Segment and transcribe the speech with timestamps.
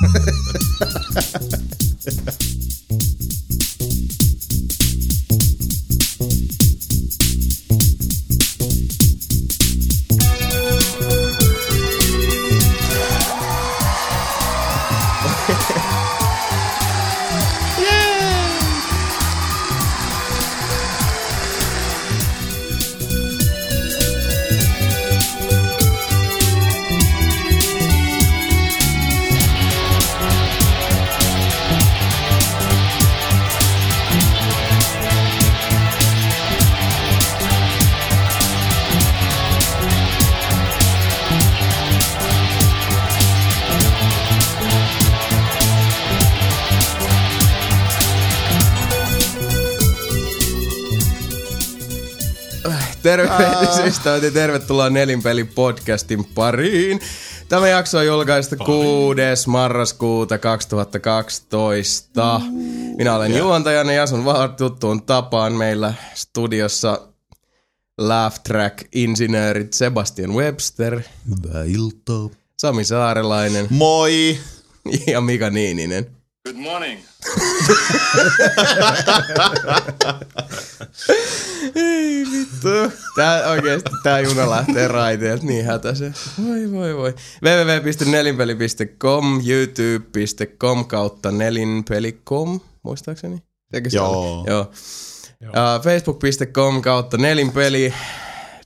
[0.00, 0.20] Ha ha
[1.24, 2.47] ha ha.
[53.18, 57.00] Tervehdys ystävät ja tervetuloa Nelinpeli podcastin pariin.
[57.48, 59.20] Tämä jakso on julkaistu 6.
[59.46, 62.40] marraskuuta 2012.
[62.96, 63.44] Minä olen yeah.
[63.44, 67.08] juontajana ja asun vaan tuttuun tapaan meillä studiossa
[67.98, 71.00] Laugh Track insinöörit Sebastian Webster.
[71.30, 72.30] Hyvää iltaa.
[72.58, 73.66] Sami Saarelainen.
[73.70, 74.38] Moi!
[75.06, 76.17] Ja Mika Niininen.
[76.48, 77.00] Good morning.
[81.74, 82.98] Ei vittu.
[83.16, 86.14] Tää oikeesti, tää juna lähtee raiteelta niin hätäisen.
[86.46, 87.14] Voi voi voi.
[87.42, 93.42] www.nelinpeli.com, youtube.com kautta nelinpeli.com, muistaakseni?
[93.72, 94.10] Eikö Joo.
[94.10, 94.44] ole?
[94.46, 94.72] Joo.
[95.42, 97.94] Uh, Facebook.com kautta nelinpeli,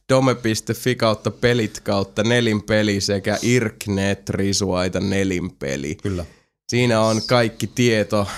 [0.09, 5.95] dome.fi kautta pelit kautta nelinpeli sekä irknet risuaita nelinpeli.
[5.95, 6.25] Kyllä.
[6.73, 8.29] Siinä on kaikki tieto,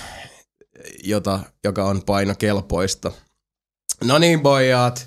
[1.04, 3.12] jota, joka on painokelpoista.
[4.04, 5.06] No niin, pojat.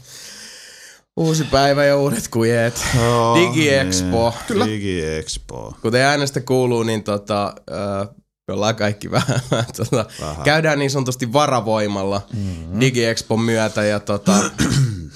[1.18, 2.86] Uusi päivä ja uudet kujet.
[3.08, 4.34] Oh, DigiExpo.
[4.48, 4.66] Kyllä.
[4.66, 5.74] DigiExpo.
[5.82, 8.10] Kuten äänestä kuuluu, niin tota, äh,
[8.48, 9.42] me ollaan kaikki vähän,
[9.78, 10.44] tota, Vähän.
[10.44, 12.80] käydään niin sanotusti varavoimalla mm-hmm.
[12.80, 13.84] DigiExpon myötä.
[13.84, 14.36] Ja tota,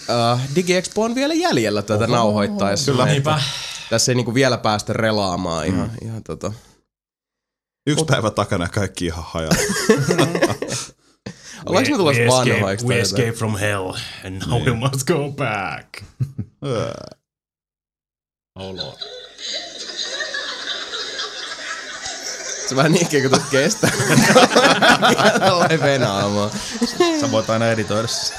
[0.09, 2.92] äh, DigiExpo on vielä jäljellä tätä Oho, nauhoittaessa.
[2.92, 3.05] Kyllä.
[3.05, 3.42] Niinpä.
[3.89, 6.08] Tässä ei niinku vielä päästä relaamaan ihan, mm.
[6.08, 6.54] ihan tota.
[7.87, 9.58] Yksi päivä takana kaikki ihan hajalla.
[11.65, 12.86] Ollaanko me tulossa we escape, vanhoiksi?
[12.87, 13.93] we escape from hell,
[14.25, 15.87] and now we must go back.
[18.55, 18.97] Oh lord.
[22.69, 23.92] Se vähän niin kuin tuot kestää.
[25.39, 26.52] Tällainen venaamaan.
[27.21, 28.33] Sä voit aina editoida se.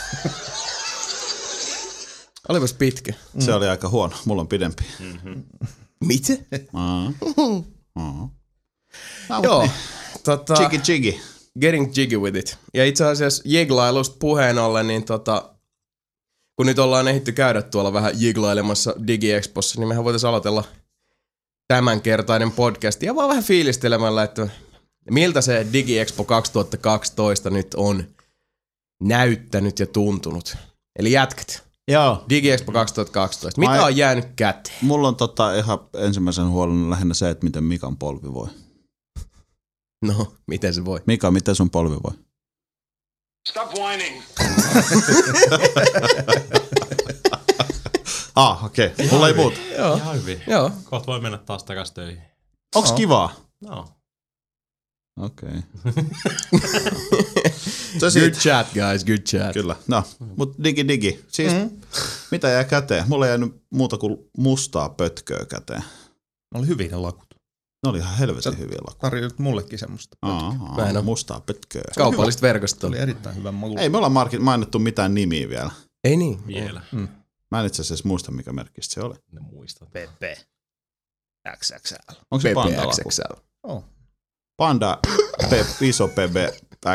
[2.48, 3.12] Olipas pitkä.
[3.38, 4.16] Se oli aika huono.
[4.24, 4.84] Mulla on pidempi.
[6.00, 6.32] Mitä?
[6.74, 7.12] Aa.
[9.28, 9.40] Aa.
[9.42, 9.68] Joo.
[10.24, 11.20] Tota, Chigi chigi.
[11.60, 12.58] getting jiggy with it.
[12.74, 15.50] Ja itse asiassa jiglailusta puheen ollen, niin tota,
[16.56, 20.64] kun nyt ollaan ehditty käydä tuolla vähän jiglailemassa DigiExpossa, niin mehän voitaisiin aloitella
[21.68, 24.48] tämänkertainen podcast ja vaan vähän fiilistelemällä, että
[25.10, 28.04] miltä se DigiExpo 2012 nyt on
[29.02, 30.56] näyttänyt ja tuntunut.
[30.98, 31.62] Eli jätkät.
[31.88, 32.24] Joo.
[32.28, 33.60] DigiExpo 2012.
[33.60, 34.76] Mitä Mä- on jäänyt käteen?
[34.82, 38.48] Mulla on tota ihan ensimmäisen huolen lähinnä se, että miten Mikan polvi voi.
[40.02, 41.00] No, miten se voi?
[41.06, 42.12] Mika, miten sun polvi voi?
[43.48, 44.22] Stop whining.
[48.36, 48.86] Ah, okei.
[48.86, 49.08] Okay.
[49.10, 49.58] Mulla ei muuta.
[49.78, 49.96] Joo.
[49.96, 50.42] Ihan hyvin.
[50.46, 50.70] Joo.
[50.84, 52.22] Kohta voi mennä taas takas töihin.
[52.74, 52.96] Onks Joo.
[52.96, 53.34] kivaa?
[53.60, 53.88] No.
[55.20, 55.50] Okei.
[57.98, 59.04] Se Good chat, guys.
[59.04, 59.52] Good chat.
[59.52, 59.76] Kyllä.
[59.86, 60.02] No,
[60.36, 61.24] mut digi digi.
[61.28, 61.70] Siis mm.
[62.30, 63.04] mitä jää käteen?
[63.08, 65.84] Mulla ei jäänyt muuta kuin mustaa pötköä käteen.
[66.54, 67.31] Oli hyviä ne lakut.
[67.82, 69.10] Ne oli ihan helvetin Sä- hyviä lakkuja.
[69.10, 70.16] Tarjoit mullekin semmoista.
[70.22, 70.48] Aa,
[70.94, 71.02] oo.
[71.02, 71.82] mustaa pötköä.
[71.98, 72.88] Kaupallista verkostoa.
[72.88, 73.76] oli erittäin hyvä maku.
[73.78, 75.70] Ei me olla marki- mainittu mitään nimiä vielä.
[76.04, 76.46] Ei niin.
[76.46, 76.82] Vielä.
[77.50, 79.14] Mä en itse asiassa muista, mikä merkistä se oli.
[79.32, 79.88] Ne muistat.
[79.90, 80.22] PP.
[81.58, 81.94] XXL.
[82.30, 82.90] Onko se Panda laku?
[82.92, 83.34] PPXXL.
[83.62, 83.84] Oh.
[84.56, 84.98] Panda,
[85.50, 86.36] pe, iso PB,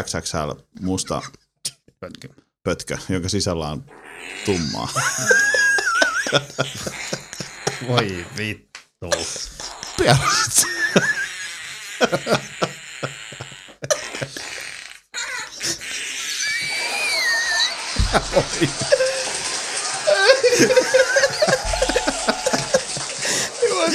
[0.04, 1.22] XXL, musta
[2.00, 2.30] Pötkö.
[2.64, 3.86] pötkö, jonka sisällä on
[4.46, 4.88] tummaa.
[7.88, 9.10] Voi vittu.
[9.98, 10.16] Mä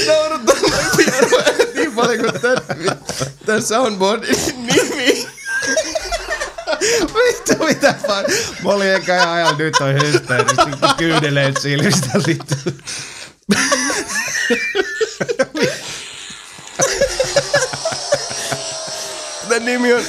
[0.06, 0.54] naurattaa
[1.74, 5.26] niin paljon kuin soundboardin nimi.
[7.14, 8.24] Vittu mitä vaan.
[8.64, 12.54] Mä olin eka ajan nyt on hysteerisesti kyydeleet silmistä vittu.
[19.48, 20.04] Tän nimi on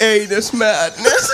[0.00, 1.30] Eides Madness.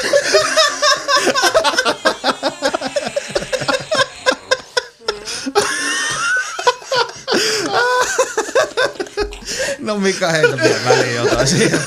[9.79, 11.81] No Mika heitä vielä väliin jotain siihen.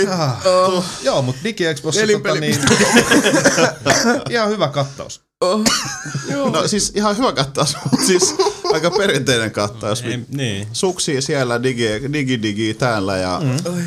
[0.00, 0.76] Vittu.
[0.76, 2.56] Ah, Joo, mutta DigiExpossa tota, niin,
[4.30, 5.20] ihan hyvä kattaus.
[5.40, 5.64] Oh,
[6.30, 6.50] joo.
[6.50, 8.34] No siis ihan hyvä kattaus, mutta siis
[8.72, 10.02] aika perinteinen kattaus.
[10.02, 10.68] Ei, niin.
[10.72, 13.82] Suksi siellä, digi, digi, digi täällä ja Oi.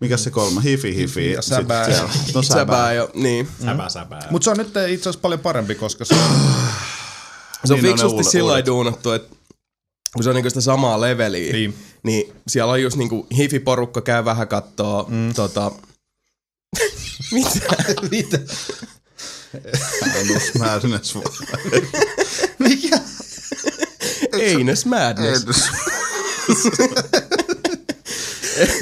[0.00, 1.32] mikä se kolma, hifi, hifi.
[1.32, 1.84] Ja sit säbää.
[1.86, 2.10] siellä.
[2.34, 2.92] No Säbää säbää.
[2.92, 3.48] jo, niin.
[3.64, 4.18] Säpä, säpä.
[4.30, 6.14] Mutta se on nyt itse asiassa paljon parempi, koska se
[7.64, 9.36] Se on Niin, fiksusti sillä duunattu, että
[10.14, 11.74] kun se on niinku sitä samaa leveliä, Niin.
[12.02, 15.34] niin siellä on just niinku hifi-porukka käy vähän kattoo mm.
[15.34, 15.72] tota...
[17.32, 17.60] Mitä?
[18.10, 18.38] Mitä?
[20.20, 21.14] Anus Madness.
[22.58, 22.98] Mikä?
[24.32, 25.44] Eines Madness.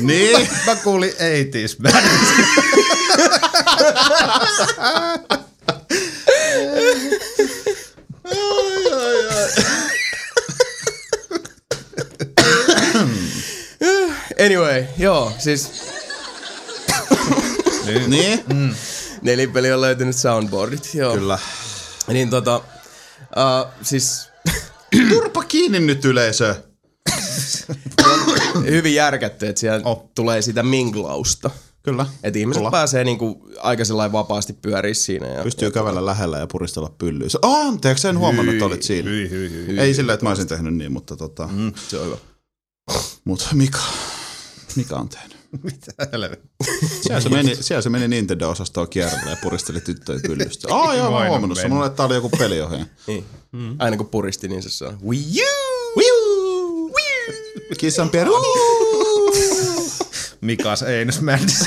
[0.01, 0.49] niin.
[0.67, 2.57] Mä kuulin 80s Madness.
[14.45, 15.73] Anyway, joo, siis
[18.07, 18.45] niin.
[19.23, 21.15] nelipeli on löytynyt soundboardit, joo.
[21.15, 21.39] Kyllä.
[22.09, 24.29] Niin tota, uh, siis
[25.09, 26.55] Turpa kiinni nyt yleisö.
[28.67, 30.11] hyvin järkätty, että siellä Oh.
[30.15, 31.51] tulee sitä minglausta.
[31.83, 32.07] Kyllä.
[32.23, 32.71] Että ihmiset Tulla.
[32.71, 35.27] pääsee niinku aika sellainen vapaasti pyöriä siinä.
[35.27, 37.29] Ja, Pystyy kävellä lähellä ja puristella pyllyä.
[37.29, 39.11] Se- Oh, anteeksi, en huomannut, että olit siinä.
[39.11, 39.79] Hyi, hyi, hyi.
[39.81, 41.47] Ei sillä, että mä olisin tehnyt niin, mutta tota...
[41.53, 41.73] Mm.
[41.89, 42.17] se on hyvä.
[43.25, 43.79] Mut Mika,
[44.77, 45.37] Mika on tehnyt.
[45.63, 46.67] Mitä helvettiä?
[47.03, 50.75] Siellä se meni, siellä se meni Nintendo-osastoon kierrelle ja puristeli tyttöjen pyllystä.
[50.75, 51.71] Aa, joo, mä huomannut sen.
[51.71, 52.87] Mulla oli, että tää oli joku peliohjaaja.
[53.07, 53.25] Niin.
[53.53, 53.77] Mm.
[53.79, 55.97] Aina kun puristi, niin se saa Wii U!
[55.99, 56.95] Wiu!
[57.79, 58.35] Kissan peru!
[60.41, 61.65] Mikas Eines Madness.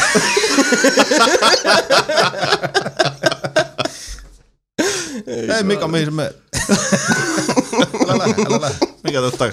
[5.28, 6.36] Ei Mika, mihin sä menet?
[8.10, 8.76] älä lähde, älä lähde.
[9.04, 9.52] Mikä totta?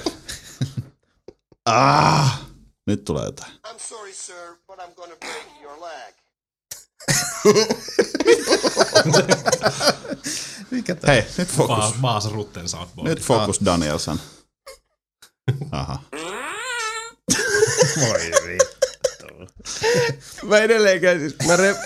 [1.65, 2.46] Ah!
[2.87, 3.53] Nyt tulee jotain.
[3.53, 6.15] I'm sorry, sir, but I'm gonna break your leg.
[10.71, 11.15] Mikä tää?
[11.15, 11.77] Hei, nyt fokus.
[11.79, 13.09] Maas, maas Rutten soundboard.
[13.09, 14.21] Nyt fokus Danielson.
[15.71, 16.03] Aha.
[18.01, 19.27] Voi vittu.
[20.43, 21.77] Mä edelleenkään siis, mä rep...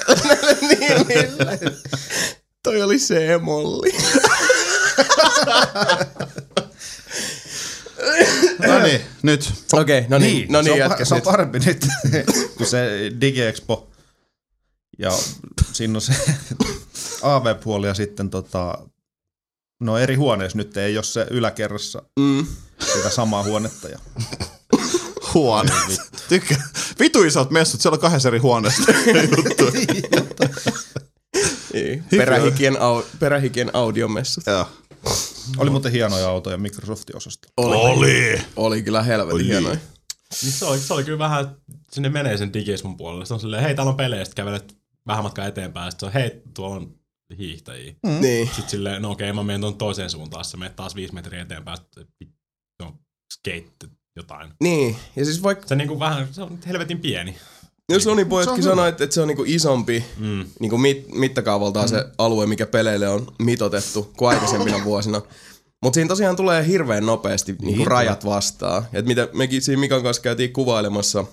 [0.60, 1.32] niin, niin.
[2.62, 3.92] Toi oli C-molli.
[8.68, 9.52] No niin, nyt.
[9.72, 11.24] Okei, okay, no niin, Niin, no se, niin, on, jätkäs se on nyt.
[11.24, 11.86] parempi nyt
[12.56, 13.88] kuin se DigiExpo.
[14.98, 15.10] Ja
[15.72, 16.12] siinä on se
[17.22, 18.78] AV-puoli ja sitten tota,
[19.80, 22.46] no eri huoneessa nyt ei ole se yläkerrassa Mm.
[22.94, 23.88] sitä samaa huonetta.
[23.88, 23.98] Ja
[25.34, 25.72] Huone.
[26.28, 26.68] Tykkää.
[27.00, 28.92] Vitu isot messut, siellä on kahdessa eri huoneesta
[29.36, 29.64] juttu.
[31.72, 32.04] Niin.
[32.10, 34.44] Perähikien, au, perähikien audiomessut.
[34.46, 34.68] Joo.
[35.58, 37.48] Oli muuten hienoja autoja Microsoftin osasta.
[37.56, 38.42] Oli.
[38.56, 39.46] Oli kyllä helvetin Oli.
[39.46, 39.76] hienoja.
[40.42, 41.56] Niin se, oli, se oli kyllä vähän,
[41.92, 43.26] sinne menee sen digismun puolelle.
[43.26, 44.76] Se on silleen, hei täällä on pelejä, sitten kävelet
[45.06, 45.92] vähän matkaa eteenpäin.
[45.92, 46.94] Sitten se on, hei tuolla on
[47.38, 47.94] hiihtäjiä.
[48.06, 48.20] Mm.
[48.20, 48.46] Niin.
[48.46, 50.44] Sitten silleen, no okei, mä menen tuon toiseen suuntaan.
[50.44, 51.78] Sitten menet taas viisi metriä eteenpäin.
[51.96, 52.06] Se
[52.82, 52.98] on
[53.34, 54.50] skate jotain.
[54.60, 57.36] Niin, ja siis vaikka Se, niinku vähän, se on helvetin pieni.
[57.90, 58.70] Jos on pojatkin hyvä.
[58.70, 60.44] sanoi, että, että se on niinku isompi Mm.
[60.60, 61.90] niinku mit, mittakaavaltaan mm.
[61.90, 65.22] se alue, mikä peleille on mitotettu kuin aikaisempina vuosina.
[65.82, 68.86] Mutta siinä tosiaan tulee hirveän nopeasti niin niinku rajat vastaan.
[68.92, 71.24] Et mitä mekin siinä Mikan kanssa käytiin kuvailemassa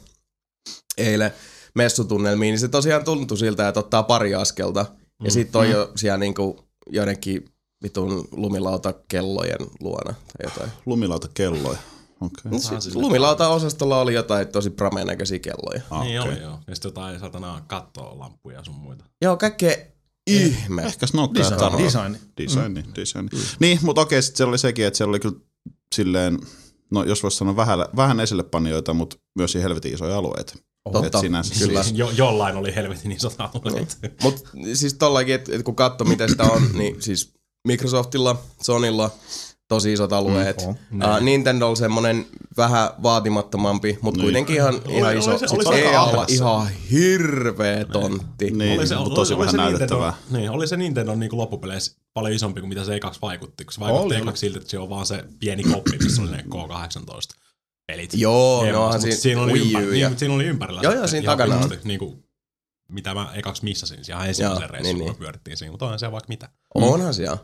[0.98, 1.32] eilen
[1.76, 4.86] messutunnelmiin, niin se tosiaan tuntui siltä, että ottaa pari askelta.
[5.24, 6.60] Ja sitten on jo siellä niinku
[6.90, 7.46] joidenkin
[7.84, 10.72] vitun lumilautakellojen luona tai jotain.
[10.86, 11.78] Lumilauta kelloja.
[11.78, 11.97] Okei.
[12.22, 12.60] Okay.
[12.80, 15.82] Siis- Lumilauta-osastolla oli jotain tosi prameen näköisiä kelloja.
[15.90, 16.60] Ah, Niin oli joo.
[16.68, 19.06] Ja sitten jotain satana kattolampuja sun muita.
[19.22, 19.76] Joo, kaikkea
[20.28, 20.82] ihme.
[20.84, 21.60] Ehkä Snokka ja Design.
[21.60, 21.78] Taro.
[21.80, 22.16] Design.
[22.38, 23.30] Designi, designi.
[23.60, 25.36] Niin, mutta okei, sitten siellä oli sekin, että siellä oli kyllä
[25.96, 26.40] silleen,
[26.92, 30.54] no jos voisi sanoa vähän, vähän esillepanijoita, mutta myös helvetin isoja alueita.
[30.92, 31.84] Totta, Et sinänsä kyllä.
[31.84, 33.98] Siis, Jo, jollain oli helvetin isot alueet.
[34.24, 37.34] Mutta siis tollakin, että et kun katso miten sitä on, niin siis
[37.68, 39.12] Microsoftilla, Sonylla
[39.68, 40.62] tosi isot alueet.
[40.92, 42.26] Mm, uh, Nintendo on semmonen
[42.58, 44.26] vähän vaatimattomampi, mutta Niin.
[44.26, 45.38] kuitenkin ihan, ihan oli iso.
[45.38, 46.30] se- oli se EA aika olla ahdas.
[46.32, 48.52] ihan hirveä tontti.
[48.52, 50.12] niin, oli se, oli, tosi oli vähän se näytettävää.
[50.12, 53.66] Nintendo, niin, oli se Nintendo niin kuin loppupeleissä paljon isompi kuin mitä se ekaksi vaikutti,
[53.66, 56.32] kun se vaikutti Oli, ekaksi siltä, että se on vaan se pieni koppi, missä oli
[56.32, 57.38] ne K18
[57.88, 58.14] pelit.
[58.14, 60.82] Joo, Hieman, no mutta siinä siinä oli, ympär, niin, mutta siinä oli ympärillä.
[60.84, 61.70] Joo, joo, siinä takana on.
[61.84, 62.24] Niin kuin,
[62.92, 65.16] mitä mä ekaksi missasin siellä ihan ensimmäisen reissun, niin, niin.
[65.16, 66.50] pyörittiin siinä, mutta onhan se vaikka mitä.
[66.76, 67.38] Onhan siellä.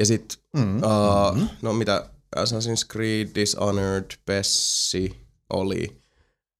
[0.00, 0.76] Ja sit, Mm.
[0.76, 5.16] uh, no mitä, Assassin's Creed, Dishonored, Bessi
[5.52, 5.96] oli.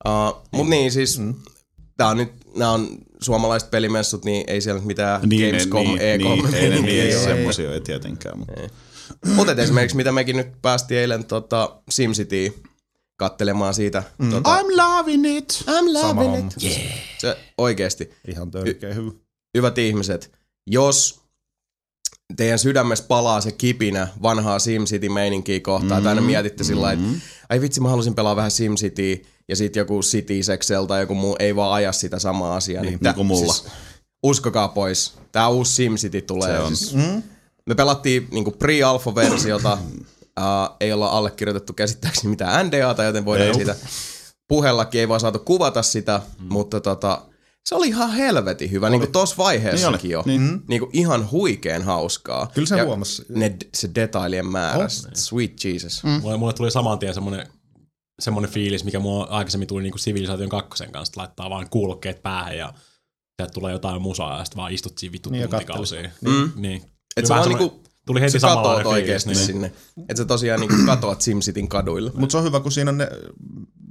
[0.09, 1.35] Uh, mut niin siis, Mm.
[1.97, 2.89] tää on nyt, nämä on
[3.21, 6.19] suomalaiset pelimessut, niin ei siellä nyt mitään Niin, Gamescom, niin, E3.
[6.19, 7.25] niin, ei, ne- niin, ei, ole.
[7.25, 8.39] semmosia ei tietenkään.
[8.39, 8.53] Mutta.
[9.35, 12.63] Mutta esimerkiksi mitä mekin nyt päästiin eilen tota, SimCity
[13.17, 14.03] kattelemaan siitä.
[14.19, 14.31] Mm.
[14.31, 15.65] Tota, I'm loving it!
[15.67, 16.51] I'm Sama homma.
[17.19, 18.11] Se oikeesti.
[18.29, 19.11] Ihan törkeä hyvä.
[19.57, 20.33] hyvät ihmiset,
[20.67, 21.21] jos
[22.37, 26.03] teidän sydämessä palaa se kipinä vanhaa SimCity-meininkiä kohtaan, mm-hmm.
[26.03, 29.17] tai aina mietitte sillä lailla, että ai vitsi, mä halusin pelaa vähän SimCityä,
[29.49, 32.83] ja sitten joku City Sexel tai joku muu ei vaan aja sitä samaa asiaa.
[32.83, 33.53] Niin, niin kuin mulla.
[33.53, 33.73] Siis,
[34.23, 36.57] uskokaa pois, tää uusi SimCity tulee.
[36.57, 36.77] Se on.
[36.77, 36.95] Siis,
[37.67, 39.79] me pelattiin niinku pre-alpha-versiota,
[40.41, 43.55] uh, ei olla allekirjoitettu käsittääkseni mitään NDAta, joten voidaan Ei.
[43.55, 43.77] siitä
[44.49, 46.47] puhellakin ei vaan saatu kuvata sitä, mm.
[46.49, 47.23] mutta tota,
[47.65, 50.19] se oli ihan helvetin hyvä, niin kuin tuossa vaiheessakin Niin jo.
[50.21, 50.61] oli, niin.
[50.69, 52.51] Niin kuin ihan huikeen hauskaa.
[52.55, 53.25] Kyllä se huomasi.
[53.29, 54.91] Ne, se detailien määrä, Oh.
[55.15, 56.05] sweet Jesus.
[56.05, 56.11] Mm.
[56.11, 57.47] Mulle, mulle tuli saman tien semmonen,
[58.21, 62.57] semmonen fiilis, mikä mulla aikaisemmin tuli niinku Civilisaation kakkosen kanssa, että laittaa vaan kuulokkeet päähän
[62.59, 62.75] ja
[63.37, 66.03] sieltä tulee jotain musaa ja sitten vaan istut siinä vittu Niin, tuntikausia.
[66.03, 66.35] kattelet.
[66.37, 66.53] Niin.
[66.57, 66.83] niin.
[67.17, 69.47] Et Tuli se vaan niinku, tuli heti sä katoat oikeesti Niin.
[69.47, 69.73] sinne.
[69.99, 72.13] Että sä tosiaan niinku katoat SimCityn kaduille.
[72.15, 73.09] Mutta se on hyvä, kun siinä on ne,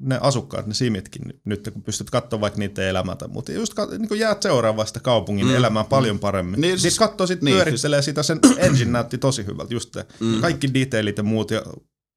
[0.03, 3.27] ne asukkaat, ne simitkin nyt, kun pystyt katsomaan vaikka niiden elämätä.
[3.27, 5.55] Mutta just kat, niin jäät seuraavaan sitä kaupungin mm.
[5.55, 6.51] elämää paljon paremmin.
[6.51, 9.91] Niin, Niin, siis- sitten katsoo, sit niin, pyörittelee sitä, sen engine näytti tosi hyvältä, just
[9.91, 10.05] te.
[10.19, 10.41] Mm.
[10.41, 11.63] Kaikki detailit ja muut, ja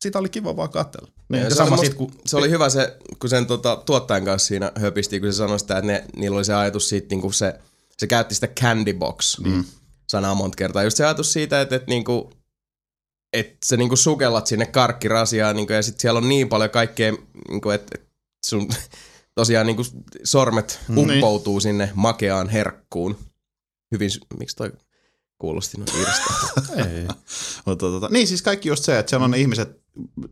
[0.00, 1.08] sitä oli kiva vaan katsella.
[1.28, 3.82] Niin, ja se, sama oli sit, musta, kun se oli hyvä se, kun sen tota,
[3.86, 7.06] tuottajan kanssa siinä höpisti, kun se sanoi sitä, että ne, niillä oli se ajatus siitä,
[7.10, 7.60] niin kuin se,
[7.98, 9.64] se käytti sitä candy box mm.
[10.08, 10.82] sanaa monta kertaa.
[10.82, 12.32] Just se ajatus siitä, että, että, niinku,
[13.32, 17.12] että sä niinku sukellat sinne karkkirasiaan niinku, ja sitten siellä on niin paljon kaikkea,
[17.48, 18.08] niinku, että, että
[18.46, 18.68] sun
[19.34, 19.82] tosiaan niinku
[20.24, 23.16] sormet uppoutuu sinne makeaan herkkuun.
[23.92, 24.72] Hyvin, miksi toi
[25.38, 26.08] kuulosti noin
[26.88, 27.08] ei.
[27.66, 29.80] Mutta tota, niin siis kaikki just se, että siellä on ne ihmiset,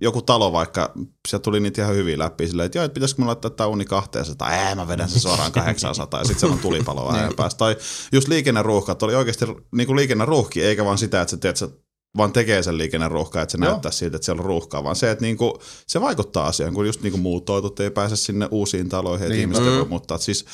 [0.01, 0.93] joku talo vaikka,
[1.29, 3.85] sieltä tuli niitä ihan hyvin läpi silleen, että joo, että pitäisikö mä laittaa tää uni
[3.85, 7.59] 200, ei mä vedän sen suoraan 800 ja sitten siellä on tulipalo ajan päästä.
[7.59, 7.77] Tai
[8.13, 11.69] just liikenneruuhkat oli oikeasti niin kuin liikenneruuhki, eikä vaan sitä, että sä teet, sä
[12.17, 13.71] vaan tekee sen liikenneruuhkaa, että se Joo.
[13.71, 17.03] näyttää siltä, että siellä on ruuhkaa, vaan se, että niinku, se vaikuttaa asiaan, kun just
[17.03, 19.43] niinku muutoitut ei pääse sinne uusiin taloihin, että Niinpä.
[19.57, 20.19] ihmiset ei voi muuttaa.
[20.19, 20.45] Siis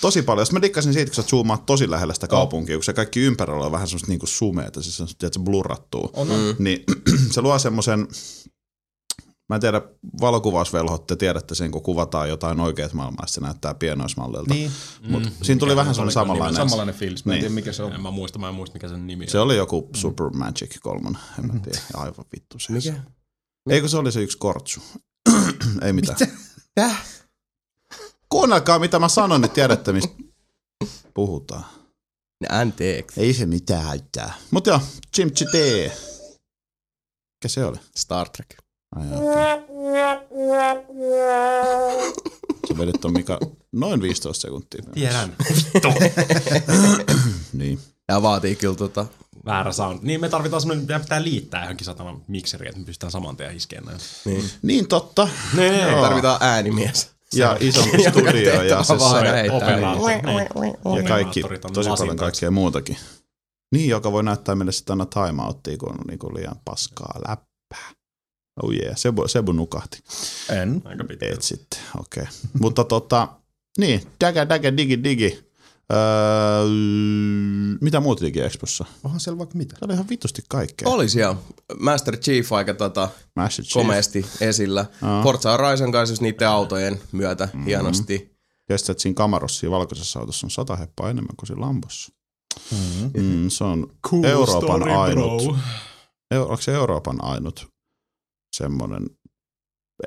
[0.00, 0.42] tosi paljon.
[0.42, 3.64] Jos mä dikkasin siitä, kun sä zoomaat tosi lähellä sitä kaupunkia, kun se kaikki ympärillä
[3.66, 5.08] on vähän semmoista niinku sumeeta, siis se on
[6.30, 6.56] on.
[6.58, 6.84] Niin
[7.34, 8.08] se luo semmoisen,
[9.52, 9.82] mä en tiedä,
[10.20, 14.54] valokuvausvelhot, te tiedätte sen, kun kuvataan jotain oikeat maailmaa, se näyttää pienoismallilta.
[14.54, 14.70] Niin,
[15.08, 16.56] Mut siinä tuli Mikä vähän se semmoinen samanlainen.
[16.56, 17.24] samanlainen fiilis.
[17.24, 17.40] Mä en Niin.
[17.42, 17.92] tiedä, mikä se on.
[17.92, 19.44] En mä muista, mä en muista mikä sen nimi Se on.
[19.44, 22.72] oli joku Super Magic 3, en mä tiedä, aivan vittu se.
[22.72, 22.94] Mikä?
[23.70, 24.80] Eikö se oli se yksi kortsu?
[25.86, 26.18] Ei mitään.
[26.74, 27.04] Täh?
[28.28, 30.14] Kuunnelkaa, mitä mä sanon, niin tiedätte, mistä
[31.14, 31.64] puhutaan.
[32.48, 33.20] Anteeksi.
[33.20, 34.32] Ei se mitään haittaa.
[34.50, 34.80] Mut joo,
[35.16, 35.52] Chimchi T.
[35.52, 37.76] Mikä se oli?
[37.96, 38.61] Star Trek.
[42.68, 43.38] Sä vedit ton Mika
[43.72, 44.82] noin 15 sekuntia.
[44.94, 45.36] Tiedän.
[47.52, 47.78] Niin.
[48.06, 49.06] Tää vaatii kyllä tota...
[49.44, 49.98] Väärä sound.
[50.02, 53.56] Niin me tarvitaan semmoinen, meidän pitää liittää johonkin satana mikseriin, että me pystytään saman tien
[53.56, 53.98] iskeen näin.
[54.24, 54.44] Niin.
[54.62, 55.28] Niin totta.
[55.54, 55.90] Nee.
[55.90, 56.02] Joo.
[56.02, 57.10] Tarvitaan äänimies.
[57.34, 59.26] Ja isompi studio ja, siis, vaan
[60.96, 62.96] ja, kaikki, tosi paljon kaikkea muutakin.
[63.72, 68.01] Niin, joka voi näyttää meille sitten aina timeouttia, kun on niinku liian paskaa läppää.
[68.62, 70.02] Oh yeah, Sebu, Sebu nukahti.
[70.48, 70.82] En.
[70.84, 71.26] Aika pitkä.
[71.26, 72.22] Et sitten, okei.
[72.22, 72.34] Okay.
[72.60, 73.28] Mutta tota,
[73.78, 75.52] niin, daga, daga, digi, digi.
[75.92, 76.68] Öö,
[77.80, 78.84] mitä muut Digi Expossa?
[79.04, 79.76] Onhan siellä vaikka mitä.
[79.78, 80.88] Se oli ihan vitusti kaikkea.
[80.88, 81.36] Oli siellä
[81.80, 83.72] Master Chief aika tota, Master Chief.
[83.72, 84.86] komeasti esillä.
[85.02, 85.22] Aa.
[85.22, 87.64] Forza Horizon kanssa niiden autojen myötä mm-hmm.
[87.64, 88.18] hienosti.
[88.66, 92.12] Tiedätkö, että siinä kamarossa, siinä valkoisessa autossa on sata heppaa enemmän kuin siinä Lambossa.
[92.70, 93.22] Mm-hmm.
[93.22, 95.42] Mm, se on Cool Euroopan story, ainut.
[95.42, 95.56] bro.
[96.42, 97.71] Onko se Euroopan ainut
[98.56, 99.06] semmoinen,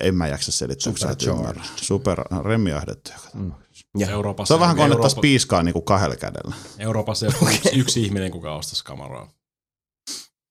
[0.01, 1.49] en mä jaksa selittää, kun sä et Supercharged.
[1.55, 1.63] ymmärrä.
[1.81, 3.11] Super remmiahdettu.
[3.33, 3.51] Mm.
[3.97, 6.55] Ja Euroopassa, Se on vähän kuin annettaisiin Eurooppa, piiskaa niin kuin kahdella kädellä.
[6.79, 9.31] Euroopassa ei ole yksi, yksi ihminen, kuka ostaisi kamaraa.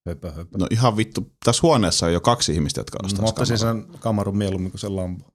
[0.09, 0.59] Höpö, höpö.
[0.59, 3.83] No ihan vittu, tässä huoneessa on jo kaksi ihmistä, jotka Mä ostaisi ottaisin kameraa.
[3.91, 5.31] sen kamarun mieluummin kuin sen lampo.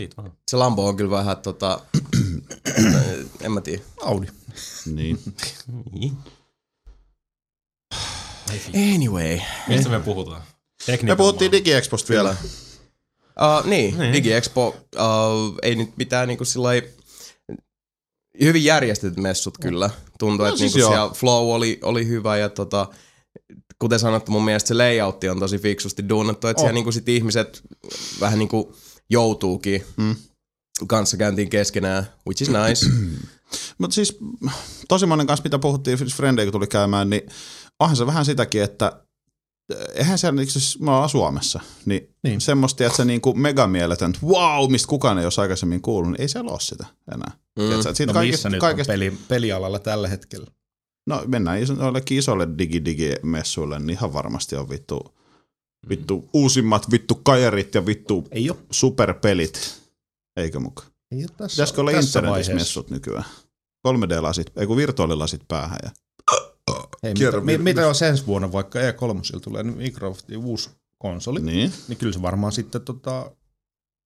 [0.00, 0.32] Siitä vaan.
[0.50, 1.80] Se Lambo on kyllä vähän tota...
[3.40, 3.82] en mä tiedä.
[4.02, 4.26] Audi.
[4.86, 5.18] Niin.
[8.94, 9.38] Anyway.
[9.68, 10.40] Mistä me puhutaan?
[10.42, 10.46] Me
[10.86, 11.64] Tekniikan puhuttiin maailma.
[11.64, 12.36] DigiExposta vielä.
[13.40, 14.12] Uh, niin, Niin.
[14.12, 14.76] DigiExpo.
[14.96, 16.82] Uh, ei nyt mitään niinku sillai...
[18.40, 19.90] Hyvin järjestetyt messut kyllä.
[20.18, 22.86] Tuntuu, No että siis niinku siellä flow oli, oli hyvä ja tota,
[23.78, 26.62] kuten sanottu, mun mielestä se layoutti on tosi fiksusti duunattu, että On.
[26.64, 27.62] siellä niinku sit ihmiset
[28.20, 28.76] vähän niinku
[29.10, 30.16] joutuukin Mm.
[30.86, 32.86] kanssakäyntiin keskenään, which is nice.
[33.78, 34.18] Mutta siis
[34.88, 37.22] tosi monen kanssa, mitä puhuttiin, siis Frendei kun tuli käymään, niin
[37.80, 39.00] onhan se vähän sitäkin, että
[39.94, 42.14] eihän siellä, niin, siis me ollaan Suomessa, niin, niin.
[42.22, 42.40] Niin.
[42.40, 46.50] semmoista, että se niinku megamieletön, wow, mistä kukaan ei olisi aikaisemmin kuullut, niin ei siellä
[46.50, 47.30] ole sitä enää.
[47.58, 47.62] Mm.
[47.62, 47.68] Mm.
[47.68, 50.46] Tiedätkö, että siitä No kaikesta, missä nyt kaikesta, on peli, pelialalla tällä hetkellä?
[51.06, 55.14] No mennään iso, jollekin isolle digi-digi-messuille, niin ihan varmasti on vittu,
[55.88, 58.58] vittu uusimmat vittu kajarit ja vittu Ei ole.
[58.70, 59.82] superpelit.
[60.36, 60.82] Eikö muka?
[61.12, 62.54] Ei ole tässä, Pitäisikö olla tässä internetissä vaiheessa.
[62.54, 63.24] messut nykyään?
[63.88, 65.78] 3D-lasit, ei kun virtuaalilasit päähän.
[65.82, 65.90] Ja...
[67.04, 67.64] Hei, Kerro, mitä, mi, Virtus.
[67.64, 71.56] mitä jos ensi vuonna vaikka E3 tulee nyt Microsoftin uusi konsoli, niin.
[71.56, 71.72] Niin.
[71.88, 73.30] niin kyllä se varmaan sitten tota,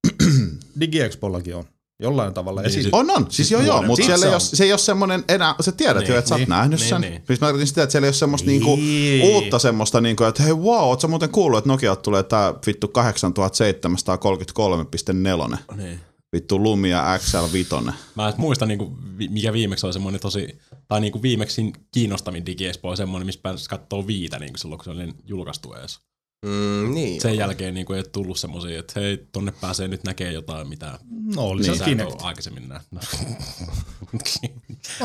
[0.80, 1.64] DigiExpollakin on
[2.02, 2.62] jollain tavalla.
[2.62, 3.22] Niin, sit, sit- On, on.
[3.22, 4.18] Siis Siis joo, joo, mutta päästä.
[4.20, 4.56] siellä Se on.
[4.56, 6.88] se ei ole semmoinen enää, sä tiedät Niin, jo, että sä oot niin, nähnyt niin,
[6.88, 7.00] sen.
[7.00, 7.22] niin.
[7.26, 9.34] Siis mä tarkoitin sitä, että siellä ei ole semmoista niinku Niin.
[9.34, 12.86] uutta semmoista, niinku, että hei wow, oot sä muuten kuullut, että Nokia tulee tää vittu
[12.86, 16.00] 8733.4, Niin.
[16.32, 17.92] Vittu Lumia XL5.
[18.14, 18.98] Mä en muista, niinku,
[19.30, 20.58] mikä viimeksi oli semmoinen tosi,
[20.88, 24.90] tai niinku viimeksi kiinnostavin DigiExpo oli semmoinen, missä pääsi kattoo viitä niinku silloin, kun se
[24.90, 26.00] oli julkaistu edes.
[26.46, 27.20] Mm, niin.
[27.20, 30.98] Sen jälkeen niinku ei ole tullut semmoisia, että hei, tonne pääsee nyt näkee jotain, mitä
[31.36, 32.22] no oli niin, se sä et Kinect.
[32.22, 33.02] aikaisemmin nähnyt.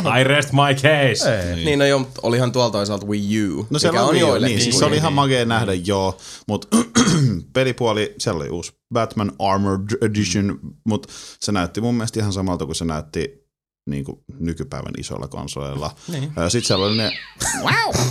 [0.19, 1.49] I rest my case.
[1.49, 1.65] Ei.
[1.65, 3.67] Niin, no joo, mutta olihan tuolla toisaalta Wii U.
[3.69, 6.67] No siellä mikä on, on niin, siis se oli ihan magea nähdä, joo, mutta
[7.53, 12.75] pelipuoli, siellä oli uusi Batman Armored Edition, mutta se näytti mun mielestä ihan samalta kuin
[12.75, 13.42] se näytti
[13.89, 15.95] niin kuin nykypäivän isoilla konsoleilla.
[16.07, 16.23] Niin.
[16.23, 17.11] Sitten siellä oli ne,
[17.63, 18.05] wow!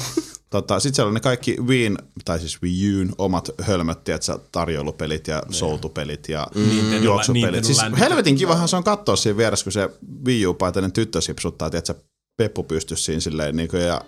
[0.50, 5.28] tota, sitten siellä oli ne kaikki Wiin, tai siis Wii U'n omat hölmöt, tiedätkö, tarjoulupelit
[5.28, 7.44] ja soutupelit ja Nintendo- juoksupelit.
[7.44, 9.90] Nintendo Siis helvetin kivahan se on katsoa siinä vieressä, kun se
[10.26, 11.94] Wii U-paitainen tyttö sipsuttaa, tiedätkö,
[12.36, 14.00] peppu pystyssä siinä silleen, niin kuin, ja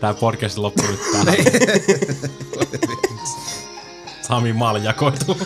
[0.00, 1.26] Tää podcast loppuu nyt tähän.
[4.32, 5.36] Sami maali jakoituu.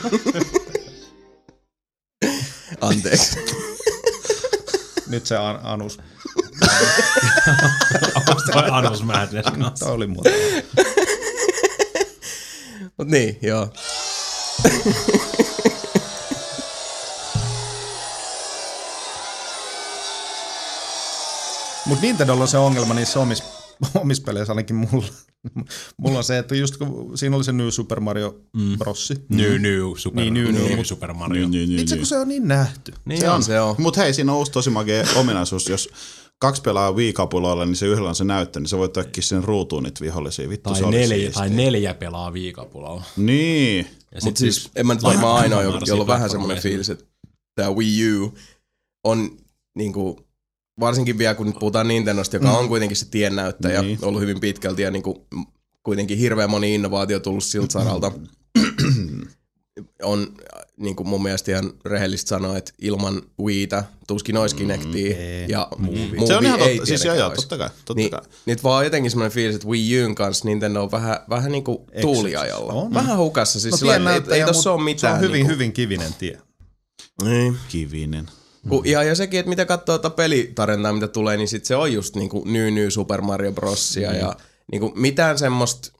[2.81, 3.39] Anteeksi.
[5.07, 5.99] Nyt se an, Anus.
[8.53, 9.85] Toi Anus Madness kanssa?
[9.85, 10.31] Tämä oli muuta.
[12.99, 13.69] Mut niin, joo.
[21.87, 23.45] Mutta Nintendolla on se ongelma niissä omissa
[24.03, 25.07] omis peleissä ainakin mulla.
[26.03, 28.79] mulla on se, että just kun siinä oli se New Super Mario mm.
[28.79, 29.15] Brossi.
[29.29, 30.69] New New Super, Niin, New New.
[30.69, 31.49] new Super Mario.
[31.49, 32.01] niin, niin, Itse niin.
[32.01, 32.93] kun se on niin nähty.
[33.05, 33.75] Niin Se on, se on.
[33.79, 35.69] Mutta hei, siinä on uusi tosi magea ominaisuus.
[35.69, 35.89] Jos
[36.39, 39.83] kaksi pelaa Wii-kapuloilla, niin se yhdellä on se näyttö, niin se voi tökkiä sen ruutuun
[39.83, 40.49] niitä vihollisia.
[40.49, 43.03] Vittu, se Tai oli neljä, tai neljä pelaa viikapulalla.
[43.17, 43.87] Niin.
[44.15, 47.05] Ja Mutta siis en mä nyt varmaan ainoa, jolla jolla on vähän semmoinen fiilis, että
[47.55, 48.35] tämä Wii U
[49.05, 49.31] on
[49.77, 50.26] niinku,
[50.81, 53.99] varsinkin vielä kun nyt puhutaan Nintendosta, joka on kuitenkin se tiennäyttäjä, Niin.
[54.03, 55.43] ollut hyvin pitkälti ja niinku, m-
[55.83, 58.13] kuitenkin hirveän moni innovaatio tullut siltä saralta.
[60.03, 60.35] on
[60.77, 65.47] niin kuin mun mielestä ihan rehellistä sanoa, että ilman Wiitä tuskin olisi Kinectia ei.
[65.49, 66.87] ja Movie Se on ihan ei totta.
[66.87, 67.69] Siis joo, joo, totta kai.
[67.69, 68.21] Totta Niin, kai.
[68.47, 72.73] nyt vaan jotenkin semmoinen fiilis, että Wii Un kanssa Nintendo on vähän, vähän niinku tuuliajalla.
[72.73, 72.95] On.
[72.95, 73.61] Vähän hukassa.
[73.61, 75.13] Siis No sillä, ei, ei tossa ole mitään.
[75.13, 76.39] Se on hyvin, niinku, hyvin kivinen tie.
[77.23, 77.57] Niin.
[77.69, 78.27] Kivinen.
[78.69, 81.93] Kun, ja, ja sekin, että mitä katsoo tuota pelitarjontaa, mitä tulee, niin sit se on
[81.93, 84.21] just niinku New New Super Mario Brosia Niin.
[84.21, 84.37] ja
[84.73, 85.93] niinku mitään semmoista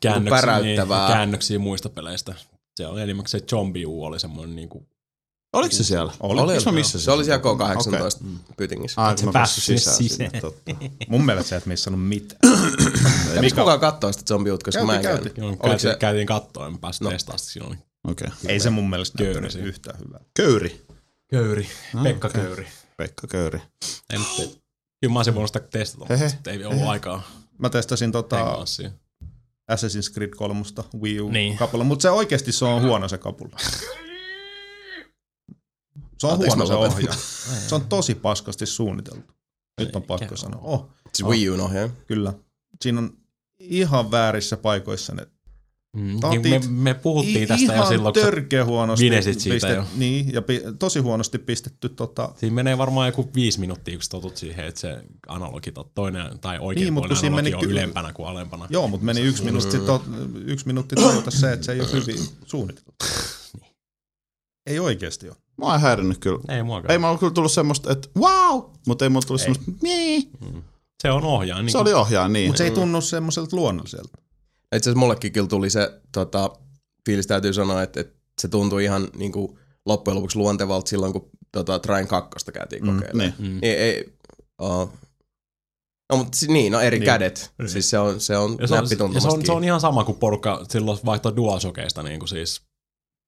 [0.00, 1.06] käännöksiä, päräyttävää.
[1.06, 2.34] Niin, käännöksiä muista peleistä.
[2.76, 4.86] Se oli enimmäkseen se Zombie U oli semmoinen niinku,
[5.52, 6.12] Oliko se siellä?
[6.20, 6.40] Oli.
[6.40, 7.66] oli, Missä mä missä se oli siellä Okei.
[8.00, 8.24] K18
[8.56, 9.06] pytingissä.
[9.06, 9.96] Ah, se mä päässyt sisään.
[9.96, 10.30] sisään.
[10.30, 10.74] sinne, totta.
[11.08, 12.38] Mun mielestä sä et missannut mitään.
[13.34, 15.38] Kävis kukaan kattoo sitä zombiut, koska Käytiin, mä en käynyt.
[15.38, 17.10] joo, Oliko käytiin, se, käytiin kattoon, en päässyt no.
[17.10, 17.76] testaamaan sitä, siinä oli
[18.08, 18.28] Okei.
[18.46, 20.20] Ei se mun mielestä Köyri näyttänyt yhtään hyvää.
[20.36, 20.84] Köyri.
[21.32, 22.42] Köyri, No, Pekka okei.
[22.42, 22.66] Köyri.
[22.96, 23.62] Pekka Köyri.
[24.10, 24.62] Ei nyt,
[25.00, 26.24] kyllä mä olisin voinut sitä testata, Hehe.
[26.34, 27.22] mutta ei ollut aikaa
[27.58, 28.56] Mä testasin tota.
[29.72, 30.62] Assassin's Creed 3
[31.00, 31.56] Wii U Niin.
[31.56, 33.56] kapula, mutta se oikeasti se on huono se kapula.
[36.18, 37.14] Se on Anteeksi, huono se ohjaa.
[37.68, 39.32] Se on tosi paskasti suunniteltu.
[39.80, 40.60] Nyt on pakko sanoa.
[40.62, 41.88] Oh, siis Wii Un ohjaaja.
[42.06, 42.32] kyllä.
[42.82, 43.16] Siinä on
[43.58, 45.26] ihan väärissä paikoissa ne
[45.96, 49.84] Mm, niin me, me puhuttiin tästä jo ihan silloin, kun sä- törkeä huonosti siitä jo.
[49.96, 54.36] Niin, ja pi, tosi huonosti pistetty tota, siinä menee varmaan joku viisi minuuttia, kun totut
[54.36, 57.60] siihen, että se analogi, to- toinen tai oikein Niin, mut kun siinä analogi meni on
[57.60, 58.66] ky- ylempänä kuin alempana.
[58.70, 60.02] Joo, mutta meni yksi minuutti, to,
[60.44, 62.94] yksi minuutti tajuta se, että se ei ole hyvin suunniteltu.
[64.66, 65.36] Ei oikeasti ole.
[65.56, 66.40] Mua ei häirinnyt kyllä.
[66.48, 66.92] Ei muakaan.
[66.92, 69.44] Ei mulla kyllä tullut semmoista, että wow, mutta ei mulla tullut Ei.
[69.54, 70.30] semmoista, niin.
[71.02, 71.62] Se on ohjaa.
[71.62, 72.48] Niin Se oli ohjaa, niin.
[72.48, 74.18] Mutta se ei tunnu semmoiselta luonnolliselta.
[74.76, 76.50] Itse asiassa mullekin kyllä tuli se tota,
[77.06, 81.30] fiilis täytyy sanoa, että, että se tuntui ihan niin kuin, loppujen lopuksi luontevalta silloin, kun
[81.52, 83.34] tota, Train 2 käytiin Mm, kokeilemaan.
[83.38, 83.52] niin.
[83.52, 83.58] Mm.
[83.62, 84.12] Ei, ei,
[84.62, 84.90] uh,
[86.12, 87.06] no, mutta niin, no eri Niin.
[87.06, 87.52] kädet.
[87.66, 90.04] Siis se on, se on Ja se on, ja se on, se on ihan sama
[90.04, 92.62] kuin porukka silloin vaihtoi DualShockeista niin kuin siis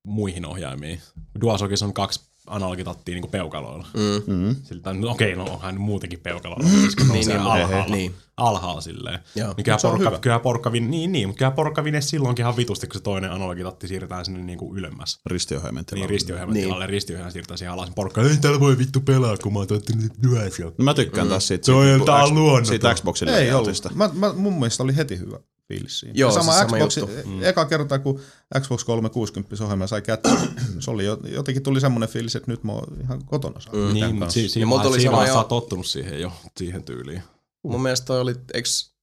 [0.07, 1.01] muihin ohjaimiin.
[1.41, 3.87] DualShockissa on kaksi analogitattiin niin peukaloilla.
[3.95, 4.35] Mm.
[4.35, 4.57] Mm.
[4.63, 8.15] Siltä, no okei, no onhan muutenkin peukaloilla, koska niin, niin, alhaalla, niin.
[8.37, 9.19] alhaalla silleen.
[9.35, 9.55] Joo.
[9.57, 12.95] Niin kyllä porukka, kyllä porukka, niin, niin, mutta kyllä porukka vine silloinkin ihan vitusti, kun
[12.95, 15.21] se toinen analogitatti siirretään sinne niin kuin ylemmäs.
[15.27, 16.07] Ristiohjelmen Niin tilalla.
[16.09, 16.65] ristiohjelman Niin.
[16.67, 17.91] tilalle, ristiohjelman siirretään siihen alas.
[17.95, 20.65] Porukka, ei täällä voi vittu pelaa, kun mä oon tottunut lyösiä.
[20.79, 22.67] No mä tykkään taas siitä, Se on siitä, tää on luonnoton.
[22.67, 23.95] siitä Xboxin Ei ollut.
[23.95, 26.15] Mä, mä, mun mielestä oli heti hyvä fiilis siinä.
[26.17, 27.29] Joo, ja sama, se sama Xbox, juttu.
[27.29, 27.43] mm.
[27.43, 28.21] eka kerta kun
[28.61, 30.29] Xbox 360 ohjelma sai kättä,
[30.81, 33.73] se oli jo- jotenkin tuli semmoinen fiilis, että nyt mä oon ihan kotona saa.
[33.75, 33.95] Mm.
[33.95, 36.33] Niin, mutta si- siinä Ja mulla vaiheessa tuli siinä sama jo- sä tottunut siihen jo,
[36.59, 37.23] siihen tyyliin.
[37.65, 38.95] Mun mielestä toi oli, eiks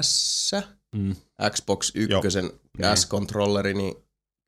[0.00, 0.50] S,
[0.96, 1.16] Mm.
[1.50, 2.22] Xbox 1 Joo.
[2.94, 3.94] S-controlleri, niin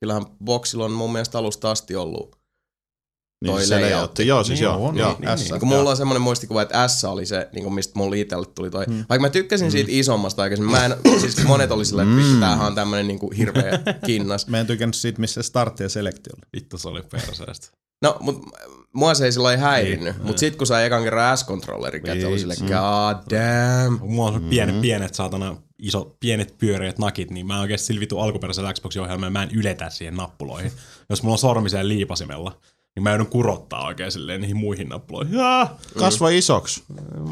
[0.00, 2.39] kyllähän Boxilla on mun mielestä alusta asti ollut.
[3.44, 3.92] Niin toi se layout.
[3.92, 4.26] layoutti.
[4.26, 4.86] Joo, siis Niin joo.
[4.86, 5.16] on, joo.
[5.18, 5.50] niin, S.
[5.50, 8.46] Niin kun mulla on semmoinen muistikuva, että S oli se, niin kuin mistä mulla itselle
[8.54, 8.84] tuli toi.
[8.86, 9.04] Mm.
[9.08, 12.66] Vaikka mä tykkäsin siitä isommasta aikaisemmin, mä en, siis monet oli silleen, että vittu, tämähän
[12.66, 14.46] on tämmönen niin kuin hirveä kinnas.
[14.46, 16.48] Mä en tykännyt siitä, missä start ja selekti oli.
[16.56, 17.68] Vittu se oli perseestä.
[18.02, 18.42] No, mut
[18.94, 20.16] mua se ei sillä lailla häirinnyt.
[20.16, 23.98] Niin, Mut sit kun sai ekan kerran S-controllerin käteen, oli silleen, god damn.
[24.02, 24.50] Mulla on mm-hmm.
[24.50, 29.30] pienet, pienet saatana, iso, pienet pyöreät nakit, niin mä oikeesti sillä vitu alkuperäisellä Xboxin ohjelmalla
[29.30, 30.72] mä en yletä siihen nappuloihin.
[31.10, 32.60] Jos mulla on sormi siellä liipasimella,
[33.00, 35.34] niin mä joudun kurottaa oikein silleen niihin muihin nappuloihin.
[35.34, 36.82] Jaa, Kasva isoksi.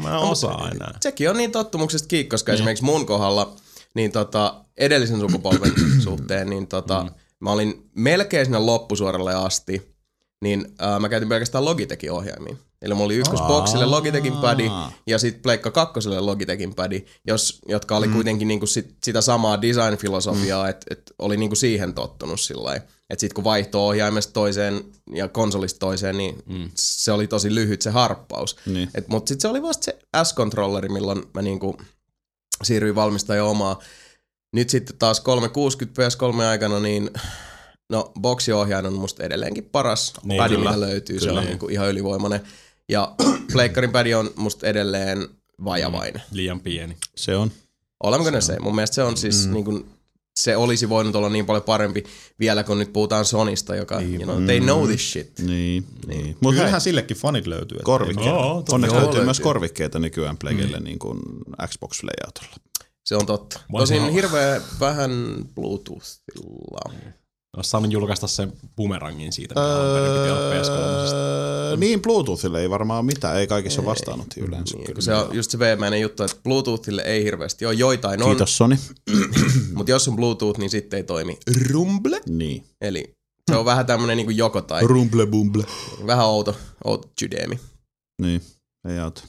[0.03, 0.97] mä en osaa enää.
[1.01, 3.53] Sekin on niin tottumuksesta kiinni, koska esimerkiksi mun kohdalla
[3.93, 5.71] niin tota, edellisen sukupolven
[6.03, 7.09] suhteen, niin tota, mm.
[7.39, 9.95] mä olin melkein sinne loppusuoralle asti,
[10.41, 12.55] niin äh, mä käytin pelkästään Logitechin ohjaimia.
[12.81, 14.71] Eli mulla oli ykkösboxille Logitechin padi
[15.07, 18.13] ja sitten Pleikka kakkoselle Logitechin padi, jos, jotka oli mm.
[18.13, 20.69] kuitenkin niinku sit, sitä samaa design-filosofiaa, mm.
[20.69, 25.79] että et oli niinku siihen tottunut sillä Että sitten kun vaihtoi ohjaimesta toiseen ja konsolista
[25.79, 26.69] toiseen, niin mm.
[26.75, 28.57] se oli tosi lyhyt se harppaus.
[28.65, 28.89] Niin.
[28.95, 31.77] Et, mut sit se oli vasta se S-controlleri, milloin mä niinku
[32.63, 33.79] siirryin valmistajan omaa.
[34.53, 37.09] Nyt sitten taas 360 PS3 aikana, niin
[37.89, 40.69] no boksiohjaaja on musta edelleenkin paras Niin, pädi, kyllä.
[40.69, 41.19] mitä löytyy.
[41.19, 41.33] Kyllä.
[41.33, 42.41] Se on niinku ihan ylivoimainen.
[42.89, 43.15] Ja
[43.53, 45.27] pleikkarin pädi on musta edelleen
[45.65, 46.21] vajavainen.
[46.31, 46.97] Liian pieni.
[47.15, 47.51] Se on.
[48.03, 48.59] Olemme ne se?
[48.59, 49.53] Mun mielestä se on siis mm.
[49.53, 49.85] niinku,
[50.35, 52.03] se olisi voinut olla niin paljon parempi
[52.39, 54.21] vielä, kun nyt puhutaan Sonista, joka, niin.
[54.21, 55.39] you know, they know this shit.
[55.39, 55.47] Niin.
[56.07, 56.25] niin.
[56.25, 57.79] Mutta Mutta kyllähän sillekin fanit löytyy.
[57.83, 58.31] korvikkeita.
[58.31, 59.43] Totta Onneksi löytyy Joo, myös löytyy.
[59.43, 61.19] korvikkeita nykyään Plegelle niin kuin
[61.67, 62.55] Xbox layoutilla.
[63.05, 63.59] Se on totta.
[63.71, 65.11] Tosin hirveä vähän
[65.55, 66.93] Bluetoothilla.
[67.57, 71.13] Olisi saanut julkaista sen bumerangin siitä, mitä alun perin piti olla PS3.
[71.13, 74.77] Öö, niin, Bluetoothille ei varmaan mitään, ei kaikissa ole vastaanotti yleensä.
[74.77, 75.01] Niin, kyllä.
[75.01, 77.73] se on just se veemäinen juttu, että Bluetoothille ei hirveästi ole.
[77.73, 78.77] Joitain on, Kiitos Sony.
[79.75, 81.37] mutta jos on Bluetooth, niin sitten ei toimi.
[81.71, 82.21] Rumble?
[82.27, 82.65] Niin.
[82.81, 83.13] Eli
[83.51, 84.87] se on vähän tämmönen niinku joko tai.
[84.87, 85.63] Rumble bumble.
[86.07, 87.59] Vähän outo, outo sydeemi.
[88.21, 88.41] Niin,
[88.89, 89.23] ei auta.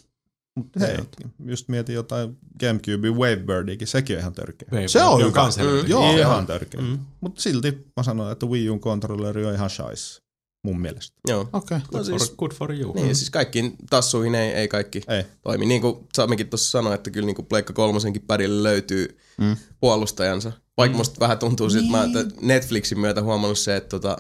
[0.61, 0.97] Mut hei,
[1.45, 4.69] just mietin jotain GameCube Wavebirdikin, sekin on ihan törkeä.
[4.87, 5.31] Se on hyvä.
[5.31, 6.17] Kans Mm, joo.
[6.17, 6.81] ihan törkeä.
[6.81, 6.99] Mm.
[7.21, 10.23] Mutta silti mä sanoin, että Wii U:n kontrolleri on ihan shais.
[10.65, 11.17] Mun mielestä.
[11.29, 11.41] Joo.
[11.41, 11.59] Okei.
[11.59, 11.79] Okay.
[11.79, 12.95] No For, siis, good for you.
[12.95, 15.25] niin, siis kaikkiin tassuihin ei, ei kaikki Ei.
[15.43, 15.67] toimi.
[15.67, 19.57] Niin kuin Samikin tuossa sanoi, että kyllä niin kuin Pleikka kolmosenkin pärille löytyy mm.
[19.81, 20.53] puolustajansa.
[20.77, 20.99] Vaikka mm.
[20.99, 22.17] musta vähän tuntuu siltä, niin.
[22.19, 24.17] että Netflixin myötä huomannut se, että tota,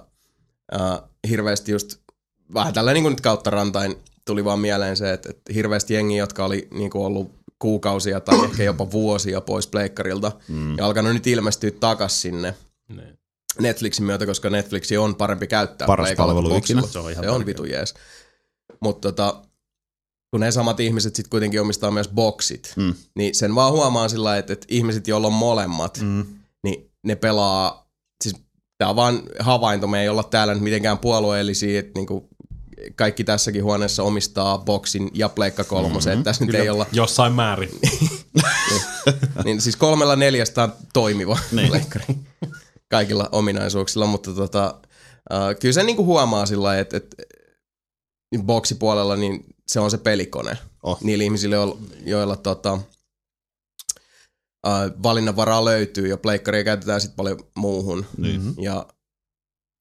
[0.81, 1.97] äh, hirveästi just
[2.55, 3.97] vähän tällä niin kuin nyt kautta rantain
[4.31, 8.45] tuli vaan mieleen se, että, että hirveästi jengi, jotka oli niin kuin ollut kuukausia tai
[8.51, 10.79] ehkä jopa vuosia pois pleikkarilta mm.
[10.79, 12.55] ja alkanut nyt ilmestyä takas sinne
[12.89, 13.19] Niin.
[13.59, 15.87] Netflixin myötä, koska Netflixi on parempi käyttää.
[15.87, 16.83] Paras palvelu ikinä.
[16.83, 17.95] Se on ihan Se on vitu jees.
[18.81, 19.43] Mutta tota,
[20.31, 22.95] kun ne samat ihmiset sitten kuitenkin omistaa myös boksit, Mm.
[23.17, 26.27] niin sen vaan huomaa sillä että, että ihmiset, joilla on molemmat, mm.
[26.63, 27.91] niin ne pelaa,
[28.25, 28.37] siis
[28.79, 32.30] tää on vaan havainto, me ei olla täällä nyt mitenkään puolueellisia, että niinku
[32.97, 36.25] kaikki tässäkin huoneessa omistaa boksin ja pleikka kolmosen, mm-hmm.
[36.25, 37.71] tässä nyt ei olla, Jossain määrin.
[39.45, 41.69] niin siis kolmella neljästä on toimiva niin.
[41.69, 42.05] pleikkari
[42.91, 44.75] kaikilla ominaisuuksilla, mutta tota,
[45.33, 47.17] uh, kyllä se niinku huomaa sillä että, että
[48.33, 50.59] niin boksipuolella niin se on se pelikone.
[50.83, 50.99] Oh.
[51.03, 52.73] Niillä ihmisillä, joilla, joilla tota,
[54.67, 58.07] uh, valinnanvaraa löytyy ja pleikkaria käytetään sitten paljon muuhun.
[58.17, 58.55] Niin.
[58.59, 58.87] Ja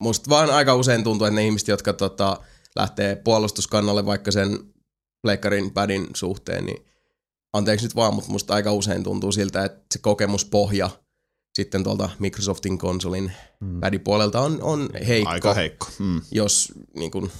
[0.02, 2.38] musta vaan aika usein tuntuu, että ne ihmiset, jotka tota,
[2.76, 4.60] lähtee puolustuskannalle vaikka sen
[5.22, 6.86] pleikkarin padin suhteen, niin
[7.54, 10.90] anteeksi nyt vaan, mutta musta aika usein tuntuu siltä, että se kokemuspohja
[11.54, 13.80] sitten tuolta Microsoftin konsolin mm.
[14.04, 15.88] puolelta on, on heikko, Aika heikko.
[16.00, 16.22] Mm.
[16.32, 17.32] jos niin kun,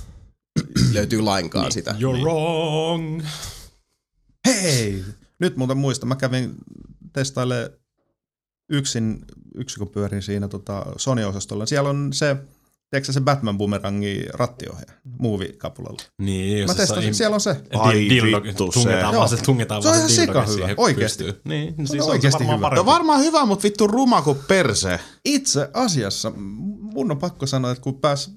[0.94, 1.72] löytyy lainkaan niin.
[1.72, 1.92] sitä.
[1.92, 3.24] You're wrong.
[4.48, 5.04] Hei!
[5.40, 6.56] Nyt muuten muista, mä kävin
[7.14, 7.70] testailemaan
[8.70, 11.66] yksin, yksin kun pyörin siinä tota Sony-osastolla.
[11.66, 12.36] Siellä on se,
[12.90, 16.02] tiedätkö se Batman Boomerangi rattiohjaaja, movie-kapulalla.
[16.22, 17.62] Niin, Mä testasin, siellä on se.
[17.74, 18.80] Ai dildo, vittu, se.
[18.80, 21.24] tungetaan vaan se, tungetaan Se on ihan se sikahyvä, siihen oikeesti.
[21.44, 22.76] Niin, no on siis on oikeesti se varmaan hyvä.
[22.76, 22.92] No parempi.
[22.92, 25.00] varmaan hyvä, mutta vittu ruma kuin perse.
[25.26, 28.32] Itse asiassa mun on pakko sanoa, että kun pääs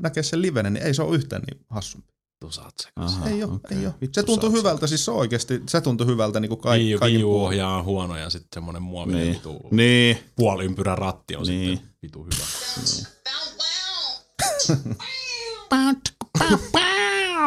[0.00, 2.10] näkee sen livenä, niin ei se ole yhtään niin hassumpi.
[2.40, 2.88] Tu saat se.
[2.96, 3.78] Aha, ei ole, okei.
[3.78, 3.94] ei ole.
[4.00, 7.24] Vittu Se tuntui saat hyvältä, siis se oikeasti, se tuntui hyvältä niin kuin kaikki, Wii
[7.24, 7.46] U puolin.
[7.46, 9.34] ohjaa on huono ja sitten semmonen muovinen Niin.
[9.34, 10.18] vitu Niin.
[10.36, 11.70] puoliympyrän ratti on Niin.
[11.78, 12.44] sitten vitu hyvä.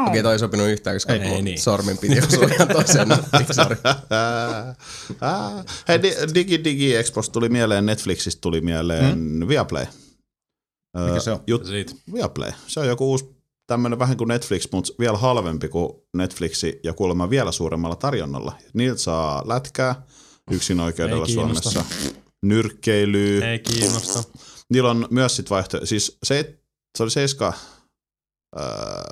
[0.08, 1.60] Okei, toi ei sopinut yhtään, koska Ei, ei, niin.
[1.62, 3.78] sormin piti osua ihan toiseen nappiin, sorry.
[5.21, 5.65] Ah.
[5.88, 9.47] Hei, Di- Digi Digi Expos tuli mieleen, Netflixistä tuli mieleen hmm?
[9.47, 9.86] Viaplay.
[11.08, 11.39] Mikä se on?
[11.47, 11.93] Jut, Siitä.
[12.13, 12.52] Viaplay.
[12.67, 13.26] Se on joku uusi
[13.67, 18.54] tämmöinen vähän kuin Netflix, mutta vielä halvempi kuin Netflixi ja kuulemma vielä suuremmalla tarjonnalla.
[18.73, 20.06] Niiltä saa lätkää
[20.52, 21.28] yksin oikeudella.
[21.28, 21.86] Suomessa.
[22.45, 23.52] Nyrkkeilyä.
[23.52, 24.23] Ei kiinnosta.
[24.69, 26.60] Niillä on myös sit vaihtoehto, siis se,
[26.97, 27.53] se oli 7,
[28.60, 28.63] äh,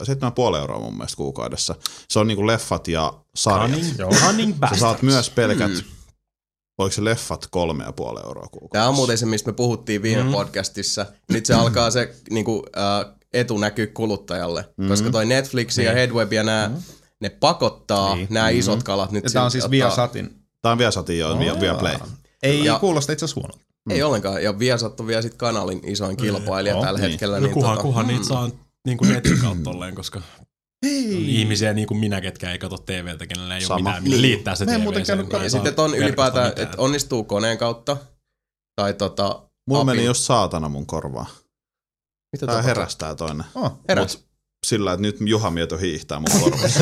[0.04, 1.76] 7,5 euroa mun mielestä kuukaudessa.
[2.10, 3.80] Se on niinku leffat ja sarjat.
[4.26, 5.78] Cunning, Sä saat myös pelkät, Mm.
[5.78, 5.84] mm.
[6.78, 8.74] oliko se leffat kolme ja puoli euroa kuukaudessa.
[8.74, 10.32] Tämä on muuten se, mistä me puhuttiin viime mm.
[10.32, 11.06] podcastissa.
[11.30, 14.88] Nyt se alkaa se niinku, äh, etu näkyy kuluttajalle, mm.
[14.88, 16.82] koska toi Netflix ja Headweb ja nämä, mm.
[17.22, 18.28] ne pakottaa Niin.
[18.32, 19.24] nämä isot kalat nyt.
[19.24, 20.44] Ja tämä on siis ottaa- Viasatin.
[20.62, 21.96] Tää on Viasatin jo, via, Viaplay.
[22.44, 23.66] Ei Ja- kuulosta itse asiassa huonolta.
[23.90, 27.10] Ei ollenkaan, ja Viasat on vielä sit kanalin isoin kilpailija Joo, tällä niin.
[27.12, 27.40] hetkellä.
[27.40, 28.50] No Niin kuhan, tota, kuhan niitä saa
[28.86, 30.46] niin kuin netin kautta tolleen, koska on
[30.86, 31.40] Ei.
[31.42, 33.74] ihmisiä niin kuin minä, ketkä ei katso TVtä, kenellä ei Sama.
[33.76, 34.84] ole mitään, millä liittää se Mä en TV.
[34.84, 37.98] muuten käynyt Ja sitten on ylipäätään, että onnistuu koneen kautta,
[38.76, 39.44] tai tota...
[39.68, 41.26] Mulla apin- meni just saatana mun korvaa.
[42.32, 43.46] Mitä Tää herästää toinen.
[43.56, 43.80] Oh.
[43.90, 44.26] Heräs.
[44.68, 46.80] Sillä, että nyt Juha Mieto hiihtää mun korvassa.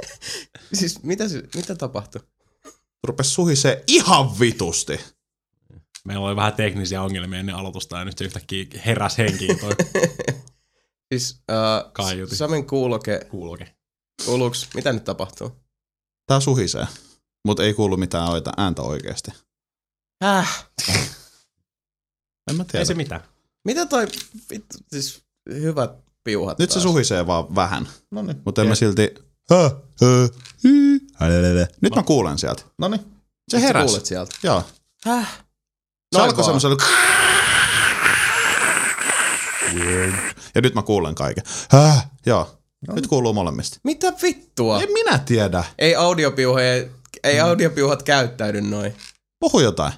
[0.72, 2.20] Siis mitä, mitä tapahtui?
[3.06, 5.00] Rupes suhisee ihan vitusti.
[6.04, 9.72] Meillä oli vähän teknisiä ongelmia ennen aloitusta ja nyt se yhtäkkiä heräs henkiin toi
[11.12, 12.36] Siis äh, Kaiutin.
[12.36, 13.74] Samen kuuloke, kuuloke.
[14.24, 15.52] kuuluuks, mitä nyt tapahtuu?
[16.26, 16.86] Tää suhisee.
[17.44, 19.30] Mut ei kuulu mitään oita ääntä oikeesti.
[20.22, 20.66] Häh?
[22.50, 22.84] En mä Ei tiedä.
[22.84, 23.20] se mitään.
[23.64, 24.06] Mitä toi,
[24.50, 25.90] vittu, siis hyvät
[26.24, 26.82] piuhat Nyt se taas.
[26.82, 27.88] suhisee vaan vähän.
[28.10, 28.42] No niin.
[28.44, 29.14] Mutta en mä silti...
[31.80, 32.62] Nyt mä kuulen sieltä.
[32.78, 33.00] No niin.
[33.00, 33.84] Se Nyt sä heräs.
[33.86, 34.34] kuulet sieltä.
[34.42, 34.64] Joo.
[35.04, 35.44] Häh?
[36.12, 36.76] Se alkoi semmoisella...
[40.54, 41.44] Ja nyt mä kuulen kaiken.
[41.70, 42.06] Häh?
[42.26, 42.58] Joo.
[42.94, 43.78] Nyt kuuluu molemmista.
[43.84, 44.82] Mitä vittua?
[44.82, 45.64] En minä tiedä.
[45.78, 46.84] Ei audiopiuhoja,
[47.24, 48.96] ei audiopiuhat käyttäydy noin.
[49.40, 49.92] Puhu jotain.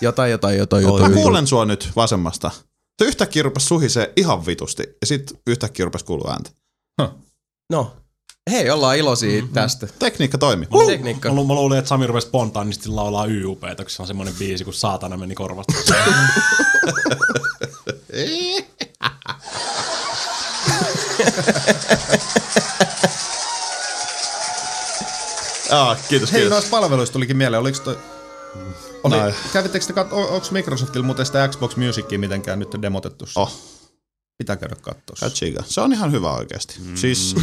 [0.00, 1.12] Jotain, jotain, jotain, Mä jotain.
[1.12, 2.50] kuulen sua nyt vasemmasta.
[2.98, 4.82] Se yhtäkkiä rupes suhisee ihan vitusti.
[4.82, 6.50] Ja sit yhtäkkiä rupes kuulua ääntä.
[7.72, 7.96] No,
[8.50, 9.54] hei, ollaan iloisia mm-hmm.
[9.54, 9.86] tästä.
[9.98, 10.66] Tekniikka toimi.
[10.74, 10.86] Uh.
[10.86, 11.28] Tekniikka.
[11.28, 14.64] Mä, lu- mä luulin, että Sami rupesi spontaanisti laulaa YUPtä, kun se on semmonen biisi,
[14.64, 15.72] kun saatana meni korvasta.
[25.70, 26.50] Ah, kiitos, Hei, kiitos.
[26.50, 27.60] noista palveluista tulikin mieleen.
[27.60, 27.98] Oliko toi...
[29.04, 33.24] Oli, kävittekö te katso, onko Microsoftilla muuten sitä Xbox Musicia mitenkään nyt demotettu?
[33.36, 33.52] Oh,
[34.38, 35.16] Pitää käydä katsoa.
[35.20, 35.62] Kachiga.
[35.66, 36.74] Se on ihan hyvä oikeasti.
[36.84, 36.96] Mm.
[36.96, 37.36] Siis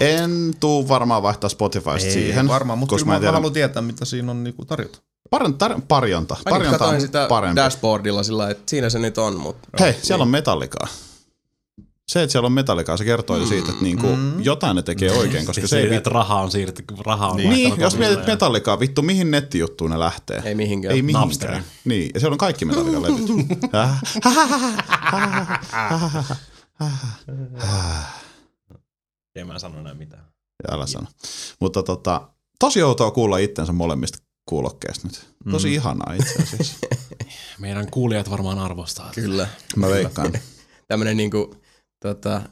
[0.00, 2.48] en tuu varmaan vaihtaa Spotifysta Ei, siihen.
[2.48, 4.98] varmaan, mutta koska kyllä mä mä, en mä haluan tietää, mitä siinä on niinku tarjota.
[5.30, 6.34] Paran, tar, parjonta.
[6.34, 7.56] Mäkin Parjonta on sitä parempi.
[7.56, 9.68] dashboardilla sillä että siinä se nyt on, mutta...
[9.80, 10.88] Hei, siellä on metallikaa.
[12.08, 14.06] Se, että siellä on metallikaa, se kertoo jo siitä, että niinku
[14.42, 15.94] jotain ne tekee oikein, koska se ei...
[15.94, 18.32] Että raha on siirretty, kun raha on Niin, vaihtanut jos mietit omilleen.
[18.34, 20.42] metallikaa, vittu, mihin nettijuttuun ne lähtee?
[20.44, 20.94] Ei mihinkään.
[20.94, 21.22] Ei mihinkään.
[21.28, 21.64] Napsteriin.
[21.84, 23.20] Niin, ja siellä on kaikki metallikan levyt.
[29.34, 30.24] Ei mä sano enää mitään.
[30.70, 31.06] Älä sano.
[31.60, 35.26] Mutta tota, tosi outoa kuulla itsensä molemmista kuulokkeista nyt.
[35.50, 35.74] Tosi mm.
[35.74, 36.76] ihanaa itse asiassa.
[37.58, 39.10] Meidän kuulijat varmaan arvostaa.
[39.14, 39.48] Kyllä.
[39.76, 40.32] Mä veikkaan.
[40.88, 41.56] Tämmönen niinku,
[42.04, 42.42] tota,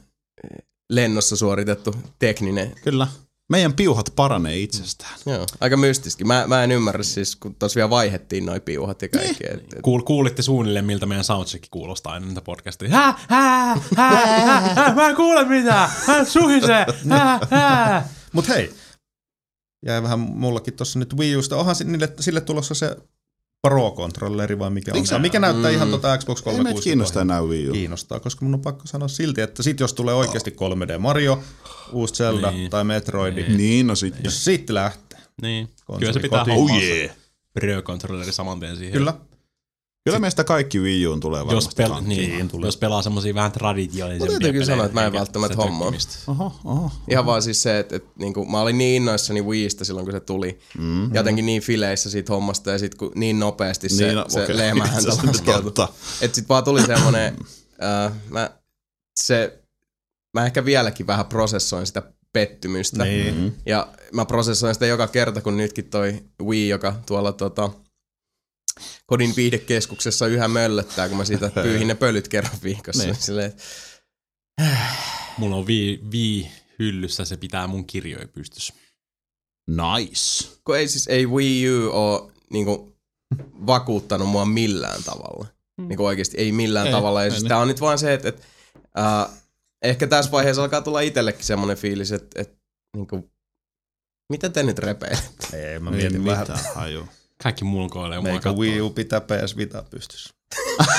[0.89, 2.71] lennossa suoritettu tekninen.
[2.83, 3.07] Kyllä.
[3.49, 5.13] Meidän piuhat paranee itsestään.
[5.25, 6.23] Joo, aika mystiski.
[6.23, 9.43] Mä, mä en ymmärrä siis, kun tos vielä vaihettiin noi piuhat ja kaikki.
[9.47, 12.89] Et, et, Kuul, kuulitte suunnilleen, miltä meidän soundcheck kuulostaa ennen tätä podcastia.
[12.89, 15.89] Hää, hää, hää, hää, hää, mä en kuule mitään.
[16.07, 16.85] Mä suhisee.
[17.09, 18.09] Hää, hää.
[18.33, 18.73] Mut hei,
[19.85, 21.57] jäi vähän mullakin tuossa nyt Wii Usta.
[21.57, 22.97] Onhan si- niille, sille tulossa se
[23.67, 26.83] Pro-controlleri vai mikä on se, mikä näyttää ihan tota Xbox Ei meitä 360.
[26.83, 27.73] kiinnosta enää Wii U.
[27.73, 31.43] Kiinnostaa, koska mun on pakko sanoa silti, että sit jos tulee oikeasti 3D Mario,
[31.91, 32.69] uusi Zelda Niin.
[32.69, 34.21] tai Metroid, Niin, no sitten.
[34.23, 35.19] jos siitä lähtee.
[35.41, 35.67] Niin.
[35.85, 36.55] Konsoli Kyllä se pitää kotiin.
[36.57, 36.75] hommaa.
[36.77, 37.15] Oh yeah.
[37.53, 38.93] Pro-controlleri saman tien siihen.
[38.93, 39.13] Kyllä.
[40.05, 42.47] Kyllä meistä kaikki Wii Uun tulee Jos, varmasti pel- hankkiin.
[42.51, 45.91] niin, jos pelaa semmosia vähän traditionaalisempia Mun täytyy sanoa, että mä en välttämättä hommaa.
[46.27, 46.91] Oho, oho.
[47.09, 50.19] Ihan vaan siis se, että, että niinku, mä olin niin innoissani Wiistä silloin, kun se
[50.19, 50.59] tuli.
[50.77, 51.15] Mm.
[51.15, 54.57] Jotenkin niin fileissä siitä hommasta ja sit kun niin nopeasti se, Niin, no, se okei.
[54.57, 55.87] lehmähäntä laskeutui.
[56.21, 57.35] Että sit vaan tuli semmonen,
[58.05, 58.49] äh, mä,
[59.19, 59.59] se,
[60.33, 62.01] mä ehkä vieläkin vähän prosessoin sitä
[62.33, 63.03] pettymystä.
[63.03, 63.35] Niin.
[63.35, 63.51] Mm.
[63.65, 67.69] Ja mä prosessoin sitä joka kerta, kun nytkin toi Wii, joka tuolla tota,
[69.05, 73.03] kodin viihdekeskuksessa yhä möllöttää, kun mä siitä pyyhin ne pölyt kerran viikossa.
[73.03, 73.15] Niin.
[73.15, 73.63] Silleen, että
[75.37, 78.73] Mulla on vii, vii hyllyssä, se pitää mun kirjoja pystyssä.
[79.69, 80.47] Nice.
[80.65, 82.97] Kun ei siis, ei Wii U oo niinku
[83.67, 85.47] vakuuttanut mua millään tavalla.
[85.77, 87.21] Niinku oikeesti ei millään Ei, tavalla.
[87.21, 87.49] Ja ei siis niin.
[87.49, 88.41] tää on nyt vaan se, että et,
[88.99, 89.39] äh,
[89.81, 92.57] ehkä tässä vaiheessa alkaa tulla itsellekin semmonen fiilis, että et,
[92.95, 93.31] niinku,
[94.29, 95.57] mitä te nyt repeilette?
[95.71, 97.07] Ei, mä Ei mietin vähän, mitään haju.
[97.43, 98.57] Kaikki mulkoilee mua kattoo.
[98.57, 100.33] Wii U pitää PS Vita pystyssä.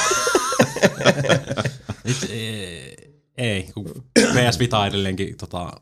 [2.04, 2.96] It, ei,
[3.36, 5.72] ei, kun PS Vita edelleenkin tota,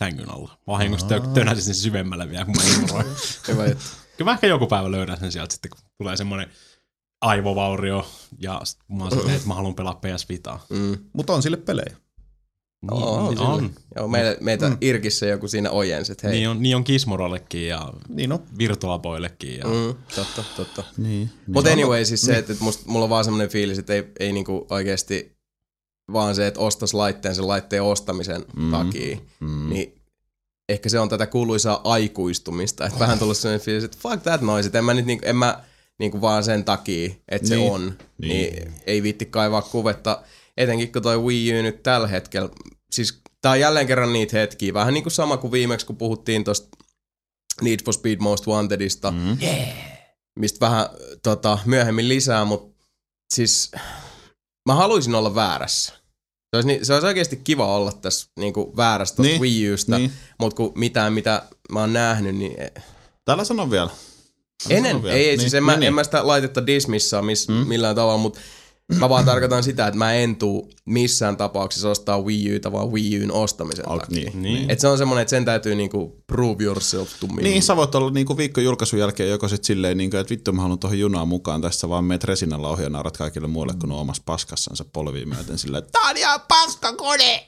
[0.00, 0.58] sängyn alla.
[0.66, 3.06] Vahingossa tö- tönäsin sen syvemmälle vielä, kun mä ignoroin.
[3.48, 3.84] Hyvä juttu.
[4.16, 6.50] Kyllä mä ehkä joku päivä löydän sen sieltä sitten, kun tulee semmoinen
[7.20, 10.66] aivovaurio ja sit mä oon silleen, että mä haluan pelaa PS Vitaa.
[10.70, 10.98] Mm.
[11.12, 11.96] Mutta on sille pelejä.
[12.82, 13.38] Niin, On, on.
[13.38, 13.46] on.
[13.46, 13.70] on.
[13.96, 14.76] Joo, meitä, meitä mm.
[14.80, 16.36] Irkissä joku siinä ojensi, että hei.
[16.36, 18.42] Niin on, niin on Kismorollekin ja Niin on.
[18.58, 19.58] Virtual Boyllekin.
[19.58, 19.64] Ja...
[19.64, 20.84] Mm, totta, totta.
[20.96, 21.30] Niin.
[21.46, 24.32] Mutta anyway, siis se, että, että musta, mulla on vaan semmoinen fiilis, että ei, ei
[24.32, 25.36] niinku oikeasti
[26.12, 28.62] vaan se, että ostas laitteen sen laitteen ostamisen Mm.
[28.64, 28.70] mm.
[28.70, 29.48] takia, Mm.
[29.50, 29.70] mm.
[29.70, 29.94] niin
[30.68, 32.86] ehkä se on tätä kuuluisaa aikuistumista.
[32.86, 35.36] Että vähän tullut semmoinen fiilis, että fuck that noise, että en mä nyt niinku, en
[35.36, 35.64] mä
[35.98, 37.72] niinku vaan sen takia, että se Niin.
[37.72, 38.28] on, Niin.
[38.28, 38.54] niin.
[38.54, 40.22] niin ei viitti kaivaa kuvetta.
[40.56, 42.48] Etenkin kun toi Wii U nyt tällä hetkellä,
[42.90, 46.44] siis tää on jälleen kerran niitä hetkiä, vähän niin kuin sama kuin viimeksi, kun puhuttiin
[46.44, 46.68] tosta
[47.62, 49.38] Need for Speed Most Wantedista, Mm.
[50.38, 50.86] mistä vähän
[51.22, 52.84] tota, myöhemmin lisää, mutta
[53.34, 53.70] siis
[54.68, 55.92] mä haluaisin olla väärässä.
[56.50, 59.98] Se olisi, ni- se olisi oikeasti kiva olla tässä niinku väärässä tuosta Niin, Wii Usta,
[59.98, 60.10] niin.
[60.10, 60.18] niin.
[60.38, 62.56] mutta kun mitään mitä mä oon nähnyt, niin
[63.24, 63.90] Täällä sanon vielä.
[63.90, 65.16] Älä ennen, sano vielä.
[65.16, 67.54] ei, ei Niin, siis en, mä, niin, en mä sitä laitetta dismissaa miss, mm.
[67.54, 68.40] millään tavalla, mutta
[68.98, 73.24] mä vaan tarkoitan sitä, että mä en tuu missään tapauksessa ostaa Wii Uta, vaan Wii
[73.24, 74.30] Un ostamisen Al- takia.
[74.34, 74.70] niin, Niin.
[74.70, 77.42] Et se on semmonen, että sen täytyy niinku prove yourself to me.
[77.42, 80.62] Niin, sä voit olla niinku viikko julkaisun jälkeen joko sit silleen, niinku, että vittu mä
[80.62, 83.98] haluan tuohon junaan mukaan, tässä vaan meet resinalla ohi ja naurat kaikille muille, kun on
[83.98, 87.46] omassa paskassansa polviin myöten silleen, että tää on ihan paskakone!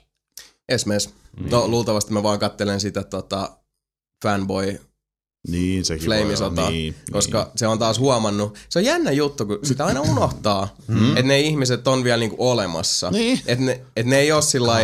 [0.68, 1.11] Esmes.
[1.50, 3.50] No luultavasti mä vaan kattelen sitä tota,
[4.22, 4.81] fanboy
[5.48, 9.87] Niin, sekin Flameisota, Niin, koska se on taas huomannut, se on jännä juttu, kun sitä
[9.87, 11.11] aina unohtaa, mm.
[11.11, 13.11] että ne ihmiset on vielä niinku olemassa.
[13.11, 13.40] Niin.
[13.46, 14.81] Että ne, et ne ei ole sillä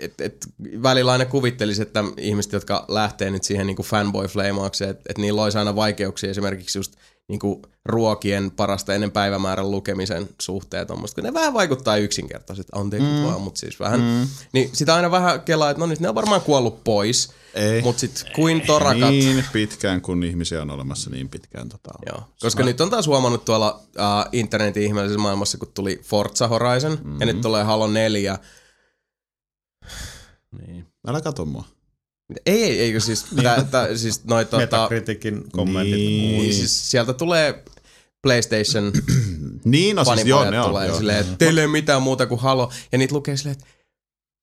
[0.00, 0.46] että et
[0.82, 5.58] välillä aina kuvittelisi, että ihmiset, jotka lähtee nyt siihen niinku fanboy-fleimaukseen, että et niillä olisi
[5.58, 6.92] aina vaikeuksia esimerkiksi just
[7.30, 13.22] niinku ruokien parasta ennen päivämäärän lukemisen suhteen tuommoista, kun ne vähän vaikuttaa yksinkertaiset, anteeksi mm.
[13.22, 14.28] vaan, mutta siis vähän, mm.
[14.52, 17.82] niin sitä aina vähän kelaa, että no nyt ne on varmaan kuollut pois, Ei.
[17.82, 21.68] mutta sitten kuin torakat, Niin pitkään, kun ihmisiä on olemassa niin pitkään.
[21.68, 22.22] Tota, Joo.
[22.40, 27.20] Koska nyt on taas huomannut tuolla äh, internetin ihmeellisessä maailmassa, kun tuli Forza Horizon, mm-hmm.
[27.20, 28.38] ja nyt tulee Halo 4.
[30.66, 30.86] Niin.
[31.06, 31.64] Älä kato mua.
[32.46, 35.94] Ei, ei, eikö siis, tää, tää, siis noi tota, Metacriticin kommentit.
[35.94, 36.38] Niin.
[36.38, 37.64] niin, siis sieltä tulee
[38.22, 38.92] PlayStation
[39.64, 40.68] Niin, no siis joo, ne on.
[40.68, 40.96] tulee joo.
[40.98, 43.66] silleen, että teillä ei ole mitään muuta kuin Halo, ja niitä lukee silleen, että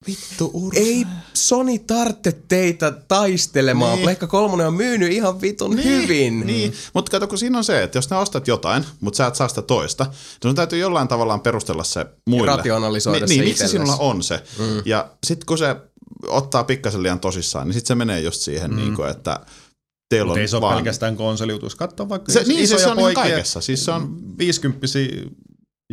[0.07, 0.79] Vittu ursa.
[0.79, 3.95] ei Sony tarvitse teitä taistelemaan, Niin.
[3.97, 4.03] niin.
[4.03, 6.47] Pleikka 3 on myynyt ihan vitun niin, hyvin.
[6.47, 9.35] Niin, mutta kato, kun siinä on se, että jos ne ostat jotain, mutta sä et
[9.35, 12.55] saa sitä toista, niin sun täytyy jollain tavallaan perustella se muille.
[12.55, 14.43] Rationalisoida niin, se niin, miksi sinulla on se?
[14.59, 14.81] Mm.
[14.85, 15.75] Ja sitten kun se
[16.27, 18.77] ottaa pikkasen liian tosissaan, niin sitten se menee just siihen, mm.
[18.77, 19.39] niin kuin, että
[20.09, 20.75] teillä on Ei se ole vaan...
[20.75, 21.75] pelkästään konsoliutus.
[21.75, 23.61] Katso vaikka Se- niin, isoja se on ihan poikia, kaikessa.
[23.61, 24.87] Siis se on- 50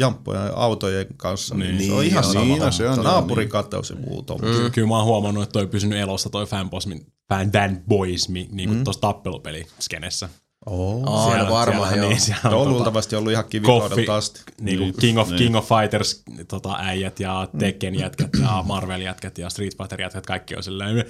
[0.01, 2.45] jamppoja autojen kanssa, niin, Niin, se on ihan joo, sama.
[2.45, 3.51] niin, se on, naapurin niin.
[3.51, 4.41] kattaus ja muu mm.
[4.41, 6.89] Ky- Kyllä mä oon huomannut, että toi pysynyt elossa toi fanboys,
[7.29, 8.85] fan Dan Boys, mi- niin kuin mm.
[8.85, 10.29] tuossa tappelupeliskenessä.
[10.67, 11.31] Oh.
[11.31, 12.09] Aina varmaan, siellä, joo.
[12.11, 14.41] Niin, siellä Se on tota, luultavasti ollut ihan kivikaudelta asti.
[14.61, 19.39] niin kuin King, of, King of Fighters tota, äijät ja Tekken jätkät ja Marvel jätkät
[19.39, 21.05] ja Street Fighter jätkät, kaikki on silleen,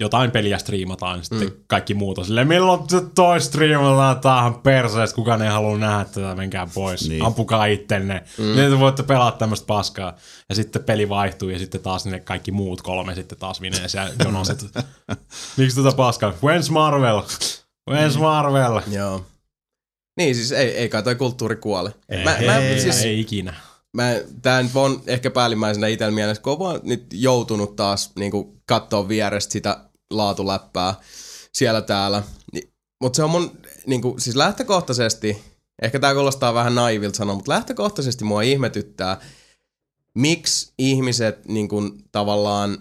[0.00, 1.64] jotain peliä striimataan, niin sitten mm.
[1.66, 6.34] kaikki muut on silleen, milloin te toi striimataan tähän perseestä, kukaan ei halua nähdä tätä,
[6.34, 7.10] menkää pois, Niin.
[7.10, 7.24] niin.
[7.24, 8.44] ampukaa ittenne, mm.
[8.44, 10.16] niin te voitte pelata tämmöistä paskaa.
[10.48, 14.10] Ja sitten peli vaihtuu ja sitten taas ne kaikki muut kolme sitten taas vinee siellä
[14.24, 14.64] jonoset.
[15.56, 16.30] Miksi tätä paskaa?
[16.30, 17.22] When's Marvel?
[17.90, 18.80] When's Marvel?
[18.90, 19.26] Joo.
[20.16, 21.94] Niin, siis ei, ei kai toi kulttuuri kuole.
[22.08, 23.54] Ei, mä, mä, ei, siis, ei ikinä.
[23.92, 28.56] mä, tää nyt on ehkä päällimmäisenä itsellä mielessä, kun on vaan nyt joutunut taas niinku
[28.66, 30.94] katsoa vierestä sitä laatuläppää
[31.52, 32.22] siellä täällä.
[32.52, 32.62] Ni,
[33.00, 35.44] mutta se on mun, niinku, siis lähtökohtaisesti,
[35.82, 39.20] ehkä tää kuulostaa vähän naivilta sanoa, mutta lähtökohtaisesti mua ihmetyttää,
[40.14, 41.82] miksi ihmiset niinku,
[42.12, 42.78] tavallaan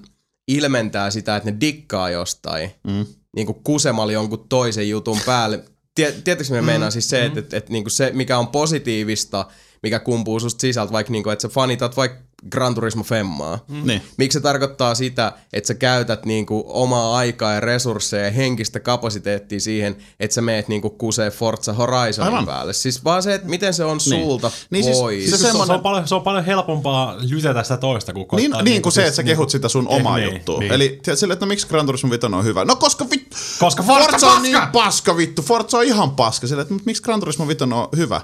[0.48, 3.06] ilmentää sitä, että ne dikkaa jostain, Mm.
[3.36, 5.64] Niinku kusemalla jonkun toisen jutun päälle.
[5.96, 9.46] Tie- Tiedätkö, me meinaan siis se, että, että, että niinku se, mikä on positiivista,
[9.84, 12.18] mikä kumpuu susta sisältä, vaikka niinku, että sä fanitat vaikka
[12.52, 13.60] Gran Turismo Femmaa.
[13.68, 13.88] Mm.
[13.88, 14.02] Niin.
[14.18, 19.60] Miksi se tarkoittaa sitä, että sä käytät niinku omaa aikaa ja resursseja ja henkistä kapasiteettia
[19.60, 22.46] siihen, että sä meet niinku kusee Forza Horizonin Aivan.
[22.46, 22.74] päälle.
[22.74, 24.24] Siis vaan se, että miten se on Niin.
[24.26, 25.18] sulta Niin siis- pois.
[25.20, 28.30] siis Se, se, semmonen- on paljon, se on paljon helpompaa lytätä sitä toista, kuin Niin,
[28.30, 30.60] koittaa niin kuin se, siis että sä kehut sitä sun omaa niin, juttua.
[30.60, 30.72] niin.
[30.72, 32.66] Eli tiedät, sille, että no miksi Gran Turismo 5 on hyvä?
[32.66, 34.42] No koska vittu, Koska Forza Forza on paska!
[34.42, 36.48] niin paska vittu, Forza on ihan paska.
[36.48, 38.22] Sille, että mutta miksi Gran Turismo 5 on hyvä?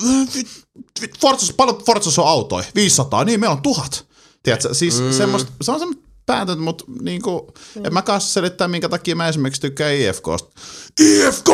[0.00, 0.64] Vit-
[1.00, 2.64] vit- Forza, paljon Forza on autoja?
[2.74, 4.06] 500, niin meillä on tuhat.
[4.42, 5.12] Tiedätkö, siis mm.
[5.12, 7.84] semmoista, se on semmoista päätöntä, mutta niinku, mm.
[7.84, 10.60] en mä kanssa selittää, minkä takia mä esimerkiksi tykkään IFKsta.
[11.00, 11.48] IFK!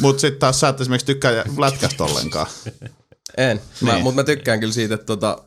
[0.00, 2.46] Mutta sitten taas sä et esimerkiksi tykkää lätkästä ollenkaan.
[3.36, 4.02] En, mä, Niin.
[4.02, 5.44] mutta mä tykkään kyllä siitä, että tota,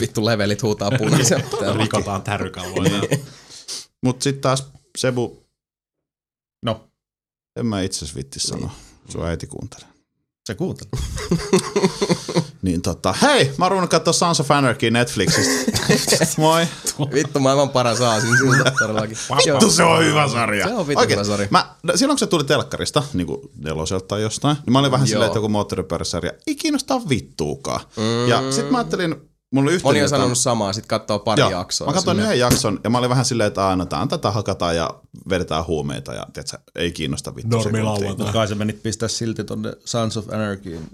[0.00, 1.44] vittu levelit huutaa punaisen.
[1.82, 3.00] Rikotaan tärrykalvoja.
[4.04, 4.66] Mutta sitten taas
[4.98, 5.42] Sebu,
[6.64, 6.88] No,
[7.56, 8.70] en mä itse asiassa vitti sanoa.
[9.08, 9.88] Sun äiti kuuntelee.
[10.46, 10.92] Se kuuntelee.
[12.62, 15.72] Niin tota, hei, mä oon ruvennut katsoa Sons of Anarchy Netflixistä.
[16.38, 16.66] Moi.
[17.12, 19.16] Vittu maailman paras aasin siltä todellakin.
[19.36, 20.68] Vittu se on hyvä sarja.
[20.68, 21.48] Se on vittu hyvä sarja.
[21.50, 24.90] Mä, no, silloin kun se tuli telkkarista, niin kuin neloselta tai jostain, niin mä olin
[24.90, 27.80] vähän silleen, että joku moottoripyöräsarja ei kiinnostaa vittuukaan.
[27.96, 28.28] Mm.
[28.28, 29.14] Ja sit mä ajattelin,
[29.52, 31.86] mulla oli yhteen Moni on sanonut samaa, sit katsoo pari Joo, jaksoa.
[31.86, 34.90] Mä katsoin yhden jakson ja mä olin vähän silleen, että aina no, tätä hakataan ja
[35.30, 38.32] vedetään huumeita ja tiedätkö, ei kiinnosta vittu Normi lauantai.
[38.32, 40.88] Kai sä menit pistää silti tonne Sons of Anarchyin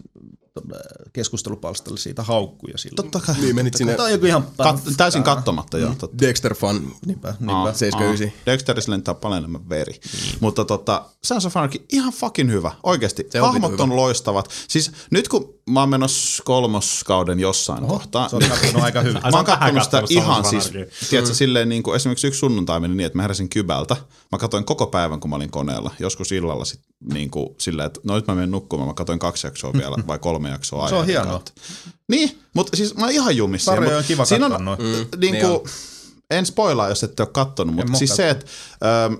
[1.12, 2.96] keskustelupalstalle siitä haukkuja silloin.
[2.96, 3.34] Totta kai.
[3.40, 5.94] Niin menit sinne Tämä on joku ihan Kat- täysin kattomatta, joo.
[5.98, 6.18] Totta.
[6.18, 6.96] Dexter Fun.
[7.06, 7.78] Niinpä, Aa, niinpä.
[7.78, 8.28] 79.
[8.38, 8.42] aa.
[8.46, 10.00] Dexterissä lentää paljon enemmän veri.
[10.40, 12.72] Mutta tota, Sons of Anarchy, ihan fucking hyvä.
[12.82, 13.26] Oikeasti.
[13.30, 14.50] Se on Hahmot vittu on loistavat.
[14.68, 19.22] Siis nyt kun mä oon menossa kolmoskauden jossain Oho, kohtaa, Se on katsonut aika hyvin.
[19.32, 20.72] Mä oon kattonut sitä kattonut ihan siis,
[21.10, 23.96] tiedätkö, silleen niin kuin esimerkiksi yksi sunnuntai meni niin, että mä heräsin kybältä.
[24.32, 25.90] Mä katsoin koko päivän, kun mä olin koneella.
[25.98, 26.80] Joskus illalla sit,
[27.12, 28.88] niin kuin silleen, että no nyt mä menen nukkumaan.
[28.88, 31.26] Mä katsoin kaksi jaksoa vielä vai kolme jaksoa Se on hienoa.
[31.26, 31.52] kautta.
[32.08, 33.72] Niin, mutta siis mä oon ihan jumissa.
[33.72, 34.80] Sarjoja Mut on kiva siinä katsoa noin.
[34.80, 34.86] Mm,
[35.20, 35.60] niin niin kuin,
[36.30, 38.46] en spoilaa, jos ette ole kattonut, mutta siis se, että
[39.04, 39.14] ähm,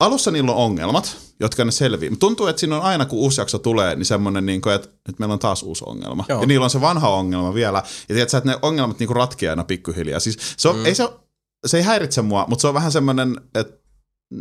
[0.00, 2.10] alussa niillä on ongelmat, jotka ne selvii.
[2.10, 4.88] Mut Tuntuu, että siinä on aina, kun uusi jakso tulee, niin semmoinen, niin kuin, että
[5.08, 6.24] nyt meillä on taas uusi ongelma.
[6.28, 6.40] Joo.
[6.40, 7.82] Ja niillä on se vanha ongelma vielä.
[8.08, 10.20] Ja tiedätkö, että ne ongelmat niin kuin ratkeaa aina pikkuhiljaa.
[10.20, 10.86] Siis se, on, mm.
[10.86, 11.08] ei se,
[11.66, 13.85] se ei häiritse mua, mutta se on vähän semmoinen, että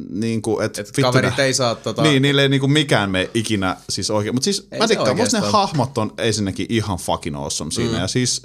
[0.10, 2.02] niin kuin, että Et vittu kaverit ei saa tota...
[2.02, 4.36] Niin, niille ei niinku mikään me ikinä siis oikein.
[4.36, 7.92] Mutta siis Ei mä tikkaan, musta ne hahmot on ensinnäkin ihan fucking awesome siinä.
[7.92, 8.00] Mm.
[8.00, 8.42] Ja siis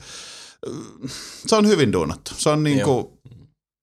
[0.68, 1.10] äh,
[1.46, 2.30] se on hyvin duunattu.
[2.36, 3.18] Se on niinku,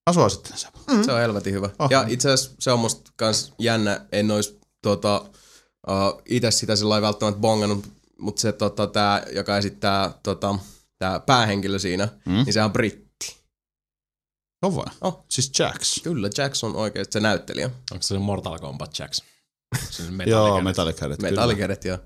[0.09, 0.71] mä suosittelen sen.
[1.05, 1.69] Se on helvetin hyvä.
[1.79, 1.87] Oh.
[1.91, 5.25] Ja itse asiassa se on musta kans jännä, en ois tota,
[5.87, 7.85] uh, itse sitä sillä välttämättä bongannut,
[8.19, 10.59] mutta se tota, tää, joka esittää tota,
[10.99, 12.31] tää päähenkilö siinä, Mm.
[12.33, 12.43] mm.
[12.45, 13.06] niin se on britti.
[14.61, 14.85] On vai?
[15.01, 15.25] Oh.
[15.29, 16.01] Siis Jax.
[16.03, 17.69] Kyllä, Jackson oikeesti se näyttelijä.
[17.91, 18.95] Onko se Mortal Kombat
[19.89, 21.21] se Joo, metallikädet?
[21.21, 21.85] metallikädet.
[21.85, 21.99] Ja...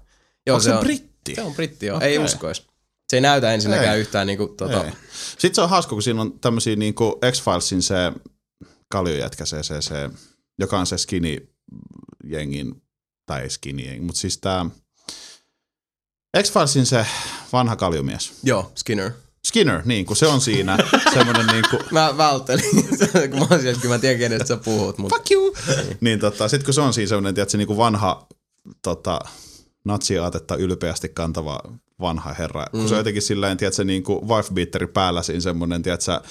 [0.48, 1.36] Joo, Onko se on, britti?
[1.36, 1.98] Se on britti, joo.
[1.98, 2.10] Okei.
[2.10, 2.68] Ei uskois.
[3.10, 4.02] Se ei näytä ensinnäkään Ei.
[4.02, 4.86] yhtään niinku tota...
[4.86, 4.92] Ei.
[5.32, 7.96] Sitten se on hauska, kun siinä on tämmöisiä niinku X-Filesin se
[8.92, 10.10] kaljujätkä, se, se, se,
[10.60, 12.82] joka on se skinny-jengin,
[13.26, 14.66] tai ei skinny-jengi, mutta siis tää
[16.44, 17.06] X-Filesin se
[17.54, 18.34] vanha kaljumies.
[18.44, 19.12] Joo, Skinner.
[19.48, 20.78] Skinner, niin kun se on siinä
[21.14, 22.64] semmoinen niin kuin, Mä välttelin,
[23.32, 25.16] kun mä että kyllä mä tiedän kenestä sä puhut, mutta...
[25.16, 25.56] fuck you!
[26.02, 28.28] niin tota, sit kun se on siinä semmoinen, tiedätkö, niin kuin vanha
[28.82, 29.20] tota,
[29.86, 31.60] natsiaatetta ylpeästi kantava
[32.00, 32.80] vanha herra, mm.
[32.80, 36.22] kun se on jotenkin silleen, tiedätkö, niin kuin wife beateri päällä siinä semmoinen, tiedätkö,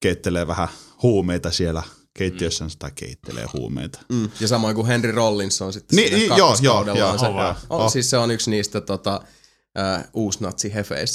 [0.00, 0.68] keittelee vähän
[1.02, 1.82] huumeita siellä
[2.14, 4.00] keittiössä, tai keittelee huumeita.
[4.08, 4.28] Mm.
[4.40, 7.26] Ja samoin kuin Henry Rollins on sitten Niin, siinä niin, joo, joo, joo, on se,
[7.26, 7.92] on, Oh.
[7.92, 9.20] Siis se on yksi niistä tota,
[9.78, 10.08] äh,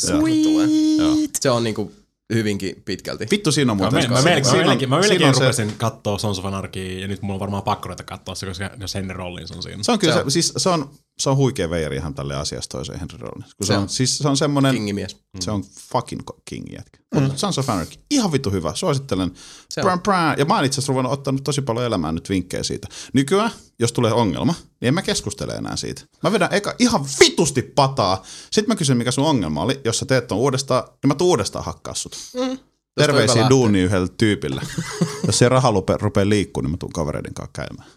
[0.08, 0.68] jotka tulee.
[0.98, 1.16] Joo.
[1.40, 1.92] Se on niinku
[2.34, 3.28] hyvinkin pitkälti.
[3.32, 4.10] Vittu siinä on Mä, muuten.
[4.10, 7.08] me, mä, melkein, mä melkein, mä melkein on se- rupesin katsoa Sons of Anarchy, ja
[7.08, 9.84] nyt mulla on varmaan pakko ruveta katsoa se, koska jos Henry Rollins on siinä.
[9.84, 10.32] Se on kyllä, Se se, on.
[10.32, 10.90] siis se on,
[11.20, 13.56] se on huikea veijari ihan tälle asiasta toiseen Henry Rollins.
[13.56, 15.18] Kun se, Se on, siis se on semmoinen, Kingimies.
[15.40, 17.00] se on fucking ko- king jätkä.
[17.16, 17.32] Mm.
[17.36, 19.32] Sons of Anarchy, ihan vittu hyvä, suosittelen.
[19.70, 20.36] Se Brän.
[20.38, 22.88] Ja mä oon itse asiassa ruvennut ottanut tosi paljon elämään nyt vinkkejä siitä.
[23.14, 26.02] Nykyään, jos tulee ongelma, niin en mä keskustele enää siitä.
[26.24, 28.24] Mä vedän eka ihan vitusti pataa.
[28.52, 29.82] Sitten mä kysyn, mikä sun ongelma oli.
[29.86, 32.18] Jos sä teet ton uudestaan, niin mä tuun uudestaan hakkaa sut.
[32.34, 32.60] Mm.
[32.96, 34.62] Terveisiä duuni yhdelle tyypille.
[35.28, 37.90] jos se raha rupeaa rupea liikkuu, niin mä tuun kavereiden kanssa käymään.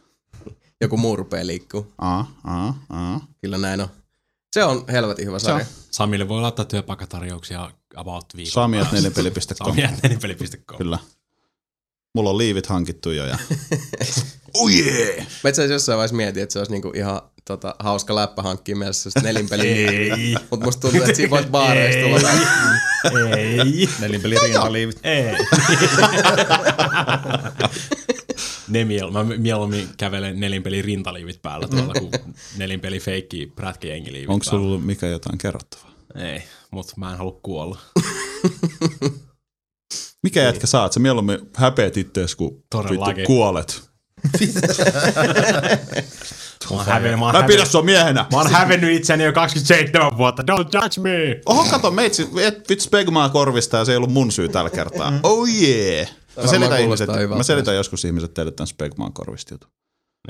[0.81, 1.93] Joku muu rupeaa liikkuu.
[1.99, 3.21] Aa, aa, aa.
[3.41, 3.89] Kyllä näin on.
[4.53, 5.67] Se on helvetin hyvä sarja.
[5.91, 8.71] Samille voi laittaa työpaikkatarjouksia about viikon.
[8.71, 9.77] Samiat4peli.com.
[9.77, 10.79] Samiat4peli.com.
[10.79, 10.99] Kyllä.
[12.15, 13.39] Mulla on liivit hankittu jo ja...
[14.59, 15.27] oh yeah!
[15.45, 18.77] Mä itse asiassa jossain vaiheessa mietin, että se olisi niinku ihan tota, hauska läppä hankkia
[18.77, 19.91] mielessä sitä nelinpeliä.
[19.91, 20.35] Ei.
[20.51, 22.31] Mutta musta tuntuu, että siinä voit baareista tulla.
[23.37, 23.89] Ei.
[24.01, 25.01] Nelinpeli rintaliivit.
[25.03, 25.25] Ei.
[28.71, 32.13] Nemiel, mä mieluummin kävelen nelinpeli rintaliivit päällä tuolla, kuin
[32.57, 35.91] nelinpeli feikki prätkäjengiliivit Onko sulla mikä jotain kerrottavaa?
[36.15, 37.79] Ei, mutta mä en halua kuolla.
[40.23, 40.93] Mikä jätkä saat?
[40.93, 43.91] Sä mieluummin häpeät ittees, kun vittu kuolet.
[46.71, 48.27] Mä oon, häven, mä, oon Mä pidän sua miehenä.
[48.33, 50.43] mä oon hävennyt itseni jo 27 vuotta.
[50.43, 51.41] Don't judge me!
[51.47, 55.13] Oho, kato, meitsi, et vittu spegmaa korvista ja se ei ollut mun syy tällä kertaa.
[55.23, 56.09] Oh yeah.
[56.37, 59.71] Mä selitän, ihmiset, mä selitän joskus ihmiset teille tämän spegmaan korvista jutun.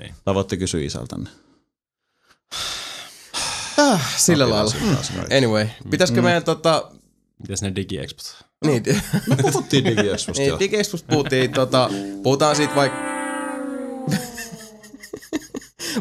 [0.01, 0.14] Niin.
[0.24, 1.30] Tai voitte kysyä isältänne.
[4.16, 4.72] Sillä Mä lailla.
[5.16, 5.36] kaikki.
[5.36, 6.90] Anyway, pitäisikö meidän tota...
[7.38, 8.44] Mitäs ne digiexpot?
[8.66, 8.82] Niin,
[9.28, 10.48] Me puhuttiin digiexposta jo.
[10.48, 11.90] niin Digespusta puhuttiin, tota,
[12.22, 12.98] puhutaan siitä vaikka...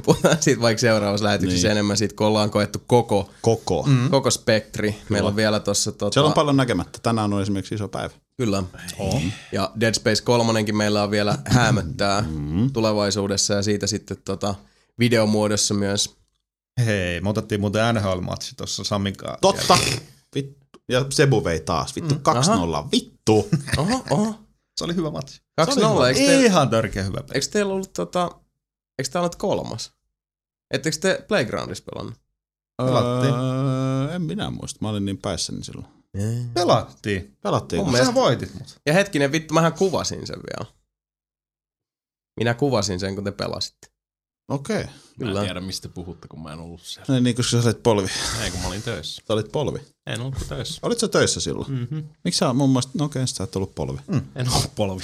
[0.06, 1.72] puhutaan siitä vaikka seuraavassa lähetyksessä Niin.
[1.72, 3.84] enemmän siitä, kun ollaan koettu koko, Koko.
[3.88, 4.10] Mm.
[4.10, 4.96] koko spektri.
[5.10, 7.00] Meillä on vielä tossa tota, Siellä on paljon näkemättä.
[7.04, 8.14] Tänään on esimerkiksi iso päivä.
[8.40, 8.64] Kyllä.
[9.52, 12.72] Ja Dead Space 3 meillä on vielä häämöttää Mm.
[12.74, 14.56] tulevaisuudessa ja siitä sitten tota,
[15.00, 16.16] videomuodossa myös.
[16.86, 19.38] Hei, me otettiin muuten NHL-matsi tuossa Samin kanssa.
[19.42, 19.78] Totta.
[20.36, 20.80] Vittu.
[20.90, 21.96] Ja Sebu vei taas.
[21.96, 22.18] Vittu, 2-0.
[22.92, 23.50] Vittu.
[23.78, 24.36] Oho, oho.
[24.78, 25.42] Se oli hyvä matsi.
[25.62, 25.64] 2-0.
[26.08, 27.32] Eikö, te, Ihan törkeä hyvä peli.
[27.34, 28.30] eikö teillä ollut tota,
[29.00, 29.92] eikö tää ollut kolmas?
[30.72, 32.16] Ettekö te Playgroundissa pelannut?
[32.82, 34.78] Öö, en minä muista.
[34.82, 35.88] Mä olin niin päissäni silloin.
[36.54, 37.38] Pelattiin.
[37.42, 37.80] Pelattiin.
[37.80, 38.80] Mun Sä mielestä- voitit mut.
[38.86, 40.72] Ja hetkinen, vittu, mähän kuvasin sen vielä.
[42.40, 43.88] Minä kuvasin sen, kun te pelasitte.
[44.48, 44.84] Okei.
[44.84, 45.40] Mä Kyllä.
[45.40, 47.04] en tiedä, mistä puhutte, kun mä en ollut siellä.
[47.04, 47.20] Okay.
[47.22, 48.08] Niin, koska sä olit polvi.
[48.44, 49.22] Ei, kun mä olin töissä.
[49.28, 49.80] Sä olit polvi.
[50.08, 50.80] En ollut töissä.
[50.84, 51.72] Olit sä töissä silloin?
[51.72, 52.10] Mm-hmm.
[52.24, 54.00] Miksi sä mun mielestä, no okei, sä et ollut polvi.
[54.36, 55.04] En ollut polvi.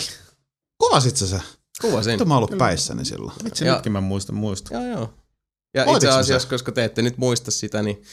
[0.83, 1.39] Kuvasit sä se?
[1.81, 2.13] Kuvasin.
[2.13, 3.37] Mitä mä ollut päissäni silloin?
[3.43, 4.73] Vitsi, Ja- nytkin mä muistan muista.
[4.73, 5.13] Joo, joo.
[5.73, 8.03] Ja Voititko itse sä asiassa, koska te ette nyt muista sitä, niin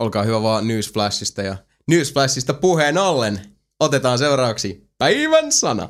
[0.00, 1.42] olkaa hyvä vaan Newsflashista.
[1.42, 1.56] Ja
[1.88, 3.40] Newsflashista puheen ollen
[3.80, 5.88] otetaan seuraavaksi päivän sana.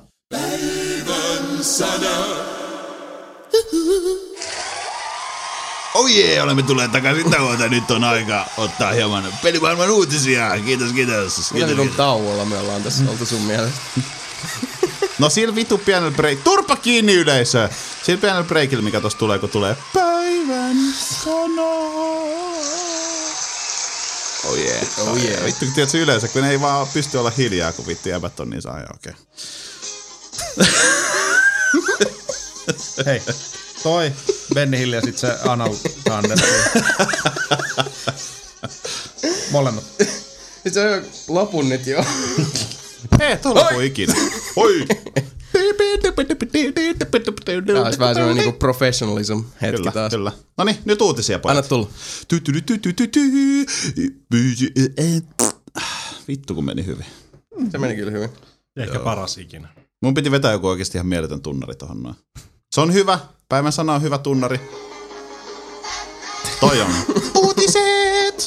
[5.94, 7.68] Oh jee, olemme tulleet takaisin tauolta.
[7.68, 10.50] Nyt on aika ottaa hieman pelimaailman uutisia.
[10.64, 11.52] Kiitos, kiitos.
[11.52, 13.80] Mitä kiitos, vitun tauolla me ollaan tässä oltu sun mielestä?
[15.18, 16.38] No sillä vitu pienellä break.
[16.44, 17.68] Turpa kiinni yleisö.
[18.02, 22.49] Sillä pienellä breakillä, mikä tossa tulee, kun tulee päivän sana.
[24.44, 24.82] Oh yeah.
[24.98, 25.44] Oh yeah.
[25.44, 28.50] Vittu, kun tiedät yleisö, kun ne ei vaan pysty olla hiljaa, kun vittu jäbät on
[28.50, 29.12] niin saa, okei.
[33.06, 33.22] Hei,
[33.82, 34.12] toi
[34.54, 35.74] Benny Hill ja sit se Anal
[36.04, 36.38] Thunder.
[39.50, 39.84] Molemmat.
[40.72, 42.04] Se on lopun nyt jo.
[43.20, 44.14] Ei, tuo lopu ikinä.
[44.56, 44.86] Oi!
[47.66, 50.10] Tää olisi vähän semmoinen niinku professionalism hetki Kyllä, taas.
[50.10, 50.32] kyllä.
[50.58, 51.56] No niin, nyt uutisia pojat.
[51.56, 51.88] Anna tulla.
[56.28, 57.06] Vittu kun meni hyvin.
[57.72, 58.30] Se meni kyllä hyvin.
[58.76, 59.68] Ehkä paras ikinä.
[60.02, 62.14] Mun piti vetää joku oikeasti ihan mieletön tunnari tohon noin.
[62.74, 63.18] Se on hyvä.
[63.48, 64.60] Päivän sana on hyvä tunnari.
[66.60, 66.90] Toi on.
[67.34, 68.44] Uutiset!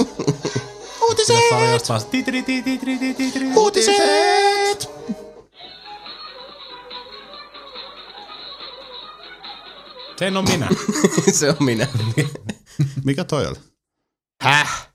[1.10, 2.10] Uutiset!
[2.12, 3.46] Titri.
[3.56, 4.90] Uutiset!
[10.20, 10.70] Sen on minä.
[11.40, 11.88] se on minä.
[13.06, 13.56] Mikä toi oli?
[14.44, 14.90] Häh?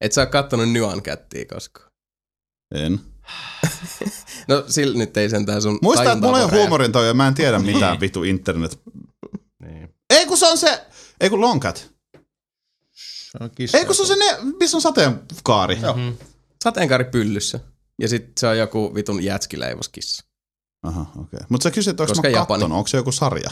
[0.00, 1.90] Et sä oo kattonut Nyan Cattia koskaan.
[2.74, 3.00] En.
[4.48, 7.14] No sillä nyt ei sentään sun Muista, että mulla ei ole voi huumorin toi ja
[7.14, 8.80] mä en tiedä mitään vitu internet.
[9.62, 9.94] niin.
[10.10, 10.86] Ei kun se on se...
[11.20, 11.90] Ei kun Longcat.
[12.96, 13.78] Se on kissa.
[13.78, 15.74] Ei kun se on se ne, missä on sateenkaari.
[15.74, 16.26] Räjähtää.
[16.64, 17.60] Sateenkaari pyllyssä.
[18.00, 20.24] Ja sit se on joku vitun jätskileivoskissa.
[20.82, 21.20] Aha, okei.
[21.20, 21.40] Okay.
[21.48, 22.46] Mutta sä kysyt, onko mä Japani.
[22.46, 23.50] kattonut, onko se joku sarja?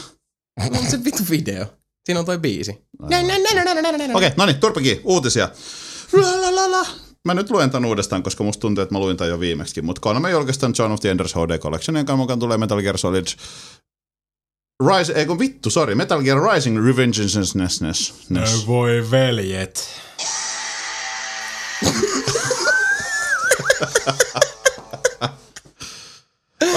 [0.61, 1.67] On se vitun video.
[2.05, 2.71] Siinä on toi biisi.
[3.03, 3.25] Okei,
[4.15, 5.49] okay, no niin, turpakin, uutisia.
[6.13, 6.87] La, la, la, la.
[7.25, 9.83] Mä nyt luen tän uudestaan, koska musta tuntuu, että mä luin tän jo viimeksi.
[9.83, 13.27] Mutta Konami julkaistaan John of the Enders HD Collection, jonka mukaan tulee Metal Gear Solid
[14.89, 17.41] Rise, ei kun vittu, sorry, Metal Gear Rising Revengeance.
[18.29, 19.89] No voi veljet.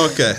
[0.06, 0.34] Okei.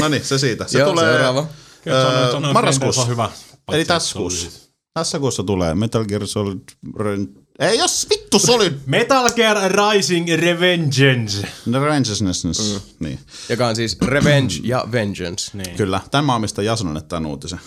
[0.00, 0.66] no niin, se siitä.
[0.66, 1.46] Se Joo, tulee seuraava.
[1.84, 3.02] Kyllä Öö, of marraskuussa.
[3.02, 3.30] On hyvä.
[3.72, 4.60] Eli tässä kuussa.
[4.94, 6.58] Tässä kuussa tulee Metal Gear Solid...
[6.98, 8.72] Ren- Ei jos vittu Solid...
[8.96, 11.48] Metal Gear Rising Revengeance.
[11.72, 12.24] Revengeance.
[12.24, 12.80] Mm.
[13.00, 13.18] Niin.
[13.48, 15.50] Joka on siis Revenge ja Vengeance.
[15.54, 15.76] Niin.
[15.76, 17.60] Kyllä, tämän mä omistan Jasonen tämän uutisen.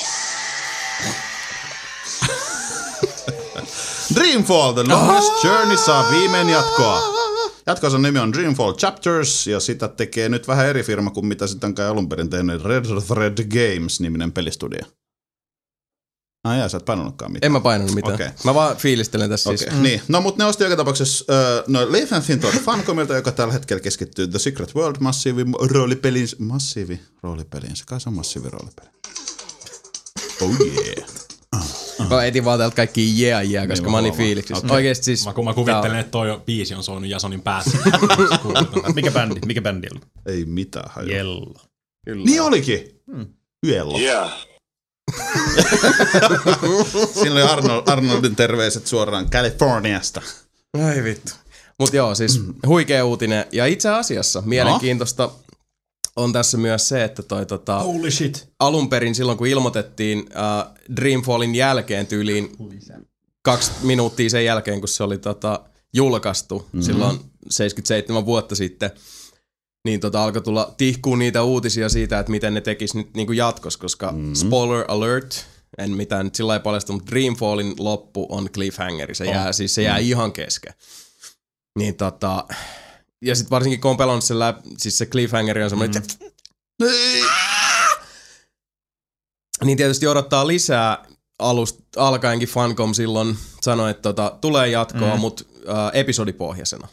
[4.14, 7.19] Dreamfall, The Longest Journey saa viimein jatkoa.
[7.66, 11.74] Jatkossa nimi on Dreamfall Chapters, ja sitä tekee nyt vähän eri firma kuin mitä sitten
[11.74, 14.80] kai alun perin tehnyt Red Thread Games-niminen pelistudio.
[16.44, 17.48] Ai jaa, sä et painanutkaan mitään.
[17.48, 18.14] En mä painanut mitään.
[18.14, 18.28] Okei.
[18.44, 19.70] Mä vaan fiilistelen tässä Okei, siis.
[19.70, 19.82] okay.
[19.82, 20.02] niin.
[20.08, 24.28] No, mutta ne osti joka tapauksessa uh, no, Leif tuolta Funcomilta, joka tällä hetkellä keskittyy
[24.28, 26.28] The Secret World massiivi roolipeliin.
[26.38, 28.88] Massiivi roolipeliin, se kai se on massiivi roolipeli.
[30.40, 31.08] Oh yeah.
[32.08, 34.66] Mä etin vaan täältä kaikki yeah yeah, koska Niin, mä oon niin fiiliksissä.
[34.66, 34.76] Okei.
[34.76, 35.26] Oikeesti siis...
[35.26, 37.78] Mä, kun mä kuvittelen, että toi biisi on soinut Jasonin päässä.
[38.94, 39.40] Mikä bändi?
[39.46, 40.00] Mikä bändi oli?
[40.26, 41.12] Ei mitään hajua.
[41.12, 41.54] Jello.
[42.04, 42.24] Kyllä.
[42.24, 43.00] Niin olikin.
[43.16, 43.26] Hmm.
[43.66, 43.98] Yello.
[43.98, 44.32] Yeah.
[47.14, 50.22] Siinä oli Arnold, Arnoldin terveiset suoraan Californiasta.
[50.86, 51.32] Ai vittu.
[51.78, 53.44] Mut joo, siis huikea uutinen.
[53.52, 55.30] Ja itse asiassa mielenkiintoista
[56.22, 58.48] on tässä myös se, että toi tota, Holy shit.
[58.58, 62.56] alun perin silloin kun ilmoitettiin uh, Dreamfallin jälkeen tyyliin
[63.42, 65.60] kaksi minuuttia sen jälkeen, kun se oli tota,
[65.92, 66.82] julkaistu mm-hmm.
[66.82, 67.18] silloin
[67.50, 68.90] 77 vuotta sitten,
[69.84, 73.76] niin tota, alkoi tulla tihkuun niitä uutisia siitä, että miten ne tekis nyt niin jatkos,
[73.76, 74.34] koska mm-hmm.
[74.34, 75.46] spoiler alert,
[75.78, 79.82] en mitään nyt sillä lailla paljasta, mutta Dreamfallin loppu on cliffhangeri, se jää, siis se
[79.82, 80.08] jää mm-hmm.
[80.08, 80.72] ihan kesken.
[81.78, 82.44] Niin tota,
[83.22, 87.26] ja sitten varsinkin kun on pelannut sen läpi, siis se cliffhangeri on semmoinen, mm-hmm.
[89.64, 91.04] niin tietysti odottaa lisää
[91.38, 95.20] alusta alkaenkin Funcom silloin sanoi, että tota, tulee jatkoa, mm.
[95.20, 96.88] mutta äh, episodipohjaisena.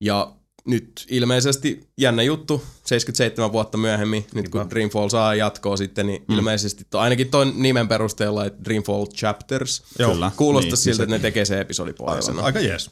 [0.00, 0.32] Ja
[0.66, 6.34] nyt ilmeisesti jännä juttu, 77 vuotta myöhemmin, nyt kun Dreamfall saa jatkoa sitten, niin mm.
[6.34, 10.12] ilmeisesti to, ainakin tuon nimen perusteella, että Dreamfall Chapters, Joo.
[10.12, 10.32] Kyllä.
[10.36, 12.42] kuulostaa Niin, niin, siltä, että ne tekee se episodipohjaisena.
[12.42, 12.90] Aika jees.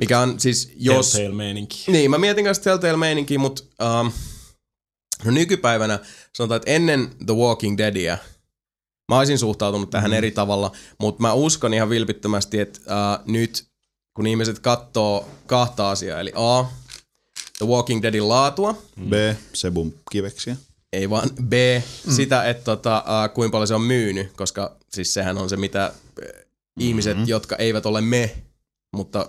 [0.00, 1.12] Mikä on siis, jos...
[1.12, 1.84] Telltale meininki.
[1.92, 3.62] Niin, mä mietin kanssa Telltale meininkiä, mutta
[4.00, 4.12] um,
[5.24, 5.98] no nykypäivänä
[6.32, 8.18] sanotaan, että ennen The Walking Deadia
[9.08, 10.16] mä olisin suhtautunut tähän mm.
[10.16, 13.64] eri tavalla, mutta mä uskon ihan vilpittömästi, että uh, nyt
[14.14, 16.64] kun ihmiset katsoo kahta asiaa, eli A,
[17.58, 19.12] The Walking Deadin laatua, B.
[19.52, 20.56] Sebum kiveksiä.
[20.92, 21.52] ei vaan B,
[22.06, 22.12] mm.
[22.12, 25.84] sitä, että tota, uh, kuinka paljon se on myynyt, koska siis sehän on se, mitä
[25.84, 25.92] äh,
[26.80, 27.28] ihmiset, Mm-hmm.
[27.28, 28.36] jotka eivät ole me,
[28.96, 29.26] mutta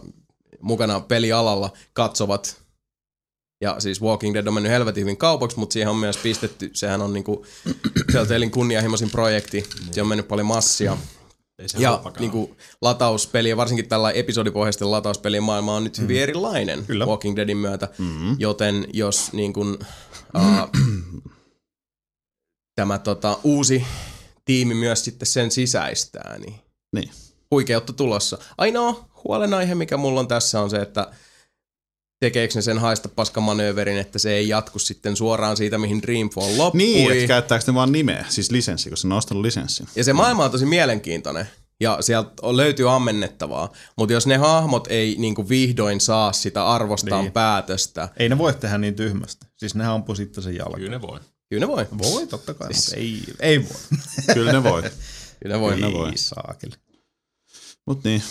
[0.62, 2.62] mukana pelialalla katsovat.
[3.62, 7.01] Ja siis Walking Dead on mennyt helvetin hyvin kaupaksi, mutta siihen on myös pistetty, sehän
[7.01, 7.45] on niinku
[8.14, 10.97] Telltalein kunnianhimoisin projekti, siihen on mennyt paljon massia.
[11.59, 16.24] Ei se Ja niinku latauspeli, ja varsinkin tällä episodipohjaisten latauspelien maailma on nyt hyvin Mm-hmm.
[16.24, 17.05] erilainen Kyllä.
[17.05, 17.89] Walking Deadin myötä.
[17.97, 18.36] Mm-hmm.
[18.39, 19.80] Joten jos niin kun,
[20.36, 20.70] uh,
[22.76, 23.86] tämä tota, uusi
[24.45, 26.55] tiimi myös sitten sen sisäistää, niin
[26.95, 27.12] Niin.
[27.51, 28.38] huikeutta tulossa.
[28.57, 31.11] Ainoa huolenaihe, mikä mulla on tässä on se, että
[32.19, 36.78] tekeekö ne sen haista paskamanööverin, että se ei jatku sitten suoraan siitä, mihin Dreamfall loppui.
[36.78, 39.88] Niin, että käyttääkö ne vaan nimeä, siis lisenssi, koska ne on ostanut lisenssin.
[39.95, 41.49] Ja se maailma on tosi mielenkiintoinen.
[41.80, 43.72] Ja sieltä on- löytyy ammennettavaa.
[43.97, 47.32] Mutta jos ne hahmot ei niinku vihdoin saa sitä arvostaan niin.
[47.34, 49.45] päätöstä, Ei ne voi tehdä niin tyhmästi.
[49.57, 50.80] Siis nehän ampuu sitten sen jalkaan.
[50.80, 51.19] Kyllä ne voi.
[51.49, 51.88] kyllä ne voi.
[51.97, 52.86] Voi, totta kai, siis...
[52.86, 53.99] mutta ei, ei voi.
[54.34, 54.82] Kyllä ne voi.
[55.41, 55.74] Kyllä ne voi.
[55.74, 56.09] Kyllä ne voi.
[56.09, 56.74] Ei saakeli.
[57.88, 58.22] Mut niin.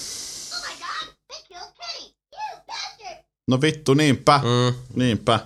[0.53, 2.15] Oh my god, they killed Kenny!
[2.35, 3.25] You bastard!
[3.51, 4.41] No vittu, niinpä.
[4.45, 4.75] Mm.
[4.95, 5.41] Niinpä.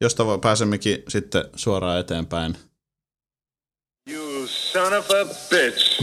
[0.00, 2.56] Josta voi pääsemmekin sitten suoraan eteenpäin.
[4.10, 6.02] You son of a bitch.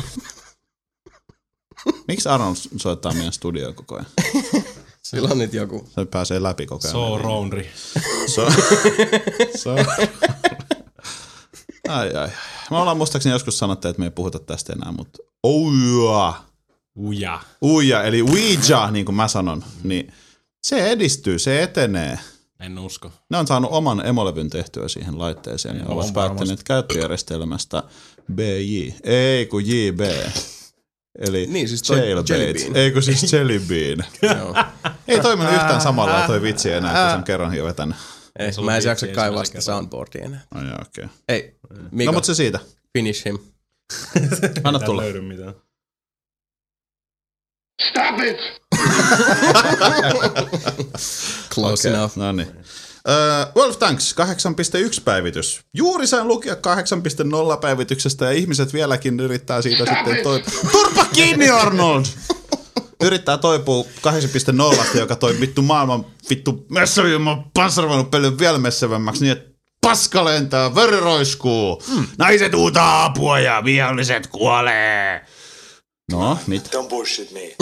[2.07, 4.05] Miksi Arnold soittaa meidän studioon koko ajan?
[5.09, 5.89] Sillä on nyt joku.
[5.95, 6.91] Se pääsee läpi koko ajan.
[6.91, 7.69] So roundri.
[8.27, 8.47] So,
[9.55, 9.75] so.
[11.87, 12.29] ai, ai, ai.
[12.71, 16.33] Me ollaan muistaakseni joskus sanottu, että me ei puhuta tästä enää, mutta Ouja.
[16.97, 17.39] Uja.
[17.63, 20.13] Uija, eli Ouija, niin kuin mä sanon, niin
[20.67, 22.19] se edistyy, se etenee.
[22.59, 23.11] En usko.
[23.29, 27.83] Ne on saanut oman emolevyn tehtyä siihen laitteeseen ja on ovat päättäneet käyttöjärjestelmästä
[28.33, 28.89] BJ.
[29.03, 29.99] Ei kun JB.
[31.19, 32.29] Eli Niin, siis toi Jailbait.
[32.29, 32.75] Jelly Bean.
[32.75, 34.03] Ei kun siis Jelly Bean.
[34.21, 34.55] Joo.
[35.07, 37.95] Ei toiminut yhtään samalla toi vitsi enää, kun sen kerran jo vetänyt.
[38.39, 40.41] Ei, mä en jaksa kaivaa sitä soundboardia enää.
[40.55, 41.07] Oh, joo, okay.
[41.27, 41.55] Ei,
[41.91, 42.59] Mika, No no, mutta se siitä.
[42.97, 43.37] finish him.
[44.63, 45.01] Anna tulla.
[45.01, 45.53] löydy mitään.
[47.81, 48.37] Stop it!
[51.53, 51.97] Close okay.
[51.97, 52.17] enough.
[52.17, 52.47] No niin.
[52.47, 52.53] Uh,
[53.55, 54.15] Wolf Tanks
[54.95, 55.61] 8.1 päivitys.
[55.73, 56.59] Juuri sain lukia 8.0
[57.61, 60.51] päivityksestä ja ihmiset vieläkin yrittää siitä sitten toipua.
[60.71, 62.05] Turpa kiinni Arnold!
[63.03, 63.85] Yrittää toipua
[64.93, 70.75] 8.0, joka toi vittu maailman vittu messuilman panssarvoinut pelin vielä messävämmäksi niin, että paska lentää,
[70.75, 72.07] veri roiskuu, mm.
[72.17, 75.25] naiset huutaa apua ja viholliset kuolee.
[76.11, 76.69] No, mitä?
[76.69, 77.39] Don't bullshit me.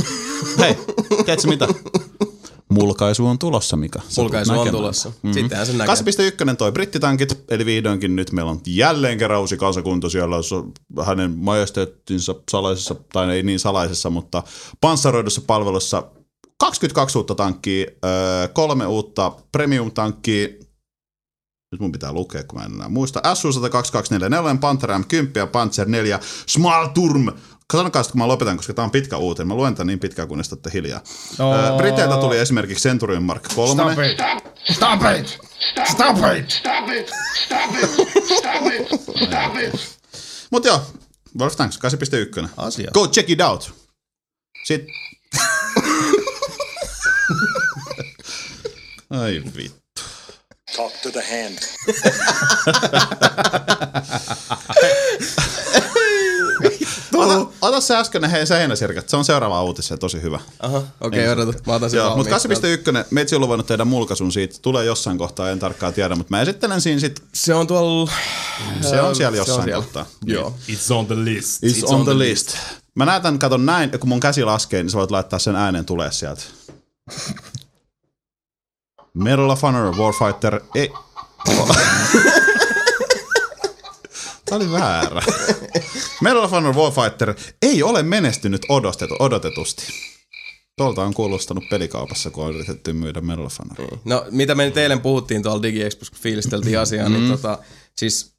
[0.59, 0.75] Hei,
[1.25, 1.67] tiedätkö mitä?
[2.69, 4.01] Mulkaisu on tulossa, Mika.
[4.09, 5.11] Sä Mulkaisu on tulossa.
[5.33, 5.95] Sittenhän sen näkee.
[6.51, 10.35] 8.1 toi brittitankit, eli vihdoinkin nyt meillä on jälleen kerran uusi kansakunta siellä
[11.05, 14.43] hänen majesteettinsa salaisessa, tai ei niin salaisessa, mutta
[14.81, 16.03] panssaroidussa palvelussa
[16.59, 20.47] 22 uutta tankkia, öö, kolme uutta premium-tankkia,
[21.71, 23.19] Nyt mun pitää lukea, kun mä en enää muista.
[23.19, 27.27] SU12244, Panther M10 ja Panzer 4, Smalturm.
[27.71, 29.47] Sitten, kun mä lopetan, koska tää on pitkä uutinen.
[29.47, 31.01] Mä luen tän niin pitkään, kunnes olette hiljaa.
[31.39, 31.77] Oh.
[31.77, 33.73] Briteiltä tuli esimerkiksi Centurion Mark 3.
[33.73, 34.17] Stop it!
[34.73, 35.39] Stop it!
[35.91, 36.49] Stop it!
[36.49, 37.11] Stop it!
[37.45, 37.89] Stop it!
[38.37, 38.87] Stop it!
[39.27, 39.97] Stop it!
[40.51, 40.81] Mut joo,
[41.39, 41.79] Wolf Tanks
[42.39, 42.49] 8.1.
[42.57, 42.91] Asia.
[42.93, 43.73] Go check it out.
[44.65, 44.93] Sitten...
[49.09, 49.85] Ai vittu.
[50.75, 51.57] Talk to the hand.
[57.75, 59.09] Ota, ota se äskeinen hei se heinäsirkat.
[59.09, 60.39] Se on seuraava uutis ja tosi hyvä.
[60.59, 61.59] Aha, okei, okay, odota.
[61.67, 62.75] Mä otan sen Joo, mutta valmiiksi.
[63.01, 64.55] 8.1, meitsi on luvannut tehdä mulkaisun siitä.
[64.61, 67.23] Tulee jossain kohtaa, en tarkkaan tiedä, mutta mä esittelen siinä sit.
[67.33, 68.11] Se on tuolla...
[68.81, 69.83] Se on siellä se jossain siellä.
[69.83, 70.05] kohtaa.
[70.25, 70.55] Joo.
[70.69, 71.63] It's on the list.
[71.63, 72.57] It's, on, the list.
[72.95, 76.11] Mä näytän, katon näin, kun mun käsi laskee, niin sä voit laittaa sen äänen tulee
[76.11, 76.41] sieltä.
[79.13, 80.91] Medal of Honor Warfighter ei...
[84.59, 85.21] Tämä oli väärä.
[86.21, 89.83] Medal of Honor Warfighter ei ole menestynyt odotetu, odotetusti.
[90.77, 93.97] Tuolta on kuulostanut pelikaupassa, kun on yritetty myydä Medal of Honor.
[94.05, 97.57] No, mitä me nyt eilen puhuttiin tuolla DigiExpossa, kun fiilisteltiin asiaa, niin tota,
[97.97, 98.35] siis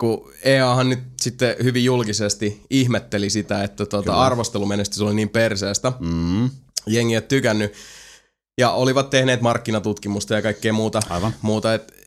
[0.00, 6.50] kun EAhan nyt sitten hyvin julkisesti ihmetteli sitä, että tota, arvostelumenestys oli niin perseestä, Mm.
[6.86, 7.72] jengi ei tykännyt,
[8.58, 11.34] ja olivat tehneet markkinatutkimusta ja kaikkea muuta, Aivan.
[11.42, 12.01] muuta et,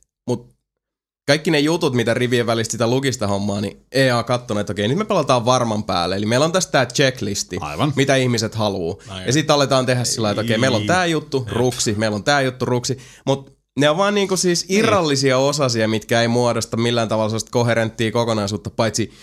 [1.28, 4.98] kaikki ne jutut, mitä rivien välistä sitä lugista hommaa, niin EA katsoi, että okei, nyt
[4.98, 6.16] me pelataan varman päälle.
[6.16, 7.94] Eli meillä on tässä tämä checklisti, Aivan.
[7.96, 8.96] mitä ihmiset haluaa.
[9.08, 9.26] Aivan.
[9.26, 12.42] Ja sitten aletaan tehdä sillä että okei, meillä on tämä juttu, ruksi, meillä on tämä
[12.42, 12.98] juttu, ruksi.
[13.26, 18.12] Mutta ne on vaan niinku siis irrallisia osasia, mitkä ei muodosta millään tavalla sellaista koherenttia
[18.12, 19.14] kokonaisuutta, paitsi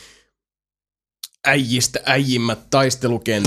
[1.46, 3.44] äijistä äijimmät taistelukentät.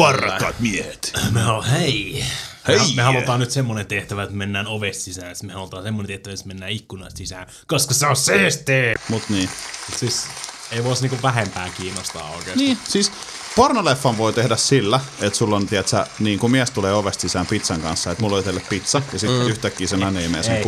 [0.60, 1.14] miehet.
[1.32, 2.24] Me halutaan, hei.
[2.68, 2.78] Hei!
[2.78, 5.36] Me, me halutaan nyt semmonen tehtävä, että mennään ovesta sisään.
[5.36, 7.48] Sitten me halutaan semmonen tehtävä, että mennään ikkunasta sisään.
[7.68, 8.94] Koska se on siistiä!
[9.10, 9.50] Mut niin.
[9.98, 10.28] Siis
[10.72, 12.64] ei voisi niinku vähempää kiinnostaa oikeesti.
[12.64, 13.12] Niin, siis
[13.56, 17.82] pornoleffan voi tehdä sillä, että sulla on, tiedätkö, niin kun mies tulee ovesta sisään pizzan
[17.82, 19.48] kanssa, että mulla oli teille pizza, ja sitten mm.
[19.48, 20.64] yhtäkkiä se nainen imee sen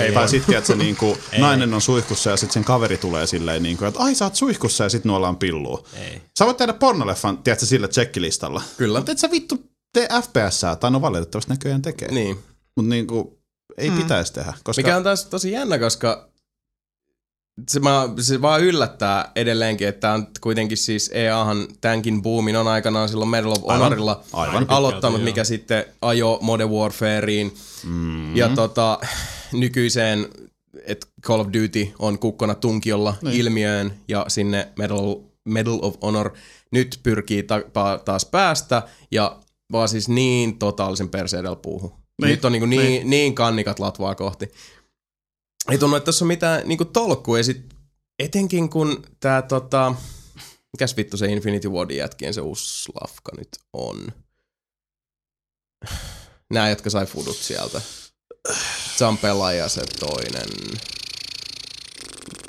[0.00, 3.62] ei tai sitten, että niin kuin, nainen on suihkussa ja sitten sen kaveri tulee silleen,
[3.62, 5.84] niin kuin, että ai sä oot suihkussa ja sitten nuollaan pillua.
[5.94, 6.22] Ei.
[6.38, 8.62] Sä voit tehdä pornoleffan, tiedätkö, sillä checklistalla.
[8.76, 8.98] Kyllä.
[8.98, 12.12] Mutta et sä vittu tee FPS, tai no valitettavasti näköjään tekee.
[12.12, 12.38] Niin.
[12.76, 13.28] Mutta niin kuin,
[13.76, 13.96] ei mm.
[13.96, 14.52] pitäisi tehdä.
[14.64, 16.32] Koska, Mikä on taas tosi jännä, koska
[17.70, 23.08] se, mä, se vaan yllättää edelleenkin, että on kuitenkin siis EAhan tämänkin boomin on aikanaan
[23.08, 23.78] silloin Medal of Aivan.
[23.78, 24.66] Honorilla Aivan.
[24.68, 25.44] aloittanut, Pitkälti, mikä joo.
[25.44, 27.52] sitten ajo Modern Warfareen
[27.84, 28.36] mm.
[28.36, 28.98] ja tota,
[29.52, 30.28] nykyiseen,
[30.84, 33.36] että Call of Duty on kukkona tunkiolla niin.
[33.36, 36.30] ilmiöön ja sinne Medal, Medal of Honor
[36.70, 39.36] nyt pyrkii ta- pa- taas päästä ja
[39.72, 41.90] vaan siis niin totaalisen perseedellä puuhun.
[41.90, 41.98] Niin.
[42.22, 42.30] Niin.
[42.30, 42.90] Nyt on niinku niin, Niin.
[42.92, 43.10] niin.
[43.10, 44.48] niin kannikat latvaa kohti
[45.70, 47.38] ei tunnu, että tässä on mitään niinku tolkkua.
[47.38, 47.74] Ja sit,
[48.18, 49.94] etenkin kun tää tota,
[50.72, 54.12] mikäs vittu se Infinity Wardin jätkien se uusi lafka nyt on.
[56.50, 57.80] Nää, jotka sai fudut sieltä.
[58.98, 60.48] Zampella ja se toinen.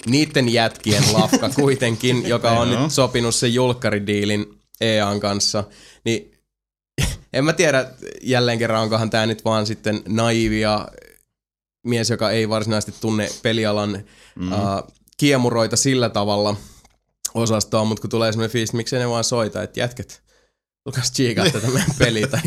[0.05, 5.63] Niitten jätkien lafka kuitenkin, joka on nyt sopinut sen julkkaridiilin EAN kanssa.
[6.05, 6.32] Niin
[7.33, 7.89] en mä tiedä
[8.21, 10.87] jälleen kerran, onkohan tää nyt vaan sitten naivia
[11.83, 14.03] mies, joka ei varsinaisesti tunne pelialan
[14.35, 14.51] mm.
[14.51, 14.59] uh,
[15.17, 16.55] kiemuroita sillä tavalla
[17.33, 20.23] osastoa, mutta kun tulee semmoinen fiilis, että miksei ne vaan soita, että jätket,
[20.83, 22.41] tulkaas tsiikaa tätä meidän peliä, tai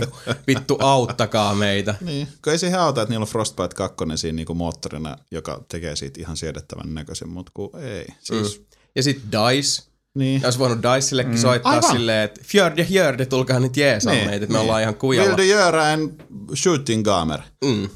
[0.46, 1.94] vittu auttakaa meitä.
[2.00, 5.96] Niin, kun ei siihen auta, että niillä on Frostbite 2 siinä niinku moottorina, joka tekee
[5.96, 8.06] siitä ihan siedettävän näköisen, mutta kun ei.
[8.20, 8.64] Siis, mm.
[8.94, 9.82] Ja sitten Dice,
[10.16, 10.44] Niin.
[10.44, 11.38] olisi voinut Dicelekin mm.
[11.38, 11.92] soittaa Aivan.
[11.92, 14.62] silleen, että Fjörde, Fjörde, tulkaa nyt jeesaa Niin, meitä, että me niin.
[14.62, 15.36] ollaan ihan kujalla.
[15.36, 16.14] Göra en
[16.54, 17.40] shooting gamer?
[17.64, 17.88] Mm.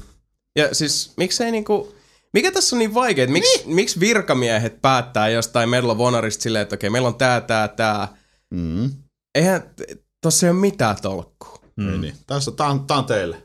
[0.55, 1.95] Ja siis miksei niinku,
[2.33, 3.75] mikä tässä on niin vaikea, että miksi, niin.
[3.75, 8.07] miksi virkamiehet päättää jostain Medal of Honorista silleen, että okei, meillä on tää, tää, tää.
[8.53, 8.91] Mm.
[9.35, 9.63] Eihän,
[10.21, 11.59] tossa ei ole mitään tolkkua.
[11.75, 12.01] Mm.
[12.01, 12.15] Niin.
[12.27, 13.37] Tässä, tää, on, tää on teille.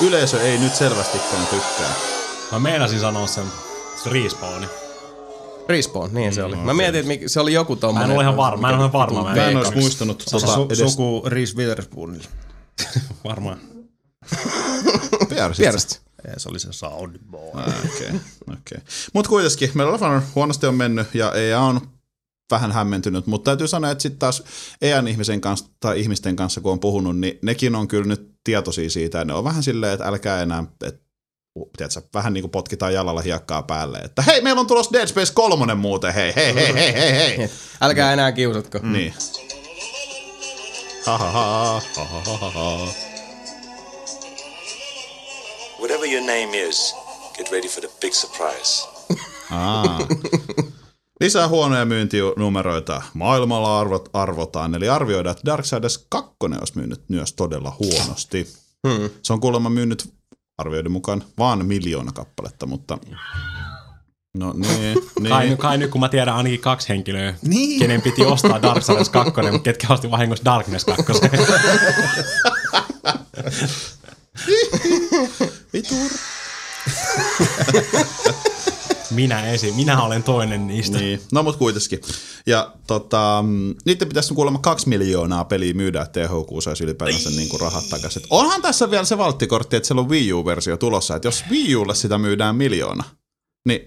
[0.00, 1.94] Yleisö ei nyt selvästikään tykkää.
[2.52, 3.44] Mä meinasin sanoa sen
[4.06, 4.66] se respawni.
[5.68, 6.56] Respawn, niin se oli.
[6.56, 8.10] Mä mietin, että se oli joku Mä tommonen.
[8.10, 9.22] en ole ihan varma, mä en ole ihan varma.
[9.24, 12.24] Mä Mä en en olisi muistanut tota su- edes suku Reese Witherspoonille.
[13.24, 13.58] varmaan.
[15.28, 15.58] Piersit.
[15.58, 15.96] Vierestä.
[16.28, 17.48] Ei, se oli se Soundboy.
[17.48, 18.08] Okei, okei.
[18.52, 18.78] Okay.
[19.12, 21.80] Mutta kuitenkin, meillä on Honor huonosti on mennyt ja EA on
[22.50, 24.42] vähän hämmentynyt, mutta täytyy sanoa, että sitten taas
[24.82, 28.90] EAN ihmisen kanssa tai ihmisten kanssa, kun on puhunut, niin nekin on kyllä nyt tietoisia
[28.90, 31.05] siitä, ja ne on vähän silleen, että älkää enää, että
[31.76, 35.32] tiedätkö, vähän niin kuin potkitaan jalalla hiekkaa päälle, että hei, meillä on tulossa Dead Space
[35.32, 37.50] 3 muuten, hei, hei, hei, hei, hei, hei.
[37.80, 38.78] Älkää enää kiusatko.
[38.82, 38.92] Mm.
[38.92, 39.14] Niin.
[41.06, 42.88] Ha, ha, ha, ha, ha, ha, ha.
[45.78, 46.94] whatever your name is,
[47.36, 48.88] get ready for the big surprise.
[49.50, 49.98] Aa.
[51.20, 56.30] Lisää huonoja myyntinumeroita maailmalla arvot, arvotaan, eli arvioidaan, että Darksiders 2
[56.60, 58.48] olisi myynyt myös todella huonosti.
[58.88, 59.10] Hmm.
[59.22, 60.15] Se on kuulemma myynyt
[60.58, 62.98] arvioiden mukaan vaan miljoona kappaletta, mutta...
[64.38, 64.98] No niin,
[65.28, 65.58] Kai, niin.
[65.58, 67.78] kai nyt kun mä tiedän ainakin kaksi henkilöä, Niin.
[67.80, 71.12] kenen piti ostaa Dark Souls 2, mutta ketkä osti vahingossa Darkness 2.
[75.72, 76.10] Vitur.
[79.10, 80.98] minä esi, minä olen toinen niistä.
[80.98, 82.00] Niin, no mut kuitenkin.
[82.46, 87.48] Ja tota, mm, niiden pitäisi kuulemma kaksi miljoonaa peliä myydä, että THQ saisi ylipäätänsä niin
[87.48, 88.22] kuin rahat takaisin.
[88.30, 91.94] Onhan tässä vielä se valttikortti, että siellä on Wii U-versio tulossa, että jos Wii Ulle
[91.94, 93.04] sitä myydään miljoona,
[93.64, 93.86] niin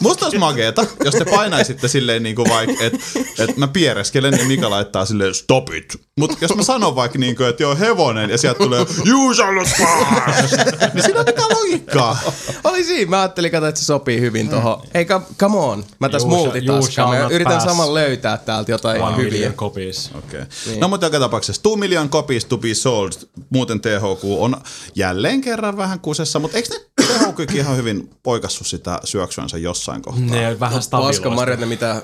[0.00, 2.98] Musta olisi makeeta, jos te painaisitte silleen niin kuin vaikka, että
[3.38, 6.00] et mä piereskelen ja Mika laittaa silleen stop it.
[6.18, 9.54] Mut jos mä sanon vaikka niin kuin, että joo hevonen ja sieltä tulee you shall
[9.54, 10.52] not pass,
[10.94, 12.18] niin siinä on mitään logiikkaa.
[12.64, 14.82] Oli siinä, mä ajattelin, kato, että se sopii hyvin tohon.
[14.94, 15.84] Ei, come, come on.
[15.98, 17.18] Mä tässä multitaskaan.
[17.18, 17.64] Mä yritän pass.
[17.64, 19.30] saman löytää täältä jotain One hyviä.
[19.30, 20.10] million copies.
[20.14, 20.40] Okei.
[20.40, 20.78] Okay.
[20.80, 23.12] No mutta joka tapauksessa 2 million copies to be sold,
[23.50, 24.56] muuten THQ on
[24.94, 30.24] jälleen kerran vähän kusessa, mutta eikö ne THQkin ihan hyvin poikassu sitä syöksyänsä jossain kohtaa?
[30.24, 31.30] Ne vähän Paska stabiloista.
[31.30, 31.94] marjat, ne mitä...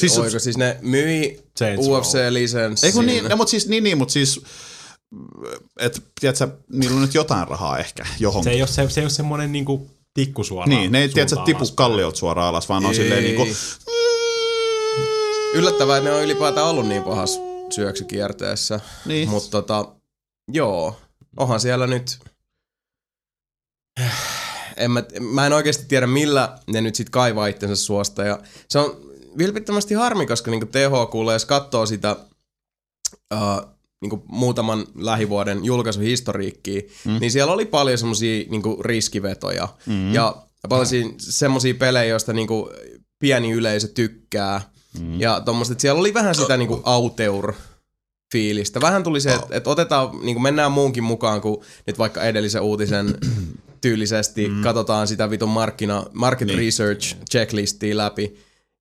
[0.00, 1.42] Siis- Siis, Oiko, siis ne myi.
[1.78, 2.86] UFC-lisenssin.
[2.86, 4.40] Ei kun niin, no, mutta siis, niin, niin, mutta siis,
[5.80, 8.52] että tiedätkö, niillä on nyt jotain rahaa ehkä Se johonkin.
[8.52, 10.70] ei ole, se, se ei ole semmoinen niinku tikku suoraan.
[10.70, 11.76] niin, ne ei tiedätkö, tipu alaspäin.
[11.76, 12.96] kalliot suoraan alas, vaan on Ei.
[12.96, 13.46] silleen niinku,
[15.54, 17.38] Yllättävää, että ne on ylipäätään ollut niin pahas
[17.74, 18.80] syöksykierteessä.
[19.04, 19.28] Niin.
[19.28, 19.88] Mutta tota,
[20.52, 21.00] joo,
[21.36, 22.18] onhan siellä nyt...
[24.76, 28.24] En mä, mä en oikeasti tiedä, millä ne nyt sit kaivaa itsensä suosta.
[28.24, 28.96] Ja se on
[29.38, 32.16] vilpittömästi harmi, koska niinku THQ, jos katsoo sitä
[33.34, 37.18] uh, niinku muutaman lähivuoden julkaisuhistoriikkiä, mm.
[37.20, 39.68] niin siellä oli paljon semmosia niinku riskivetoja.
[39.86, 40.14] Mm.
[40.14, 40.36] Ja
[40.68, 40.86] paljon
[41.18, 42.70] semmosia pelejä, joista niinku
[43.18, 44.60] pieni yleisö tykkää.
[45.00, 45.20] Mm.
[45.20, 47.52] Ja tommoset, että siellä oli vähän sitä niinku auteur
[48.32, 48.80] fiilistä.
[48.80, 53.18] Vähän tuli se, että et otetaan, niin mennään muunkin mukaan kuin nyt vaikka edellisen uutisen
[53.86, 54.62] tyylisesti, mm.
[54.62, 56.58] katsotaan sitä vitun markkina, market niin.
[56.58, 58.36] research checklistia läpi.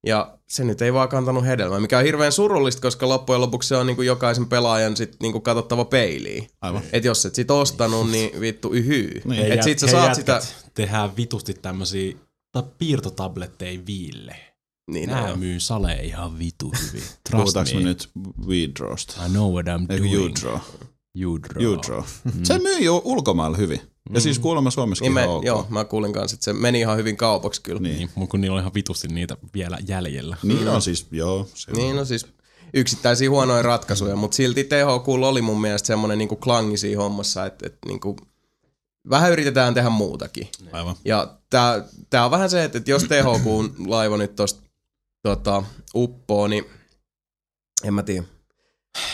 [0.06, 3.76] Ja se nyt ei vaan kantanut hedelmää, mikä on hirveän surullista, koska loppujen lopuksi se
[3.76, 6.48] on niinku jokaisen pelaajan sit niinku katsottava peiliin.
[6.62, 6.82] Aivan.
[6.94, 9.22] Et jos et sit ostanut, niin vittu yhyy.
[9.26, 9.52] Niin.
[9.52, 10.70] Et jät- sit sä saat jätkät, sitä...
[10.74, 12.16] Tehdään vitusti tämmösiä
[12.52, 14.36] ta- piirtotabletteja viille.
[14.92, 15.36] Niin, Nää no.
[15.36, 17.04] myy sale ihan vitu hyvin.
[17.30, 17.84] Trust puhutaanko me.
[17.84, 18.10] nyt?
[19.26, 20.36] I know what I'm Eikö doing.
[20.38, 20.60] Udraw?
[21.16, 21.74] You draw.
[21.74, 22.04] Udraw.
[22.44, 23.82] Se myy jo ulkomailla hyvin.
[24.14, 25.46] Ja siis kuulemma Suomessakin Niin me, ok.
[25.46, 27.82] Joo, mä kuulin kanssa, että se meni ihan hyvin kaupaksi kyllä.
[27.82, 27.98] Niin.
[27.98, 30.38] Niin, mutta kun niillä on ihan vitusti niitä vielä jäljellä.
[30.44, 31.48] Niin on siis, joo.
[31.54, 31.78] Se on.
[31.78, 32.28] Niin, no siis
[32.74, 37.68] yksittäisiä huonoja ratkaisuja, mutta silti THQ oli mun mielestä semmoinen niinku klangi siinä hommassa, että,
[37.68, 38.16] että niinku,
[39.10, 40.48] vähän yritetään tehdä muutakin.
[40.72, 40.96] Aivan.
[41.06, 44.62] Ja tää, tää on vähän se, että, että jos THQ-laiva nyt tosta
[45.24, 45.64] tota,
[45.96, 46.66] uppoo, niin
[47.84, 48.24] en mä tiedä.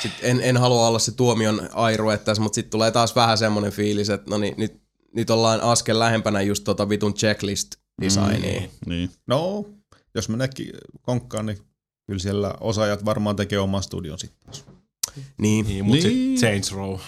[0.02, 3.72] Sitten en, en halua olla se tuomion airue tässä, mutta sitten tulee taas vähän semmoinen
[3.72, 4.81] fiilis, että no niin, nyt,
[5.16, 8.60] nyt ollaan askel lähempänä just tota vitun checklist-designia.
[8.62, 8.68] Mm.
[8.86, 9.10] Niin.
[9.28, 9.66] No,
[10.16, 10.70] jos meneekin
[11.02, 11.58] konkkaan, niin
[12.08, 14.54] kyllä siellä osaajat varmaan tekee oman studion sitten.
[15.38, 15.66] Niin.
[15.66, 16.18] Niin, mutta Niin.
[16.18, 16.40] niin.
[16.40, 17.00] Saints Row.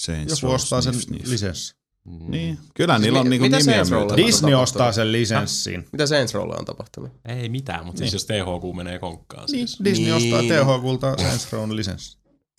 [0.00, 1.74] Saints Joku Row, ostaa sen sniff, lisenssi.
[2.04, 2.58] Niin.
[2.74, 3.96] Kyllä niillä on niinku mitä nimiä myötä.
[3.96, 4.16] on?
[4.16, 4.62] Disney tapahtunut?
[4.62, 5.88] ostaa sen lisenssin.
[5.92, 7.10] Mitä Saints Rowlle on tapahtunut?
[7.24, 8.10] Ei mitään, mutta niin.
[8.10, 9.48] siis jos THQ menee konkkaan.
[9.52, 9.84] Niin, Siis.
[9.84, 10.34] Disney Niin.
[10.34, 12.18] ostaa THQlta Saints Rown lisenssi.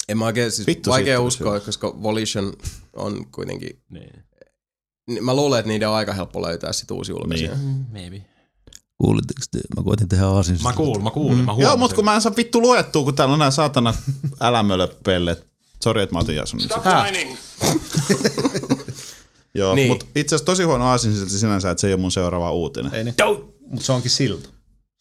[0.09, 2.53] En mä oikein, siis Vittu, vaikea uskoa, koska Volition
[2.95, 3.79] on kuitenkin...
[3.89, 4.23] Niin.
[5.07, 7.55] ni- Mä luulen, että niiden on aika helppo löytää sit uusi julkaisija.
[7.55, 7.85] Niin.
[7.91, 8.25] Maybe.
[8.97, 9.59] Kuulitteko te?
[9.77, 10.57] Mä koitin tehdä aasin.
[10.63, 11.61] Mä kuulin, mä kuulin, mä huomasin.
[11.63, 13.93] Joo, mutta kun mä en saa vittu luettua, kun täällä on nämä saatana
[14.39, 15.47] älämölöpellet.
[15.83, 16.71] Sori, että mä otin Jason nyt.
[17.03, 17.37] Whining.
[19.55, 19.83] Joo, Niin.
[19.83, 19.87] niin.
[19.91, 22.93] mutta itse asiassa tosi huono aasinsilta sinänsä, että se ei ole mun seuraava uutinen.
[22.93, 23.15] Ei niin.
[23.67, 24.49] Mutta se onkin silta.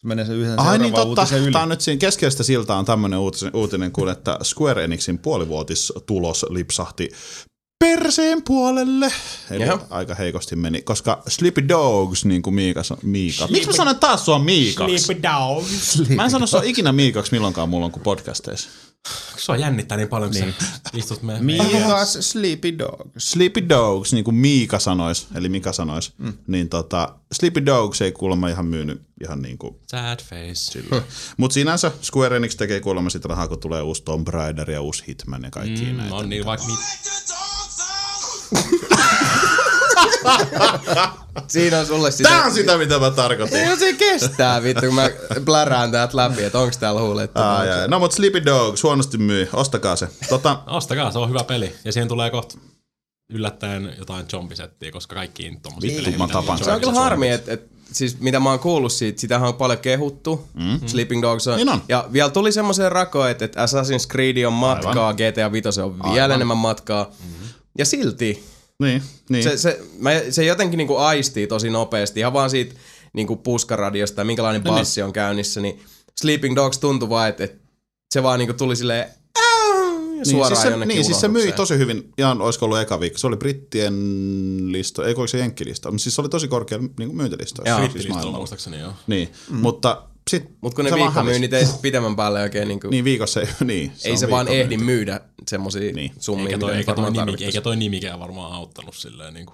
[0.05, 1.51] Se menee sen yhden Ai niin totta, yli.
[1.51, 6.45] tämä on nyt siinä keskeistä siltaa on tämmöinen uutinen, uutinen kuin, että Square Enixin puolivuotistulos
[6.49, 7.09] lipsahti
[7.79, 9.11] perseen puolelle.
[9.51, 9.85] Eli Jaha.
[9.89, 13.47] aika heikosti meni, koska Sleepy Dogs, niin kuin Miika, sa- Miika.
[13.47, 14.97] Miksi mä sanon taas sua Miikaksi?
[14.99, 16.09] Sleepy dogs.
[16.15, 18.69] Mä en sano sua ikinä Miikaksi milloinkaan mulla on kuin podcasteissa.
[19.37, 20.55] Se on jännittää niin paljon, kun niin.
[20.93, 21.37] istut me.
[21.39, 23.01] Miikas Sleepy Dog.
[23.17, 26.33] Sleepy Dogs, niin kuin Miika sanois, eli Mika sanois, mm.
[26.47, 30.83] niin tota, Sleepy Dogs ei kuulemma ihan myynyt ihan niin kuin Sad face.
[31.37, 35.03] Mutta sinänsä Square Enix tekee kuulemma sitä rahaa, kun tulee uusi Tomb Raider ja uusi
[35.07, 36.15] Hitman ja kaikki mm, Mm, näitä.
[36.15, 36.79] on niin vaikka mit...
[41.47, 42.29] Siinä on sulle sitä...
[42.29, 43.57] Tää on sitä, mitä mä tarkoitin.
[43.57, 45.09] Ei se kestää vittu, kun mä
[45.45, 47.41] plärään täältä läpi, että onks täällä huulettu.
[47.41, 47.87] Ai, ai.
[47.87, 49.49] No mut Sleepy Dogs, huonosti myy.
[49.53, 50.07] Ostakaa se.
[50.29, 51.75] Tota, Ostakaa, se on hyvä peli.
[51.85, 52.57] Ja siihen tulee kohta
[53.29, 56.79] yllättäen jotain zombisettiä, koska kaikkiin tommosia Vittu, pelejä, mä tapan Se on on.
[56.81, 60.47] kyllä harmi, että et, siis mitä mä oon kuullut siitä, sitähän on paljon kehuttu.
[60.53, 60.79] Mm.
[60.87, 61.55] Sleeping Dogs on.
[61.55, 61.81] Niin on.
[61.89, 65.15] Ja vielä tuli semmoiseen rakoon, että, että Assassin's Creed on matkaa, Aivan.
[65.15, 66.31] GTA 5 on vielä Aivan.
[66.35, 67.03] enemmän matkaa.
[67.03, 67.47] Mm-hmm.
[67.77, 68.43] Ja silti
[68.79, 69.43] niin, niin.
[69.43, 72.75] se, se, mä, se jotenkin niinku aistii tosi nopeasti, ihan vaan siitä
[73.13, 75.79] niinku puskaradiosta ja minkälainen Niin, bassi on käynnissä, niin
[76.21, 77.57] Sleeping Dogs tuntui vaan, että, että
[78.13, 79.09] se vaan niinku tuli silleen
[80.15, 82.99] Niin, suoraan siis se, jonnekin niin, siis se myi tosi hyvin, ihan olisiko ollut eka
[82.99, 83.19] viikko.
[83.19, 83.93] Se oli brittien
[84.71, 87.69] listo, ei oliko se jenkkilista, mutta siis se oli tosi korkea niin myyntilistoissa.
[87.69, 87.77] Joo.
[87.79, 88.37] siis Brittilistalla maailmalla.
[88.37, 88.93] muistaakseni joo.
[89.07, 89.57] Niin, mm.
[89.57, 93.41] mutta sit Mut kun ne se viikkomyynnit ei sit pidemmän päälle oikein niinku, Niin viikossa
[93.41, 93.91] ei, niin.
[94.05, 95.95] ei on se vaan ehdi myydä semmosia Niin.
[95.95, 96.11] niin.
[96.19, 99.53] summia, Eikä mitä toi, eikä, toi nimi, eikä toi nimikään varmaan auttanut silleen niinku.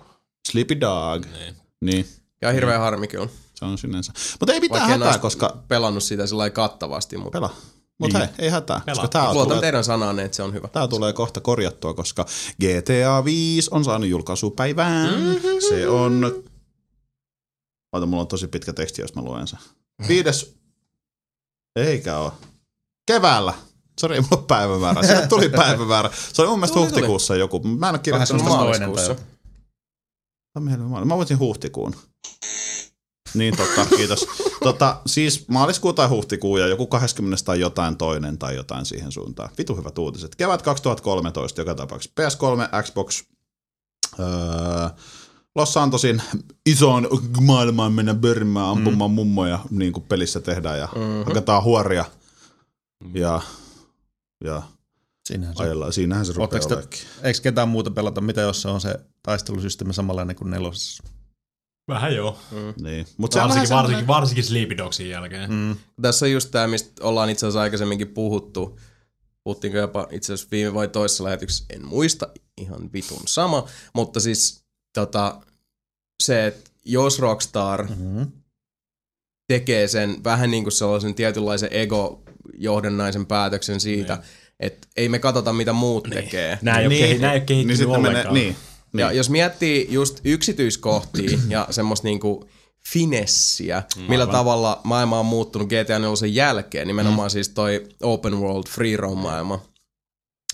[0.51, 1.25] Sleepy Dog.
[1.25, 1.55] Niin.
[1.81, 2.05] Niin,
[2.41, 3.27] Ja hirveä harmi kyllä.
[3.55, 4.13] se on sinänsä.
[4.39, 7.55] Mutta ei mitään Vaikka hätää, koska pelannut sitä sillä lailla kattavasti, mutta pela.
[7.99, 8.29] Mutta Niin.
[8.29, 8.95] hei, ei hätää, Pelaa.
[9.03, 10.67] koska tää luotan tulee, teidän sanaan, että se on hyvä.
[10.67, 12.25] tää tulee kohta korjattua, koska
[12.61, 15.13] GTA 5 on saanut julkaisupäivään.
[15.19, 15.59] Mm-hmm.
[15.69, 16.43] Se on...
[17.93, 19.59] Ota, mulla on tosi pitkä teksti, jos mä luen sen.
[20.07, 20.55] Viides...
[21.75, 22.33] Eikä oo.
[23.07, 23.53] Keväällä.
[24.01, 25.03] Sori, ei mulla päivämäärä.
[25.03, 26.09] Sieltä tuli päivämäärä.
[26.33, 26.93] Se oli mun mielestä Tuli, tuli.
[26.93, 27.59] huhtikuussa joku.
[27.59, 28.55] Mä en ole kirjoittanut sitä.
[28.55, 28.85] 18.
[30.55, 31.05] Maaliskuussa.
[31.05, 31.95] mä voitin huhtikuun.
[33.33, 34.27] Niin totta, kiitos.
[34.63, 39.49] Tota, siis maaliskuu tai huhtikuu ja joku 20 tai jotain toinen tai jotain siihen suuntaan.
[39.57, 40.35] Vitu hyvät uutiset.
[40.35, 42.13] Kevät 2013 joka tapauksessa.
[42.21, 43.23] PS3, Xbox,
[44.19, 44.27] öö,
[45.55, 46.21] Los Santosin
[46.65, 47.07] isoon
[47.41, 49.15] maailmaan mennä börmään ampumaan mm.
[49.15, 51.23] mummoja, niin kuin pelissä tehdään, ja mm-hmm.
[51.25, 52.05] hakataan huoria.
[53.13, 53.41] Ja,
[54.43, 54.61] ja
[55.25, 55.63] Siinähän se.
[55.63, 55.93] ajellaan.
[55.93, 58.21] Siinähän se rupeaa te, eikö ketään muuta pelata?
[58.21, 61.03] Mitä jos se on se taistelusysteemi samanlainen kuin nelosessa?
[61.87, 62.37] Vähän joo.
[62.81, 63.05] Niin.
[63.17, 65.51] Mut se on vähän Varsinkin, varsinkin, varsinkin Sleepy Dogsin jälkeen.
[65.51, 65.75] Mm.
[66.01, 68.79] Tässä on just tämä, mistä ollaan itse asiassa aikaisemminkin puhuttu.
[69.43, 73.67] Puhuttiinko jopa itse asiassa viime vai toisessa lähetyksessä, en muista, ihan vitun sama.
[73.95, 74.63] Mutta siis
[74.93, 75.41] tota,
[76.23, 78.31] se, että jos Rockstar Mm-hmm.
[79.47, 81.69] tekee sen vähän niin kuin sellaisen tietynlaisen
[82.53, 84.25] ego-johdannaisen päätöksen siitä, Niin.
[84.59, 86.59] että ei me katsota mitä muut tekee.
[86.61, 88.13] Nämä ei, niin, ole, kehi, nää ei ole kehittynyt niin ollenkaan.
[88.13, 88.55] menee, niin,
[88.93, 88.99] Niin.
[89.01, 92.49] Ja jos miettii just yksityiskohtia ja semmoista niinku
[92.87, 98.97] finessiä, millä tavalla maailma on muuttunut GTA 4 jälkeen, nimenomaan siis toi open world free
[98.97, 99.61] roam maailma.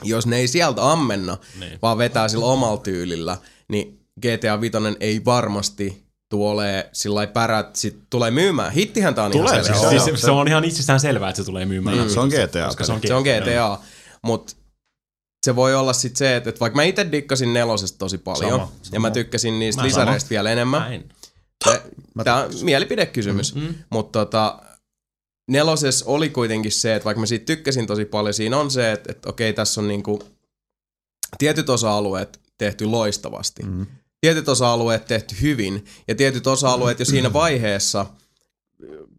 [0.03, 1.79] Jos ne ei sieltä ammenna, Niin.
[1.81, 3.37] vaan vetää sillä omalla tyylillä,
[3.67, 8.71] niin GTA 5 ei varmasti tulee sillä lailla pärät, sit tulee myymään.
[8.71, 9.79] Hittihän tää on Tulee ihan selvä.
[9.79, 10.03] siis, Joo.
[10.05, 11.97] Siis se, se on ihan itsestään selvää, että se tulee myymään.
[11.97, 12.65] Niin, se on GTA.
[12.67, 13.77] Koska se on Se on GTA,
[14.21, 14.53] mutta
[15.45, 18.63] se voi olla sit se, että, että vaikka mä itse dikkasin nelosesta tosi paljon, Sama,
[18.63, 18.99] ja sama.
[18.99, 20.81] mä tykkäsin niistä Mä lisäreistä vielä enemmän.
[20.81, 21.09] Näin.
[21.69, 21.81] Se,
[22.23, 23.75] tää on mielipidekysymys, Mm.
[23.89, 24.59] mutta tota,
[25.51, 29.11] nelosessa oli kuitenkin se, että vaikka mä siitä tykkäsin tosi paljon, siinä on se, että,
[29.11, 30.23] että okei, tässä on niinku
[31.37, 33.63] tietyt osa-alueet tehty loistavasti.
[33.63, 33.85] Mm.
[34.21, 38.05] Tietyt osa-alueet tehty hyvin, ja tietyt osa-alueet jo siinä vaiheessa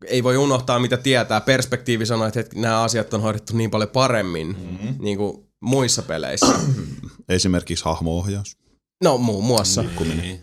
[0.07, 1.41] ei voi unohtaa, mitä tietää.
[1.41, 4.95] Perspektiivi sanoo, että nämä asiat on hoidettu niin paljon paremmin mm-hmm.
[4.99, 6.61] niin kuin muissa peleissä.
[7.29, 8.57] Esimerkiksi hahmo-ohjaus.
[9.05, 9.85] No muun muassa.
[10.23, 10.41] Niin.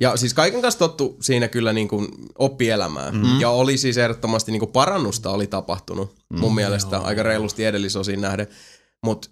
[0.00, 2.08] Ja siis kaiken kanssa tottu siinä kyllä niin kuin
[2.38, 3.16] oppi elämään.
[3.16, 3.40] Mm.
[3.40, 6.40] Ja oli siis ehdottomasti niin kuin parannusta oli tapahtunut mm.
[6.40, 7.04] mun mielestä Joo.
[7.04, 8.46] aika reilusti edellisosiin nähden.
[9.04, 9.30] Mutta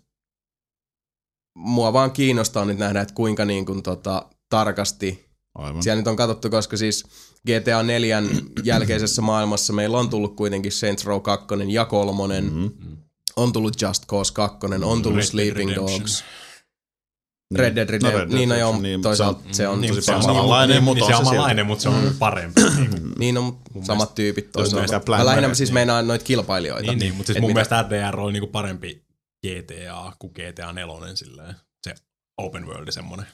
[1.56, 5.82] mua vaan kiinnostaa nyt nähdä, että kuinka niin kuin tota, tarkasti Aivan.
[5.82, 7.04] siellä nyt on katsottu, koska siis
[7.46, 8.22] GTA 4
[8.64, 12.70] jälkeisessä maailmassa meillä on tullut kuitenkin Saints Row 2 ja 3, mm-hmm.
[13.36, 16.00] on tullut Just Cause 2, on tullut Red Sleeping Redemption.
[16.00, 16.24] Dogs,
[17.54, 19.80] Red Dead Redemption, No Red Dead niin no joo, niin, toisaalta se on- se on,
[19.80, 22.14] Niin, tosi se on paljon samanlainen, niin, mutta niin, se on samanlainen, mutta se on
[22.18, 22.60] parempi.
[22.60, 25.00] Niin, Niin on samat tyypit toisaalta.
[25.16, 25.74] Mä lähinnä siis niin.
[25.74, 26.90] meinaan noita kilpailijoita.
[26.90, 29.04] niin, niin, mutta siis mun mitä- mielestä RDR oli niinku parempi
[29.46, 31.54] GTA kuin GTA 4 silleen.
[31.84, 31.94] Se
[32.38, 33.26] open world semmonen.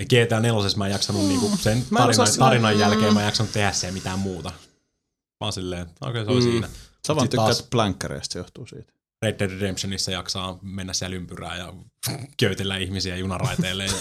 [0.00, 3.72] GTA 4 mä en jaksanut niinku sen Mä tarinan, tarinan jälkeen mä en jaksanut tehdä
[3.72, 4.52] se mitään muuta.
[5.40, 6.50] Vaan silleen, okei okay, se oli Mm.
[6.50, 6.68] siinä.
[7.06, 8.92] Sä vaan tykkäät taas- plankkereista, se johtuu siitä.
[9.22, 11.72] Red Dead Redemptionissa jaksaa mennä siellä ympyrää ja
[12.40, 13.92] köytellä ihmisiä junaraiteille ja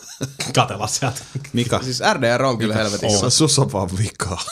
[0.54, 1.20] katella sieltä.
[1.52, 3.20] Mika, Siis RDR on kyllä helvetin hyvä.
[3.20, 4.42] sä sus on vaan vikaa.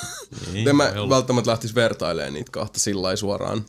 [0.53, 1.15] Niin, En mä olla.
[1.15, 3.65] välttämättä lähtisi vertailemaan niitä kahta sillä lailla suoraan.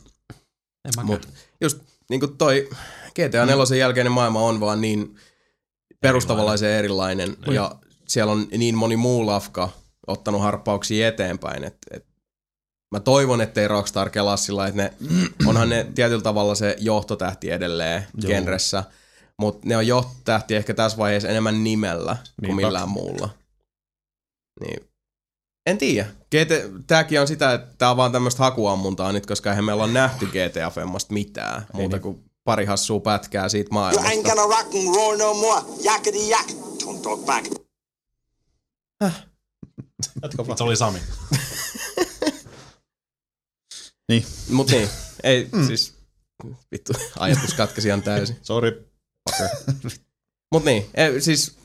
[0.84, 1.06] En.
[1.06, 1.28] Mut
[1.60, 1.78] just
[2.10, 2.68] niinku toi
[3.14, 5.16] GTA 4 jälkeinen maailma on vaan niin
[6.02, 7.36] perustavanlaisen erilainen.
[7.50, 7.74] Ja
[8.08, 9.68] siellä on niin moni muu lafka
[10.06, 12.06] ottanut harppauksia eteenpäin, että et
[12.94, 14.92] mä toivon, ettei Rockstar kelaa sillä että ne,
[15.46, 18.28] onhan ne tietyllä tavalla se johtotähti edelleen Joo.
[18.30, 18.84] genressä,
[19.38, 22.66] Mutta ne on jo tähti ehkä tässä vaiheessa enemmän nimellä kuin Niinpä.
[22.66, 23.28] millään muulla.
[24.60, 24.80] Niin.
[25.66, 26.08] En tiedä.
[26.30, 29.92] GT, tääkin on sitä, että tää on vaan tämmöistä hakuammuntaa nyt, koska eihän meillä ole
[29.92, 34.22] nähty GTA Femmasta mitään muuta kuin pari hassua pätkää siitä You ain't maailmasta.
[34.34, 35.62] gonna rock and roll no more.
[35.84, 36.46] Yakety yak.
[36.82, 37.46] Don't talk back.
[40.56, 40.98] Se oli Sami.
[44.48, 44.88] Mut niin,
[45.22, 45.66] ei mm.
[45.66, 45.94] siis,
[46.72, 48.36] vittu, ajatus katkesi ihan täysin.
[48.42, 48.90] Sorry.
[50.52, 51.58] Mut niin, ei, siis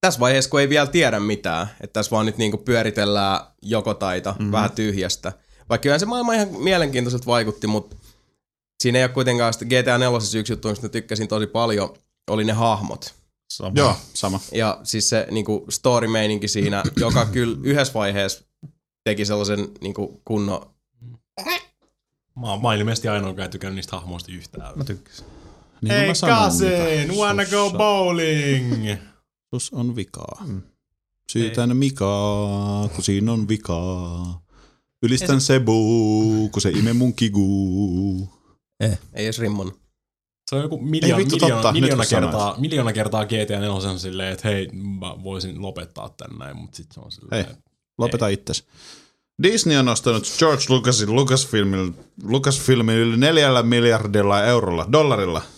[0.00, 4.30] tässä vaiheessa, kun ei vielä tiedä mitään, että tässä vaan nyt niinku pyöritellään joko taita
[4.30, 4.38] Mhm.
[4.42, 4.52] mm-hmm.
[4.52, 5.32] vähän tyhjästä.
[5.68, 7.96] Vaikka kyllä se maailma ihan mielenkiintoiselta vaikutti, mutta
[8.84, 11.94] siinä ei ole kuitenkaan sitä GTA 4 yksi juttu, mistä tykkäsin tosi paljon,
[12.30, 13.14] oli ne hahmot.
[13.52, 13.72] Sama.
[13.76, 14.40] Joo, sama.
[14.52, 18.44] Ja siis se niinku story-meininki siinä, joka kyllä yhdessä vaiheessa
[19.04, 20.66] teki sellaisen niinku kunnon
[22.40, 24.72] Mä, oon- mä oon ilmeisesti ainoa, joka ei tykännyt niistä hahmoista yhtään.
[24.78, 25.26] Mä tykkäsin.
[25.82, 26.68] Niin sanoin, cousin,
[27.08, 27.12] mitä.
[27.20, 28.94] wanna go bowling?
[29.54, 30.46] Sus on vikaa.
[31.32, 34.42] Syytän Mikaa, kun siinä on vikaa.
[35.02, 38.28] Ylistän Sebu, kun se ime mun kiguu.
[38.80, 39.72] Ei edes rimmon.
[40.50, 44.32] Se on joku miljoona, vittu, miljoona, totta, miljoona, kertaa, miljoona kertaa GTA 4 on silleen,
[44.32, 47.54] että hei, mä voisin lopettaa tän näin, mutta sit se on silleen, Hei.
[47.98, 48.64] Lopeta itses.
[49.42, 55.42] Disney on ostanut George Lucasin Lucasfilmin, Lucasfilmin yli neljällä miljardilla eurolla, dollarilla.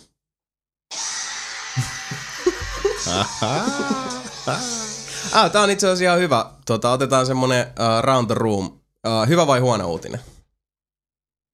[5.33, 6.51] Ah, tää on itse asiassa ihan hyvä.
[6.67, 8.67] Tota, otetaan semmonen uh, round the room.
[8.67, 10.21] Uh, hyvä vai huono uutinen?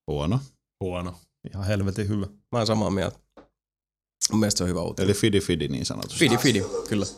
[0.06, 0.40] Huono.
[0.80, 1.14] huono.
[1.50, 2.26] Ihan helvetin hyvä.
[2.26, 3.18] Mä oon samaa mieltä.
[4.30, 5.10] Mun mielestä se on hyvä uutinen.
[5.10, 6.18] Eli fidi fidi niin sanotusti.
[6.18, 7.06] Fidi, fidi, kyllä.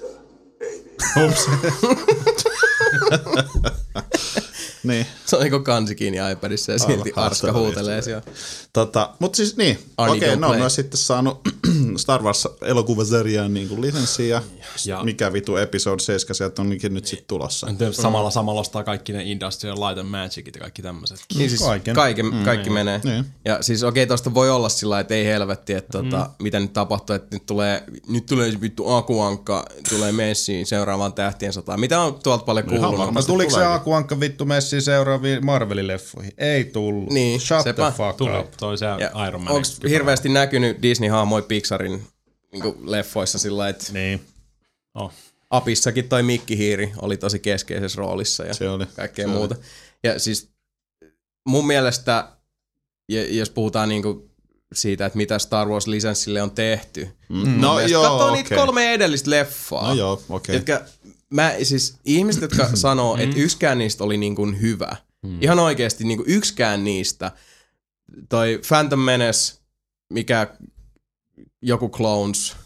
[4.85, 5.07] Niin.
[5.27, 8.23] Se on niinku kansi kiinni iPadissa ja silti Arska huutelee siellä.
[8.73, 11.41] Tota, mutta siis niin, okei, okay, ne on myös sitten saanut
[11.99, 14.43] Star Wars elokuvasarjaan niin lisenssiä.
[14.87, 17.67] Ja- Mikä vitu episode 7 sieltä onkin nyt sitten tulossa.
[17.93, 21.19] Samalla, samalla ostaa kaikki ne Industrial Light and Magicit ja kaikki tämmöiset.
[21.39, 21.95] Niin siis Kaiken.
[21.95, 22.25] kaiken.
[22.31, 23.01] Kaikki, kaikki menee.
[23.05, 23.25] Niin.
[23.45, 26.73] Ja siis okei, okay, tosta voi olla sillä että ei helvetti, että tota, mitä nyt
[26.73, 31.81] tapahtuu, että nyt tulee, nyt tulee se vittu akuankka, tulee messiin seuraavaan tähtien sotaan.
[31.81, 33.15] Mitä on tuolta paljon kuulunut?
[33.15, 33.65] No tuliko se.
[33.65, 36.33] Akuankka vittu messiin seuraaviin Marvelin leffoihin?
[36.39, 37.11] Ei tullut.
[37.11, 37.91] Niin, Shut sepä.
[37.91, 38.51] the fuck Tuli, up.
[38.57, 39.53] toi se Ja Iron Man.
[39.55, 41.43] Onko hirveästi näkynyt Disney-hahmoja
[41.93, 42.07] Pixarin
[42.53, 44.21] niin leffoissa sillä että Niin.
[44.95, 45.13] Oh.
[45.51, 48.87] Apissakin toi Mikki Hiiri oli tosi keskeisessä roolissa ja Se oli.
[48.87, 49.39] kaikkea se oli.
[49.39, 49.55] muuta.
[50.03, 50.51] Ja siis
[51.49, 52.29] mun mielestä,
[53.31, 54.31] jos puhutaan niinku
[54.75, 57.09] siitä, että mitä Star Wars-lisenssille on tehty.
[57.29, 57.61] Mm.
[57.61, 58.43] No joo, Katsoo okei.
[58.43, 59.89] niitä kolme edellistä leffaa.
[59.89, 60.55] No joo, okei.
[60.57, 60.81] Jotka,
[61.31, 64.97] mä, siis ihmiset, jotka sanoo, että yksikään niistä oli niin kuin hyvä.
[65.41, 67.33] Ihan oikeasti niin kuin yksikään niistä.
[68.29, 69.55] Toi Phantom Menace,
[70.13, 70.47] mikä
[71.65, 72.57] joku Clones,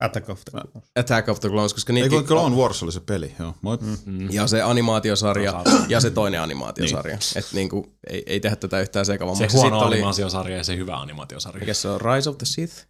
[0.00, 0.60] Attack of the
[0.96, 3.54] Attack of the Clones, koska niitä kun Clone Wars oli se peli, joo.
[3.62, 3.78] Moi.
[4.04, 4.30] Mm.
[4.30, 7.16] ja se animaatiosarja ja se toinen animaatiosarja.
[7.16, 7.38] Niin.
[7.38, 9.56] Että niinku, ei, ei tehdä tätä yhtään Se sekavammaksi.
[9.56, 11.60] huono oli, animaatiosarja ja se hyvä animaatiosarja.
[11.60, 12.86] mikä se on, Rise of the Sith?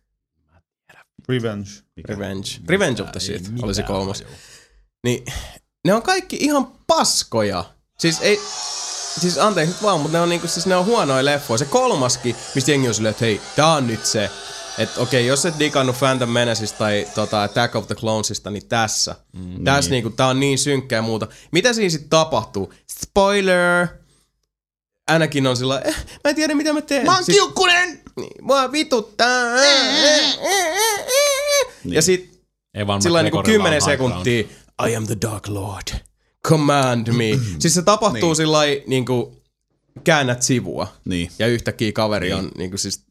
[1.28, 1.70] Revenge.
[2.08, 2.48] Revenge.
[2.68, 4.24] Revenge of the Sith Ei oli se kolmas.
[5.04, 5.24] Niin
[5.84, 7.64] ne on kaikki ihan paskoja.
[7.98, 8.40] Siis ei,
[9.20, 11.58] siis anteeksi nyt vaan, mutta ne on niinku, siis ne on huonoja leffoja.
[11.58, 14.30] Se kolmaskin, mistä jengi on silleen, että hei, tää on nyt se.
[14.78, 19.16] Että okei, jos et digannut Phantom Menacesta tai tota, Attack of the Clonesista, niin tässä.
[19.32, 21.26] Mm, tässä niinku, tää on niin synkkä ja muuta.
[21.52, 22.72] Mitä siinä sitten tapahtuu?
[23.00, 23.86] Spoiler!
[25.10, 27.06] Anakin on sillä eh, mä en tiedä mitä mä teen.
[27.06, 28.00] Mä oon kiukkunen!
[28.16, 29.28] Niin, mua vituttaa.
[31.84, 32.40] Ja sit
[32.74, 34.12] Ei vaan sillä niinku McGregorilla 10 on high ground.
[34.12, 35.88] sekuntia, I am the Dark Lord,
[36.48, 37.24] command me.
[37.58, 38.36] siis se tapahtuu niin.
[38.36, 39.42] sillä niinku,
[40.04, 41.30] käännät sivua Niin.
[41.38, 42.38] ja yhtäkkiä kaveri niin.
[42.38, 43.04] on niinku siis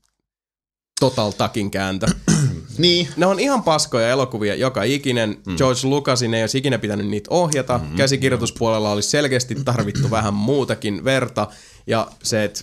[1.00, 2.08] total takin kääntö.
[2.78, 3.08] Niin.
[3.18, 5.38] ne on ihan paskoja elokuvia, joka ikinen.
[5.46, 5.56] Mm.
[5.58, 7.78] George Lucasin ei olisi ikinä pitänyt niitä ohjata.
[7.78, 7.96] Mm.
[7.98, 11.48] Käsikirjoituspuolella olisi selkeästi tarvittu vähän muutakin verta.
[11.88, 12.62] Ja se, että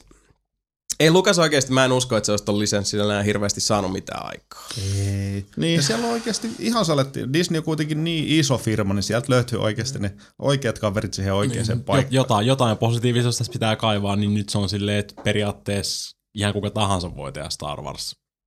[1.01, 4.27] ei Lukas oikeasti, mä en usko, että se olisi ton lisenssillä enää hirveästi saanut mitään
[4.27, 4.69] aikaa.
[4.99, 5.47] Ei.
[5.57, 5.77] Niin.
[5.77, 7.33] Ja siellä on oikeasti ihan saletti.
[7.33, 11.67] Disney on kuitenkin niin iso firma, niin sieltä löytyy oikeasti ne oikeat kaverit siihen oikeaan
[11.69, 12.15] Jo- paikkaan.
[12.15, 16.71] jotain, jotain positiivista tässä pitää kaivaa, niin nyt se on silleen, että periaatteessa ihan kuka
[16.71, 17.79] tahansa voi tehdä Star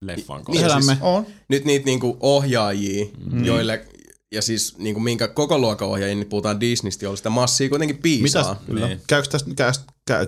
[0.05, 0.97] Wars-leffan kanssa.
[1.01, 1.25] On.
[1.49, 3.45] nyt niitä niinku ohjaajia, mm.
[3.45, 3.85] joille,
[4.31, 8.61] ja siis niinku minkä koko luokan ohjaajia, niin puhutaan Disneystä, joilla sitä massia kuitenkin piisaa.
[8.67, 8.89] Mitäs?
[8.89, 9.01] Niin.
[9.07, 9.73] Käykö tästä, käy,
[10.05, 10.25] käy,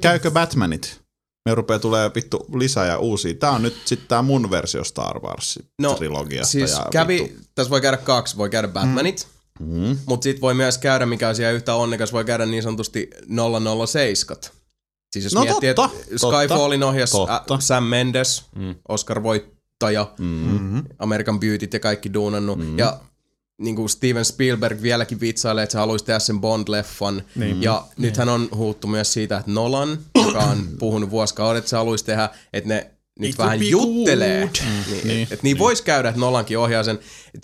[0.00, 1.00] käykö Batmanit?
[1.48, 3.34] Me rupeaa tulee vittu lisää ja uusia.
[3.34, 6.52] Tää on nyt sitten tää mun versio Star Wars No, trilogiasta.
[6.52, 7.42] siis ja kävi, vittu.
[7.54, 9.26] tässä voi käydä kaksi, voi käydä Batmanit,
[9.60, 9.98] mm.
[10.06, 13.10] mutta sitten voi myös käydä, mikä on siellä yhtä onnekas, voi käydä niin sanotusti
[13.86, 14.57] 007.
[15.12, 17.60] Siis jos No miettii, totta, että Skyfallin ohjas totta.
[17.60, 18.74] Sam Mendes, mm.
[18.88, 20.84] Oscar-voittaja, Mm.
[20.98, 22.58] American Beautyt ja kaikki duunannut.
[22.58, 22.78] Mm.
[22.78, 23.00] Ja
[23.60, 27.22] niin kuin Steven Spielberg vieläkin vitsailee, että se haluaisi tehdä sen Bond-leffan.
[27.34, 27.62] Niin.
[27.62, 28.02] Ja niin.
[28.06, 32.28] nythän on huuttu myös siitä, että Nolan, joka on puhunut vuosikaudet, että se haluaisi tehdä,
[32.52, 34.40] että ne nyt It vähän juttelee.
[34.40, 34.56] good.
[34.66, 34.92] Mm.
[34.92, 36.98] Niin, niin, että et niin voisi käydä, että Nolankin ohjaa sen.
[37.34, 37.42] Et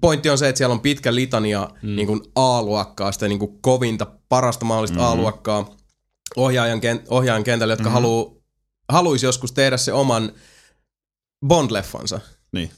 [0.00, 1.96] pointti on se, että siellä on pitkä litania mm.
[1.96, 5.04] niin kuin A-luokkaa, sitä niin kuin kovinta, parasta mahdollista mm.
[5.04, 5.76] A-luokkaa
[6.36, 7.92] ohjaajan, ohjaajan kentälle, jotka mm.
[7.92, 8.42] haluu,
[8.92, 10.32] haluaisi joskus tehdä se oman
[11.46, 12.20] Bond-leffansa.
[12.52, 12.70] Niin.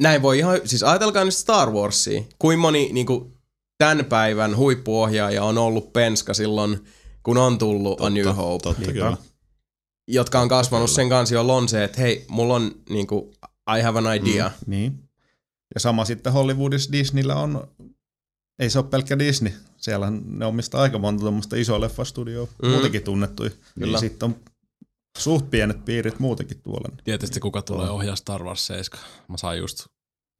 [0.00, 2.22] Näin voi ihan, siis ajatelkaa nyt Star Warsia.
[2.38, 3.34] Kuin moni niin kuin,
[3.78, 6.84] tämän päivän huippuohjaaja on ollut penska silloin,
[7.22, 8.62] kun on tullut totta, A New Hope.
[8.62, 9.16] Totta, kyllä.
[10.08, 13.34] Jotka on kasvanut sen kanssa jo lonse, että hei, mulla on niin kuin,
[13.78, 14.48] I have an idea.
[14.48, 14.70] Mm.
[14.70, 15.08] Niin.
[15.74, 17.68] Ja sama sitten Hollywoodissa Disneyllä on,
[18.58, 22.68] ei se ole pelkkä Disney, siellä ne omistaa aika monta tuommoista isoa leffastudioa, Mm.
[22.68, 23.50] muutenkin tunnettuja.
[23.50, 23.86] Kyllä.
[23.86, 24.36] Niin sitten on
[25.18, 26.88] suht pienet piirit muutenkin tuolla.
[27.04, 29.00] Tietysti kuka tulee ohjaa Star Wars 7.
[29.28, 29.86] Mä sain just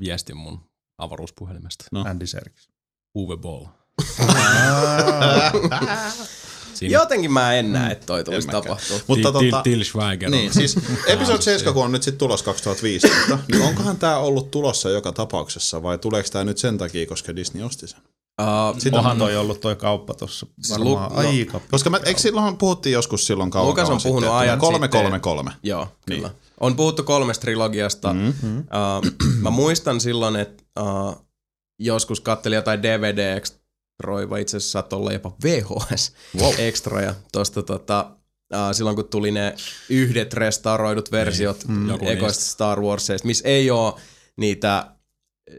[0.01, 0.61] viestin mun
[0.99, 1.85] avaruuspuhelimesta.
[1.93, 2.05] No.
[2.09, 2.69] Andy Serkis.
[3.15, 3.67] Uwe Boll.
[6.79, 8.97] Siinä Jotenkin mä en näe, että toi tulisi tapahtua.
[9.07, 10.31] Mutta Til, tota, Til Schweiger.
[10.31, 10.77] niin, siis
[11.07, 15.83] episode 7, kun on nyt sitten tulos 2015, niin onkohan tämä ollut tulossa joka tapauksessa
[15.83, 17.99] vai tuleeko tämä nyt sen takia, koska Disney osti sen?
[18.41, 21.29] Uh, Sitä- Onhan toi ollut toi kauppa tuossa varmaan Lu- no, no.
[21.29, 21.61] aika.
[21.71, 24.85] Koska me, eikö silloin puhuttiin joskus silloin kauan Lukas on puhunut sitten, että ajat kolme,
[24.85, 25.03] sitten.
[25.03, 25.51] kolme, kolme.
[25.63, 26.17] Joo, Niin.
[26.21, 26.31] kyllä.
[26.61, 28.13] On puhuttu kolmesta trilogiasta.
[28.13, 28.59] Mm-hmm.
[28.59, 31.27] Uh, mä muistan silloin, että uh,
[31.81, 32.83] joskus kattelin jotain
[34.03, 38.11] DVD-ekstroiva, itse asiassa saattoi olla jopa VHS-ekstroja tosta tota,
[38.55, 39.55] uh, silloin kun tuli ne
[39.89, 43.95] yhdet restauroidut versiot mm, joku ekoista Star Warsista, missä ei ole
[44.37, 44.91] niitä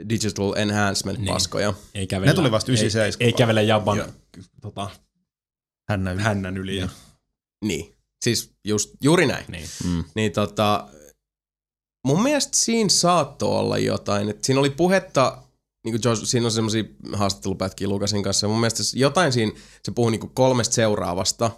[0.10, 1.74] digital enhancement-paskoja.
[1.94, 4.07] Ei kävellä, Ne tuli vasta ei, 97 ei kävele Jabban Joo.
[4.61, 4.90] tota,
[5.90, 6.22] Hännä yli.
[6.22, 6.78] hännän yli.
[6.78, 6.90] Ja,
[7.66, 9.45] Niin, siis just, juuri näin.
[9.48, 9.68] niin.
[9.84, 10.03] Mm.
[10.16, 10.88] Niin tota,
[12.06, 14.30] mun mielestä siinä saattoi olla jotain.
[14.30, 15.44] Et siinä oli puhetta,
[15.85, 16.84] niin kuin Josh, siinä on semmoisia
[17.14, 18.45] haastattelupätkiä Lukasin kanssa.
[18.45, 19.51] ja Mun mielestä jotain siinä,
[19.84, 21.51] se puhui niin kuin kolmesta seuraavasta.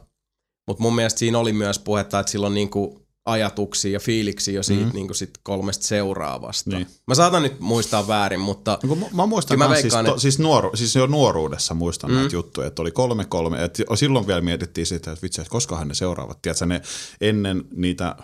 [0.68, 4.54] Mutta mun mielestä siinä oli myös puhetta, että sillä on niin kuin ajatuksia ja fiiliksiä
[4.54, 4.92] jo siitä mm.
[4.94, 6.70] niin kuin sit kolmesta seuraavasta.
[6.70, 6.88] Niin.
[7.08, 10.22] Mä saatan nyt muistaa väärin, mutta No, mä, mä muistan mä siis, veikkaan, to, että-
[10.22, 12.16] siis, nuoru, siis jo nuoruudessa muistan mm.
[12.16, 15.88] näitä juttuja, että oli kolme kolme, että silloin vielä mietittiin sitä, että vitsi, että koskahan
[15.88, 16.82] ne seuraavat, tiedätkö, ne
[17.22, 18.16] ennen niitä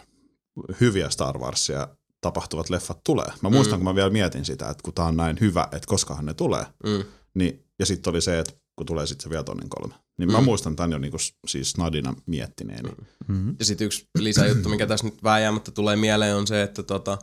[0.81, 1.87] hyviä Star Warsia
[2.21, 3.25] tapahtuvat leffat tulee.
[3.41, 3.83] Mä muistan, mm.
[3.83, 6.65] kun mä vielä mietin sitä, että kun tää on näin hyvä, että koskahan ne tulee,
[6.83, 7.03] mm,
[7.33, 9.93] niin, ja sitten oli se, että kun tulee sitten se viatoinen kolme.
[10.17, 10.43] Niin mä Mm.
[10.45, 11.17] muistan tämän jo niinku,
[11.47, 12.89] siis snadina miettineeni.
[13.27, 13.55] Mm-hmm.
[13.59, 17.17] Ja sitten yksi lisäjuttu, mikä tässä nyt vääjäämättä tulee mieleen, on se, että tota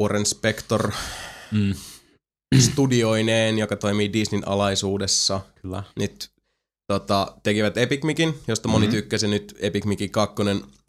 [0.00, 0.92] Warren Spector
[1.52, 1.74] Mm,
[2.60, 5.82] studioineen, joka toimii Disneyn alaisuudessa, kyllä.
[5.98, 6.30] nyt
[6.86, 8.94] tota, tekivät Epic Micin, josta moni Mhm.
[8.94, 9.28] tykkäsi.
[9.28, 10.34] Nyt Epic Micin 2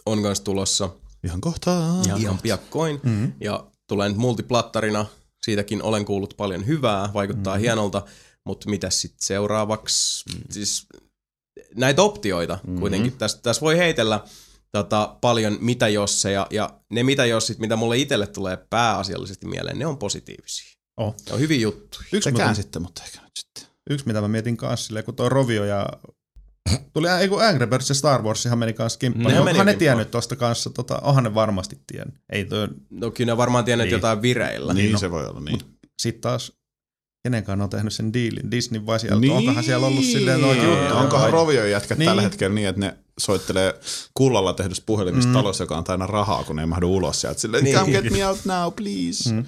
[0.05, 0.89] on kanssa tulossa
[1.23, 2.01] Ihan kohtaa.
[2.05, 2.99] ihan, ihan piakkoin.
[3.03, 3.33] Mm-hmm.
[3.39, 5.05] Ja tulee nyt multiplattarina.
[5.45, 7.61] Siitäkin olen kuullut paljon hyvää, vaikuttaa mm-hmm.
[7.61, 8.01] hienolta.
[8.45, 10.23] Mutta mitä sitten seuraavaksi?
[10.29, 10.41] Mm.
[10.49, 10.87] Siis
[11.75, 12.79] näitä optioita mm-hmm.
[12.79, 13.17] kuitenkin.
[13.17, 14.23] Tässä täs voi heitellä
[14.71, 16.47] tota, paljon mitä josseja.
[16.51, 20.73] Ja ne mitä jossit, mitä mulle itselle tulee pääasiallisesti mieleen, ne on positiivisia.
[20.97, 21.15] Oh.
[21.27, 22.05] Ne on hyviä juttuja.
[22.13, 23.63] Yksi, mitä, sitten, mutta ehkä nyt sitten.
[23.89, 25.87] yksi, mitä mä mietin kanssa, silleen, kun toi Rovio ja
[26.93, 29.27] Tuli ei kun Angry Birds ja Star Warsihan meni kanssa kimppaan.
[29.27, 32.15] Nehän Onhan ne tiennyt tosta kanssa, tota, onhan ne varmasti tiennyt.
[32.31, 33.93] Ei toi, No kyllä ne varmaan tienneet Niin.
[33.93, 34.73] jotain vireillä.
[34.73, 34.97] Niin, no.
[34.99, 35.59] se voi olla niin.
[36.01, 36.51] sit taas
[37.23, 38.51] kenenkaan on tehnyt sen diilin.
[38.51, 39.29] Disney vai sieltä, Niin.
[39.29, 39.37] niin.
[39.37, 40.93] onkohan siellä ollut silleen noita juttuja.
[40.95, 41.99] Onkohan vai- Rovio jätkät niin.
[41.99, 42.09] Niin.
[42.09, 43.73] tällä hetkellä niin, että ne soittelee
[44.13, 45.33] kullalla tehdystä puhelimista mm.
[45.33, 47.39] talossa, joka on täynnä rahaa, kun ne ei mahdu ulos sieltä.
[47.39, 47.77] Silleen, Niin.
[47.77, 49.33] come get me out now, please.
[49.33, 49.45] Mm.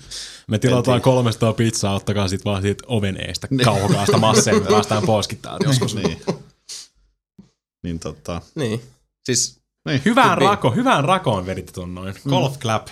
[0.47, 5.03] Me tilataan 300 pizzaa, ottakaa sit vaan siitä oven eestä kauhokaasta masseja, me päästään
[5.41, 5.95] täältä joskus.
[5.95, 6.21] niin.
[7.85, 8.81] Niin tota, Niin.
[9.23, 10.01] Siis niin.
[10.05, 10.49] Hyvään Niin.
[10.49, 12.15] rako, hyvään rakoon veditte ton noin.
[12.29, 12.87] Golf clap.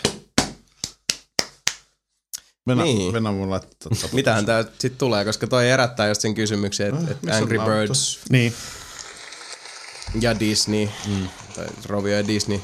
[2.67, 2.97] Venä, Niin.
[2.97, 3.13] niin.
[3.13, 7.11] Venä mulle, että tota, mitähän tää sitten tulee, koska toi herättää just sen kysymyksen, että
[7.11, 7.71] et missä on Angry auto?
[7.71, 8.53] Birds Niin.
[10.21, 11.27] ja Disney, mm.
[11.55, 12.59] tai Rovio ja Disney.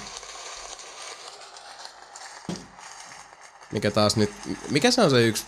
[3.72, 4.32] Mikä taas nyt,
[4.70, 5.44] mikä se on se yksi,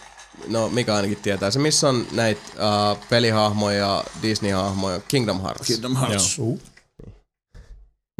[0.48, 5.68] no Mika ainakin tietää, se missä on näitä uh, pelihahmoja ja Disney-hahmoja, Kingdom Hearts.
[5.68, 6.38] Kingdom Hearts.
[6.38, 6.58] Joo.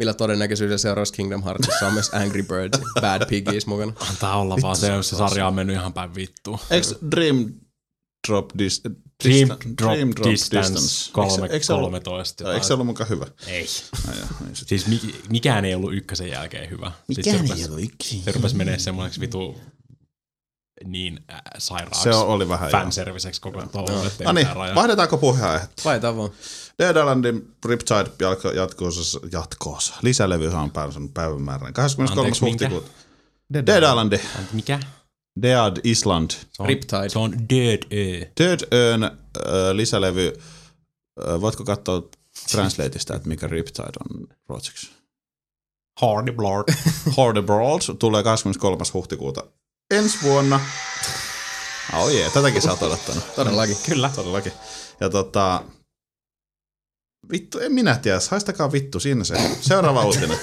[0.02, 3.92] Millä todennäköisyydellä seuraavassa Kingdom Heartsissa on myös Angry Birds, Bad Piggies mukana.
[4.10, 6.58] Antaa olla vaan se, jos se sarja on mennyt ihan päin vittuun.
[6.70, 7.52] Eikö Dream
[8.28, 8.82] Drop dis,
[9.24, 12.54] Dream distan- Drop Dream Distance Eikö se- 3, eikö se ollut- 13.
[12.54, 13.26] Eikö se ollut mukaan hyvä?
[13.46, 13.54] Ei.
[13.60, 14.68] Ei sit.
[14.68, 16.92] Siis mi- mikään ei ollut ykkösen jälkeen hyvä.
[17.08, 18.22] Mikään se rupesi, ollut yksi.
[18.24, 19.60] se rupesi menee semmoiseksi vitu
[20.84, 22.80] niin äh, sairaaksi Se oli vähän, joo.
[22.80, 23.62] fanserviseksi koko
[24.06, 25.82] ettei No niin, vaihdetaanko puheenaihetta?
[25.84, 26.30] Vai vaan.
[26.78, 28.10] Dead Islandin Riptide
[28.54, 29.94] jatkoossa, jatkoossa.
[30.02, 31.72] Lisälevyhän on päässyt päivämäärän.
[31.72, 32.20] 23.
[32.20, 32.68] Anteeksi, minkä?
[32.68, 33.02] huhtikuuta.
[33.54, 34.18] Dead Islandi.
[34.52, 34.80] Mikä?
[35.42, 36.30] Dead Island.
[36.30, 37.08] Se on, Riptide.
[37.08, 38.26] Se on Dead Ö.
[38.40, 39.10] Dead Earn äh,
[39.72, 40.32] lisälevy.
[41.28, 42.02] Äh, voitko katsoa
[42.50, 44.90] Translateista, että mikä Riptide on ruotsiksi?
[46.00, 46.64] Hardy Blood.
[47.16, 48.84] Horde Brawls tulee 23.
[48.94, 49.44] huhtikuuta
[49.92, 50.60] ensi vuonna.
[51.92, 53.34] Oh yeah, tätäkin sä oot odottanut.
[53.34, 53.76] Todellakin.
[53.88, 54.10] Kyllä.
[54.16, 54.52] Todellakin.
[55.00, 55.62] Ja tota...
[57.32, 58.18] Vittu, en minä tiedä.
[58.30, 59.34] Haistakaa vittu, siinä se.
[59.60, 60.38] Seuraava uutinen.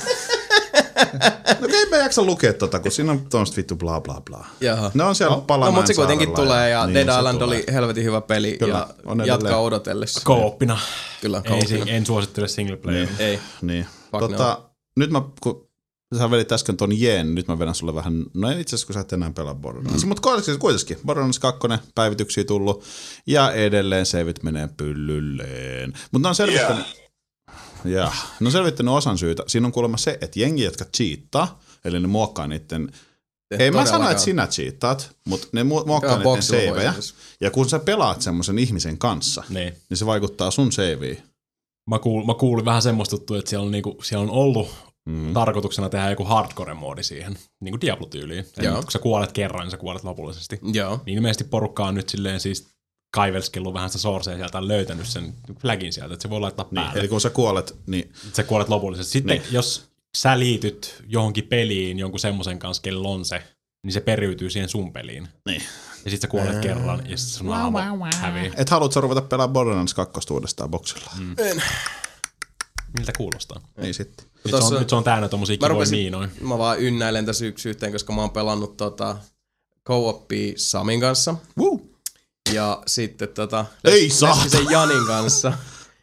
[1.59, 4.45] No ei mä jaksa lukea tota, kun siinä on tuommoista vittu bla bla bla.
[4.61, 4.91] Jaha.
[4.93, 7.57] Ne on siellä no, No, mutta se kuitenkin tulee ja niin, Dead Island tulee.
[7.57, 9.27] oli helvetin hyvä peli Kyllä, ja on edelleen.
[9.27, 10.21] jatkaa odotellessa.
[10.23, 10.79] Kooppina.
[11.21, 11.85] Kyllä, Ei, kaupina.
[11.85, 13.05] si- en suosittele single player.
[13.07, 13.15] Niin.
[13.19, 13.39] Ei.
[13.61, 13.87] Niin.
[14.11, 14.61] Fuck Tota,
[14.95, 15.68] nyt mä, kun
[16.17, 18.99] sä vedit äsken ton jeen, nyt mä vedän sulle vähän, no itse asiassa kun sä
[18.99, 20.07] et enää pelaa Borderlands, mm.
[20.07, 21.59] mutta kuitenkin, kuitenkin Borderlands 2
[21.95, 22.83] päivityksiä tullut,
[23.27, 25.93] ja edelleen saveit menee pyllylleen.
[26.11, 26.85] Mutta ne on selvittänyt,
[27.85, 29.43] ja, ne on selvittänyt osan syytä.
[29.47, 32.91] Siinä on kuulemma se, että jengi, jotka cheattaa, eli ne muokkaa niiden
[33.59, 36.93] ei mä sano, että sinä cheattaat, mutta ne mu- muokkaa niiden savejä.
[36.93, 37.15] siis.
[37.41, 39.73] Ja kun sä pelaat semmoisen ihmisen kanssa, Niin.
[39.89, 41.23] niin se vaikuttaa sun saveen.
[41.89, 44.69] Mä, kuul, mä kuulin vähän semmoista juttua, että siellä on, niinku, siellä on ollut
[45.09, 45.33] mm.
[45.33, 48.45] tarkoituksena tehdä joku hardcore-moodi siihen, niin kuin Diablo-tyyliin.
[48.57, 48.81] Eli Joo.
[48.81, 50.59] kun sä kuolet kerran, niin sä kuolet lopullisesti.
[50.73, 51.01] Joo.
[51.05, 52.67] Niin ilmeisesti porukka on nyt silleen siis
[53.11, 56.75] kaivelskellut vähän sitä sourcea sieltä ja löytänyt sen flagin sieltä, että se voi laittaa Niin,
[56.75, 56.99] päälle.
[56.99, 59.11] eli kun sä kuolet, niin Sä kuolet lopullisesti.
[59.11, 59.43] Sitten Niin.
[59.43, 59.53] niin.
[59.53, 63.43] jos sä liityt johonkin peliin jonkun semmoisen kanssa, kello on se,
[63.83, 65.27] niin se periytyy siihen sun peliin.
[65.45, 65.61] Niin.
[66.05, 68.51] Ja sitten sä kuolet kerran ja sitten sun hävii.
[68.57, 71.11] Et haluat sä ruveta pelaamaan Borderlands 2 uudestaan boksilla?
[71.19, 71.35] Mm.
[72.97, 73.61] Miltä kuulostaa?
[73.77, 74.25] Ei sitten.
[74.25, 76.29] Nyt, se Tossa- on, nyt se on täynnä tommosia Mä kivoja rupesin, miinoja.
[76.41, 79.17] mä vaan ynnäilen tässä yksi yhteen, koska mä oon pelannut tota
[79.87, 81.35] co-opia Samin kanssa.
[81.57, 81.81] Woo.
[82.53, 83.65] Ja sitten tota...
[83.83, 84.43] Ei saatana.
[84.43, 85.53] Leskisen Janin kanssa.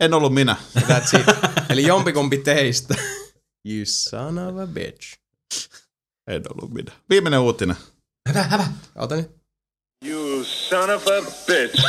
[0.01, 0.57] En ollut minä.
[0.79, 1.27] That's it.
[1.69, 2.95] Eli jompikumpi teistä.
[3.65, 5.19] You son of a bitch.
[6.27, 6.93] En ollut minä.
[7.11, 7.77] Viimeinen uutinen.
[8.97, 9.31] Ota nyt.
[10.05, 11.85] You son of a bitch.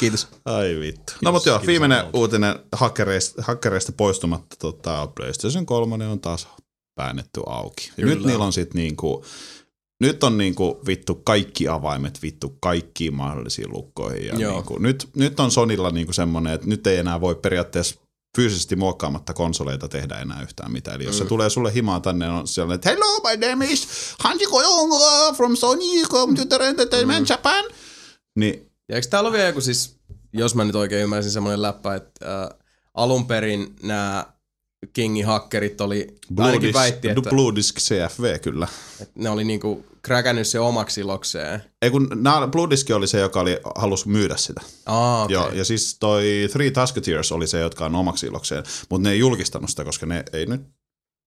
[0.00, 0.28] Kiitos.
[0.44, 1.12] Ai vittu.
[1.22, 4.56] No mutta joo, viimeinen uutinen hakkereista, hakkereista poistumatta.
[4.58, 6.48] Tota, PlayStation 3 on taas
[6.96, 7.92] väännetty auki.
[7.96, 9.24] Ja nyt niillä on sit niinku,
[10.00, 14.26] nyt on niinku vittu kaikki avaimet vittu kaikkiin mahdollisiin lukkoihin.
[14.26, 14.52] Ja Joo.
[14.52, 18.00] niinku, nyt, nyt on Sonilla niinku semmonen, että nyt ei enää voi periaatteessa
[18.36, 20.96] fyysisesti muokkaamatta konsoleita tehdä enää yhtään mitään.
[20.96, 23.88] Eli jos se tulee sulle himaan tänne, on sellainen, että hello, my name is
[24.18, 27.64] Hansi Kojonga from Sony Computer Entertainment Japan.
[28.38, 29.96] Niin Ja eikö täällä ole vielä joku siis,
[30.32, 32.48] jos mä nyt oikein ymmärsin semmoinen läppä, että äh,
[32.94, 34.26] alun perin nämä
[34.92, 38.68] Kingin hakkerit oli, Blue ainakin Disc, väitti, että, Blue Disc CFV kyllä.
[39.00, 41.62] että ne oli niinku kräkännyt se omaksi ilokseen.
[41.82, 44.60] Ei kun nää, Blue Disc oli se, joka oli, halusi myydä sitä.
[44.86, 45.34] Aa, Okay.
[45.34, 49.18] Joo, ja siis toi Three Musketeers oli se, jotka on omaksi ilokseen, mutta ne ei
[49.18, 50.60] julkistanut sitä, koska ne ei nyt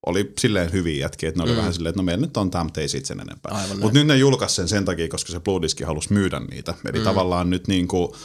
[0.06, 1.58] oli silleen hyviä jätkiä, että ne oli mm.
[1.58, 3.68] vähän silleen, että no meillä nyt on tämä, mutta ei sit sen enempää.
[3.82, 6.74] Mutta nyt ne julkaisi sen sen takia, koska se Blue Disc halusi myydä niitä.
[6.90, 7.04] Eli mm.
[7.04, 8.16] tavallaan nyt niinku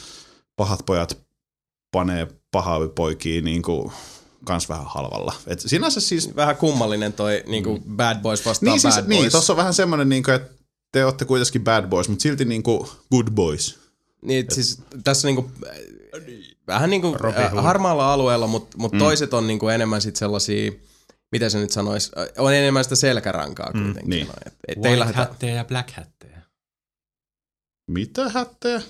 [0.57, 1.19] pahat pojat
[1.93, 3.93] panee pahaa poikia niinku
[4.45, 5.35] kans vähän halvalla.
[5.47, 9.33] Et sinänsä siis Vähän kummallinen toi niinku Bad Boys vastaan niin, siis, Bad niin Boys.
[9.33, 10.59] tossa on vähän semmoinen, niin että
[10.93, 13.79] te olette kuitenkin bad boys, mutta silti niin kuin good boys.
[14.23, 15.77] Niin, et siis tässä niinku, äh,
[16.67, 18.99] vähän niinku äh, harmaalla alueella, mutta mut mm.
[18.99, 20.73] toiset on niinku enemmän sit sellaisia,
[21.33, 24.11] mitä se nyt sanois, äh, on enemmän sitä selkärankaa kuitenkin.
[24.11, 24.27] niin.
[24.27, 26.39] No, et, et White lähdetä, hatteja ja black hatteja.
[27.91, 28.83] Mitä hättejä?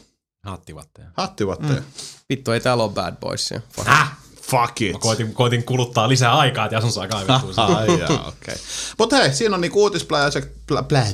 [0.44, 1.08] Hattivatteja.
[1.16, 1.80] Hattivatteja.
[1.80, 1.86] Mm.
[2.28, 3.60] vittu ei täällä ole Bad Boysia.
[3.72, 3.88] Fuck.
[3.88, 4.16] Häh?
[4.42, 4.92] Fuck it.
[4.92, 7.64] Mä koitin, koitin kuluttaa lisää aikaa, että Jason saa kaivettua sen.
[7.64, 8.28] Ai jaa, okei.
[8.28, 8.56] Okay.
[8.98, 11.06] Mutta hei, siinä on niinku uutispläjäykset, plä, plä,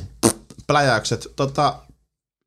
[0.67, 1.27] pläjäykset.
[1.35, 1.79] Tota,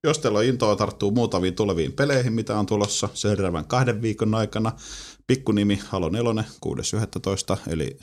[0.05, 4.73] jos teillä on intoa tarttuu muutaviin tuleviin peleihin, mitä on tulossa seuraavan kahden viikon aikana,
[5.27, 7.57] pikkunimi Halo 4, 6.11.
[7.67, 7.99] Eli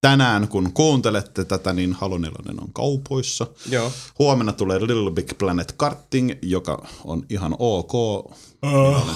[0.00, 3.46] tänään, kun kuuntelette tätä, niin Halo 4 on kaupoissa.
[3.68, 3.92] Joo.
[4.18, 7.92] Huomenna tulee Little Big Planet Karting, joka on ihan ok.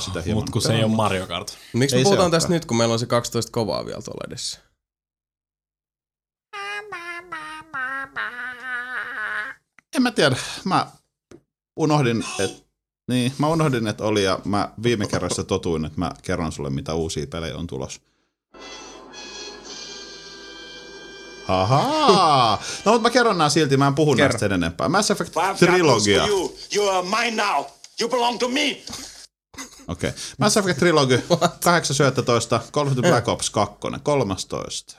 [0.00, 1.58] Sitä hieman Mutta kun se ei ole Mario Kart.
[1.72, 4.24] Miksi Ei me se puhutaan tästä nyt, kun meillä on se 12 kovaa vielä tuolla
[4.28, 4.60] edessä?
[9.96, 10.36] En mä tiedä.
[10.64, 10.86] Mä
[11.76, 12.64] unohdin, että
[13.08, 16.94] niin, mä unohdin, että oli ja mä viime kerrassa totuin, että mä kerron sulle, mitä
[16.94, 18.00] uusia pelejä on tulossa.
[21.48, 22.62] Ahaa!
[22.84, 24.24] No, mutta mä kerron nää silti, mä en puhu Kerro.
[24.28, 24.88] näistä sen enempää.
[24.88, 26.26] Mass Effect Trilogia.
[26.26, 26.56] you.
[26.74, 27.64] You are mine now.
[28.00, 28.60] You belong to me.
[28.60, 28.82] Okei.
[29.88, 30.12] Okay.
[30.38, 34.96] Mass Effect Trilogy, 8.11, Call of the Black Ops 2, 13.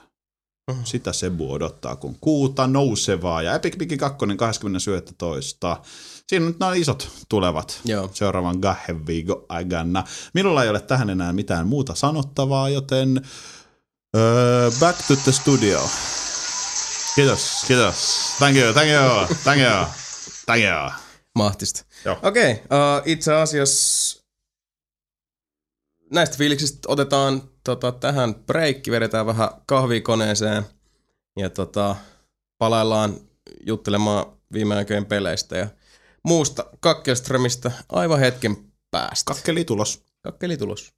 [0.84, 3.42] Sitä Sebu odottaa, kun kuuta nousevaa.
[3.42, 4.26] Ja Epic Mickey 2.
[5.76, 5.86] 20.11.
[6.28, 8.10] Siinä nyt nämä isot tulevat Joo.
[8.14, 10.04] seuraavan kahden viikon aikana.
[10.34, 13.22] Minulla ei ole tähän enää mitään muuta sanottavaa, joten
[14.18, 15.90] öö, back to the studio.
[17.16, 17.96] Kiitos, kiitos.
[18.38, 19.86] Thank you, thank you, thank you,
[20.46, 20.92] thank you.
[21.36, 21.86] Mahtista.
[22.24, 24.24] Okei, okay, uh, itse asiassa
[26.12, 30.64] näistä fiiliksistä otetaan tota, tähän breikki, vedetään vähän kahvia koneeseen
[31.40, 31.96] ja tota,
[32.58, 33.20] palaillaan
[33.66, 35.68] juttelemaan viime aikojen peleistä ja
[36.24, 38.58] muusta Kakkelströmistä aivan hetken
[38.92, 39.34] päästä.
[39.34, 40.04] Kakkeli tulos.
[40.22, 40.94] Kakkeli tulos.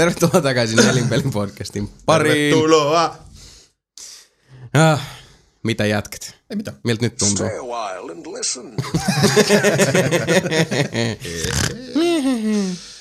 [0.00, 2.34] Tervetuloa takaisin Nelinpelin podcastin pariin.
[2.34, 3.16] Tervetuloa.
[4.74, 5.00] Ah,
[5.62, 6.36] mitä jätkät?
[6.50, 6.76] Ei mitään.
[6.84, 7.46] Miltä nyt tuntuu?
[7.46, 8.74] Stay a while and listen.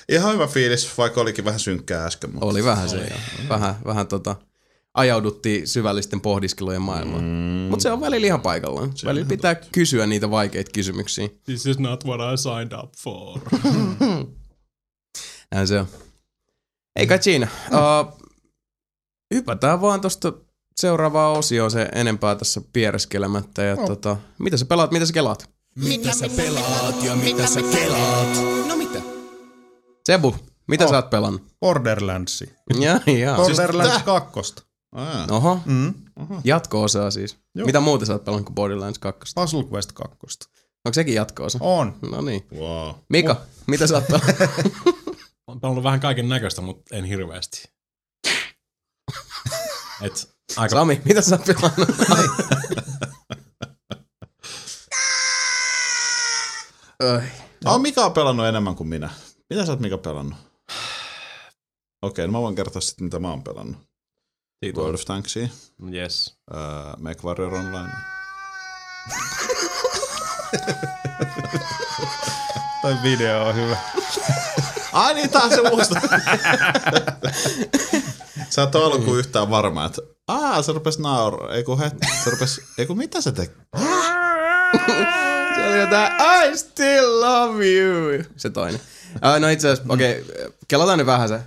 [0.09, 2.31] Ihan hyvä fiilis, vaikka olikin vähän synkkää äsken.
[2.31, 3.19] Mutta Oli vähän se, joo.
[3.49, 4.35] Vähän, vähän tota,
[4.93, 7.23] ajauduttiin syvällisten pohdiskelujen maailmaan.
[7.23, 7.69] Mm.
[7.69, 8.97] Mutta se on välillä ihan paikallaan.
[8.97, 11.29] Se välillä pitää kysyä niitä vaikeita kysymyksiä.
[11.45, 13.39] This is not what I signed up for.
[15.51, 15.87] Näin se on.
[16.99, 17.47] Ei kai siinä.
[17.71, 18.19] Uh,
[19.33, 20.33] hypätään vaan tosta
[20.75, 23.63] seuraavaa osioon se enempää tässä piereskelemättä.
[23.63, 25.49] Ja tota, mitä sä pelaat, mitä sä kelaat?
[25.75, 28.27] Mitä sä pelaat ja mitä sä kelaat?
[28.67, 29.01] No mitä?
[30.05, 30.35] Sebu,
[30.67, 30.89] mitä oh.
[30.89, 31.43] sä oot pelannut?
[31.59, 32.49] Borderlandsi.
[32.79, 33.35] Ja, ja.
[33.35, 34.53] Borderlands 2.
[34.91, 35.93] Aa, Oho, Mm.
[36.43, 37.37] jatko-osaa siis.
[37.55, 37.65] Joo.
[37.65, 39.33] Mitä muuta sä oot pelannut kuin Borderlands 2?
[39.35, 40.17] Puzzle Quest 2.
[40.85, 41.57] Onko sekin jatko-osa?
[41.61, 41.95] On.
[42.11, 42.47] No niin.
[42.55, 42.91] wow.
[43.09, 44.79] Mika, mitä sä oot pelannut?
[45.49, 47.63] Olen pelannut vähän kaiken näköistä, mutta en hirveästi.
[50.01, 51.89] Et aika Sami, mitä sä oot pelannut?
[57.13, 57.21] Oi.
[57.65, 59.09] Oh, Mika on pelannut enemmän kuin minä.
[59.49, 60.37] Mitä sä oot Mika pelannut?
[62.01, 63.77] Okei, no mä voin kertoa sitten, mitä mä oon pelannut.
[64.65, 65.47] Siitä World of Tanksia,
[65.93, 66.37] Yes.
[66.51, 66.57] uh,
[67.01, 67.89] MechWarrior Online.
[72.81, 73.77] Toi video on hyvä.
[74.93, 76.01] Ai niin, taas se muista.
[78.49, 81.53] Sä et ole alkuun yhtään varma, että aa, se rupes naura.
[81.53, 81.93] Ei kun het,
[82.23, 83.53] se rupes, ei kun mitä se teki?
[85.55, 88.23] Se oli jotain I still love you.
[88.37, 88.81] Se toinen.
[89.15, 91.39] Uh, no itse asiassa, okei, okay, kelataan nyt vähän se,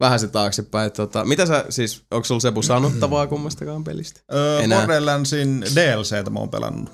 [0.00, 0.92] vähän se taaksepäin.
[0.92, 4.20] Tota, mitä sä siis, onko sulla Sebu sanottavaa kummastakaan pelistä?
[4.34, 4.62] Öö.
[4.68, 6.90] Borderlandsin DLCtä mä oon pelannut.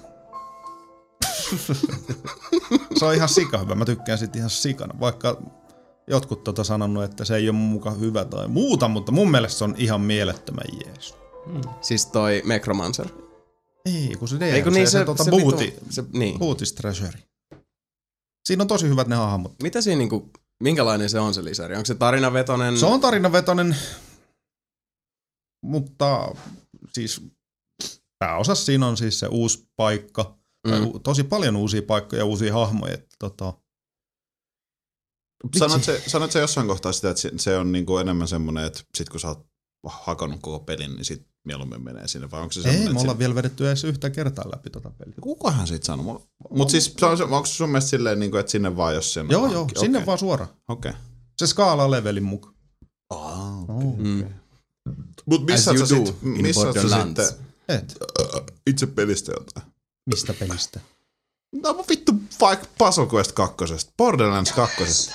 [2.99, 3.75] se on ihan sika hyvä.
[3.75, 5.01] Mä tykkään sit ihan sikana.
[5.01, 5.43] Vaikka
[6.07, 9.65] jotkut tota sanonut, että se ei ole muka hyvä tai muuta, mutta mun mielestä se
[9.65, 11.15] on ihan mielettömän jees.
[11.81, 13.07] Siis toi Necromancer.
[13.85, 16.39] Ei, kun se DLC, Eikö niin se, tota se, booty, vitu- se, niin.
[16.39, 17.19] Bootis Treasury.
[18.45, 19.55] Siinä on tosi hyvät ne hahmot.
[19.63, 20.31] Mitä siinä niinku,
[20.63, 21.75] minkälainen se on se lisäri?
[21.77, 22.79] Onko se tarinavetonen?
[22.79, 23.77] Se on tarinavetoinen,
[25.63, 26.35] mutta
[26.93, 27.23] siis
[28.19, 30.39] pääosassa siinä on siis se uusi paikka.
[30.67, 31.01] Mm.
[31.03, 32.95] Tosi paljon uusia paikkoja ja uusia hahmoja.
[32.95, 33.53] Että tota,
[35.59, 39.09] Sanoit se, sanoit se jossain kohtaa sitä, että se, on niinku enemmän semmoinen, että sit
[39.09, 39.47] kun sä oot
[39.87, 43.19] hakannut koko pelin, niin sit mieluummin menee sinne, vai onko se semmoinen, ei, me ollaan
[43.19, 45.15] vielä vedetty edes yhtä kertaa läpi tota peliä.
[45.21, 46.27] Kukahan siitä sanoo?
[46.51, 49.15] Mutta siis se on, se- onko se sun mielestä silleen, niinku, että sinne vaan, jos
[49.15, 49.57] sen Joo, hankkii?
[49.59, 50.07] joo, sinne Okei.
[50.07, 50.51] vaan suoraan.
[50.69, 50.93] Okei.
[51.37, 52.55] Se skaalaa levelin mukaan.
[53.11, 53.97] Ah, Oh.
[53.99, 54.25] Mm.
[55.27, 57.27] Mut missä As sä sit, missä sä sitten
[57.69, 57.99] Et,
[58.67, 59.73] itse pelistä jotain?
[60.07, 60.81] Mistä pelistä?
[61.63, 63.57] No vittu vaikka Puzzle Quest 2.
[63.97, 65.11] Borderlands 2.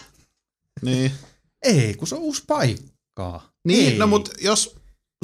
[0.82, 1.12] Niin.
[1.64, 3.42] Ei, kun se on uusi paikka.
[3.68, 3.98] Niin, Ei.
[3.98, 4.76] no mut jos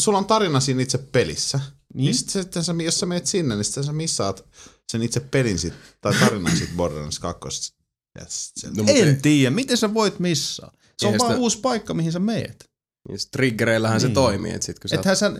[0.02, 2.06] sulla on tarina siinä itse pelissä, niin, Niin.
[2.06, 4.46] niin sit, sitten sä, jos sä menet sinne, niin sitten sä missaat
[4.92, 7.74] sen itse pelin sit, tai tarinan sit Borderlands 2.
[8.22, 8.74] Yes, sen.
[8.74, 10.72] No, En tiedä, miten sä voit missaa.
[10.98, 12.70] Se on Eihän vaan sitä- uusi paikka, mihin sä meet.
[13.10, 14.02] Niin, triggereillähän niin.
[14.02, 14.14] se Niin.
[14.16, 14.96] toimii, että sit kun sä...
[14.96, 15.32] Ethän sä,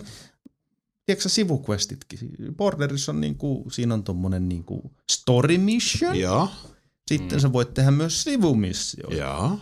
[1.08, 2.18] tiedätkö sivuquestitkin?
[2.56, 6.18] Borderissa on niinku, siinä on tommonen niinku story mission.
[6.18, 6.48] Joo.
[7.08, 7.40] Sitten mm.
[7.40, 9.16] sä voit tehdä myös sivumission.
[9.16, 9.58] Joo.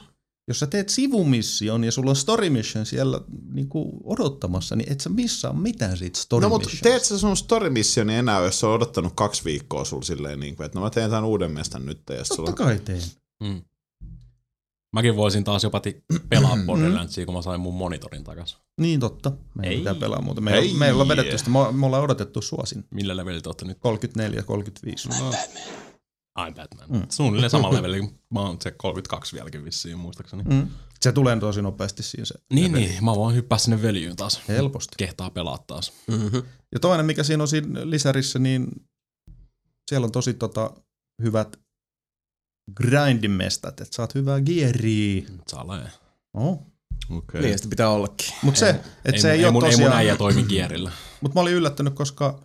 [0.49, 3.21] Jos sä teet sivumission ja sulla on story mission siellä
[3.53, 7.71] niinku odottamassa, niin et sä missaa mitään siitä story No mutta teet sä sun story
[7.71, 10.91] missioni enää, jos sä on odottanut kaksi viikkoa sul silleen, niin kuin, että no mä
[10.91, 12.01] teen tämän uuden mestan nyt.
[12.11, 12.47] Ja sulla...
[12.47, 13.03] Totta kai teen.
[13.43, 13.63] Mm.
[14.97, 18.59] Mäkin voisin taas jopa ti- pelaa Borderlandsia, kun mä sain mun monitorin takas.
[18.81, 19.33] Niin totta.
[19.55, 19.79] Meidän Ei.
[19.79, 20.41] pitää pelaa muuta.
[20.41, 20.75] Meillä, Ei.
[20.75, 21.51] meillä on vedetty sitä.
[21.51, 22.85] Me, me ollaan odotettu suosin.
[22.91, 23.79] Millä levelillä te ootte nyt?
[23.81, 25.09] 34, 35.
[25.09, 25.31] No.
[26.39, 26.87] I'm Batman.
[26.89, 27.07] Mm.
[27.09, 30.43] Suunnilleen samalla levelillä, kun mä oon se 32 vieläkin vissiin, muistaakseni.
[30.43, 30.55] Mm.
[30.55, 30.69] Mm.
[31.01, 32.35] Se tulee tosi nopeasti siinä se.
[32.53, 33.05] Niin, niin.
[33.05, 34.41] Mä voin hyppää sinne veljyyn taas.
[34.49, 34.95] Helposti.
[34.99, 35.93] Kehtaa pelaa taas.
[36.09, 36.43] Mm-hmm.
[36.73, 38.67] Ja toinen, mikä siinä on siinä lisärissä, niin
[39.91, 40.71] siellä on tosi tota,
[41.23, 41.57] hyvät
[42.75, 45.23] grindimestat, että saat hyvää gearia.
[45.49, 45.91] Salee.
[46.35, 46.67] Oh.
[47.11, 47.41] Okay.
[47.41, 48.35] Niin, sitä pitää ollakin.
[48.43, 49.97] Mutta se, että se mun- ei, ole mun, ei mun tosiaan...
[49.97, 50.93] äijä toimi kierillä.
[51.21, 52.43] Mutta mä olin yllättynyt, koska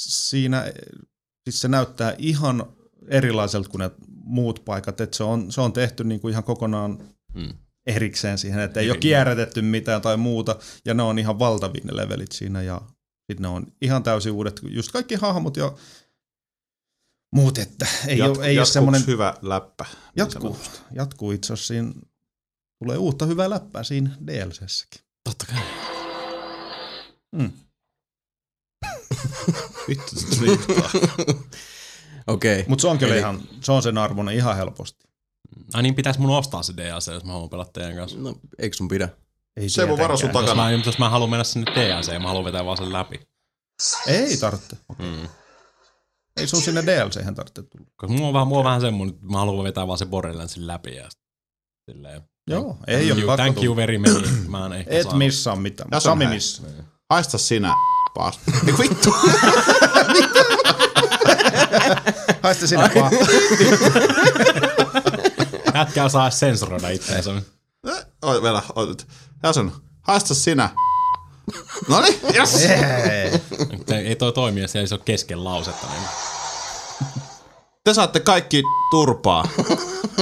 [0.00, 0.72] siinä
[1.44, 2.66] siis se näyttää ihan
[3.08, 3.90] erilaiselta kuin ne
[4.24, 6.98] muut paikat, että se on, se on tehty niinku ihan kokonaan
[7.34, 7.54] Mm.
[7.86, 11.80] erikseen siihen, että ei ole Eri- kierrätetty mitään tai muuta, ja ne on ihan valtavia
[11.84, 12.80] ne levelit siinä, ja
[13.26, 15.72] sitten ne on ihan täysin uudet, just kaikki hahmot ja
[17.34, 19.84] muut, että ei, Jat- ole, ei ole semmoinen, hyvä läppä.
[19.84, 20.80] niin jatkuu, sanotusti?
[20.94, 21.92] jatkuu itse asiassa siinä,
[22.84, 25.00] tulee uutta hyvää läppää siinä DLCssäkin.
[25.24, 25.62] Totta kai.
[27.32, 27.52] Mm.
[29.88, 30.90] Vittu, se triikkaa.
[32.26, 32.64] Okei.
[32.68, 35.08] Mutta se on kyllä Eli- ihan, se on sen arvoinen ihan helposti.
[35.74, 38.18] Ai niin, pitäis mun ostaa se DLC, jos mä haluan pelata teidän kanssa.
[38.18, 39.08] No, eikö sun pidä?
[39.56, 40.42] Ei Se mun varo sun tietenkään.
[40.44, 40.76] Jos takana.
[40.78, 43.20] mä, jos mä haluan mennä sinne DLC, mä haluan vetää vaan sen läpi.
[44.06, 44.76] Ei tarvitse.
[44.98, 45.28] Mm.
[46.38, 47.86] Ei sun sinne DLChän tarvitse tulla.
[47.96, 50.66] Koska mulla on vähän, mulla on vähän semmonen, että mä haluan vetää vaan sen Borderlandsin
[50.66, 51.08] läpi ja
[51.90, 52.22] silleen.
[52.50, 54.48] Joo, ei ole pakko Thank you very much.
[54.48, 55.16] Mä en ehkä Et saa.
[55.16, 55.88] missaa mitään.
[55.90, 56.62] Se on Sami missä.
[57.10, 57.74] Haista sinä,
[58.14, 58.40] paas.
[58.66, 59.14] Eiku vittu.
[62.42, 63.12] Haista sinne vaan.
[65.74, 67.30] Jätkää saa sensuroida itseensä.
[68.22, 69.06] Oi, vielä, oi, nyt.
[69.42, 70.70] Jason, haista sinä.
[71.88, 72.54] No niin, yes.
[73.90, 75.86] Ei, ei toi toimi, jos ei se ole kesken lausetta.
[75.86, 76.02] Niin.
[77.84, 79.48] Te saatte kaikki turpaa.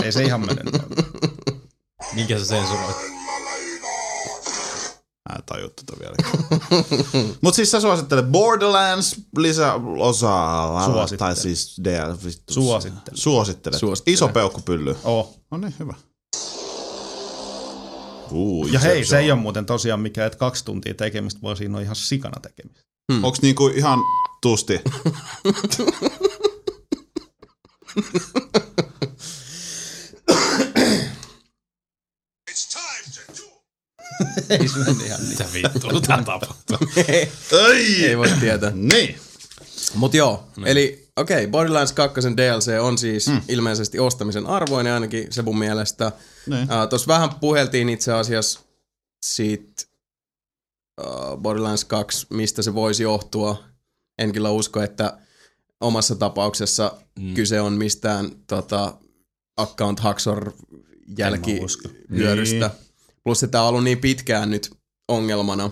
[0.03, 0.63] Ei se ihan mene.
[2.15, 2.97] Minkä sä sensuroit?
[5.29, 6.17] Mä en tajua tota vielä.
[7.41, 10.85] Mut siis sä suosittelet Borderlands lisäosaa.
[10.85, 11.19] Suosittelen.
[11.19, 12.13] Tai siis DL.
[12.25, 12.55] vittu.
[12.55, 13.19] Suosittelen.
[13.19, 13.81] Suosittelet.
[13.81, 14.15] Suosittelen.
[14.15, 14.97] Iso peukkupylly.
[15.05, 15.35] Oh.
[15.51, 15.95] No niin, hyvä.
[18.31, 19.07] Uu, Ja hei, Inception.
[19.07, 22.41] se ei ole muuten tosiaan mikään, että kaksi tuntia tekemistä, vaan siinä on ihan sikana
[22.41, 22.81] tekemistä.
[23.23, 23.99] Onks niinku ihan
[24.43, 24.81] tusti?
[34.51, 35.29] Ei se mene ihan niin.
[35.29, 36.79] Mitä vittu, tää tapahtuu?
[37.71, 38.07] Ei!
[38.07, 38.73] Ei voi tietää.
[38.75, 39.21] Niin.
[39.95, 43.41] Mut joo, eli okei, okay, Borderlands 2 DLC on siis mm.
[43.49, 46.13] ilmeisesti ostamisen arvoinen ainakin se mun mielestä.
[46.47, 46.63] Niin.
[46.63, 48.61] Uh, Tuossa vähän puheltiin itse asiassa
[49.23, 49.83] siitä
[51.07, 53.65] uh, Borderlands 2, mistä se voisi johtua.
[54.19, 55.19] En kyllä usko, että
[55.81, 57.35] omassa tapauksessa mm.
[57.35, 58.97] kyse on mistään tota,
[59.57, 60.53] account hacksor
[61.19, 62.67] jälkivyörystä.
[62.67, 62.87] Niin.
[63.25, 64.71] Plus että tämä on ollut niin pitkään nyt
[65.09, 65.71] ongelmana.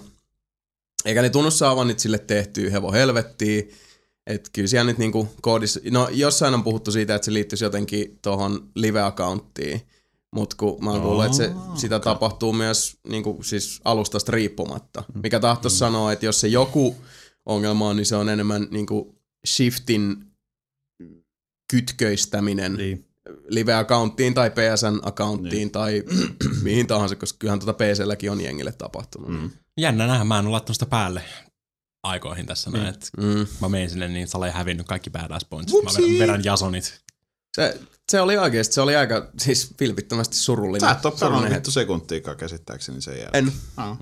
[1.05, 3.71] Eikä ne tunnu saavan nyt sille tehtyä hevo helvettiin.
[4.27, 8.19] Että kyllä siellä nyt niinku koodissa, no jossain on puhuttu siitä, että se liittyisi jotenkin
[8.23, 9.81] tuohon live-accounttiin.
[10.35, 15.05] Mutta kun mä oon kuullut, että se, sitä tapahtuu myös niinku, siis alustasta riippumatta.
[15.23, 16.97] Mikä tahtoisi sanoa, että jos se joku
[17.47, 20.17] ongelma on, niin se on enemmän niinku shiftin
[21.71, 23.07] kytköistäminen Niin.
[23.49, 25.71] live-accounttiin tai PSN-accounttiin niin.
[25.71, 26.03] tai
[26.63, 29.31] mihin tahansa, koska kyllähän tuota PClläkin on jengille tapahtunut.
[29.31, 29.51] Mm.
[29.79, 31.23] Jännä nähdä, mä en ole laittanut sitä päälle
[32.05, 32.87] aikoihin tässä näin.
[32.87, 33.47] että Mm.
[33.61, 35.73] Mä menin sinne, niin Sale hävinnyt kaikki badass points.
[35.73, 37.01] Mä vedän, Jasonit.
[37.55, 37.79] Se,
[38.13, 40.81] se oli oikeasti, se oli aika siis vilpittömästi surullinen.
[40.89, 43.47] Sä et surullinen pelannut sekuntiikaan käsittääkseni sen jälkeen.
[43.47, 43.53] En.
[43.77, 43.99] Ah.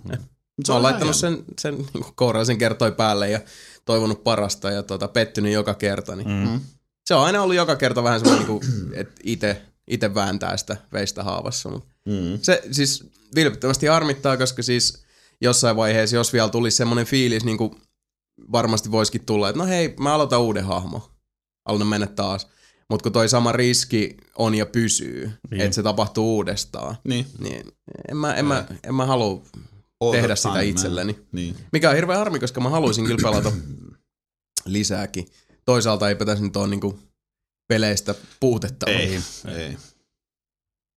[0.68, 3.40] Mä oon laittanut sen, sen niin kouraisen kertoi päälle ja
[3.84, 6.16] toivonut parasta ja tota, pettynyt joka kerta.
[6.16, 6.28] Niin.
[6.28, 6.60] Mm.
[7.06, 11.22] Se on aina ollut joka kerta vähän semmoinen, niin että itse ite vääntää sitä veistä
[11.22, 11.68] haavassa.
[11.70, 12.38] Mutta Mm.
[12.42, 13.04] se siis
[13.34, 15.02] vilpittömästi harmittaa, koska siis
[15.40, 17.80] jossain vaiheessa, jos vielä tulisi semmoinen fiilis, niin kuin
[18.52, 21.10] varmasti voisikin tulla, että no hei, mä aloitan uuden hahmo.
[21.68, 22.46] Aloitan mennä taas.
[22.90, 25.60] Mutta kun toi sama riski on ja pysyy, niin.
[25.60, 27.26] että se tapahtuu uudestaan, Niin.
[27.38, 27.62] niin
[28.08, 29.42] en mä, en mä, en mä halua
[30.12, 31.18] tehdä sitä time, itselleni.
[31.32, 31.56] Niin.
[31.72, 33.52] Mikä on hirveän harmi, koska mä haluaisin kyllä pelata
[34.66, 35.26] lisääkin.
[35.64, 36.98] Toisaalta ei tässä nyt ole niinku
[37.68, 38.90] peleistä puutetta.
[38.90, 39.20] Ei.
[39.56, 39.76] Ei.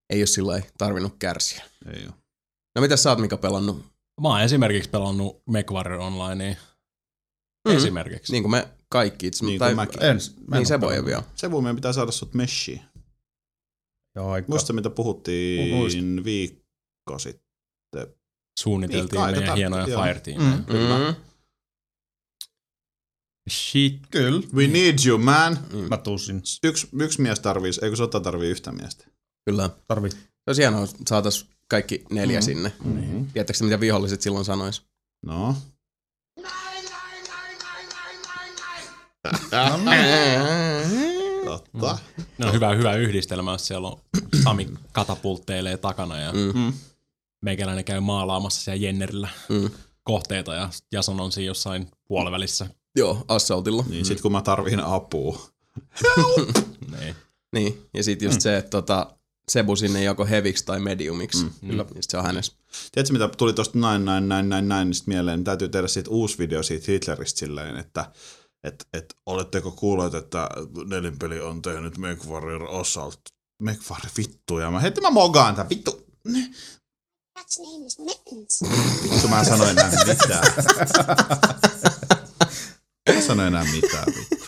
[0.09, 1.63] Ei ole sillä tarvinnut kärsiä.
[1.93, 2.13] Ei oo.
[2.75, 3.85] No mitä sä oot Mika pelannut?
[4.21, 6.55] Mä oon esimerkiksi pelannut MechWarrior Onlinea.
[7.65, 7.77] Mm.
[7.77, 8.31] esimerkiksi.
[8.31, 9.45] Niin kuin me kaikki itse.
[9.45, 9.99] Niin tai, kuin mäkin.
[10.01, 10.19] Mä en
[10.51, 11.23] niin se voi vielä.
[11.35, 12.81] Se voi meidän pitää saada sut meshiin.
[14.15, 14.45] Joo, aika.
[14.49, 14.95] Muista mitä Muista.
[14.95, 18.07] puhuttiin viikko sitten.
[18.59, 20.03] Suunniteltiin Viikko meidän tarkka, hienoja joo.
[20.03, 20.57] Fireteameja.
[20.57, 20.65] Mm.
[20.65, 20.97] Kyllä.
[20.97, 21.15] Mm.
[23.49, 23.99] Shit.
[24.11, 24.41] Kyllä.
[24.53, 25.59] We need you, man.
[25.89, 26.41] Mä tuusin.
[26.63, 29.07] Yksi, yksi mies tarvii, eikö sota tarvii yhtä miestä?
[29.45, 29.69] Kyllä.
[29.87, 30.11] Tarvii.
[30.11, 30.17] Se
[30.47, 32.43] olisi hienoa, saatais kaikki neljä mm.
[32.43, 32.71] sinne.
[32.83, 33.25] Mm-hmm.
[33.25, 34.81] Tiedättekö mitä viholliset silloin sanois?
[35.25, 35.55] No.
[41.45, 41.97] Totta.
[42.37, 43.99] Ne on hyvä, hyvä yhdistelmä, jos siellä on
[44.43, 46.59] Sami katapultteilee takana ja Mm.
[46.59, 46.73] Mm.
[47.41, 49.69] meikäläinen käy maalaamassa siellä Jennerillä Mm.
[50.03, 52.67] kohteita ja Jason on siinä jossain puolivälissä.
[52.95, 53.85] Joo, Assaultilla.
[53.89, 55.39] Niin, sit kun mä tarviin apua.
[56.99, 57.15] Niin.
[57.53, 58.41] Niin, ja sitten just mm.
[58.41, 59.11] se, että tota,
[59.49, 61.43] Sebu sinne joko heviksi tai mediumiksi.
[61.43, 61.69] Mm.
[61.69, 61.85] Kyllä.
[61.99, 62.53] Sit se on hänessä.
[62.91, 65.87] Tiedätkö, mitä tuli tosta näin, näin, näin, näin, näin, niin sit mieleen, niin täytyy tehdä
[65.87, 68.05] siitä uusi video siitä Hitleristä silleen, että
[68.67, 70.49] et, et, oletteko kuulleet, että
[70.87, 73.19] nelinpeli on tehnyt MechWarrior Assault.
[73.61, 76.05] MechWarrior vittu, ja mä heti mä mogaan tän, vittu.
[77.39, 78.63] Cat's name is Mittens.
[79.03, 80.53] Vittu mä en sano enää mitään.
[83.09, 84.45] Mä en sano enää mitään, vittu.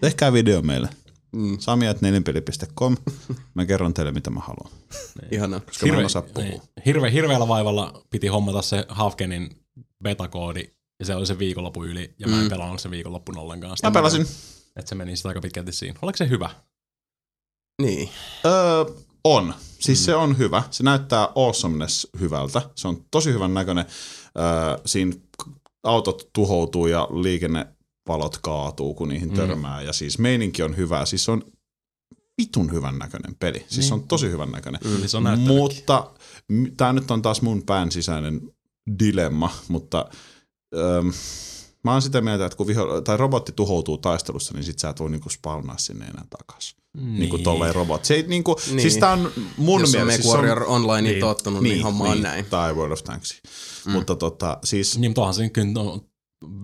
[0.00, 0.88] Tehkää video meille.
[1.32, 1.58] Mm.
[1.58, 2.96] Sami.nelinpeli.com.
[3.54, 4.72] Mä kerron teille, mitä mä haluan.
[5.30, 5.60] Ihana.
[5.60, 6.48] Koska mä en osaa puhua.
[6.48, 6.62] niin.
[6.86, 9.50] Hirve, hirveällä vaivalla piti hommata se Hafkenin
[10.02, 10.70] betakoodi
[11.00, 13.76] ja se oli se viikonloppu yli ja mä en pelannut sen viikonloppun ollenkaan.
[13.82, 14.26] Mä pelasin.
[14.76, 15.98] Että se meni sitä aika pitkälti siinä.
[16.02, 16.50] Oliko se hyvä?
[17.82, 18.08] Niin.
[18.46, 18.84] Öö,
[19.24, 19.54] on.
[19.78, 20.04] Siis mm.
[20.04, 20.62] se on hyvä.
[20.70, 22.62] Se näyttää awesomeness hyvältä.
[22.74, 23.84] Se on tosi hyvän näköinen.
[24.38, 25.16] Öö, siinä
[25.82, 29.82] autot tuhoutuu ja liikennevalot kaatuu, kun niihin törmää.
[29.82, 31.06] Ja siis meininki on hyvä.
[31.06, 31.44] Siis se on
[32.42, 33.58] vitun hyvän näköinen peli.
[33.58, 33.84] Siis niin.
[33.84, 34.80] se on tosi hyvän näköinen.
[34.84, 35.08] Mm.
[35.08, 35.56] Se on näyttänytkin.
[35.56, 36.10] Mutta
[36.76, 38.40] tämä nyt on taas mun pään sisäinen
[38.98, 40.04] dilemma, mutta
[40.74, 41.02] öö,
[41.84, 45.00] mä oon sitä mieltä, että kun viho, tai robotti tuhoutuu taistelussa, niin sit sä et
[45.00, 46.76] voi niinku spawnaa sinne enää takas.
[46.96, 47.18] Niin.
[47.18, 48.04] Niin kuin tolleen robot.
[48.04, 48.76] Se ei niinku, niin.
[48.76, 48.82] Niin.
[48.82, 50.22] siis tää on mun Jos on mielestä...
[50.22, 51.12] siis se MechWarrior Online niin.
[51.12, 51.20] niin.
[51.20, 52.44] tottunut, niin, niin homma on näin.
[52.44, 53.40] Tai World of Tanks.
[53.86, 53.92] Mm.
[53.92, 54.98] Mutta tota, siis...
[54.98, 56.00] Niin, mutta onhan se kyllä, no,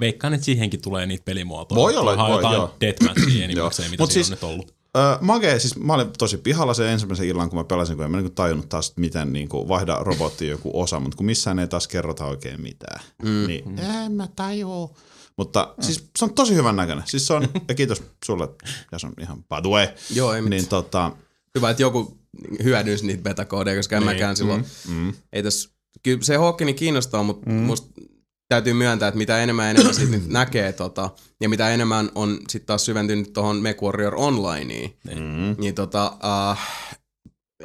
[0.00, 1.76] veikkaan, että siihenkin tulee niitä pelimuotoja.
[1.76, 2.74] Voi olla, voi, joo.
[2.80, 4.75] deathmatchia enimmäkseen, mitä Mut siinä siis- on nyt ollut.
[4.96, 8.10] Öö, Mage, siis mä olin tosi pihalla sen ensimmäisen illan, kun mä pelasin, kun en
[8.10, 11.68] mä niinku tajunnut taas, että miten niinku vaihda robottiin joku osa, mutta kun missään ei
[11.68, 13.00] taas kerrota oikein mitään.
[13.22, 13.46] Mm.
[13.46, 14.96] Niin, en mä tajuu.
[15.36, 15.82] Mutta mm.
[15.82, 17.04] siis se on tosi hyvän näköinen.
[17.06, 18.48] Siis se on, ja kiitos sulle,
[18.92, 19.86] ja se on ihan way.
[20.14, 20.68] Joo, ei Niin niin.
[20.68, 21.12] tota,
[21.54, 22.18] Hyvä, että joku
[22.62, 24.12] hyödynsi niitä betakoodeja, koska en Niin.
[24.14, 24.64] mäkään silloin.
[24.88, 25.70] mm, Ei tässä,
[26.02, 27.56] kyllä se Hawkini kiinnostaa, mutta mm.
[27.56, 28.00] musta
[28.48, 31.10] täytyy myöntää, että mitä enemmän enemmän siitä nyt näkee tota,
[31.40, 36.12] ja mitä enemmän on sitten taas syventynyt tuohon MechWarrior Onlineen, mm, niin tota,
[36.52, 36.58] uh,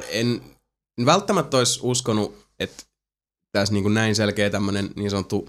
[0.08, 0.40] en,
[0.98, 2.82] en välttämättä olisi uskonut, että
[3.52, 5.48] tässä niin kuin näin selkeä tämmöinen niin sanottu uh,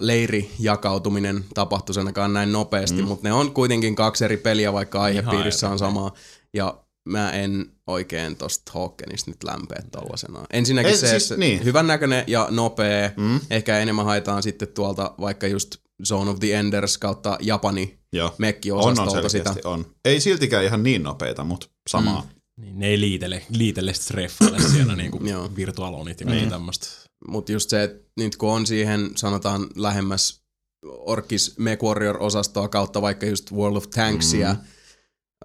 [0.00, 3.08] leirijakautuminen tapahtuisi ainakaan näin nopeasti, mm.
[3.08, 6.12] mutta ne on kuitenkin kaksi eri peliä, vaikka aihepiirissä on sama.
[6.54, 10.46] Ja mä en oikein tosta Hawkenista nyt lämpeä tollasena.
[10.52, 11.64] Ensinnäkin Ei, se, siis niin.
[11.64, 13.10] hyvän näköinen ja nopea.
[13.16, 13.40] Mm.
[13.50, 15.76] Ehkä enemmän haetaan sitten tuolta vaikka just
[16.06, 18.26] Zone of the Enders kautta Japani joo.
[18.26, 19.54] On, on mekki-osastolta sitä.
[19.64, 19.86] on.
[20.04, 22.20] Ei siltikään ihan niin nopeita, mutta samaa.
[22.22, 22.40] Mm.
[22.64, 25.20] Niin, ne ei liitele, liitele streffaile siellä niinku
[25.56, 26.50] virtuaalonit ja kaikki Niin.
[26.50, 26.86] tämmöistä.
[27.28, 30.40] Mutta just se, että nyt kun on siihen sanotaan lähemmäs
[30.86, 34.60] Orkis MechWarrior-osastoa kautta vaikka just World of Tanksia, mm.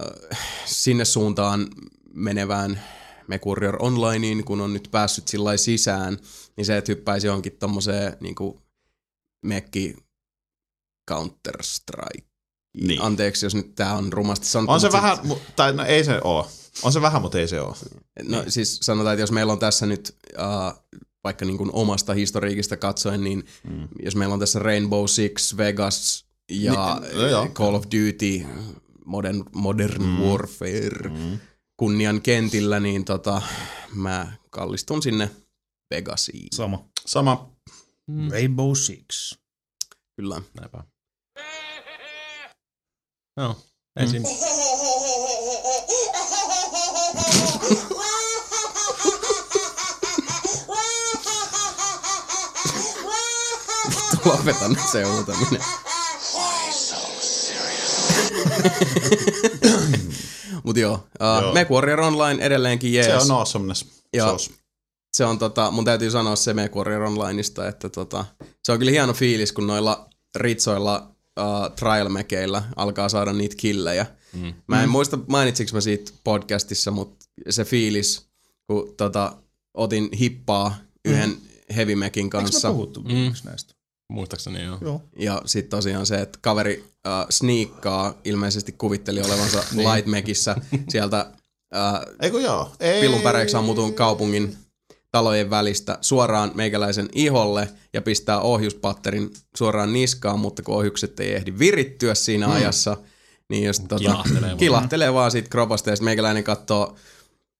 [0.01, 1.67] Äh, sinne suuntaan
[2.13, 2.81] menevään
[3.27, 6.17] MechWarrior Onlineen, kun on nyt päässyt sillä sisään,
[6.57, 8.61] niin se, että hyppäisi johonkin tommoseen niinku
[9.45, 9.95] Mekki
[11.11, 12.25] Counter-Strike.
[12.81, 13.01] Niin.
[13.01, 14.71] Anteeksi, jos nyt tää on rumasti sanottu.
[14.71, 16.49] On se vähän, mu- tai no ei se oo.
[16.83, 17.75] On se vähän, mutta ei se oo.
[18.23, 20.83] No siis sanotaan, että jos meillä on tässä nyt uh,
[21.23, 23.87] vaikka niin kuin omasta historiikista katsoen, niin mm.
[24.03, 27.47] jos meillä on tässä Rainbow Six, Vegas ja Niin, no joo.
[27.47, 28.45] Call of Duty,
[29.05, 30.21] Modern, modern mm.
[30.21, 31.39] Warfare, mm.
[31.77, 33.41] kunnian kentillä, niin tota,
[33.95, 35.31] mä kallistun sinne
[35.91, 36.47] Vegasiin.
[36.53, 36.85] Sama.
[37.05, 37.49] Sama.
[38.07, 38.31] Mm.
[38.31, 39.37] Rainbow Six.
[40.15, 40.41] Kyllä.
[40.53, 40.83] Näinpä.
[43.37, 43.57] No,
[43.99, 44.21] ensin.
[44.21, 44.27] Mm.
[54.69, 55.84] Nyt se huutaminen.
[60.63, 61.53] Mut joo, uh, Joo.
[61.53, 63.05] MechWarrior Online edelleenkin jees.
[63.05, 63.85] Se on awesomeness.
[64.13, 64.37] Ja-
[65.13, 68.25] se on tota, mun täytyy sanoa se MechWarrior Onlineista, että tota,
[68.63, 74.05] se on kyllä hieno fiilis, kun noilla ritsoilla uh, trial mekeillä alkaa saada niitä killejä.
[74.33, 74.53] Mm.
[74.67, 78.27] Mä en muista mainitsinko mä siitä podcastissa, mutta se fiilis,
[78.67, 79.37] kun tota,
[79.73, 81.37] otin hippaa yhden
[81.75, 82.71] heavy mechin Eikö me kanssa.
[82.71, 83.07] puhuttu Mm.
[83.11, 83.33] mm.
[83.43, 83.74] näistä?
[84.09, 84.77] Muistaakseni joo.
[84.81, 85.01] Joo.
[85.19, 89.89] Ja sitten tosiaan se, että kaveri äh, sniikkaa, ilmeisesti kuvitteli olevansa Niin.
[89.89, 90.55] Lightmakissä
[90.89, 91.31] sieltä
[91.75, 92.71] äh, Eikö joo?
[92.79, 93.01] Ei.
[93.01, 94.57] pillun päreiksi ammutun kaupungin
[95.11, 101.53] talojen välistä suoraan meikäläisen iholle ja pistää ohjuspatterin suoraan niskaan, mutta kun ohjukset ei ehdi
[101.59, 102.97] virittyä siinä ajassa,
[103.49, 104.57] niin jos tota, Kilahtelee vaan.
[104.57, 106.95] kilahtelee vaan siitä kropasta ja sitten meikäläinen katsoo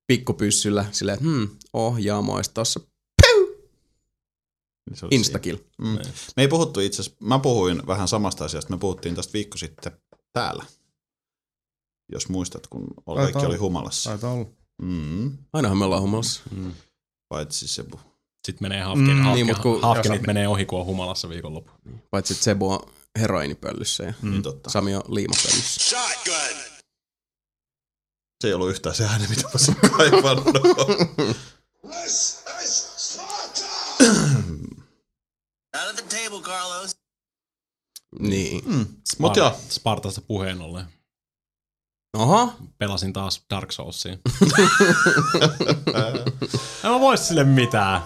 [0.07, 2.80] pikkupyssyllä silleen, että hmm, ohjaamoista tossa
[4.91, 5.57] Niin instakill.
[5.77, 5.87] Mm.
[6.35, 9.91] Me ei puhuttu itse asiassa, mä puhuin vähän samasta asiasta, me puhuttiin tästä viikko sitten
[10.33, 10.65] täällä.
[12.11, 13.47] Jos muistat, kun ol- kaikki olla.
[13.49, 14.09] oli humalassa.
[14.09, 14.45] Taitaa olla.
[14.81, 15.37] Mm.
[15.53, 16.41] Ainahan me ollaan humalassa.
[17.29, 17.99] Paitsi se bu.
[18.47, 21.71] Sitten menee hafken, Mm, mm, niin, kun- hafkenit menee ohi, kun on humalassa viikonloppu.
[22.11, 22.79] Paitsi että Sebu on
[23.19, 24.31] heroinipöllyssä ja Mm.
[24.31, 24.69] Niin totta.
[24.69, 25.89] Sami on liimapöllyssä.
[25.89, 26.57] Shotgun!
[28.41, 30.45] Se ei ollut yhtään se ääni, mitä mä olisin kaivannut.
[35.81, 36.95] Out of the table, Carlos.
[38.19, 38.64] Niin.
[38.65, 38.85] Mm.
[39.18, 40.85] Mut joo, Spartasta puheen ollen.
[42.18, 44.11] Oho, Pelasin taas Dark Soulsia.
[46.84, 48.02] en mä vois sille mitään.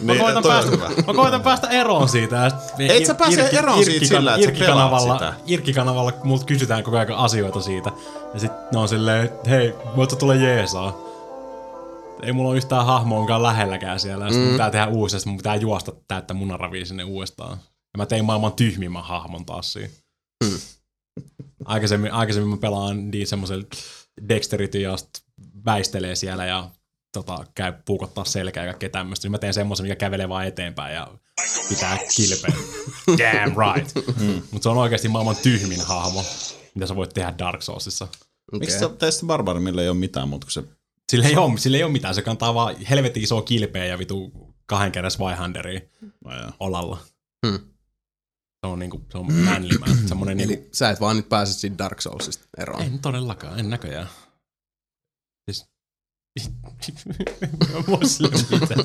[0.00, 0.88] Mä, Niin, koitan, päästä, hyvä.
[1.06, 2.50] mä koitan päästä eroon siitä.
[2.78, 5.34] Et sä pääse eroon siitä sillä, että sä pelaat sitä.
[5.46, 7.92] Irkkikanavalla multa kysytään koko ajan asioita siitä.
[8.34, 11.03] Ja sit ne on silleen, hei, voitko tulla jeesaa?
[12.24, 14.28] Ei mulla ole yhtään hahmoonkaan lähelläkään siellä.
[14.30, 14.52] Mm.
[14.52, 17.58] pitää tehdä uusi, ja sit mun pitää juosta täyttä munaravia sinne uudestaan.
[17.94, 19.88] Ja mä tein maailman tyhmimmän hahmon taas siinä.
[20.44, 20.58] Mm.
[21.64, 23.64] Aikaisemmin, aikaisemmin mä pelaan niin semmoisella
[24.28, 24.96] dexterity ja
[25.64, 26.70] väistelee siellä ja
[27.12, 29.24] tota, käy puukottaa selkää ja kaikkea tämmöistä.
[29.24, 31.08] Niin mä teen semmoisen, mikä kävelee vaan eteenpäin ja
[31.68, 32.54] pitää kilpeä.
[33.08, 34.18] Damn right.
[34.20, 34.42] Mm.
[34.50, 36.24] Mutta se on oikeasti maailman tyhmin hahmo,
[36.74, 38.08] mitä sä voit tehdä Dark Soulsissa.
[38.60, 38.96] miksi okay.
[38.96, 40.64] teistä barbarimilla ei ole mitään muuta kuin se...
[41.12, 44.32] Sillä ei, ole, sillä ei ole mitään, se kantaa vaan helvetin isoa kilpeä ja vitu
[44.66, 45.80] kahden kerran Swyhanderia
[46.60, 46.98] olalla.
[47.46, 47.58] Hmm.
[48.60, 50.08] Se on niinku, se on manly man.
[50.08, 52.82] Semmonen eli niinku, sä et vaan nyt pääse siitä Dark Soulsista eroon.
[52.82, 54.08] en todellakaan, en näköjään.
[55.50, 55.66] Siis,
[57.72, 58.84] Mä voi sille mitään.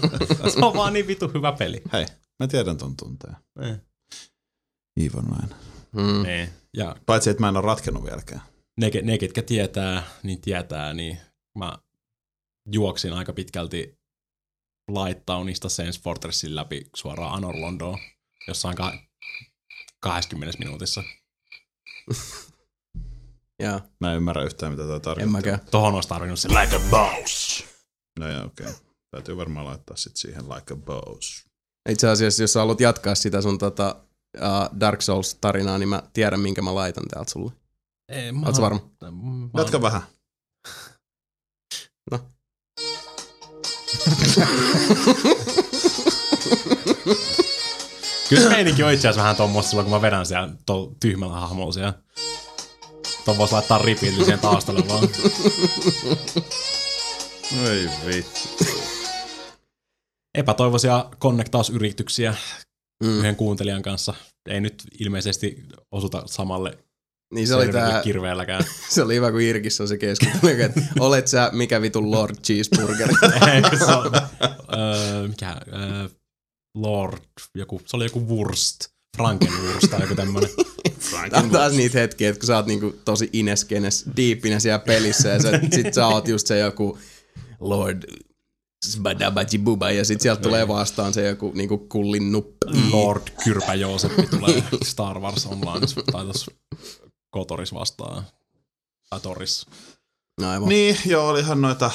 [0.52, 1.82] Se on vaan niin vitu hyvä peli.
[1.94, 2.06] Hei,
[2.40, 3.36] mä tiedän ton tunteen.
[3.62, 3.80] Eh.
[5.06, 5.50] Even näin.
[5.92, 6.24] Mm.
[6.24, 6.50] Niin.
[6.78, 8.42] Ja Paitsi, että mä en ole ratkennut vieläkään.
[8.80, 11.18] ne, ne, ketkä tietää, niin tietää, niin
[11.58, 11.78] mä
[12.72, 14.00] juoksin aika pitkälti
[14.92, 18.00] Lighttownista Sense Fortressin läpi suoraan Anor Londoon
[18.48, 18.98] jossain ka-
[20.00, 21.04] 20 minuutissa.
[23.62, 25.28] Ja, Mä en ymmärrä yhtään, mitä en tarkoittaa.
[25.28, 25.60] mäkään.
[25.72, 27.64] Tohon olisi tarvinnut se like a boss.
[28.20, 28.66] No joo, okei.
[28.68, 28.80] Okay.
[29.12, 31.46] Täytyy varmaan laittaa sit siihen like a boss.
[31.90, 33.96] Itse asiassa, jos sä haluat jatkaa sitä sun tota,
[34.38, 37.52] uh, Dark Souls-tarinaa, niin mä tiedän, minkä mä laitan täältä sulle.
[38.12, 38.90] Ei, mä Oletko varma?
[39.54, 40.02] Mä Jatka vähän.
[42.12, 42.20] No.
[48.30, 51.34] Kyllä se meininki on itse asiassa vähän tommoista silloin, kun mä vedän siellä to, tyhmällä
[51.34, 51.94] hahmolla siellä.
[53.26, 55.10] Tuon voisi laittaa ripille siihen taustalle vaan.
[57.70, 58.66] Ei vittu.
[60.36, 62.36] Epätoivoisia konnektausyrityksiä
[63.04, 63.20] Mm.
[63.20, 64.14] yhden kuuntelijan kanssa.
[64.50, 66.78] Ei nyt ilmeisesti osuta samalle
[67.34, 68.64] Niin se oli, serverille tää, kirveelläkään.
[68.90, 73.10] se oli hyvä, kun Irkissä on se keskustelu, että olet sä mikä vitun Lord Cheeseburger.
[73.80, 74.12] Se on,
[74.80, 76.10] öö, mikä, öö,
[76.76, 77.24] Lord,
[77.56, 78.80] joku, se oli joku Wurst,
[79.18, 80.50] Frankenwurst tai joku tämmönen.
[81.30, 85.30] Tää on taas niitä hetkiä, että kun sä oot niinku tosi ineskenes, diippinä siellä pelissä
[85.30, 86.98] ja sä, sit sä oot just se joku
[87.60, 88.04] Lord
[88.86, 92.68] Sbadabajibuba ja sit sieltä tulee vastaan se joku niinku kullin nuppi.
[92.92, 96.52] Lord Kyrpä Jooseppi tulee Star Wars Online tai tuossa
[97.30, 98.24] Kotoris vastaan.
[99.10, 99.66] Tai Toris.
[100.42, 100.70] No aivan.
[100.70, 101.92] Niin, joo, olihan noita...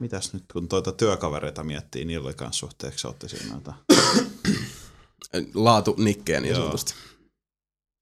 [0.00, 3.74] Mitäs nyt, kun toita työkavereita miettii, niillä oli kans suhteeksi, otti siinä noita
[5.54, 6.60] Laatu nikkeen niin Joo.
[6.60, 6.94] sanotusti.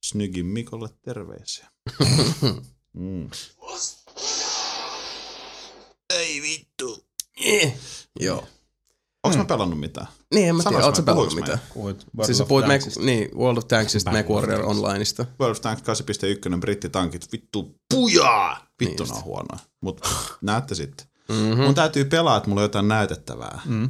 [0.07, 1.67] Snygin Mikolle terveisiä.
[2.93, 3.31] mm.
[6.11, 7.07] Ei vittu.
[7.45, 7.79] Eh.
[8.21, 8.49] Joo.
[9.27, 10.07] Onks mä pelannut mitään?
[10.35, 11.59] Niin, en mä tiedä, mä, pelannut mitään?
[11.75, 13.01] Puhuit Siis sä of puhuit Tanksista.
[13.01, 14.67] niin, World of Tanksista, Back Mac Warrior.
[14.67, 15.27] Onlineista.
[15.41, 15.83] World of Tanks
[16.53, 18.67] 8.1 brittitankit, vittu pujaa!
[18.81, 19.59] Vittu Niin on huonoja.
[19.81, 20.01] Mut
[20.41, 21.07] näette sitten.
[21.29, 21.65] Mm-hmm.
[21.65, 23.61] Mun täytyy pelaa, että mulla on jotain näytettävää.
[23.65, 23.89] Mm.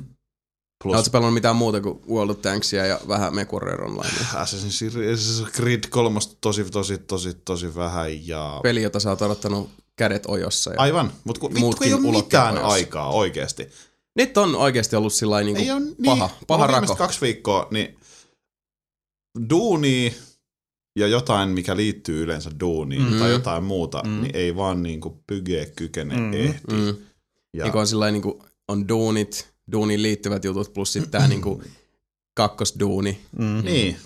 [0.82, 4.10] Plus Oletko pelannut mitään muuta kuin World of Tanksia ja vähän Mac Warrior Onlinea?
[4.34, 8.60] Assassin's Creed 3 tosi, tosi, tosi, tosi vähän ja...
[8.62, 10.70] Peli, jota sä oot odottanut kädet ojossa.
[10.70, 10.80] Ja...
[10.80, 12.72] Aivan, mutta kun, vittu, ei ole mitään ojossa.
[12.72, 13.68] aikaa oikeesti.
[14.16, 16.96] Nyt on oikeasti ollut sillä niinku on niin, paha, paha rako.
[16.96, 17.98] kaksi viikkoa, niin
[19.50, 20.14] duuni
[20.98, 23.18] ja jotain, mikä liittyy yleensä duuniin mm.
[23.18, 24.22] tai jotain muuta, Mm.
[24.22, 26.32] niin ei vaan niinku pyge kykene Mm.
[26.34, 26.72] ehti.
[26.72, 26.96] Mm.
[27.56, 31.62] Ja Niin on sillä niinku, on duunit, duuniin liittyvät jutut, plus sitten tää niinku
[32.34, 33.62] kakkosduuni, Mm.
[33.64, 33.96] Niin,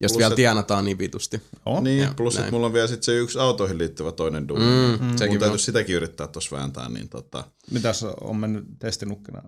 [0.00, 1.42] josta Plus, vielä et- tienataan niin vitusti.
[1.66, 1.84] On.
[1.84, 4.64] niin Joo, plus että mulla on vielä sit se yksi autoihin liittyvä toinen duuni.
[4.64, 9.42] Mm, Mm, sekin Mun täytyisi sitäkin yrittää tuossa vääntää, niin tota, Mitäs on mennyt testinukkina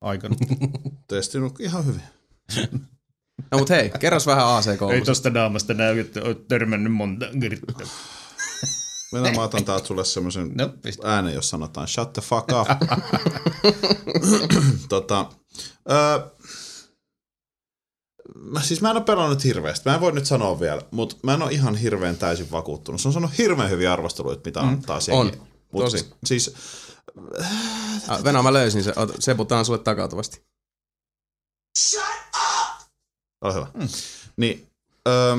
[0.00, 0.36] aikana?
[1.08, 2.02] testinut ihan hyvin.
[3.50, 4.92] No mut hei, kerros vähän AC3.
[4.92, 7.86] Ei tosta naamasta näy, että oot törmännyt monta kertaa.
[9.12, 10.70] Minä mä otan täältä sulle semmoisen No,
[11.04, 12.68] äänen, jos sanotaan shut the fuck up.
[14.88, 15.26] tota,
[15.90, 16.18] öö,
[18.34, 19.88] mä, siis mä en ole pelannut hirveästi.
[19.88, 23.00] Mä en voi nyt sanoa vielä, mutta mä en ole ihan hirveän täysin vakuuttunut.
[23.00, 24.82] Se on sanonut hirveän hyviä arvosteluita, mitä mm.
[24.82, 25.26] taas On.
[25.26, 25.40] jengi.
[25.72, 25.98] Mut Tosi.
[25.98, 26.54] si- Siis,
[28.08, 28.82] Ah, Venä, mä löysin.
[28.98, 30.42] Ota- Se putaan sulle takautuvasti.
[33.42, 33.66] ole hyvä.
[33.74, 33.88] Mm.
[34.36, 34.66] Niin,
[35.08, 35.36] öö,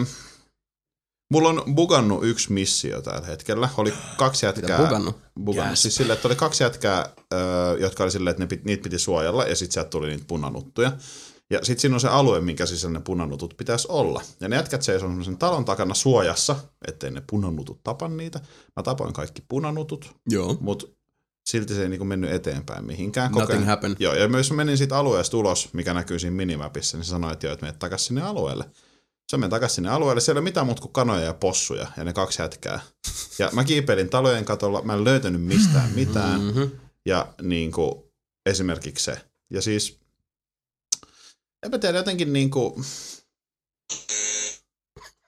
[1.33, 3.69] mulla on bugannut yksi missio tällä hetkellä.
[3.77, 4.77] Oli kaksi jätkää.
[4.77, 5.17] bugannut?
[5.43, 5.69] Bugannut.
[5.71, 5.81] Yes.
[5.81, 8.99] Siis silleen, että oli kaksi jätkää, öö, jotka oli silleen, että ne pit, niitä piti
[8.99, 10.91] suojella, ja sitten sieltä tuli niitä punanuttuja.
[11.49, 14.21] Ja sitten siinä on se alue, minkä sisällä ne punanutut pitäisi olla.
[14.39, 16.55] Ja ne jätkät seisoo semmoisen talon takana suojassa,
[16.87, 18.39] ettei ne punanutut tapa niitä.
[18.75, 20.57] Mä tapoin kaikki punanutut, Joo.
[20.59, 20.87] mutta
[21.49, 23.31] silti se ei niinku mennyt eteenpäin mihinkään.
[23.31, 23.95] Nothing happened.
[23.99, 27.47] Joo, ja myös menin siitä alueesta ulos, mikä näkyy siinä minimapissa, niin se sanoi, että
[27.47, 28.65] joo, että menet takaisin sinne alueelle.
[29.31, 32.03] Se meni takaisin sinne alueelle, siellä ei ole mitään muuta kuin kanoja ja possuja, ja
[32.03, 32.79] ne kaksi jätkää.
[33.39, 36.71] Ja mä kiipeilin talojen katolla, mä en löytänyt mistään mitään, Mm-hmm.
[37.05, 38.03] ja niin kuin,
[38.45, 39.21] esimerkiksi se.
[39.49, 39.99] Ja siis,
[41.65, 42.85] en mä tiedä, jotenkin niin kuin,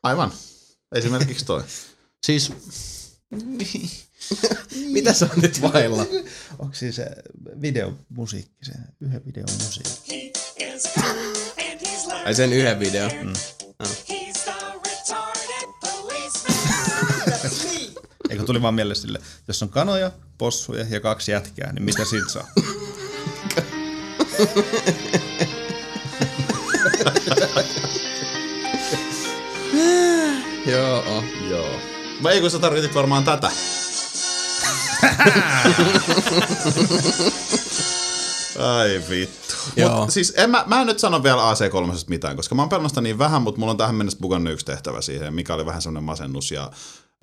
[0.03, 0.31] aivan,
[0.95, 1.64] esimerkiksi toi.
[2.26, 2.51] Siis,
[4.93, 6.06] Mitä sä nyt vailla?
[6.60, 7.06] Onko siis se
[7.61, 10.34] videomusiikki, se yhden videon musiikki?
[12.26, 13.10] Ai sen yhden video.
[13.10, 13.34] Mm.
[18.30, 22.30] Eikö tuli vaan mieleen sille, jos on kanoja, possuja ja kaksi jätkää, niin mitä siitä
[22.30, 22.47] saa?
[30.65, 31.23] Joo.
[31.49, 31.79] joo.
[32.23, 33.49] Vai ei kun sä tarvitit varmaan tätä.
[38.59, 39.55] Ai vittu.
[39.75, 40.01] Joo.
[40.01, 42.91] Mut siis en mä, mä en nyt sano vielä AC3 mitään, koska mä oon pelannut
[42.91, 45.81] sitä niin vähän, mutta mulla on tähän mennessä bugannut yksi tehtävä siihen, mikä oli vähän
[45.81, 46.71] semmoinen masennus ja...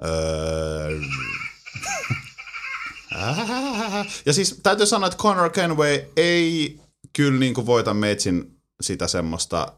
[0.05, 0.91] Öö,
[4.27, 6.81] ja siis täytyy sanoa, että Conor Kenway ei
[7.13, 9.73] kyllä niinku voita meitsin sitä semmoista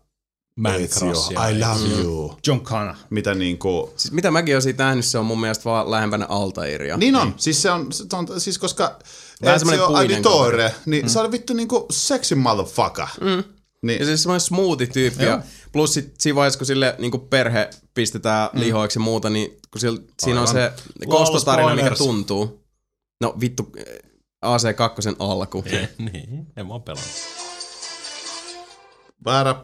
[0.58, 1.48] Man "It's you, crussia.
[1.48, 2.38] I love you.
[2.46, 2.94] John Connor.
[3.10, 3.92] Mitä niinku...
[3.96, 6.96] Siis mitä mäkin oon siitä nähnyt, se on mun mielestä vaan lähempänä Altairia.
[6.96, 8.98] Niin on, siis se on, se on siis koska
[9.42, 11.08] Vähän Ezio puinen Auditore, niin mm.
[11.08, 13.06] se oli vittu niinku sexy motherfucker.
[13.20, 13.44] Mm.
[13.82, 15.24] Niin, Ja siis semmoinen smoothie-tyyppi.
[15.24, 18.60] Ja plus sit siinä vaiheessa, kun sille niin perhe pistetään mm.
[18.60, 20.72] lihoiksi ja muuta, niin kun sillä, siinä on se
[21.08, 22.64] kostotarina, mikä tuntuu.
[23.20, 23.72] No vittu,
[24.46, 25.64] AC2 alku.
[26.12, 27.47] niin, en mä oon pelannut.
[29.24, 29.54] Väärä.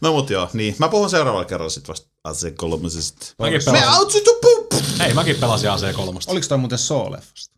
[0.00, 0.76] no mut joo, niin.
[0.78, 2.62] Mä puhun seuraavalla kerralla sit vasta AC3.
[3.38, 4.66] Mäkin Me pelasin, out to poop!
[4.98, 6.22] hei, mäkin pelasin AC3.
[6.26, 7.54] Oliko toi muuten Soul-leffasta?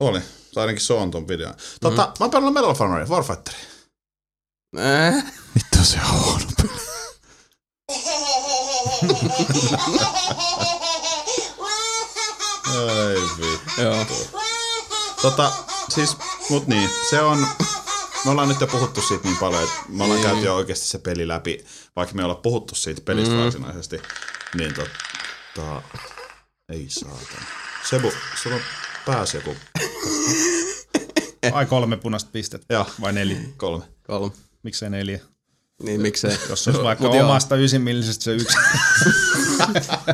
[0.00, 0.20] Oli.
[0.52, 1.54] Se ainakin se on ton videon.
[1.80, 2.08] Tota, mm.
[2.08, 3.54] mä oon pelannut Medal of Honor, Warfighter.
[4.78, 5.24] Äh?
[5.54, 6.72] Vittu se on huono peli.
[12.72, 13.82] Ai vittu.
[13.82, 14.06] Joo.
[15.22, 15.52] Tota,
[15.94, 16.16] siis,
[16.50, 17.46] mut niin, se on,
[18.24, 20.98] me ollaan nyt jo puhuttu siitä niin paljon, että me ollaan käyty jo oikeasti se
[20.98, 21.64] peli läpi,
[21.96, 23.40] vaikka me ei olla puhuttu siitä pelistä mm.
[23.40, 24.02] varsinaisesti,
[24.54, 25.82] niin tota,
[26.68, 27.46] ei saatana.
[27.90, 28.12] Sebu,
[28.42, 28.62] sulla on
[29.06, 29.56] pääsi joku
[31.52, 32.74] Ai kolme punaista pistettä.
[32.74, 32.86] Joo.
[33.00, 33.38] Vai neljä?
[33.56, 33.84] kolme.
[34.06, 34.32] Kolme.
[34.62, 35.20] Miksei neljä?
[35.82, 36.38] Niin miksei.
[36.48, 37.24] Jos olisi vaikka Mut joo.
[37.24, 38.56] omasta ysimillisestä se yksi.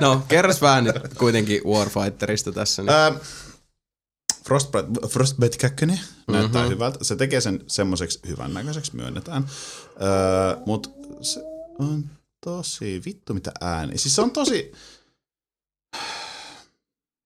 [0.01, 2.83] No, kerros vähän nyt kuitenkin Warfighterista tässä.
[2.83, 2.91] Nyt.
[2.91, 3.13] Ää,
[4.49, 6.33] Frostbite, Frostbite 2 mm-hmm.
[6.33, 7.05] näyttää hyvältä.
[7.05, 9.47] Se tekee sen semmoiseksi hyvän näköiseksi, myönnetään.
[10.03, 10.89] Öö, Mutta
[11.21, 11.41] se
[11.79, 12.05] on
[12.45, 13.99] tosi, vittu mitä ääni.
[13.99, 14.73] Siis se on tosi,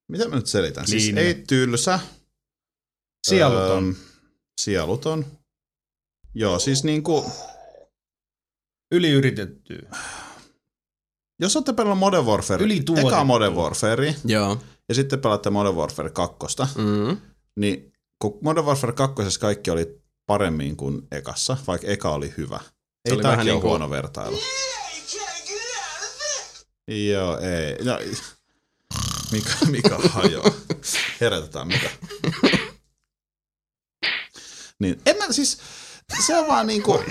[0.08, 0.86] mitä mä nyt selitän?
[0.86, 1.26] Siis Kliininen.
[1.26, 2.00] ei tylsä.
[3.28, 3.96] Sieluton.
[3.98, 4.04] Öö,
[4.60, 5.26] sieluton.
[6.34, 7.30] Joo, siis niinku,
[8.94, 9.88] Yliyritetty.
[11.40, 13.08] jos olette pelannut Modern Warfare, Ylituotettu.
[13.08, 14.62] eka Modern Warfare, Joo.
[14.88, 16.36] Ja sitten pelaatte Modern Warfare 2,
[16.76, 17.16] Mm.
[17.56, 22.60] niin kun Modern Warfare 2 kaikki oli paremmin kuin ekassa, vaikka eka oli hyvä.
[23.04, 24.38] Ei oli vähän ole niinku- huono vertailu.
[27.12, 27.84] Joo, ei.
[27.84, 27.98] No,
[29.32, 30.50] Mika, Mika hajoaa.
[31.20, 31.88] Herätetään Mika.
[34.78, 35.58] Niin, en mä siis,
[36.26, 37.04] se on vaan niinku,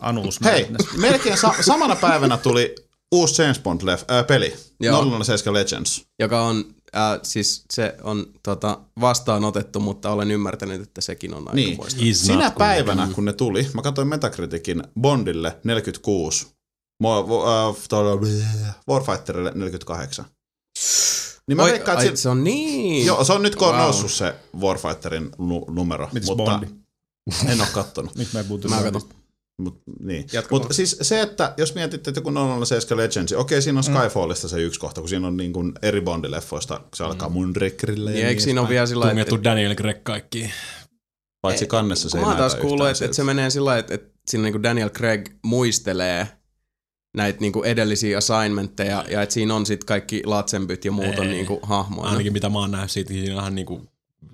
[0.00, 0.66] Anuus hei,
[0.96, 2.74] melkein sa- samana päivänä tuli
[3.14, 5.22] uusi James Bond lef, äh, peli, Joo.
[5.24, 6.04] 007 Legends.
[6.18, 6.64] Joka on
[6.96, 12.14] Äh, siis se on tota, vastaanotettu, mutta olen ymmärtänyt, että sekin on aika Niin.
[12.14, 16.46] Sinä päivänä, kun ne tuli, mä katsoin Metacriticin Bondille 46,
[17.04, 18.46] Mo- vo- äh, bleh,
[18.88, 20.24] Warfighterille 48.
[21.48, 23.06] Niin mä Oi, veikkaan, ai, että se on niin.
[23.06, 23.82] Joo, se on nyt kun on Wow.
[23.82, 26.08] noussut se Warfighterin nu- numero.
[26.12, 26.66] Mites mutta Bondi?
[27.46, 28.14] En ole kattonut.
[28.16, 29.04] Nyt mä en Mä.
[29.58, 30.26] Mut, niin.
[30.50, 32.32] Mut siis se, että jos mietitte, että joku
[32.64, 36.00] 007 Legends, okei siinä on Skyfallista se yksi kohta, kun siinä on niin kuin eri
[36.00, 39.74] Bondileffoista, se alkaa mun rekrille Niin, ja eikö siinä ole vielä sillä lailla, Tungettu Daniel
[39.74, 40.50] Craig kaikkiin.
[41.40, 43.80] Paitsi kannessa se ei Mä oon taas näytä kuullut, että, että se menee sillä lailla,
[43.80, 46.28] että, että siinä niinku Daniel Craig muistelee
[47.16, 51.32] näitä niinku edellisiä assignmentteja ja että siinä on sitten kaikki latsenbyt ja muut on Ei.
[51.32, 52.10] niinku hahmoina.
[52.10, 53.82] Ainakin mitä mä oon nähnyt siitä, niin siinä on ihan niinku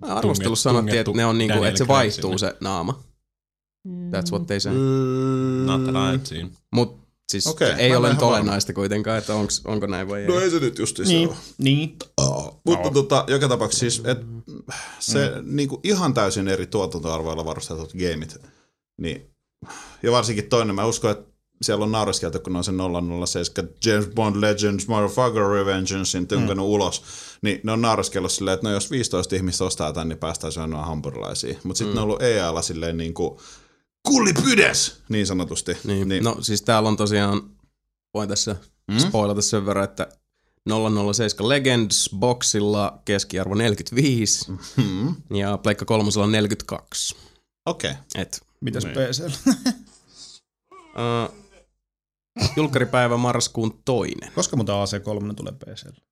[0.01, 2.53] Mä arvostelussa sanottiin, että ne on niinku, Daniel että se vaihtuu sinne.
[2.53, 3.03] se naama.
[3.89, 4.73] That's what they say.
[5.67, 6.51] Not that I've seen.
[6.71, 7.03] Mut
[7.33, 10.29] siis okay, ei ole ole nyt olennaista kuitenkaan, että onks, onko näin vai ei.
[10.29, 11.97] No ei se nyt justi Niin, se niin.
[12.17, 12.53] ole.
[12.65, 14.19] Mutta tota, joka tapauksessa siis, et,
[14.99, 15.57] se mm.
[15.57, 18.37] niinku ihan täysin eri tuotantoarvoilla varustetut gameit,
[19.01, 19.31] niin,
[20.03, 21.33] ja varsinkin toinen, mä uskon, että
[21.63, 22.73] siellä on naureskeltu, kun on se
[23.27, 26.63] 007 James Bond Legends Motherfucker Revengeancein tynkännyt mm.
[26.63, 27.03] ulos,
[27.43, 30.87] niin ne on naureskellut silleen, että no jos 15 ihmistä ostaa tän, niin päästään syömään
[30.87, 31.59] hampurilaisia.
[31.65, 31.97] Mutta sitten mm.
[31.97, 33.39] ne on ollut EAlla silleen niin kuin
[34.09, 35.77] kullipydes, niin sanotusti.
[35.85, 36.25] Niin, niin.
[36.25, 37.43] No siis täällä on tosiaan,
[38.15, 38.57] voin tässä
[38.89, 38.99] mm?
[38.99, 40.09] spoilata sen verran, että
[41.15, 44.47] 007 Legends boxilla keskiarvo 45
[44.77, 45.15] Hmm.
[45.35, 47.17] ja Pleikka kolmosella 42.
[47.67, 47.91] Okei.
[47.91, 48.03] Okay.
[48.15, 48.95] Et, Mitäs Niin.
[48.97, 49.23] PC?
[50.75, 51.35] uh,
[52.57, 54.33] julkkaripäivä marraskuun toinen.
[54.35, 56.03] Koska muuten AC3 tulee PClle?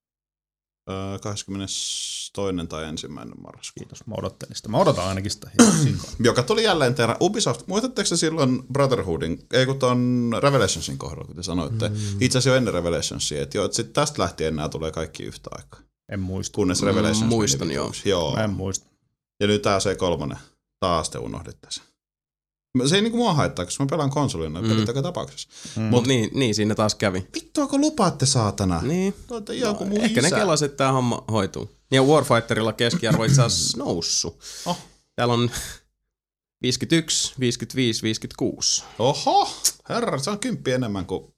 [0.90, 2.32] Öö, 22.
[2.68, 3.80] tai ensimmäinen marraskuuta.
[3.80, 4.68] Kiitos, mä odottelin sitä.
[4.68, 5.50] Mä odotan ainakin sitä.
[6.24, 7.16] Joka tuli jälleen terä.
[7.20, 11.88] Ubisoft, muistatteko se silloin Brotherhoodin, ei kun ton Revelationsin kohdalla, kun te sanoitte.
[11.88, 11.94] Mm.
[12.20, 15.50] Itse asiassa jo ennen Revelationsia, että joo, että sit tästä lähtien nämä tulee kaikki yhtä
[15.52, 15.80] aikaa.
[16.12, 16.54] En muista.
[16.54, 18.08] Kunnes Revelations meni muistan, vituiksi.
[18.08, 18.36] joo.
[18.36, 18.86] Mä en muista.
[19.40, 20.36] Ja nyt tää C3,
[20.80, 21.84] taas te unohditte sen.
[22.74, 24.68] Mä- Se ei niinku mua haittaa, koska mä pelaan konsolina mm.
[24.68, 25.48] pelit joka tapauksessa.
[25.76, 25.82] Mm.
[25.82, 27.26] Mut niin, niin, siinä taas kävi.
[27.34, 28.82] Vittuako lupaatte saatana?
[28.82, 29.14] Niin.
[29.26, 30.30] Tuota joku mun Ehkä isä.
[30.30, 31.70] ne kelas, että tämä homma hoituu.
[31.90, 34.40] Ja Warfighterilla keskiarvo itse asiassa noussut.
[34.66, 34.78] Oh.
[35.16, 35.51] Täällä on
[36.62, 38.84] 51, 55, 56.
[38.98, 39.51] Oho,
[39.88, 41.34] herra, se on kymppi enemmän kuin...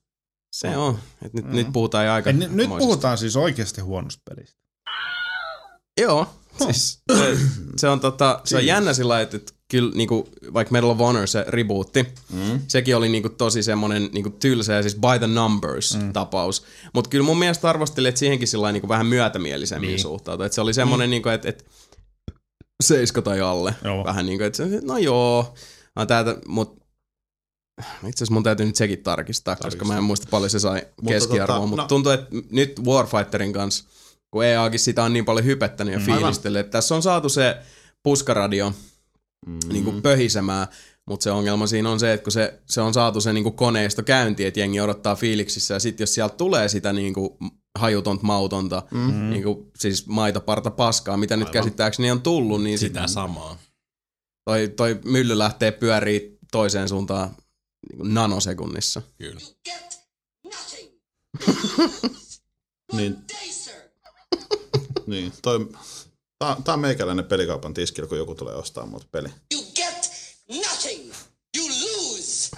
[0.53, 0.99] Se on.
[1.25, 1.53] Et nyt, mm.
[1.53, 4.57] nyt puhutaan aika En, nyt puhutaan siis oikeasti huonosta pelistä.
[6.01, 6.27] Joo,
[6.67, 7.37] siis se,
[7.77, 9.39] se on, tota, se on jännä sillä että
[9.73, 12.61] kyllä niinku, vaikka Medal of Honor se rebootti, mm.
[12.69, 16.13] sekin oli niinku tosi semmoinen niinku tylsä ja siis by the numbers mm.
[16.13, 16.65] tapaus.
[16.95, 20.01] Mutta kyllä mun mielestä arvostelin, että siihenkin sillä niinku vähän myötämielisemmin niin.
[20.01, 20.47] suhtautui.
[20.47, 21.11] Että se oli semmoinen, mm.
[21.11, 21.65] niinku, että, että
[22.83, 23.75] seiska tai alle.
[23.85, 24.05] Joo.
[24.05, 25.55] Vähän niinku, että no joo,
[25.97, 26.83] no, täältä, mut
[27.81, 29.71] itse asiassa mun täytyy nyt sekin tarkistaa, Tarkistaa.
[29.71, 33.85] koska mä en muista paljon se sai keskiarvoa, mutta no- tuntuu, että nyt Warfighterin kanssa,
[34.31, 36.07] kun EAkin sitä on niin paljon hypettänyt ja mm.
[36.07, 37.57] fiilistellyt, että tässä on saatu se
[38.03, 38.73] puskaradio
[39.47, 39.59] mm.
[39.73, 40.67] niin kuin pöhisemään,
[41.07, 43.57] mutta se ongelma siinä on se, että kun se, se on saatu se niin kuin
[43.57, 47.31] koneisto käyntiin, että jengi odottaa fiiliksissä ja sitten jos sieltä tulee sitä niin kuin
[47.79, 49.31] hajutonta, mautonta, mm-hmm.
[49.31, 53.59] niin kuin, siis maitoparta paskaa, mitä nyt käsittääkseni on tullut, niin sit Sitä samaa.
[54.45, 57.37] toi, toi mylly lähtee pyörii toiseen suuntaan
[57.89, 59.03] niin kuin nanosekunnissa.
[59.19, 59.41] Kyllä.
[62.93, 63.17] Niin,
[65.07, 65.69] niin toi,
[66.47, 69.29] tää, tää on meikäläinen pelikaupan tiskillä, kun joku tulee ostaa mut peli.
[69.55, 70.11] You get
[70.49, 71.13] nothing.
[71.57, 72.49] You lose.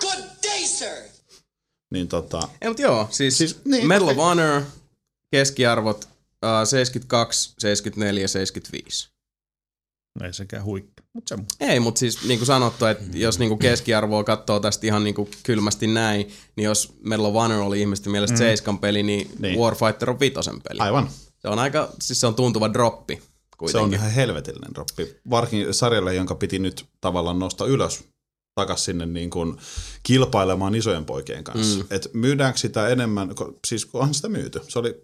[0.00, 1.10] Good day, sir.
[1.92, 4.62] Niin tota, Ei, mutta joo, siis, Siis, niin, Medal of Honor,
[5.30, 9.08] keskiarvot uh, 72, 74, 75.
[10.24, 11.02] Ei sekään huikka.
[11.12, 14.86] Mut se Ei, mutta siis niin kuin sanottu, että jos niin kuin keskiarvoa katsoo tästä
[14.86, 19.02] ihan niin kuin kylmästi näin, niin jos Medal of Honor oli ihmisten mielestä seiskan peli,
[19.02, 19.42] niin, Niin.
[19.42, 20.78] niin Warfighter on vitosen peli.
[20.80, 21.10] aivan.
[21.38, 23.22] Se on aika, siis se on tuntuva droppi
[23.54, 23.84] Se kuitenkin.
[23.84, 25.16] on ihan helvetillinen droppi.
[25.30, 28.04] Varsinkin sarjalle, jonka piti nyt tavallaan nostaa ylös
[28.60, 29.56] takas sinne niin kuin
[30.02, 31.78] kilpailemaan isojen poikien kanssa.
[31.78, 31.86] Mm.
[31.90, 34.60] Et myydäänkö sitä enemmän, ko- siis onhan sitä myyty.
[34.68, 35.02] Se oli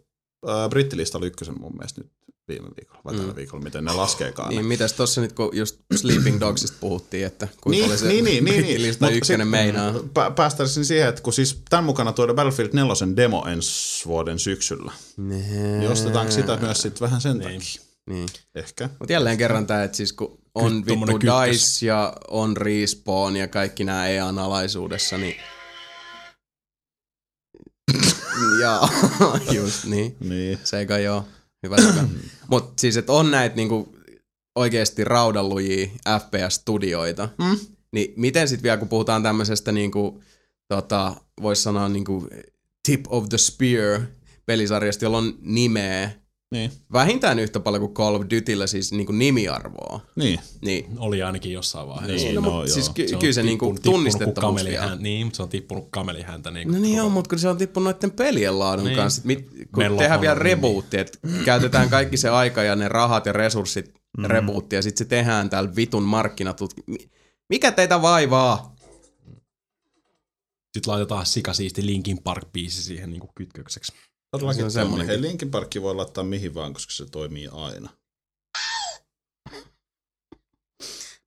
[0.49, 2.11] äh, brittilistalla ykkösen mun mielestä nyt
[2.49, 4.49] viime viikolla, vai tällä viikolla, miten ne laskeekaan.
[4.49, 4.69] Niin, ne.
[4.69, 8.45] mitäs tossa nyt, kun just Sleeping Dogsista puhuttiin, että kuinka Niin, oli se niin, niin,
[8.45, 8.65] niin, niin.
[8.65, 9.95] brittilista Mut ykkönen sit- meinaa.
[10.15, 14.93] Pä, päästäisin siihen, että kun siis tämän mukana tuoda Battlefield 4 demo ensi vuoden syksyllä,
[15.17, 17.83] niin ostetaanko sitä myös sitten vähän sen takia?
[18.07, 18.29] Niin.
[18.55, 18.89] Ehkä.
[18.99, 21.21] Mutta jälleen kerran tämä, että siis kun on vittu.
[21.21, 25.37] DICE ja on Respawn ja kaikki nämä EAN alaisuudessa, niin...
[28.63, 28.89] Jaa,
[29.57, 30.17] just niin.
[30.21, 30.59] Niin.
[30.65, 31.25] Sega joo,
[31.63, 32.05] hyvä seka.
[32.51, 33.95] Mut siis, että on näitä niinku
[34.57, 35.87] oikeasti raudallujia
[36.21, 37.59] FPS-studioita, Mm.
[37.93, 40.23] niin miten sitten vielä, kun puhutaan tämmöisestä niinku,
[40.69, 42.29] tota, voisi sanoa niinku
[42.89, 44.01] tip of the spear
[44.47, 46.11] pelisarjasta, jolla on nimeä,
[46.51, 46.73] Niin.
[46.93, 50.01] vähintään yhtä paljon kuin Call of Dutyllä siis niinku nimiarvoa.
[50.17, 50.41] Niin.
[50.63, 50.99] Niin.
[50.99, 52.27] Oli ainakin jossain vaiheessa.
[52.27, 52.75] Niin, No, no, mut joo.
[52.75, 54.97] siis ky- Se on kyllä se niinku tippunut- tippunut tunnistettavuus kuin vielä.
[54.97, 56.51] Niin, mutta se on tippunut kamelihäntä.
[56.51, 58.97] Niin No niin joo, mutta kun se on tippunut noiden pelien laadun Niin.
[58.97, 59.23] kanssa.
[59.25, 60.57] Mit, kun Mello tehdään vielä Honor, niin.
[60.57, 64.25] rebootti, että käytetään kaikki se aika ja ne rahat ja resurssit mm.
[64.25, 66.75] rebootti ja sitten se tehdään täällä vitun markkinatut.
[66.87, 67.11] Mi-
[67.49, 68.77] Mikä teitä vaivaa?
[70.77, 73.93] Sitten laitetaan sikasiisti Linkin Park-biisi siihen niin kuin kytkökseksi.
[74.31, 75.07] Todellakin Se on.
[75.07, 77.91] Hei, Linkin Parkki voi laittaa mihin vaan, koska se toimii aina.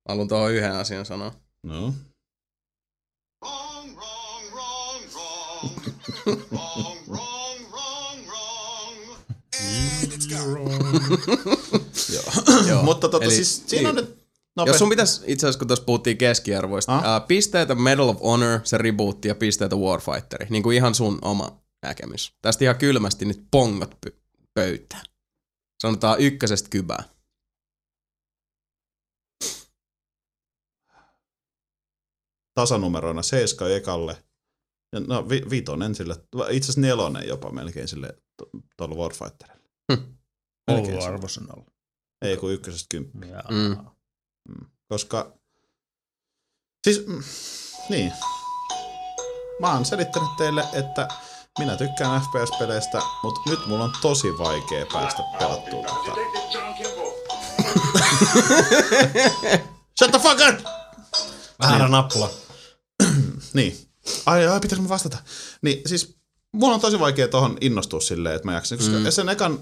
[0.08, 1.32] Haluan tuohon yhden asian sanoa.
[1.62, 1.94] No.
[3.44, 5.78] Wrong, wrong, wrong, wrong.
[6.52, 9.18] wrong, wrong, wrong, wrong.
[10.02, 10.70] And it's gone.
[12.68, 12.82] Joo.
[12.82, 14.04] Mutta tota, Eli- siis siinä on niin.
[14.04, 14.24] nyt...
[14.66, 17.22] Jos sun pitäisi, itse asiassa kun tuossa puhuttiin keskiarvoista, Ah?
[17.22, 20.46] uh, pisteitä Medal of Honor, se rebootti ja pisteitä Warfighteri.
[20.50, 22.34] Niin kuin ihan sun oma näkemys.
[22.42, 24.16] Tästä ihan kylmästi nyt pongot py-
[24.54, 25.04] pöytään.
[25.82, 27.14] Sanotaan ykkösestä kybää.
[32.54, 34.24] tasanumeroina 7 ekalle.
[34.92, 36.14] Ja no vi, vitonen sille,
[36.50, 39.64] itse asiassa nelonen jopa melkein sille to- tuolla Warfighterille.
[40.66, 41.70] Melkein Ollut arvosanalla.
[42.22, 43.28] Ei kun ykkösestä kymppi.
[43.28, 43.48] Jaa.
[43.50, 43.76] Mm.
[44.88, 45.38] Koska,
[46.84, 47.22] siis, mm,
[47.90, 48.12] niin.
[49.60, 51.08] Mä oon selittänyt teille, että
[51.58, 56.20] minä tykkään FPS-peleistä, mutta nyt mulla on tosi vaikea päästä pelattua tätä.
[59.98, 60.66] Shut the fuck up!
[61.62, 62.30] Väärä nappula.
[63.54, 63.78] Niin.
[64.26, 65.18] Ai, ai, pitäis mä vastata.
[65.62, 66.16] Niin, siis
[66.52, 69.10] mulla on tosi vaikea tohon innostua silleen, että mä jaksin, koska mm.
[69.10, 69.60] sen ekan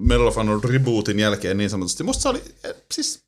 [0.00, 3.22] Medal of Honor rebootin jälkeen niin sanotusti, musta se oli, eh, siis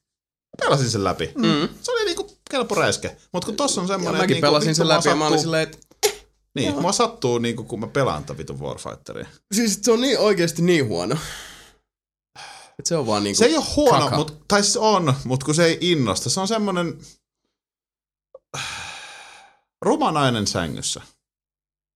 [0.61, 1.33] pelasin sen läpi.
[1.39, 1.69] Mm.
[1.83, 3.17] Se oli niinku kelpo räiske.
[3.33, 5.63] Mut kun tossa on Ja semmonen, mäkin niinku, pelasin sen läpi ja mä olin silleen,
[5.63, 5.79] että
[6.55, 9.27] Niin, mua sattuu niinku, kun mä pelaan tätä vitun Warfighteria.
[9.55, 11.17] siis se on niin oikeasti niin huono.
[12.79, 14.17] Et se on vaan niinku Se ei ole huono, kaka.
[14.17, 16.31] mut, tai siis on, mutta kun se ei innosta.
[16.31, 16.99] Se on semmonen
[19.83, 21.01] ruma nainen sängyssä.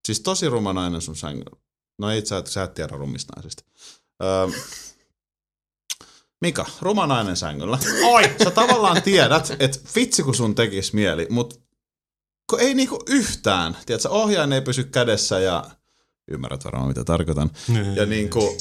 [0.07, 1.57] Siis tosi ruma nainen sun sängyllä.
[1.99, 3.63] No ei, sä, sä et tiedä rumista naisista.
[4.23, 4.49] Öö,
[6.41, 7.79] Mika, ruma nainen sängyllä.
[8.05, 8.23] Oi!
[8.45, 11.66] Sä tavallaan tiedät, että vitsi kun sun tekis mieli, mut
[12.51, 13.77] kun ei niinku yhtään.
[13.87, 15.65] Tiedätkö, ohjaajan ei pysy kädessä ja
[16.31, 17.51] ymmärrät varmaan mitä tarkoitan.
[17.97, 18.57] Ja niinku,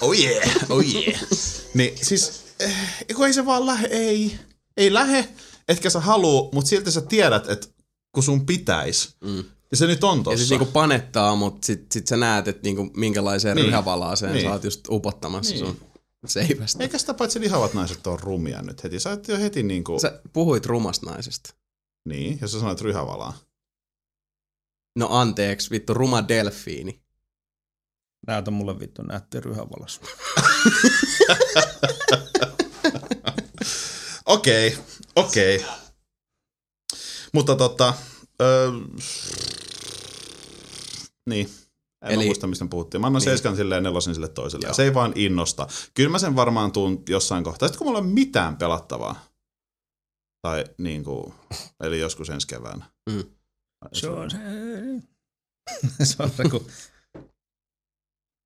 [0.00, 1.20] Oh yeah, oh yeah.
[1.74, 2.76] niin siis, eh,
[3.16, 4.38] kun ei se vaan lähe, ei,
[4.76, 5.28] ei lähe,
[5.68, 7.66] etkä sä haluu, mutta silti sä tiedät, että
[8.12, 9.14] kun sun pitäis.
[9.24, 9.44] Mm.
[9.70, 10.36] Ja se nyt on Ja tossa.
[10.36, 13.62] siis niinku panettaa, mutta sit, sit sä näet, että niinku minkälaiseen Niin.
[13.62, 13.70] niin.
[13.72, 14.38] ryhävalaaseen Niin.
[14.42, 14.48] niin.
[14.50, 15.64] sä oot just upottamassa Niin.
[15.64, 15.76] niin.
[15.76, 15.88] sun
[16.26, 16.82] seivästä.
[16.82, 19.00] Eikä sitä paitsi lihavat naiset on rumia nyt heti.
[19.00, 20.08] Sä oot jo heti niinku, sä...
[20.08, 21.54] Sä puhuit rumasta naisesta.
[22.04, 23.38] Niin, ja sä sanoit ryhävalaa.
[24.96, 27.02] No anteeksi, vittu ruma delfiini.
[28.26, 30.00] Näytä mulle vittu näytti ryhävalas.
[34.26, 34.78] Okei,
[35.16, 35.64] okei.
[37.32, 37.94] Mutta tota,
[38.42, 38.70] öö,
[41.26, 41.48] niin.
[42.02, 43.00] En Eli, muista, mistä puhuttiin.
[43.00, 43.24] Mä annan niin.
[43.24, 44.66] Seiskan silleen ja nelosen sille toiselle.
[44.66, 44.74] Joo.
[44.74, 45.66] Se ei vaan innosta.
[45.94, 47.68] Kyllä mä sen varmaan tuun jossain kohtaa.
[47.68, 49.24] Sitten kun mulla ei ole mitään pelattavaa.
[50.42, 51.34] Tai niin kuin,
[51.84, 52.84] eli joskus ensi keväänä.
[53.10, 53.24] Mm.
[53.92, 54.38] Se on se.
[56.04, 56.66] se on se, kun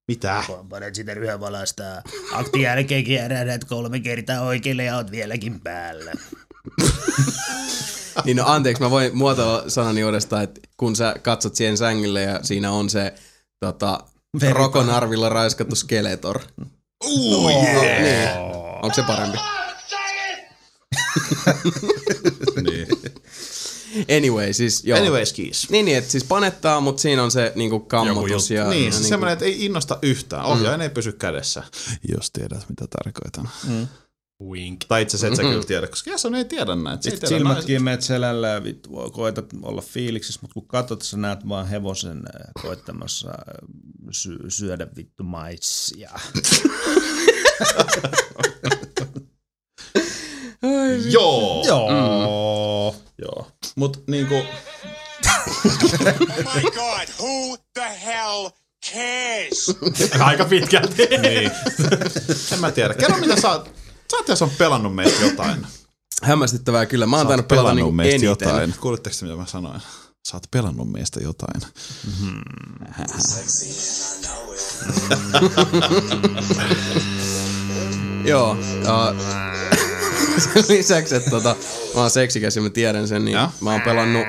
[0.08, 0.44] Mitä?
[0.68, 2.02] Panet sitä ryhävalasta.
[2.32, 6.12] Akti jälkeen kierrät kolme kertaa oikealle ja oot vieläkin päällä.
[8.24, 12.40] Niin no anteeksi, mä voin muotoilla sanani uudestaan, että kun sä katsot siihen sängylle ja
[12.42, 13.14] siinä on se
[13.60, 14.00] tota,
[14.50, 16.40] rokonarvilla raiskattu skeletor.
[17.04, 18.02] Ooh, yeah.
[18.02, 18.28] niin.
[18.82, 19.38] Onko se parempi?
[22.70, 22.88] niin.
[24.16, 24.98] Anyway, siis joo.
[24.98, 25.70] Anyways, kiis.
[25.70, 28.50] Niin, niin että siis panettaa, mutta siinä on se niinku kammotus.
[28.50, 30.44] Ja, Niin, ja siis niinku, semmoinen, että ei innosta yhtään.
[30.44, 30.82] Ohjaajan mm.
[30.82, 31.62] ei pysy kädessä.
[32.08, 33.48] Jos tiedät, mitä tarkoitan.
[33.68, 33.86] Mm.
[34.42, 34.84] Wink.
[34.88, 37.02] Tai itse asiassa et sä kyllä tiedä, koska Jason ei tiedä näitä.
[37.02, 37.66] Sitten tiedä silmät naiset.
[37.66, 42.16] kiinni meet selällä ja vittu, koetat olla fiiliksissä, mutta kun katsot, sä näet vaan hevosen
[42.18, 43.34] äh, koettamassa äh,
[44.10, 46.10] sy- syödä vittu maissia.
[51.10, 51.64] Joo.
[51.66, 51.90] Joo.
[51.90, 51.96] Mm.
[53.22, 53.46] Joo.
[53.76, 54.44] Mut niinku, Oh
[56.54, 58.48] my god, who the hell
[58.92, 59.76] cares?
[60.20, 61.06] Aika pitkälti.
[61.22, 61.50] niin.
[62.52, 62.94] en mä tiedä.
[62.94, 63.64] Kerro mitä sä oot,
[64.10, 65.66] sä oot jos on pelannut meistä jotain.
[66.22, 67.06] Hämmästyttävää kyllä.
[67.06, 68.28] Mä oon tainnut pelata pelannut niinku meistä eniten.
[68.28, 68.74] jotain.
[68.80, 69.80] Kuulitteko te, mitä mä sanoin?
[70.28, 71.62] Sä oot pelannut meistä jotain.
[78.24, 78.50] Joo.
[78.50, 78.56] Uh,
[80.40, 81.56] sen lisäksi, että tota,
[81.94, 83.50] mä oon seksikäs ja mä tiedän sen, niin Ja?
[83.60, 84.22] mä oon pelannut...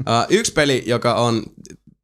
[0.00, 1.42] uh, yksi peli, joka on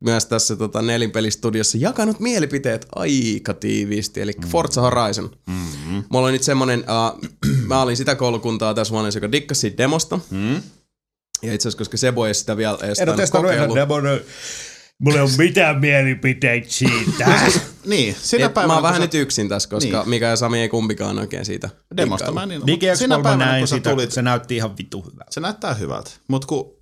[0.01, 5.31] myös tässä tota, nelinpelistudiossa jakanut mielipiteet aika tiiviisti, eli Forza Horizon.
[5.47, 6.05] Mm-hmm.
[6.09, 7.31] Mulla on nyt semmonen, uh,
[7.69, 10.21] mä olin sitä koulukuntaa tässä huoneessa, joka dikkasi demosta.
[10.31, 10.63] Mm.
[11.43, 14.23] Ja itse asiassa, koska Sebo ei sitä vielä edes En ole tainnut testannut ihan kokeillut.
[15.01, 17.27] Mulla ei ole mitään mielipiteitä siitä.
[17.85, 20.09] Niin, sinä Et, mä päivänä, oon vähän kun nyt yksin tässä, koska Niin.
[20.09, 21.71] Mika ja Sami ei kumpikaan oikein siitä.
[21.97, 24.57] Demosta mä niin, Digi mut sinä X3 päivänä, näin kun sä sitä, tulit, se näytti
[24.57, 25.31] ihan vitu hyvältä.
[25.31, 26.11] se näyttää hyvältä.
[26.29, 26.81] Mutta kun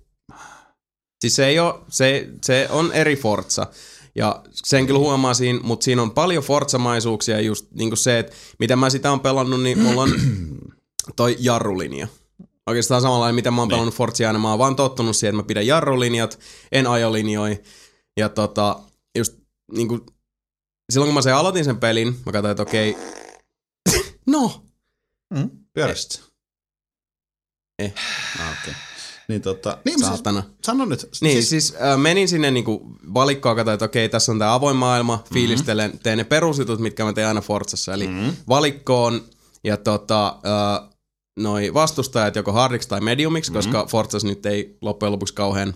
[1.21, 3.67] Siis se, ei oo, se, se on eri Forza.
[4.15, 8.35] Ja sen kyllä huomaa siinä, mutta siinä on paljon Forza-maisuuksia just niin kuin se, että
[8.59, 10.11] miten mä sitä on pelannut, niin mulla on
[11.15, 12.07] toi jarrulinja.
[12.67, 14.39] Oikeastaan samanlainen, mitä mä oon pelannut Forzia aina.
[14.39, 16.39] Mä oon vaan tottunut siihen, että mä pidän jarrulinjat,
[16.71, 17.61] en ajolinjoi.
[18.19, 18.79] Ja tota,
[19.17, 19.33] just
[19.71, 20.01] niin kuin,
[20.91, 22.97] silloin kun mä sen aloitin sen pelin, mä katsoin, että okei,
[24.25, 24.63] no,
[25.73, 26.29] pyöräsit
[27.79, 27.93] Eh.
[28.39, 28.73] Ah, okei.
[29.27, 30.43] Niin tota, niin siis, saatana.
[30.63, 31.09] sano nyt.
[31.21, 34.77] Niin, siis, siis äh, menin sinne niinku valikkoon, katsoin, että okei, tässä on tämä avoin
[34.77, 35.33] maailma, Mhm.
[35.33, 38.33] fiilistelen, teen ne perusjutut, mitkä mä teen aina Forzassa, eli mm-hmm.
[38.49, 39.21] valikkoon
[39.63, 40.89] ja tota, äh,
[41.39, 43.71] noi vastustajat joko hardiksi tai mediumiksi, mm-hmm.
[43.71, 45.73] koska Forzassa nyt ei loppujen lopuksi kauhean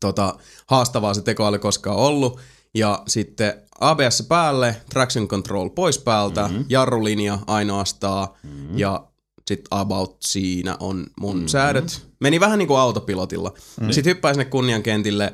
[0.00, 0.34] tota,
[0.66, 2.40] haastavaa se tekoäly koskaan ollut.
[2.74, 6.64] Ja sitten ABS päälle, traction control pois päältä, mm-hmm.
[6.68, 8.78] jarrulinja ainoastaan mm-hmm.
[8.78, 9.06] ja
[9.48, 11.48] sitten about siinä on mun mm-hmm.
[11.48, 12.06] säädöt.
[12.20, 13.48] Meni vähän niin kuin autopilotilla.
[13.48, 13.92] Mm-hmm.
[13.92, 15.32] Sitten hyppäin sinne kunniankentille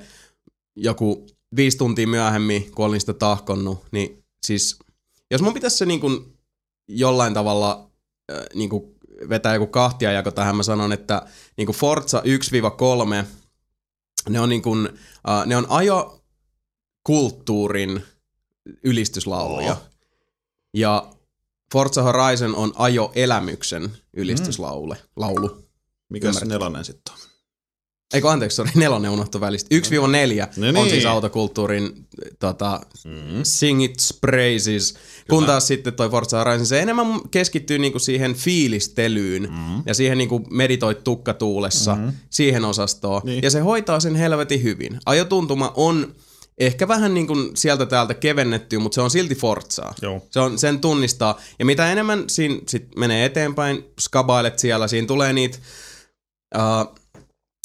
[0.77, 1.27] joku
[1.57, 4.79] viisi tuntia myöhemmin, kun olin sitä tahkonnut, niin siis
[5.31, 6.37] jos mun pitäisi se niin kuin
[6.89, 7.91] jollain tavalla
[8.33, 8.85] äh, niin kuin
[9.29, 11.23] vetää joku kahtiajako tähän, mä sanon, että
[11.57, 12.23] niin kuin Forza
[13.23, 13.27] 1-3,
[14.29, 14.89] ne on niin kuin,
[15.29, 18.03] äh, ne on ajokulttuurin
[18.85, 19.73] ylistyslauluja.
[19.73, 19.83] Oh.
[20.75, 21.11] Ja
[21.73, 24.95] Forza Horizon on ajoelämyksen ylistyslaulu.
[24.95, 25.01] Mm.
[25.17, 25.69] Laulu.
[26.09, 27.21] Mikä se nelonen sitten on?
[28.13, 29.75] Eikö anteeksi, sori, nelonen unohtu välistä.
[29.75, 29.79] 1-4
[30.57, 30.91] No on niin.
[30.91, 32.07] siis autokulttuurin
[32.39, 33.41] tota, mm.
[33.43, 34.95] sing its praises.
[35.31, 39.83] Kun taas sitten toi Forza Horizon, se enemmän keskittyy niinku siihen fiilistelyyn mm.
[39.87, 42.13] ja siihen niinku meditoit tukkatuulessa, mm.
[42.31, 43.23] siihen osastoon.
[43.25, 43.43] Niin.
[43.43, 44.99] Ja se hoitaa sen helvetin hyvin.
[45.07, 46.15] Ajotuntuma on
[46.59, 49.95] ehkä vähän niin kuin sieltä täältä kevennetty, mutta se on silti Forzaa.
[50.03, 50.27] Joo.
[50.31, 51.41] Se on, sen tunnistaa.
[51.59, 55.59] Ja mitä enemmän siinä sit menee eteenpäin, skabailet siellä, siinä tulee niitä
[56.57, 57.02] uh,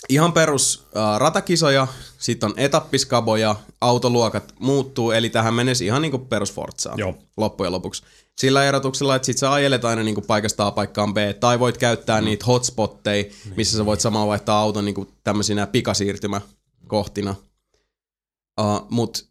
[0.09, 1.88] ihan perus uh, ratakisoja,
[2.19, 7.17] sitten on etappiskaboja, autoluokat muuttuu, eli tähän menisi ihan niinku perus Forzaa Joo.
[7.38, 8.03] loppujen lopuksi.
[8.38, 12.21] Sillä erotuksella, että sit sä ajelet aina niinku paikasta A paikkaan B, tai voit käyttää
[12.21, 12.25] mm.
[12.25, 13.25] niitä hotspotteja,
[13.55, 17.35] missä sä voit samalla vaihtaa auton niinku tämmöisinä pikasiirtymäkohtina.
[18.61, 19.27] Uh, mut,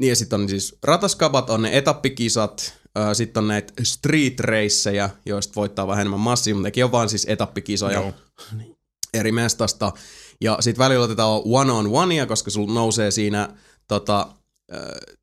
[0.00, 5.10] niin ja sitten on siis rataskabat, on ne etappikisat, uh, sitten on näitä street raceja,
[5.26, 8.12] joista voittaa vähän enemmän massia, mutta nekin on vaan siis etappikisoja Joo.
[9.14, 9.92] eri mestasta.
[10.40, 13.48] Ja sitten välillä otetaan one on onea, koska sulla nousee siinä
[13.88, 14.28] tota,
[14.74, 15.16] äh,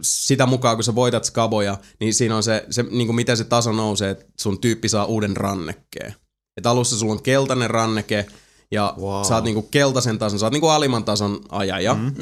[0.00, 3.44] sitä mukaan, kun sä voitat skaboja, niin siinä on se, se niin kuin miten se
[3.44, 6.14] taso nousee, että sun tyyppi saa uuden rannekkeen.
[6.56, 8.26] Et alussa sulla on keltainen ranneke,
[8.70, 9.24] ja wow.
[9.24, 11.94] Sä oot niinku keltaisen tason, sä oot niinku alimman tason ajaja.
[11.94, 12.14] Mm.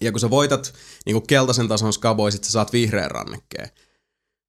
[0.00, 0.74] ja kun sä voitat
[1.06, 3.68] niinku keltaisen tason skaboja, sit sä saat vihreän rannekkeen.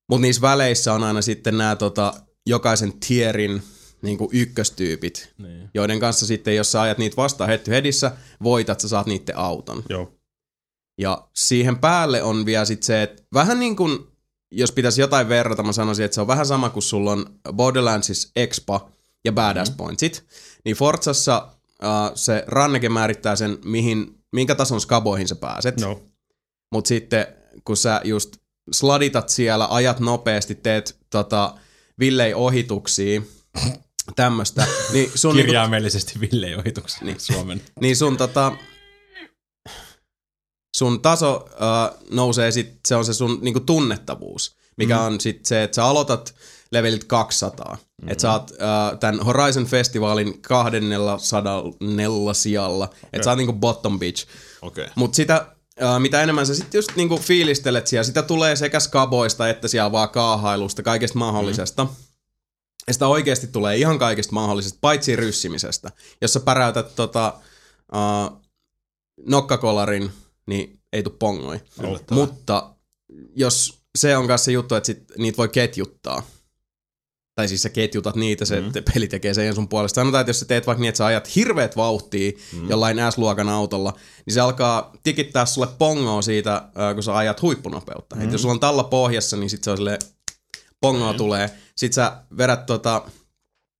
[0.10, 2.14] Mutta niissä väleissä on aina sitten nämä tota,
[2.48, 3.64] jokaisen tierin
[4.04, 5.70] niinku ykköstyypit, Niin.
[5.74, 8.12] joiden kanssa sitten, jos sä ajat niitä vastaan hetty hedissä,
[8.44, 9.84] voitat, sä saat niiden auton.
[9.90, 10.12] Joo.
[10.98, 14.00] Ja siihen päälle on vielä sit se, että vähän niin kuin,
[14.52, 18.30] jos pitäisi jotain verrata, mä sanoisin, että se on vähän sama kuin sulla on Borderlandsissa
[18.36, 18.90] Expa
[19.26, 19.78] ja Badass mm.
[19.78, 20.26] Pointsit.
[20.66, 21.48] Niin Forzassa
[21.84, 25.80] uh, se ranneke määrittää sen, mihin, minkä tason skaboihin sä pääset.
[25.80, 26.02] No.
[26.72, 27.28] Mutta sitten
[27.66, 28.38] kun sä just
[28.72, 31.56] sladitat siellä, ajat nopeasti, teet tota,
[32.00, 33.22] villei ohituksia,
[34.16, 37.20] tämmöstä, niin sun, niinku, Kirjaimellisesti Ville ohituksen niin.
[37.20, 37.62] Suomen.
[37.82, 38.52] niin sun tota,
[40.78, 45.06] sun taso äh, nousee sit, se on se sun niinku tunnettavuus, mikä mm.
[45.06, 46.36] on sit se, että sä aloitat
[46.72, 47.78] levelit 200.
[48.02, 48.10] Mm.
[48.10, 54.28] Että sä oot äh, tämän Horizon Festivalin 200 sijalla, että sä oot niinku bottom bitch.
[54.62, 54.88] Okay.
[54.96, 55.48] Mutta sitä,
[55.84, 59.92] äh, mitä enemmän sä sitten just niinku fiilistelet siellä, sitä tulee sekä skaboista että siellä
[59.92, 61.84] vaan kaahailusta, kaikesta mahdollisesta.
[61.84, 61.90] Mm.
[62.88, 65.91] Ja sitä oikeasti tulee ihan kaikesta mahdollisesta, paitsi ryssimisestä.
[66.22, 67.34] Jos sä päräytät tota,
[67.93, 68.41] uh,
[69.26, 70.11] nokkakolarin,
[70.47, 71.60] niin ei tuu pongoi.
[72.11, 72.76] Mutta
[73.35, 76.23] jos se on kanssa se juttu, että sit niitä voi ketjuttaa,
[77.35, 78.72] tai siis sä ketjutat niitä, se mm.
[78.93, 79.95] peli tekee sen sun puolesta.
[79.95, 82.69] Sanotaan, että jos sä teet vaikka niin, että sä ajat hirveät vauhtia mm.
[82.69, 83.93] jollain S-luokan autolla,
[84.26, 88.15] niin se alkaa tikittää sulle pongoa siitä, kun sä ajat huippunopeutta.
[88.15, 88.22] Mm.
[88.22, 89.99] Et jos sulla on talla pohjassa, niin sit se on silleen,
[90.84, 91.18] pongoa mm.
[91.18, 91.49] tulee.
[91.76, 93.03] Sit sä vedät tota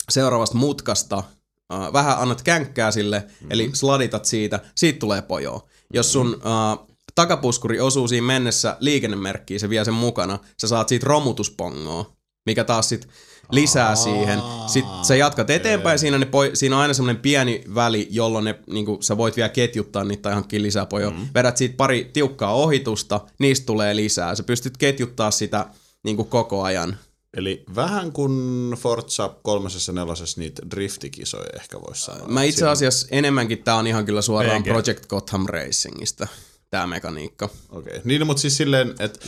[0.10, 3.52] seuraavasta mutkasta uh, vähän annat känkkää sille, mm-hmm.
[3.52, 5.68] eli sladitat siitä, siitä tulee pojoa.
[5.94, 11.06] Jos sun uh, takapuskuri osuu siinä mennessä liikennemerkkiin, se vie sen mukana, sä saat siitä
[11.06, 12.14] romutuspongoa,
[12.46, 13.08] mikä taas sit
[13.52, 14.42] lisää siihen.
[14.68, 18.60] Sitten sä jatkat eteenpäin, siinä, ne poi, siinä on aina semmoinen pieni väli, jolloin ne,
[18.70, 21.12] niinku, sä voit vielä ketjuttaa niitä tai hankkia lisää pojoa.
[21.12, 21.28] Mm.
[21.36, 24.36] Vedät siitä pari tiukkaa ohitusta, niistä tulee lisää.
[24.36, 25.66] Sä pystyt ketjuttaa sitä
[26.04, 26.98] niinku, koko ajan.
[27.38, 32.28] Eli vähän kuin Forza kolmosessa nelosessa niitä driftikisoja ehkä voisi sanoa.
[32.28, 34.68] Mä itse Siinä- asiassa enemmänkin tää on ihan kyllä suoraan PG.
[34.68, 36.28] Project Gotham Racingista,
[36.70, 37.50] tää mekaniikka.
[37.70, 38.02] Okei.
[38.04, 39.20] Niin, mutta siis silleen, että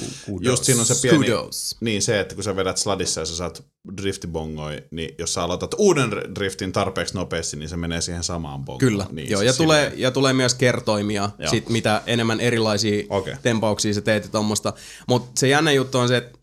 [0.41, 1.17] just siinä on se pieni...
[1.17, 1.75] Kudos.
[1.81, 3.63] Niin, se, että kun sä vedät sladissa ja sä saat
[3.97, 8.79] driftibongoi, niin jos sä aloitat uuden driftin tarpeeksi nopeasti, niin se menee siihen samaan bongoon.
[8.79, 11.49] Kyllä, niin, joo, siis ja, tulee, ja tulee myös kertoimia, Joo.
[11.49, 13.35] sit mitä enemmän erilaisia Okei.
[13.41, 14.73] tempauksia sä teet ja tommosta.
[15.07, 16.34] Mutta se jännä juttu on se, että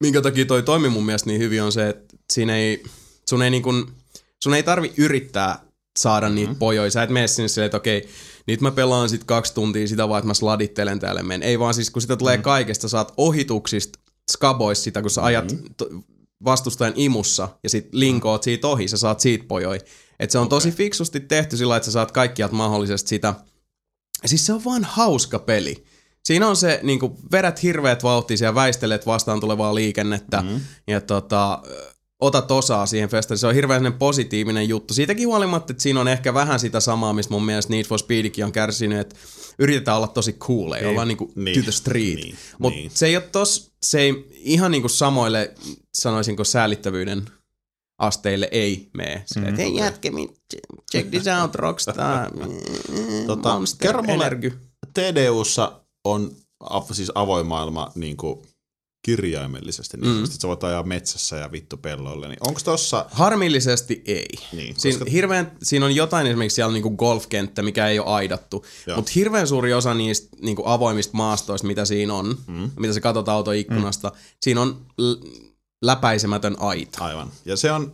[0.00, 2.82] minkä takia toi toimi mun mielestä niin hyvin on se, että siinä ei,
[3.28, 3.92] sun ei, niin kun,
[4.42, 5.60] sun ei tarvi yrittää
[5.98, 6.34] saada mm-hmm.
[6.34, 6.90] niitä pojoja.
[6.90, 8.08] Sä et mene sinne silleen, että okei,
[8.46, 11.48] nyt mä pelaan sit kaksi tuntia sitä vaan, että mä sladittelen täällä menen.
[11.48, 12.42] Ei vaan siis, kun sitä tulee mm-hmm.
[12.42, 13.98] kaikesta, saat ohituksista,
[14.32, 15.74] skaboista sitä, kun sä ajat mm-hmm.
[15.76, 15.88] to,
[16.44, 19.78] vastustajan imussa ja sit linkoot siitä ohi, sä saat siitä pojoi.
[20.20, 20.56] Et se on okay.
[20.56, 23.34] tosi fiksusti tehty sillä, että sä saat kaikkialta mahdollisesti sitä.
[24.26, 25.84] Siis se on vaan hauska peli.
[26.24, 30.60] Siinä on se, niin kuin, vedät hirveät vauhtia ja väistelet vastaan tulevaa liikennettä mm-hmm.
[30.86, 31.62] ja tota,
[32.20, 33.38] otat osaa siihen festariin.
[33.38, 34.94] Se on hirveän positiivinen juttu.
[34.94, 38.44] Siitäkin huolimatta, että siinä on ehkä vähän sitä samaa, mistä mun mielestä Need for Speedikin
[38.44, 39.16] on kärsinyt, että
[39.58, 40.90] yritetään olla tosi cool, ei Niin.
[40.90, 41.56] olla niinku Niin.
[41.58, 42.14] to the street.
[42.14, 42.36] Niin.
[42.58, 42.90] Mutta Niin.
[42.94, 45.54] se ei ole tos, se ei ihan niinku samoille,
[45.94, 47.22] sanoisinko säälittävyyden
[47.98, 49.24] asteille ei mene.
[49.36, 50.10] Mm, Mm, hei jätkä,
[50.92, 52.30] check this out, Rockstar,
[53.26, 54.30] Tota, Monster kerro mulle.
[54.94, 56.36] TDUssa on
[56.92, 58.42] siis avoin maailma niin kuin
[59.02, 60.24] kirjaimellisesti, niin Mm.
[60.24, 62.28] että sä voit ajaa metsässä ja vittu pelloille.
[62.28, 63.06] Niin onko tossa...
[63.10, 64.26] Harmillisesti ei.
[64.52, 68.64] Niin, Siin, koska- hirveän, siinä on jotain esimerkiksi siellä niinku golfkenttä, mikä ei ole aidattu,
[68.96, 72.70] mutta hirveän suuri osa niistä niinku avoimista maastoista, mitä siinä on, mm.
[72.78, 74.16] mitä sä katsot autoikkunasta, mm.
[74.42, 75.14] siinä on l-
[75.84, 77.04] läpäisemätön aita.
[77.04, 77.30] Aivan.
[77.44, 77.92] Ja se on,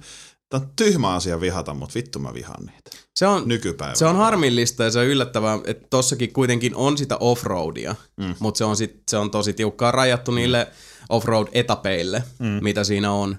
[0.49, 2.91] tää on tyhmä asia vihata, mutta vittu mä vihaan niitä.
[3.17, 3.95] Se on, Nykypäivänä.
[3.95, 8.35] se on harmillista ja se on yllättävää, että tossakin kuitenkin on sitä offroadia, mm.
[8.39, 10.35] mutta se on, sit, se on tosi tiukkaan rajattu mm.
[10.35, 10.69] niille
[11.09, 12.59] offroad-etapeille, mm.
[12.63, 13.37] mitä siinä on.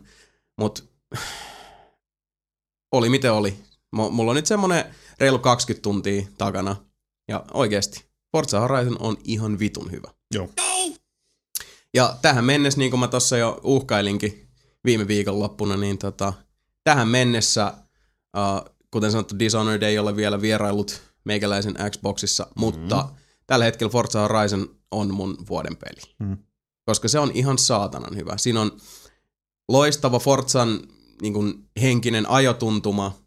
[0.60, 0.84] Mutta
[2.92, 3.52] oli miten oli.
[3.96, 4.86] M- mulla on nyt semmonen
[5.20, 6.76] reilu 20 tuntia takana
[7.28, 10.12] ja oikeasti Forza Horizon on ihan vitun hyvä.
[10.34, 10.50] Joo.
[11.94, 14.48] Ja tähän mennessä, niin kuin mä tuossa jo uhkailinkin
[14.86, 16.34] viime viikonloppuna, niin tota,
[16.88, 17.74] tähän mennessä,
[18.38, 23.10] uh, kuten sanottu, Dishonored ei ole vielä vierailut meikäläisen Xboxissa, mutta
[23.48, 26.16] tällä hetkellä Forza Horizon on mun vuoden peli.
[26.20, 26.38] Mm.
[26.86, 28.38] Koska se on ihan saatanan hyvä.
[28.38, 28.72] Siinä on
[29.70, 30.80] loistava Forzan
[31.22, 33.18] niin kuin, henkinen ajotuntuma,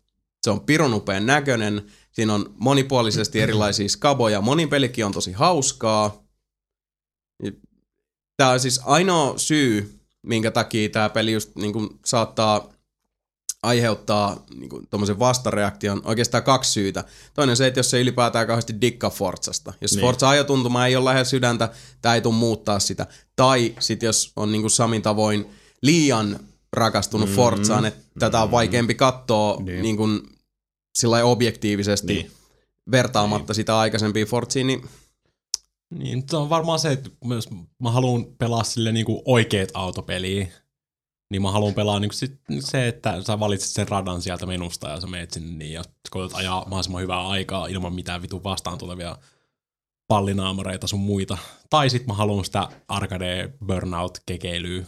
[0.42, 6.22] se on pirun upean näköinen, siinä on monipuolisesti erilaisia skaboja, monin pelikin on tosi hauskaa.
[8.36, 12.79] Tämä on siis ainoa syy, minkä takia tämä peli just niin kuin, saattaa
[13.62, 16.02] aiheuttaa niin kuin, tommosen vastareaktion.
[16.04, 17.04] Oikeastaan kaksi syytä.
[17.34, 19.72] Toinen se, että jos se ylipäätään kauheasti dikkaa Forzasta.
[19.80, 20.00] Jos Niin.
[20.00, 21.68] Forza ajotuntuma ei ole lähellä sydäntä,
[22.02, 23.06] tämä ei tule muuttaa sitä.
[23.36, 25.46] Tai sitten jos on niin kuin Samin tavoin
[25.82, 26.40] liian
[26.72, 27.32] rakastunut Mm.
[27.32, 27.36] mm.
[27.36, 28.18] Forzaan, että mm.
[28.18, 29.82] tätä on vaikeampi katsoa Niin.
[29.82, 29.96] niin.
[29.96, 30.20] Kuin,
[30.98, 32.30] sillä objektiivisesti Niin.
[32.90, 33.54] vertaamatta niin.
[33.54, 34.88] sitä aikaisempiin Forziin, niin
[35.90, 37.48] Niin, se on varmaan se, että jos
[37.82, 40.48] mä haluan pelaa sille niinku oikeet autopeliä,
[41.30, 45.00] niin mä haluan pelaa niinku sit se, että sä valitset sen radan sieltä menusta ja
[45.00, 49.16] sä meet sinne niin, ja koetat ajaa mahdollisimman hyvää aikaa ilman mitään vitun vastaan tulevia
[50.08, 51.38] pallinaamareita sun muita.
[51.70, 54.84] Tai sit mä haluan sitä arcade burnout kekeilyä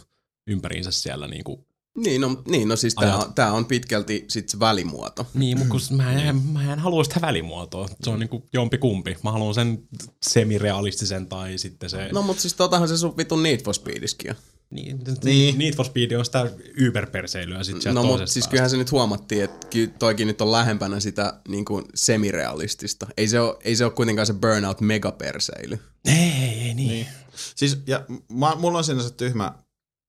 [0.47, 1.65] ympäriinsä siellä niinku
[1.97, 5.27] Niin, no, niin, no siis tämä on, tää on pitkälti sit se välimuoto.
[5.33, 7.87] Niin, mutta kun mä en, mä en halua sitä välimuotoa.
[8.03, 9.17] Se on niinku jompi kumpi.
[9.23, 9.83] Mä haluan sen
[10.21, 12.09] semirealistisen tai sitten se...
[12.11, 14.37] No mut siis totahan se sun vitun Need for Speediskin on.
[14.73, 15.57] Niin, niin.
[15.57, 18.51] Need for Speed on sitä yberperseilyä sit sieltä No mutta siis päästä.
[18.51, 23.07] kyllähän se nyt huomattiin, että ky- toikin nyt on lähempänä sitä niin kuin semirealistista.
[23.17, 25.79] Ei se, ole, ei se ole kuitenkaan se burnout megaperseily.
[26.05, 26.75] Ei, ei, ei niin.
[26.89, 27.07] niin.
[27.55, 29.53] Siis, ja mä, mulla on siinä se tyhmä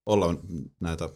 [0.06, 0.26] olla
[0.80, 1.08] näitä,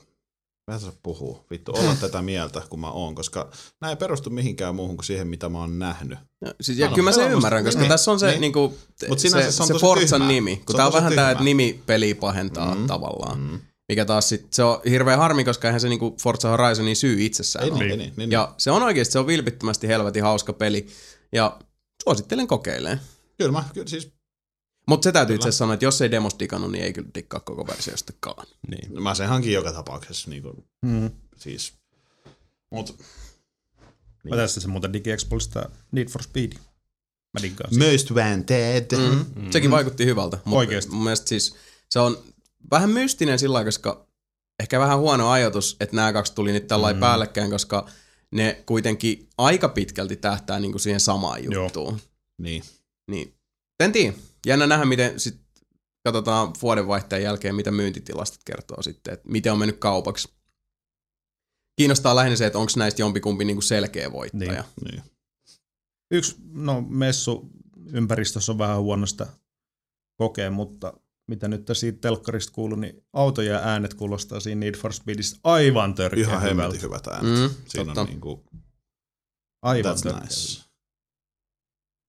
[0.69, 3.51] vähän se puhuu, vittu, olla tätä mieltä, kun mä oon, koska
[3.81, 6.19] nämä ei perustu mihinkään muuhun kuin siihen, mitä mä oon nähnyt.
[6.45, 8.33] Ja, siis, ja Mä kyllä mä sen ymmärrän, koska Niin, tässä on se, niin.
[8.33, 8.41] niin.
[8.41, 8.75] niinku,
[9.09, 10.29] Mut se, se, se on se Forzan tyhmää.
[10.29, 10.57] nimi.
[10.57, 13.41] Kun on tää on tosi vähän tää, että nimi peli pahentaa Mm, tavallaan.
[13.41, 13.61] mm.
[13.89, 17.65] Mikä taas sit, se on hirveän harmi, koska eihän se niinku Forza Horizonin syy itsessään
[17.65, 17.79] Ei ole.
[17.85, 20.87] niin, niin, niin, Ja se on oikeasti, se on vilpittömästi helvetin hauska peli.
[21.33, 21.59] Ja
[22.05, 23.01] suosittelen kokeilemaan.
[23.39, 24.13] Kyllä mä, kyllä siis,
[24.89, 27.67] Mutta se täytyy itse sanoa, että jos ei demos digannut, niin ei kyllä dikkaa koko
[27.67, 28.47] versiostakaan.
[28.71, 29.03] niin.
[29.03, 31.11] mä sen hankin joka tapauksessa, niin kuin, Mm.
[31.37, 31.73] siis,
[32.71, 32.99] mut
[34.31, 36.53] Mä testasin muuten DigiExpolista Need for Speed.
[37.35, 37.93] Mä diggaan sitä.
[37.93, 38.97] Most Wanted.
[38.97, 39.25] Mm.
[39.43, 39.51] Mm.
[39.51, 40.39] Sekin vaikutti hyvältä.
[40.45, 40.93] Mutta Oikeesti.
[40.93, 41.55] Mun mielestä siis
[41.91, 42.19] se on
[42.71, 44.07] vähän mystinen sillä lailla, koska
[44.61, 47.01] ehkä vähän huono ajatus, että nämä kaksi tuli nyt tällä mm.
[47.01, 47.87] päällekkäin, koska
[48.31, 52.01] ne kuitenkin aika pitkälti tähtää niinku siihen samaan juttuun.
[52.39, 52.63] Niin.
[53.11, 53.35] Niin.
[53.81, 54.17] En tiedä.
[54.49, 55.41] Jännä nähdä, miten sit
[56.07, 60.29] katsotaan vuodenvaihteen jälkeen, mitä myyntitilastot kertoo sitten, että miten on mennyt kaupaksi.
[61.77, 64.65] Kiinnostaa lähinnä se, että onko näistä jompikumpi niinku selkeä voittaja.
[64.85, 65.03] niin.
[66.11, 67.51] Yksi, no messu
[67.93, 69.27] ympäristössä on vähän huonosta
[70.19, 70.93] kokea, mutta
[71.31, 76.21] mitä nyt siitä telkkarista kuuluu, niin autojen äänet kuulostaa siinä Need for Speedissä aivan törkeä
[76.25, 77.39] Ihan hemmetin hyvät äänet.
[77.41, 78.01] Mm, Siinä totta.
[78.01, 78.45] on niinku,
[79.63, 80.21] Aivan that's törkeä.
[80.21, 80.63] nice.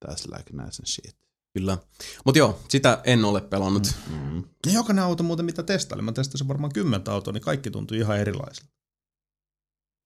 [0.05, 1.17] That's like nice and shit.
[1.53, 1.77] Kyllä.
[2.25, 3.95] Mutta joo, sitä en ole pelannut.
[4.09, 4.15] Mm.
[4.15, 4.43] Mm.
[4.65, 8.19] Ja jokainen auto muuten, mitä testailin, mä testasin varmaan kymmentä autoa, niin kaikki tuntui ihan
[8.19, 8.69] erilaisilta.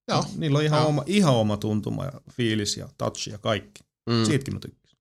[0.07, 0.25] Joo.
[0.37, 0.89] Niillä on ihan, Joo.
[0.89, 3.83] oma, ihan oma tuntuma ja fiilis ja touch ja kaikki.
[4.09, 4.25] Mm.
[4.25, 4.99] Siitäkin mä tykkäsin.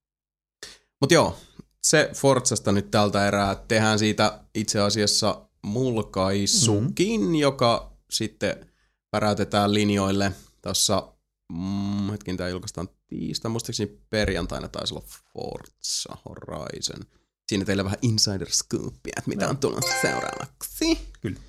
[1.01, 1.39] Mutta joo,
[1.83, 3.55] se Forzasta nyt tältä erää.
[3.69, 7.35] Tehdään siitä itse asiassa mulkaisukin, mm-hmm.
[7.35, 8.67] joka sitten
[9.11, 10.33] päräytetään linjoille
[10.63, 11.12] tuossa,
[11.53, 17.01] mm, hetkin tää julkaistaan tiistai, muistaakseni perjantaina taisi olla Forza Horizon.
[17.49, 20.99] Siinä teille vähän insider scoopia, että mitä on tulossa seuraavaksi.
[21.21, 21.41] Kyllä.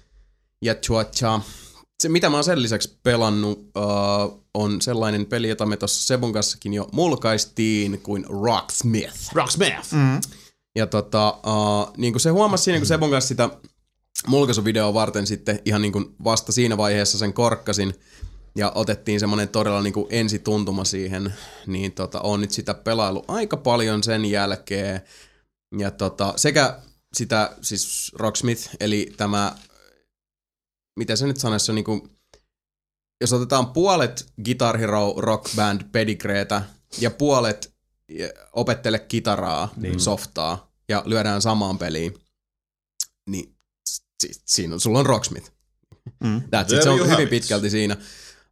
[0.62, 1.42] Ja tja,
[2.00, 6.34] se mitä mä oon sen lisäksi pelannut uh, on sellainen peli, jota me tuossa Sebun
[6.34, 9.34] kanssakin jo mulkaistiin kuin Rocksmith.
[9.34, 9.94] Rocksmith!
[9.94, 10.22] Mm.
[10.76, 13.50] Ja tota, uh, niin kuin se huomasi siinä, kun Sebon kanssa sitä
[14.28, 17.94] mulkaisuvideoa varten sitten ihan niin kuin vasta siinä vaiheessa sen korkkasin
[18.56, 21.34] ja otettiin semmoinen todella niin kuin ensituntuma siihen,
[21.68, 25.02] niin tota, on nyt sitä pelailu aika paljon sen jälkeen.
[25.78, 26.80] Ja tota, sekä
[27.14, 29.56] sitä, siis Rocksmith, eli tämä,
[31.00, 32.10] miten se nyt sanoisi, se on niin kuin,
[33.22, 36.62] jos otetaan puolet Guitar Hero Rock Band pedigreetä
[37.00, 37.74] ja puolet
[38.54, 40.00] opettele kitaraa, niin.
[40.00, 42.14] softaa, ja lyödään samaan peliin,
[43.30, 43.56] niin
[44.22, 45.52] si- siinä on, sulla on Rocksmith.
[46.24, 46.42] Mm.
[46.42, 46.84] That's it.
[46.84, 47.98] Se on hyvin pitkälti siinä.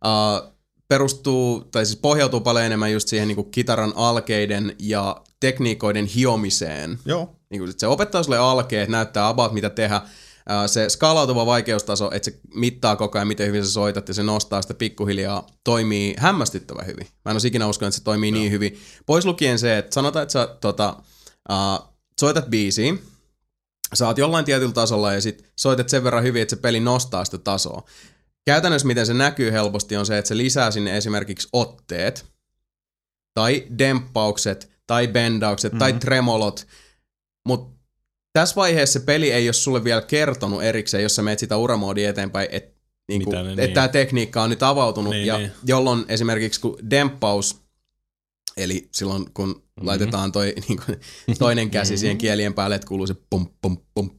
[0.05, 0.51] Uh,
[0.87, 6.99] perustuu, tai siis pohjautuu paljon enemmän just siihen niin kitaran alkeiden ja tekniikoiden hiomiseen.
[7.05, 7.35] Joo.
[7.49, 10.01] Niin kuin, se opettaa sulle alkeet, näyttää about mitä tehdä.
[10.49, 14.23] Ää, Se skaalautuva vaikeustaso, että se mittaa koko ajan, miten hyvin sä soitat ja se
[14.23, 17.07] nostaa sitä pikkuhiljaa, toimii hämmästyttävän hyvin.
[17.25, 18.79] Mä en ole ikinä uskonut, että se toimii niin hyvin.
[19.05, 20.95] Pois lukien se, että sanotaan, että sä tota,
[21.49, 21.87] uh,
[22.19, 22.93] soitat biisiä,
[23.93, 27.25] sä oot jollain tietyllä tasolla ja sit soitat sen verran hyvin, että se peli nostaa
[27.25, 27.83] sitä tasoa.
[28.45, 32.25] Käytännössä miten se näkyy helposti on se, että se lisää sinne esimerkiksi otteet,
[33.33, 35.79] tai demppaukset, tai bendaukset, mm-hmm.
[35.79, 36.67] tai tremolot,
[37.45, 37.81] mutta
[38.33, 42.09] tässä vaiheessa se peli ei ole sulle vielä kertonut erikseen, jos sä meet sitä uramoodia
[42.09, 43.73] eteenpäin, että niinku, Mitä ne et niin.
[43.73, 45.51] tämä tekniikka on nyt avautunut, Niin, ja niin.
[45.65, 47.61] jolloin esimerkiksi kun demppaus,
[48.57, 49.57] eli silloin kun Mhm.
[49.57, 49.87] mm-hmm.
[49.87, 50.83] laitetaan toi niinku,
[51.39, 54.09] toinen käsi siihen kielien päälle, että kuuluu se pum pum pum,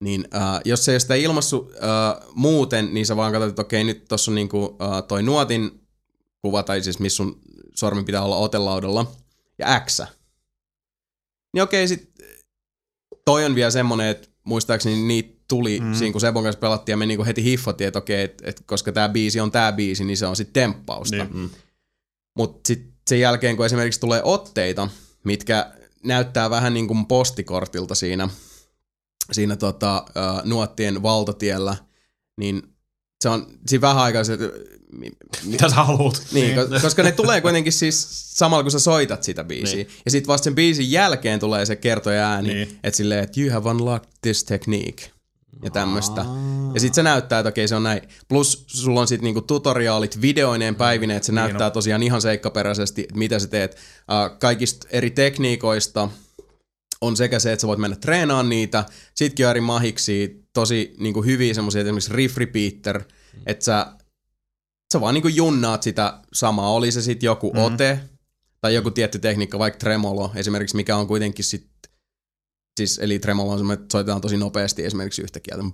[0.00, 3.62] niin äh, jos se ei ole sitä ilmassu äh, muuten, niin sä vaan katsot, että
[3.62, 5.80] okei, nyt tossa on niinku, äh, toi nuotin
[6.42, 7.40] kuva, tai siis missä sun
[7.74, 9.12] sormi pitää olla otelaudalla,
[9.58, 10.00] ja X.
[11.54, 12.10] Niin okei, sit
[13.24, 15.94] toi on vielä semmonen, että muistaakseni niitä tuli mm.
[15.94, 18.92] siinä, kun Sebon kanssa pelattiin, ja me niinku heti hiffottiin, että okei, et, et koska
[18.92, 21.16] tämä biisi on tämä biisi, niin se on sitten temppausta.
[21.16, 21.36] Niin.
[21.36, 21.50] Mm.
[22.36, 24.88] Mutta sitten sen jälkeen, kun esimerkiksi tulee otteita,
[25.24, 25.72] mitkä
[26.04, 28.28] näyttää vähän niin kuin postikortilta siinä,
[29.32, 30.04] siinä tota,
[30.44, 31.76] nuottien valtatiellä,
[32.36, 32.62] niin
[33.22, 34.38] se on siinä vähän aikaa se,
[35.44, 36.22] Mitä sä haluut?
[36.32, 38.06] niin, ko- koska ne tulee kuitenkin siis
[38.36, 39.76] samalla kun sä soitat sitä biisiä.
[39.76, 39.88] Niin.
[40.04, 42.68] Ja sitten vasta sen biisin jälkeen tulee se kertoja ääni, niin.
[42.68, 42.80] Niin.
[42.84, 45.10] että silleen, että you have unlocked this technique.
[45.62, 46.24] Ja tämmöstä.
[46.74, 48.02] Ja sitten se näyttää, että okei se on näin.
[48.28, 53.14] Plus sulla on sitten niinku tutoriaalit videoineen päivineen, että se näyttää tosiaan ihan seikkaperäisesti, että
[53.18, 53.72] mitä sä teet.
[53.74, 56.08] Uh, kaikista eri tekniikoista
[57.00, 58.84] on sekä se, että sä voit mennä treenaamaan niitä,
[59.14, 63.02] sitkin on eri mahiksi, tosi niinku hyviä semmoisia, esimerkiksi riff repeater,
[63.46, 63.92] että sä
[64.92, 67.58] sä vaan niinku junnaat sitä samaa, oli se sitten joku mm.
[67.60, 68.00] ote
[68.60, 71.70] tai joku tietty tekniikka, vaikka tremolo esimerkiksi, mikä on kuitenkin sit,
[72.76, 75.64] siis eli tremolo on semmoinen, että soitetaan tosi nopeasti esimerkiksi yhtä kieltä.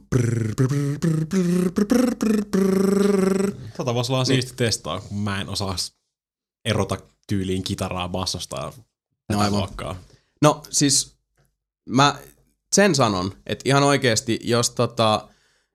[3.77, 5.77] Tota voisi olla siisti testaa, kun mä en osaa
[6.65, 8.73] erota tyyliin kitaraa bassosta
[9.29, 9.59] no, aivan.
[9.59, 9.97] luokkaa.
[10.43, 11.14] No siis
[11.89, 12.17] mä
[12.75, 15.29] sen sanon, että ihan oikeasti, jos tota,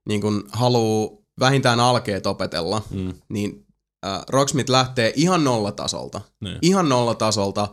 [0.07, 3.13] niin kun haluu vähintään alkeet opetella, Mm.
[3.29, 3.65] niin
[4.05, 6.21] äh, Rocksmith lähtee ihan nollatasolta.
[6.41, 6.57] Niin.
[6.61, 7.67] Ihan nollatasolta.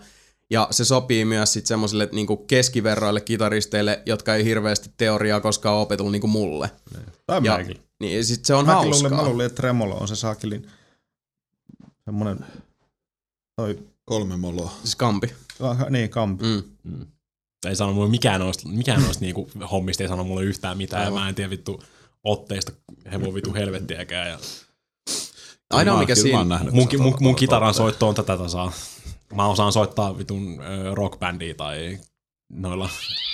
[0.50, 6.12] Ja se sopii myös sitten semmoisille niinku keskiverroille kitaristeille, jotka ei hirveästi teoriaa koskaan opetellut
[6.12, 6.70] niinku mulle.
[7.26, 7.76] Tai Ja, mäkin.
[8.00, 9.08] niin, sit se on Mäkin hauskaa.
[9.10, 10.66] luulin, mä luulin, että tremolo on se saakelin
[12.04, 12.46] semmoinen
[13.56, 14.70] Toi, Kolme moloa.
[14.82, 15.34] Siis kampi.
[15.60, 16.44] ah, niin, kampi.
[16.44, 17.06] Mm.
[17.66, 21.04] Ei sano mulle mikään noista, mikään noista niinku hommista ei sano mulle yhtään mitään.
[21.04, 21.82] Ja mä en tiedä vittu
[22.24, 22.72] otteista
[23.12, 24.28] hevon vittu helvettiäkään.
[24.28, 24.38] Ja
[25.70, 26.44] Ainoa Mä- mikä siinä...
[26.44, 28.72] nähnyt, kun mun, mun, mun ottanut kitaran soitto on tätä tasaa.
[29.34, 30.58] Mä osaan soittaa vitun
[30.92, 31.98] rockbändiä tai
[32.52, 32.90] noilla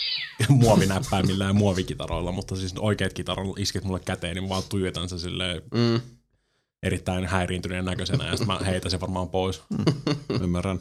[0.49, 5.19] muovinäppäimillä ja muovikitaroilla, mutta siis oikeat kitaroilla isket mulle käteen, niin mä vaan tuijotan se
[5.19, 6.01] silleen Mm.
[6.83, 9.63] erittäin häiriintyneen näköisenä ja sitten mä heitän sen varmaan pois.
[10.43, 10.81] Ymmärrän.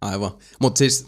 [0.00, 0.30] Aivan.
[0.60, 1.06] Mutta siis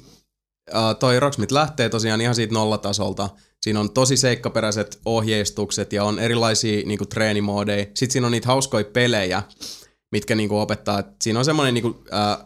[0.75, 3.31] äh, toi Rocksmith lähtee tosiaan ihan siitä nollatasolta.
[3.63, 7.85] Siinä on tosi seikkaperäiset ohjeistukset ja on erilaisia niinku, treenimoodeja.
[7.85, 9.43] Sitten siinä on niitä hauskoja pelejä,
[10.13, 10.99] mitkä niinku, opettaa.
[10.99, 12.45] Et siinä on semmoinen niinku, äh,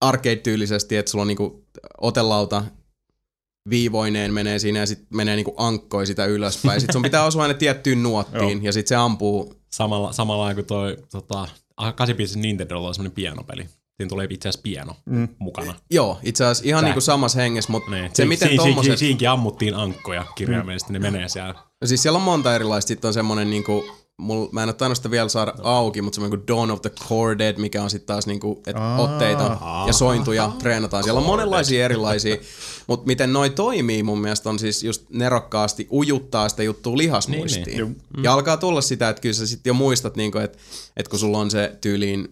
[0.00, 1.64] arcade-tyylisesti, että sulla on niinku,
[2.00, 2.64] otelauta
[3.70, 6.80] viivoineen menee siinä ja sitten menee niinku ankkoi sitä ylöspäin.
[6.80, 9.54] Sitten sun pitää osua aina tiettyyn nuottiin ja sitten se ampuu.
[9.72, 13.68] Samalla, samalla kuin toi tota, 8 Nintendolla on semmoinen pianopeli.
[14.00, 15.28] Siinä tulee itse asiassa piano Mm.
[15.38, 15.74] mukana.
[15.90, 18.10] Joo, itse asiassa ihan Sä- niinku samassa hengessä, mutta Niin.
[18.14, 18.98] se miten siinä, tommoset...
[18.98, 21.54] siinkin ammuttiin ankkoja kirjaimellisesti, ne menee siellä.
[21.80, 22.88] No siis siellä on monta erilaista.
[22.88, 23.84] Sitten on semmonen niinku,
[24.20, 26.90] mul, mä en ole tainnut sitä vielä saada auki, mutta semmoinen kuin Dawn of the
[27.08, 29.02] Corded, mikä on sitten taas niinku, et Aa.
[29.02, 31.04] otteita ja sointuja treenataan.
[31.04, 32.36] Siellä on monenlaisia erilaisia,
[32.86, 37.64] mutta miten noi toimii mun mielestä on siis just nerokkaasti ujuttaa sitä juttua lihasmuistiin.
[37.66, 38.24] Niin, niin.
[38.24, 40.58] Ja alkaa tulla sitä, että kyllä sä sitten jo muistat, niinku, että
[40.96, 42.28] et kun sulla on se tyyliin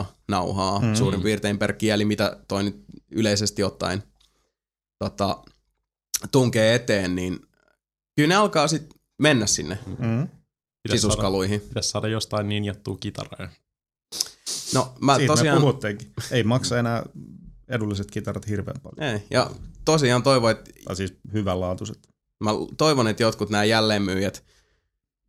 [0.00, 0.94] 1-19 nauhaa mm.
[0.94, 4.02] suurin piirtein per kieli, mitä toi nyt yleisesti ottaen
[4.98, 5.38] tota,
[6.32, 7.40] tunkee eteen, niin
[8.16, 10.28] kyllä ne alkaa sitten mennä sinne Mm.
[10.82, 11.60] Pitäis saada, sisuskaluihin.
[11.60, 13.48] pitäis saada jostain niin jattua kitaraa.
[14.74, 15.62] No mä Siitä tosiaan...
[15.62, 15.98] me.
[16.30, 17.02] Ei maksa enää
[17.68, 19.12] edulliset kitarat hirveän paljon.
[19.14, 19.50] Ei, ja
[19.84, 22.08] tosiaan toivon, että Tai siis hyvänlaatuiset.
[22.44, 24.44] mä toivon, että jotkut nämä jälleenmyyjät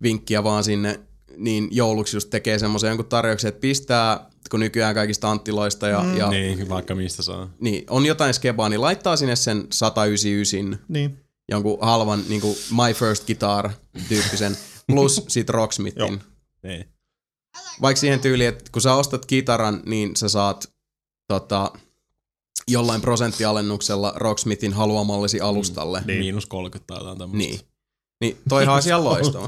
[0.02, 1.00] vinkkiä vaan sinne,
[1.38, 6.18] niin jouluksi just tekee semmoisen jonkun tarjouksen, että pistää, kun nykyään kaikista anttiloista ja, mm.
[6.18, 6.58] ja niin.
[6.58, 7.50] Niin, vaikka mistä saa.
[7.60, 11.24] Niin, on jotain skebaa, niin laittaa sinne sen 199 Niin.
[11.52, 13.70] Jonkun halvan niin kuin My First Guitar
[14.10, 14.58] tyyppisen,
[14.88, 16.22] plus sit Rocksmithin.
[16.64, 16.86] Niin.
[17.82, 20.74] Vaikka siihen tyyliin, että kun sä ostat kitaran, niin sä saat
[21.28, 21.72] tota,
[22.68, 26.04] jollain prosenttialennuksella Rocksmithin haluamallesi alustalle.
[26.06, 26.20] Niin.
[26.20, 27.38] Miinus 30 tai jotain tämmöistä.
[27.38, 27.60] Niin.
[28.22, 29.48] Niin, toihan on siellä loistava.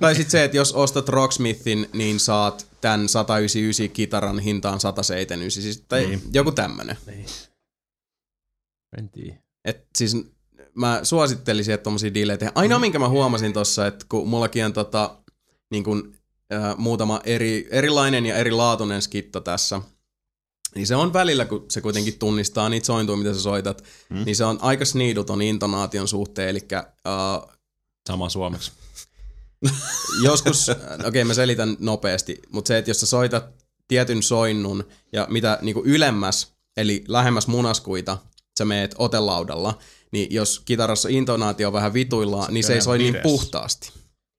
[0.00, 5.84] tai sitten se, että jos ostat Rocksmithin, niin saat tämän 199 kitaran hintaan 179, siis,
[5.88, 6.22] tai niin.
[6.32, 6.96] joku tämmönen.
[8.98, 9.42] En tiedä.
[9.64, 10.16] Et siis
[10.74, 12.56] mä suosittelisin, että tommosia diilejä tehdään.
[12.56, 15.16] Ainoa, minkä mä huomasin tossa, että kun mullakin on tota,
[15.70, 16.14] niin kun,
[16.52, 19.80] äh, muutama eri, erilainen ja erilaatuinen skitto tässä,
[20.74, 24.24] niin se on välillä, kun se kuitenkin tunnistaa niitä sointuja, mitä sä soitat, mm.
[24.24, 26.84] niin se on aika sniiduton intonaation suhteen, eli äh,
[28.08, 28.72] Sama suomeksi.
[30.24, 33.44] joskus, okei okay, mä selitän nopeasti, mutta se, että jos sä soitat
[33.88, 38.18] tietyn soinnun ja mitä niinku ylemmäs, eli lähemmäs munaskuita,
[38.58, 39.78] sä meet otelaudalla,
[40.12, 43.92] niin jos kitarassa intonaatio on vähän vituillaan, niin se ei soi niin puhtaasti.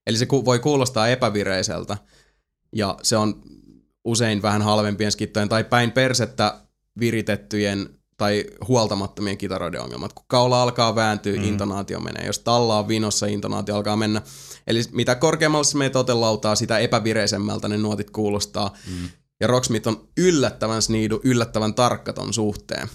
[0.08, 1.98] Eli se ku- voi kuulostaa epävireiseltä,
[2.76, 3.42] ja se on
[4.06, 6.60] usein vähän halvempien skittojen tai päin persettä
[7.00, 10.14] viritettyjen tai huoltamattomien kitaroiden ongelmat.
[10.14, 11.44] Kun kaula alkaa vääntyä, mm.
[11.44, 12.26] intonaatio menee.
[12.26, 14.22] Jos talla on vinossa, intonaatio alkaa mennä.
[14.68, 18.74] Eli mitä korkeammalle sä meet otelautaa, sitä epävireisemmältä ne nuotit kuulostaa.
[18.88, 19.10] Mm.
[19.40, 22.90] Ja Rocksmith on yllättävän sniidu, yllättävän tarkka ton suhteen.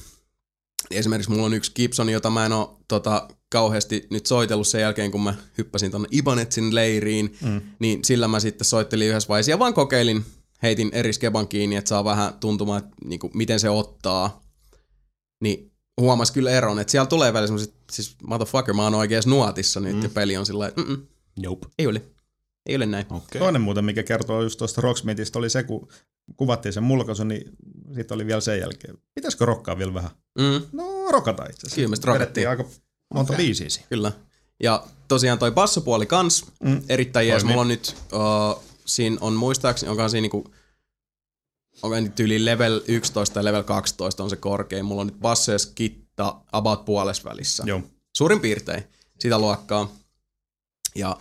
[0.90, 5.10] Esimerkiksi mulla on yksi Gibson, jota mä en oo tota, kauheasti nyt soitellut sen jälkeen,
[5.10, 7.60] kun mä hyppäsin tonne Ibanetsin leiriin, mm.
[7.78, 10.24] niin sillä mä sitten soittelin yhdessä vaiheessa ja vaan kokeilin,
[10.62, 14.42] heitin eri skeban kiinni, että saa vähän tuntumaan, että niinku, miten se ottaa.
[15.42, 19.80] Niin huomas kyllä eron, että siellä tulee välillä semmoiset, siis motherfucker, mä oon oikeassa nuotissa
[19.80, 20.02] nyt mm.
[20.02, 21.06] ja peli on sillä mm
[21.42, 21.66] Nope.
[21.78, 22.02] ei ole.
[22.68, 23.06] Ei ole näin.
[23.10, 23.38] Okei.
[23.38, 25.88] Toinen muuten, mikä kertoo just tuosta Rocksmithista, oli se, kun
[26.36, 27.52] kuvattiin sen mulkaisun, niin
[27.94, 28.98] sitten oli vielä sen jälkeen.
[29.14, 30.10] Pitäisikö rokkaa vielä vähän?
[30.38, 31.76] Mm, No, rokata itse asiassa.
[31.76, 32.48] Kyllä me rokattiin.
[32.48, 32.64] Aika
[33.14, 33.44] monta okay.
[33.44, 33.86] biisiä siinä.
[33.88, 34.12] kyllä.
[34.62, 36.82] Ja tosiaan toi bassopuoli kans, Mm.
[36.88, 37.44] erittäin jees.
[37.44, 40.44] Mulla on nyt, uh, siinä on muistaakseni, onkaan siinä niinku,
[41.82, 44.84] onko nyt yli level 11 tai level 12 on se korkein.
[44.84, 47.62] Mulla on nyt basso ja skitta about puolessa välissä.
[47.66, 47.82] Joo.
[48.16, 48.84] Suurin piirtein
[49.20, 49.92] sitä luokkaa.
[50.94, 51.16] Ja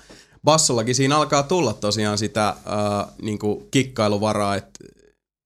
[0.48, 4.80] bassollakin siinä alkaa tulla tosiaan sitä uh, niinku kikkailuvaraa, että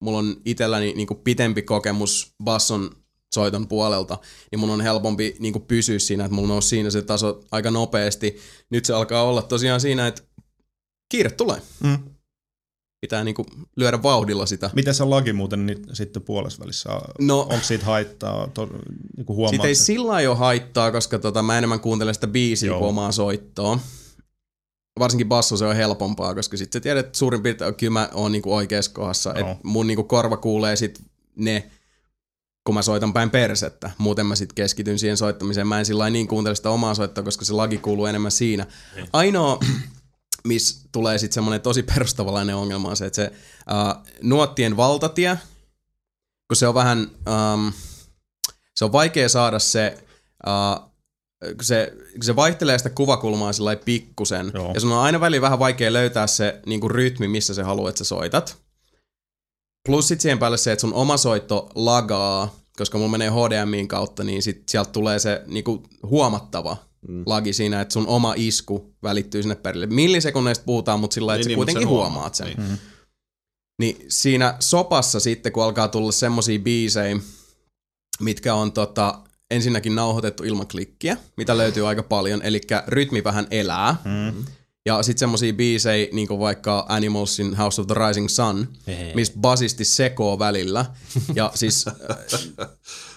[0.02, 2.92] mulla on itselläni niinku pitempi kokemus basson
[3.34, 4.18] soiton puolelta,
[4.52, 8.38] niin mun on helpompi niinku pysyä siinä, että mulla nousi siinä se taso aika nopeasti.
[8.70, 10.22] Nyt se alkaa olla tosiaan siinä, että
[11.12, 11.62] kiire tulee.
[11.84, 11.98] Mm.
[13.02, 13.46] Pitää niinku
[13.76, 14.70] lyödä vauhdilla sitä.
[14.74, 16.90] Miten se lagi muuten nyt sitten puolessa välissä?
[17.20, 18.48] No, Onko siitä haittaa?
[18.48, 18.70] To,
[19.18, 22.80] niin kuin Siitä ei sillä ole haittaa, koska tota, mä enemmän kuuntelen sitä biisiä Joo.
[22.80, 23.80] kuin omaa soittoa.
[25.00, 28.10] Varsinkin basso se on helpompaa, koska sitten sä tiedät että suurin piirtein, että kyllä mä
[28.14, 29.34] oon niinku oikeassa kohdassa.
[29.40, 29.52] Joo.
[29.52, 31.02] Et mun niinku korva kuulee sit
[31.36, 31.72] ne,
[32.64, 33.92] kun mä soitan päin persettä.
[33.98, 35.68] Muuten mä sitten keskityn siihen soittamiseen.
[35.68, 38.66] Mä en sillä niin kuuntele sitä omaa soittoa, koska se lagi kuuluu enemmän siinä.
[39.14, 39.60] Ainoa,
[40.44, 43.32] missä tulee sitten semmoinen tosi perustavalainen ongelma on se, että se
[43.72, 45.38] uh, nuottien valtatie,
[46.48, 47.74] kun se on vähän, um,
[48.76, 49.98] se on vaikea saada se,
[50.48, 50.91] uh,
[51.42, 54.72] kun se, kun se vaihtelee sitä kuvakulmaa sillä pikkusen, Joo.
[54.74, 58.04] ja sun on aina väliin vähän vaikea löytää se niinku rytmi, missä se haluat, että
[58.04, 58.58] sä soitat.
[59.88, 64.24] Plus sit siihen päälle se, että sun oma soitto lagaa, koska mulla menee HDMIin kautta,
[64.24, 66.78] niin sit sieltä tulee se niinku huomattava
[67.08, 67.24] mm.
[67.26, 69.86] lagi siinä, että sun oma isku välittyy sinne perille.
[69.88, 72.10] Millisekunneista puhutaan, mutta sillä lailla, että Niin, sä niin, kuitenkin sen huomaa.
[72.12, 72.48] huomaat sen.
[72.48, 72.78] Niin.
[73.80, 77.20] Niin siinä sopassa sitten, kun alkaa tulla semmosia biisejä,
[78.20, 79.20] mitkä on tota,
[79.52, 83.96] ensinnäkin nauhoitettu ilman klikkiä, mitä löytyy aika paljon, eli rytmi vähän elää.
[84.06, 84.46] Mm.
[84.86, 89.12] Ja sitten semmosia biisejä, niin kuin vaikka Animalsin House of the Rising Sun, Hehe.
[89.16, 90.86] missä basisti sekoo välillä.
[91.36, 91.86] Ja siis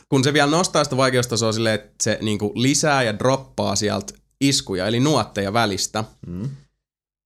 [0.08, 4.14] kun se vielä nostaa sitä vaikeustasoa silleen, että se niin kuin lisää ja droppaa sieltä
[4.40, 6.50] iskuja, eli nuotteja välistä, Mm.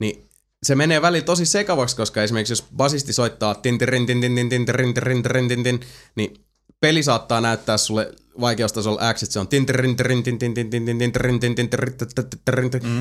[0.01, 0.29] niin
[0.63, 4.39] se menee välillä tosi sekavaksi, koska esimerkiksi jos basisti soittaa tin tin tin tin tin
[4.39, 5.81] tin tin tin tin tin tin tin,
[6.15, 6.41] niin
[6.81, 9.49] peli saattaa näyttää sulle vaikeustasolla X, se on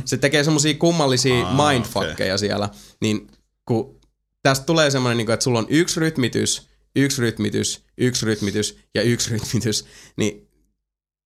[0.05, 2.69] se tekee semmoisia kummallisia mindfuckeja siellä,
[3.01, 3.27] niin
[3.65, 3.99] kun
[4.43, 9.85] tästä tulee semmoinen, että sulla on yksi rytmitys, yksi rytmitys, yksi rytmitys ja yksi rytmitys,
[10.18, 10.47] niin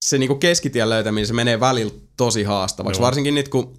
[0.05, 2.99] se niinku keskitien löytäminen, se menee välillä tosi haastavaksi.
[2.99, 3.05] Joo.
[3.05, 3.77] Varsinkin nyt kun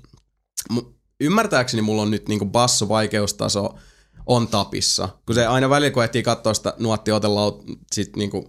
[1.20, 3.78] ymmärtääkseni mulla on nyt niinku basso vaikeustaso
[4.26, 5.08] on tapissa.
[5.26, 8.48] Kun se aina välillä koettiin katsoa sitä nuotti otelaut, sit niinku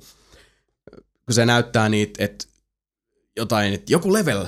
[1.25, 2.45] kun se näyttää niitä, että
[3.35, 4.45] jotain, että joku level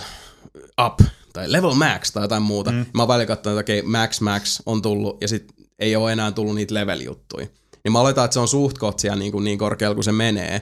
[0.86, 1.00] up
[1.34, 2.72] tai level max tai jotain muuta.
[2.72, 2.86] Mm.
[2.94, 6.12] Mä oon välillä katsonut, että okei, okay, max max on tullut ja sit ei ole
[6.12, 7.48] enää tullut niitä level-juttuja.
[7.84, 10.12] Niin mä oletan, että se on suht koht siellä niin, kuin niin korkealla kuin se
[10.12, 10.62] menee.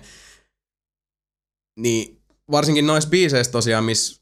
[1.80, 2.22] Niin
[2.52, 4.22] varsinkin noissa biiseissä tosiaan, missä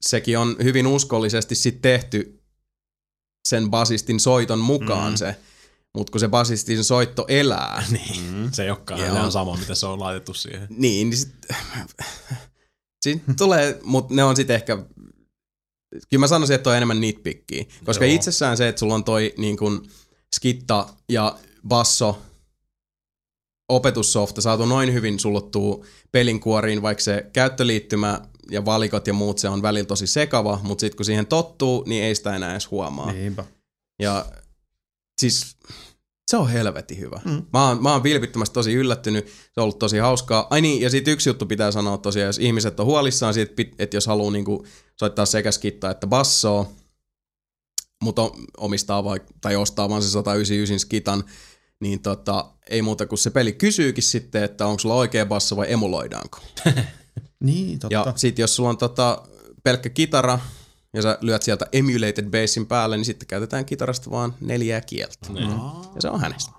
[0.00, 2.42] sekin on hyvin uskollisesti sit tehty
[3.48, 5.16] sen basistin soiton mukaan mm.
[5.16, 5.36] se,
[5.96, 8.50] mutta kun se basistin soitto elää, Niin, mm.
[8.52, 10.66] se ei olekaan ihan sama, mitä se on laitettu siihen.
[10.70, 11.34] niin, niin sit,
[13.04, 14.76] sit tulee, mutta ne on sitten ehkä,
[16.08, 18.14] kyllä mä sanoisin, että on enemmän nitpickiä, koska Joo.
[18.14, 19.86] itsessään se, että sulla on toi niin kun
[20.36, 21.38] skitta ja
[21.68, 22.22] basso
[23.68, 29.48] opetussofta saatu noin hyvin sullottua pelin kuoriin, vaikka se käyttöliittymä ja valikot ja muut, se
[29.48, 33.12] on välillä tosi sekava, mutta sitten kun siihen tottuu, niin ei sitä enää edes huomaa.
[33.12, 33.44] Niinpä.
[34.02, 34.26] Ja
[35.20, 35.56] siis
[36.30, 37.20] se on helvetin hyvä.
[37.24, 37.42] Mm.
[37.52, 39.26] Mä, oon, mä oon vilpittömästi tosi yllättynyt.
[39.26, 40.46] Se on ollut tosi hauskaa.
[40.50, 43.96] Ai niin, ja sitten yksi juttu pitää sanoa tosiaan, jos ihmiset on huolissaan siitä, että
[43.96, 44.66] jos haluaa niinku
[44.96, 46.70] soittaa sekä skittaa että bassoa,
[48.02, 51.24] mutta omistaa vai, tai ostaa vaan se 199 skitan,
[51.80, 55.72] niin tota, ei muuta kuin se peli kysyykin sitten, että onko sulla oikea basso vai
[55.72, 56.38] emuloidaanko.
[57.44, 57.94] Niin, totta.
[57.94, 59.22] Ja sit jos sulla on tota
[59.62, 60.38] pelkkä kitara,
[60.94, 65.32] ja sä lyöt sieltä emulated bassin päälle, niin sitten käytetään kitarasta vaan neljää kieltä.
[65.32, 65.50] Niin.
[65.94, 66.52] Ja se on hänestä.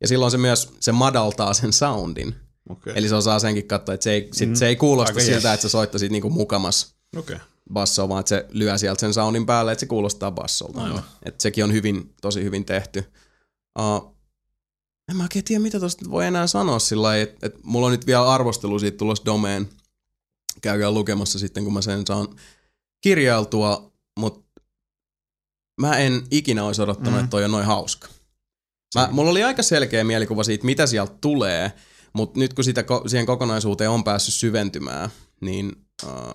[0.00, 2.34] Ja silloin se myös, se madaltaa sen soundin.
[2.68, 2.92] Okei.
[2.96, 5.54] Eli se osaa senkin katsoa, että se ei, sit, se ei kuulosta Aika siltä, jees.
[5.54, 7.36] että sä soittaisit niinku mukamas Okei.
[7.72, 11.02] bassoa, vaan että se lyö sieltä sen soundin päälle, että se kuulostaa bassolta.
[11.24, 13.04] Että sekin on hyvin, tosi hyvin tehty.
[13.78, 14.14] Uh,
[15.10, 18.06] en mä oikein tiedä, mitä tosta voi enää sanoa sillä että, että mulla on nyt
[18.06, 19.68] vielä arvostelu siitä tulossa domeen.
[20.62, 22.28] Käykää lukemassa sitten, kun mä sen saan
[23.04, 24.60] kirjailtua, mutta
[25.80, 27.18] mä en ikinä olisi odottanut, mm.
[27.18, 28.08] että toi on noin hauska.
[28.94, 31.72] Mä, mulla oli aika selkeä mielikuva siitä, mitä sieltä tulee,
[32.12, 35.10] mutta nyt kun sitä, ko- siihen kokonaisuuteen on päässyt syventymään,
[35.40, 35.72] niin
[36.04, 36.32] uh,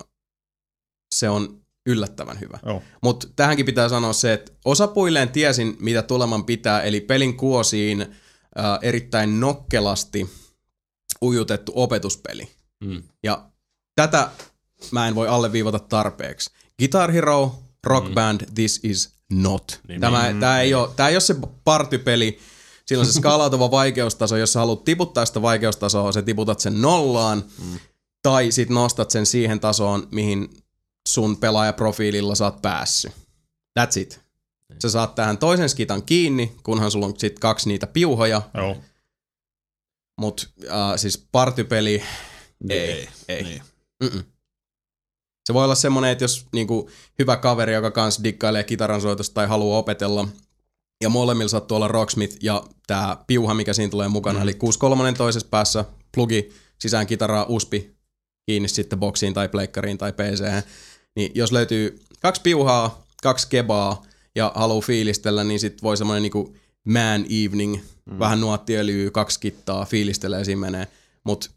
[1.14, 2.58] se on yllättävän hyvä.
[2.66, 2.82] Joo.
[3.02, 8.16] Mutta tähänkin pitää sanoa se, että osapuilleen tiesin, mitä tuleman pitää, eli pelin kuosiin
[8.56, 10.30] ää, erittäin nokkelasti
[11.22, 12.48] ujutettu opetuspeli.
[12.84, 13.02] Mm.
[13.22, 13.50] Ja
[13.94, 14.30] tätä
[14.90, 16.50] mä en voi alleviivata tarpeeksi.
[16.80, 18.14] Guitar Hero, Rock mm.
[18.14, 19.80] Band, this is not.
[19.88, 20.40] Niin, tämä, niin.
[20.40, 22.38] tämä, ei ole, tämä ei ole se partypeli,
[22.90, 27.44] Sillä on se skaalautuva vaikeustaso, jos sä haluat tiputtaa sitä vaikeustasoa, sä tiputat sen nollaan,
[27.58, 27.78] mm.
[28.22, 30.48] tai sit nostat sen siihen tasoon, mihin
[31.08, 33.12] sun pelaajaprofiililla sä oot päässyt.
[33.80, 34.20] That's it.
[34.82, 38.76] Sä saat tähän toisen skitan kiinni, kunhan sulla on sit kaksi niitä piuhoja, Joo.
[40.20, 42.02] mut äh, siis partypeli,
[42.68, 43.08] ei, ei.
[43.28, 43.42] ei.
[43.42, 43.62] Niin.
[44.02, 44.24] Mm-mm.
[45.46, 49.78] Se voi olla semmonen, että jos niinku, hyvä kaveri, joka kanssa dikkailee kitaransoitosta tai haluaa
[49.78, 50.28] opetella,
[51.02, 54.42] ja molemmilla sattuu olla Rocksmith ja tämä piuha, mikä siinä tulee mukana, mm.
[54.42, 54.52] eli
[55.12, 57.94] 6-3 toisessa päässä, plugi, sisään kitaraa, uspi,
[58.46, 60.64] kiinni sitten boksiin tai pleikkariin tai pc
[61.16, 64.02] niin jos löytyy kaksi piuhaa, kaksi kebaa
[64.36, 67.76] ja haluaa fiilistellä, niin sit voi semmoinen niinku man evening,
[68.10, 68.18] mm.
[68.18, 70.88] vähän nuottiöljyä, kaksi kittaa, fiilistelee siinä menee.
[71.24, 71.50] Mut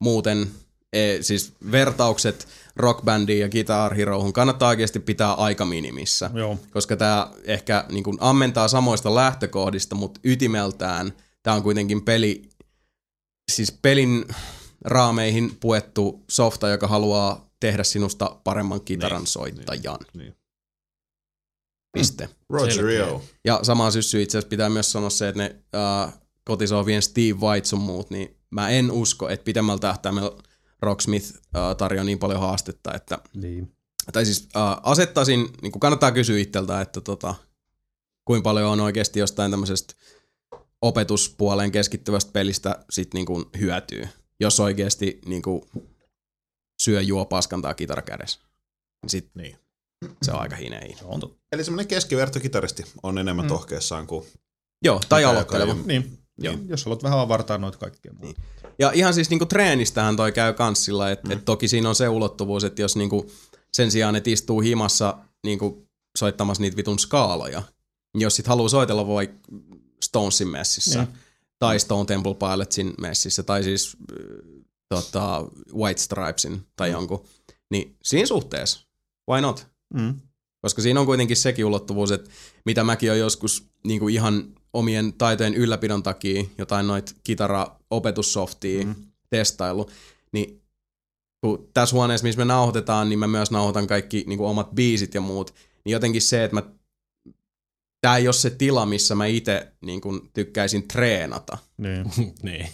[0.00, 0.50] muuten,
[0.92, 3.94] e, siis vertaukset rockbandiin ja Guitar
[4.34, 6.30] kannattaa oikeasti pitää aika minimissä.
[6.34, 6.58] Joo.
[6.70, 11.12] Koska tämä ehkä niinku ammentaa samoista lähtökohdista, mutta ytimeltään
[11.42, 12.42] tämä on kuitenkin peli,
[13.52, 14.24] siis pelin
[14.84, 19.98] raameihin puettu softa, joka haluaa tehdä sinusta paremman kitaran niin, soittajan.
[20.14, 20.36] Niin, niin.
[21.92, 22.28] Piste.
[22.50, 23.22] Rogerio.
[23.44, 27.68] Ja samaan syssyyn itse asiassa pitää myös sanoa se, että ne äh, kotisohvien Steve White
[27.68, 30.30] sun muut, niin mä en usko, että pitemmällä tähtäimellä
[30.84, 33.72] Rocksmith äh, tarjoaa niin paljon haastetta, että Niin.
[34.12, 37.34] tai siis äh, asettaisin, niin kuin kannattaa kysyä itseltä, että tota,
[38.24, 39.94] kuinka paljon on oikeasti jostain tämmöisestä
[40.82, 44.08] opetuspuoleen keskittyvästä pelistä sit niin kuin hyötyy,
[44.40, 45.62] jos oikeasti niin kuin
[46.82, 48.40] syö, juo, paskantaa kitara kädessä.
[49.02, 49.56] Niin sit Niin.
[50.22, 50.98] se on aika hinein.
[50.98, 51.42] Se on totta.
[51.52, 53.48] Eli semmoinen keskivertokitaristi on enemmän Mm.
[53.48, 54.26] tohkeessaan kuin...
[54.84, 55.72] Joo, tai aloitteleva.
[55.72, 56.18] ei- Niin.
[56.38, 56.56] Joo.
[56.56, 56.68] niin.
[56.68, 58.42] Jos haluat vähän avartaa noita kaikkea muuta.
[58.78, 61.32] Ja ihan siis niinku treenistähän toi käy kans sillä, että mm.
[61.32, 63.30] et toki siinä on se ulottuvuus, että jos niinku
[63.72, 65.88] sen sijaan, että istuu himassa niinku
[66.18, 67.62] soittamassa niitä vitun skaaloja,
[68.14, 69.34] niin jos sit haluaa soitella voi
[70.02, 71.06] Stonesin messissä, mm.
[71.58, 75.44] tai Stone Temple Pilotsin messissä, tai siis äh, tota,
[75.74, 76.92] White Stripesin tai mm.
[76.92, 77.24] jonkun,
[77.70, 78.86] niin siinä suhteessa,
[79.30, 79.66] why not?
[79.94, 80.20] Mm.
[80.60, 82.30] Koska siinä on kuitenkin sekin ulottuvuus, että
[82.64, 88.94] mitä mäkin on joskus niin kuin ihan omien taitojen ylläpidon takia jotain noita kitara-opetussoftia mm.
[89.30, 89.90] testailu,
[90.32, 90.62] niin
[91.40, 95.14] kun tässä huoneessa, missä me nauhoitetaan, niin mä myös nauhoitan kaikki niin kuin omat biisit
[95.14, 95.54] ja muut,
[95.84, 96.62] niin jotenkin se, että mä
[98.00, 101.58] Tämä ei ole se tila, missä mä itse niin kun, tykkäisin treenata.
[101.76, 102.04] Niin.
[102.42, 102.68] niin.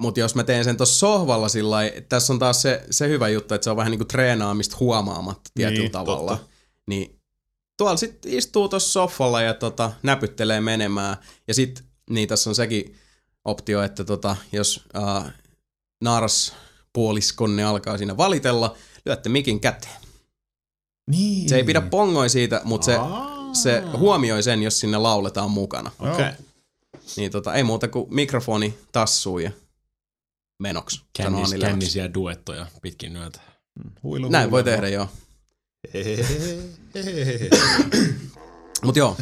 [0.00, 3.54] Mutta jos mä teen sen tuossa sohvalla sillä tässä on taas se, se hyvä juttu,
[3.54, 6.36] että se on vähän niin kuin treenaamista huomaamatta tietyllä Niin, tavalla.
[6.36, 6.52] totta.
[6.86, 7.20] Niin
[7.76, 11.16] tuolla sitten istuu tuossa soffalla ja tota, näpyttelee menemään.
[11.48, 12.96] Ja sitten, niin tässä on sekin
[13.44, 15.32] optio, että tota, jos äh,
[16.00, 16.54] naaras
[16.92, 20.00] puoliskonne alkaa siinä valitella, lyötte mikin käteen.
[21.10, 21.48] niin.
[21.48, 22.98] Se ei pidä pongoi siitä, mutta se,
[23.62, 25.90] se huomioi sen, jos sinne lauletaan mukana.
[25.98, 26.12] Okei.
[26.12, 26.32] Okay.
[27.16, 29.50] Niin tota, ei muuta kuin mikrofoni tassuu ja
[30.58, 31.00] menoksi.
[31.12, 33.40] Kännis, kännisiä duettoja pitkin yötä.
[34.02, 34.50] Huilu, Näin huilu.
[34.50, 35.08] voi tehdä, joo.
[38.84, 39.16] Mut joo,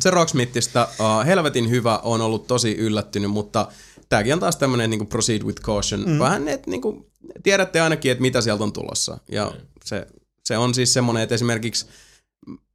[0.00, 3.68] se Rocksmithista uh, helvetin hyvä, on ollut tosi yllättynyt, mutta
[4.08, 6.04] tääkin on taas tämmönen niinku proceed with caution.
[6.06, 6.18] Mm.
[6.18, 7.10] Vähän, että niinku,
[7.42, 9.18] tiedätte ainakin, että mitä sieltä on tulossa.
[9.28, 9.52] Ja
[9.84, 10.06] se,
[10.44, 11.86] se on siis semmonen, että esimerkiksi,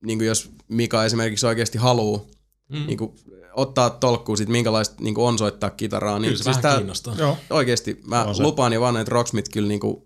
[0.06, 2.22] niinku jos Mika esimerkiksi oikeasti haluaa
[2.70, 2.88] mm.
[2.88, 3.16] niinku,
[3.54, 7.16] ottaa tolkkuun sit minkälaista niinku on soittaa kitaraa, niin Kyllä se siis vähän tää, kiinnostaa.
[7.18, 7.38] Joo.
[7.50, 10.06] oikeesti mä On lupaan ja vannoin, että Rocksmith kyllä niinku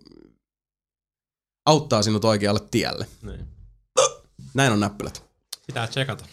[1.66, 3.08] auttaa sinut oikealle tielle.
[3.22, 3.48] Niin.
[4.54, 5.24] Näin on näppylät.
[5.68, 6.26] Pitää tsekata.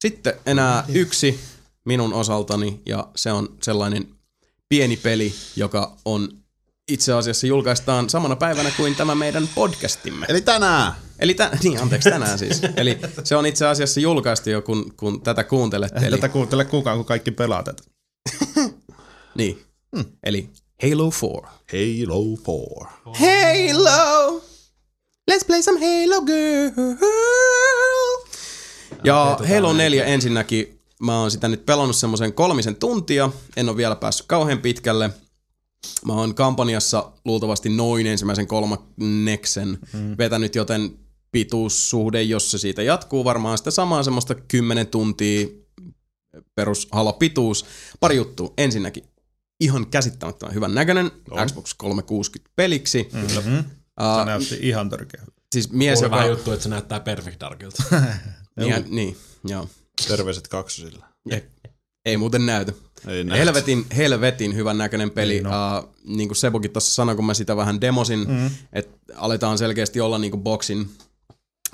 [0.00, 1.40] Sitten enää yksi
[1.84, 4.08] minun osaltani, ja se on sellainen
[4.68, 6.28] pieni peli, joka on
[6.88, 10.26] itse asiassa julkaistaan samana päivänä kuin tämä meidän podcastimme.
[10.28, 10.92] Eli tänään.
[11.18, 12.60] Eli tä- niin, anteeksi, tänään siis.
[12.76, 16.06] Eli se on itse asiassa julkaistu jo, kun, kun tätä kuuntelette.
[16.06, 17.82] Eli, tätä kuuntele kukaan, kun kaikki pelaa tätä.
[19.34, 19.64] niin.
[20.22, 20.50] Eli
[20.82, 21.50] Halo 4.
[21.72, 22.36] Halo
[23.20, 23.92] 4.
[23.92, 24.49] Halo!
[25.30, 26.96] Let's play some Halo girl!
[29.04, 33.96] Ja Halo 4 ensinnäkin, mä oon sitä nyt pelannut semmoisen kolmisen tuntia, en ole vielä
[33.96, 35.10] päässyt kauhean pitkälle.
[36.06, 40.14] Mä oon kampanjassa luultavasti noin ensimmäisen kolmanneksen mm.
[40.18, 40.90] vetänyt, joten
[41.32, 45.46] pituussuhde, jos se siitä jatkuu, varmaan sitä samaa semmoista 10 tuntia
[46.54, 47.64] perus pituus.
[48.00, 48.52] Pari juttua.
[48.58, 49.04] Ensinnäkin
[49.60, 51.10] ihan käsittämättömän hyvän näköinen
[51.46, 53.08] Xbox 360 peliksi.
[53.12, 53.64] Mm-hmm.
[54.00, 55.22] Se Uh, näytti ihan törkeä.
[55.52, 56.16] siis mies, joka...
[56.16, 57.82] vähän juttu, että se näyttää Perfect Darkilta.
[58.56, 59.68] Niin, niin, joo.
[60.08, 61.04] Terveiset kaksosille.
[61.30, 61.42] Ei,
[62.04, 62.72] ei muuten näytä.
[63.08, 63.38] Ei näytä.
[63.44, 65.32] Helvetin, helvetin hyvän näköinen peli.
[65.32, 68.50] Niin Niin, uh, niin kuin Sebukin tuossa sanoi, kun mä sitä vähän demosin, mm.
[68.72, 70.90] että aletaan selkeästi olla niin kuin boksin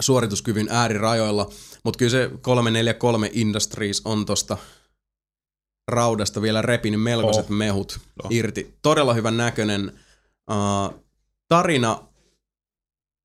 [0.00, 1.50] suorituskyvyn äärirajoilla.
[1.84, 4.58] Mutta kyllä se 343 Industries on tosta
[5.88, 7.50] raudasta vielä repinyt melkoiset Oh.
[7.56, 8.30] mehut oh.
[8.32, 8.74] irti.
[8.82, 9.92] Todella hyvän näköinen.
[10.50, 11.04] Uh,
[11.48, 11.98] tarina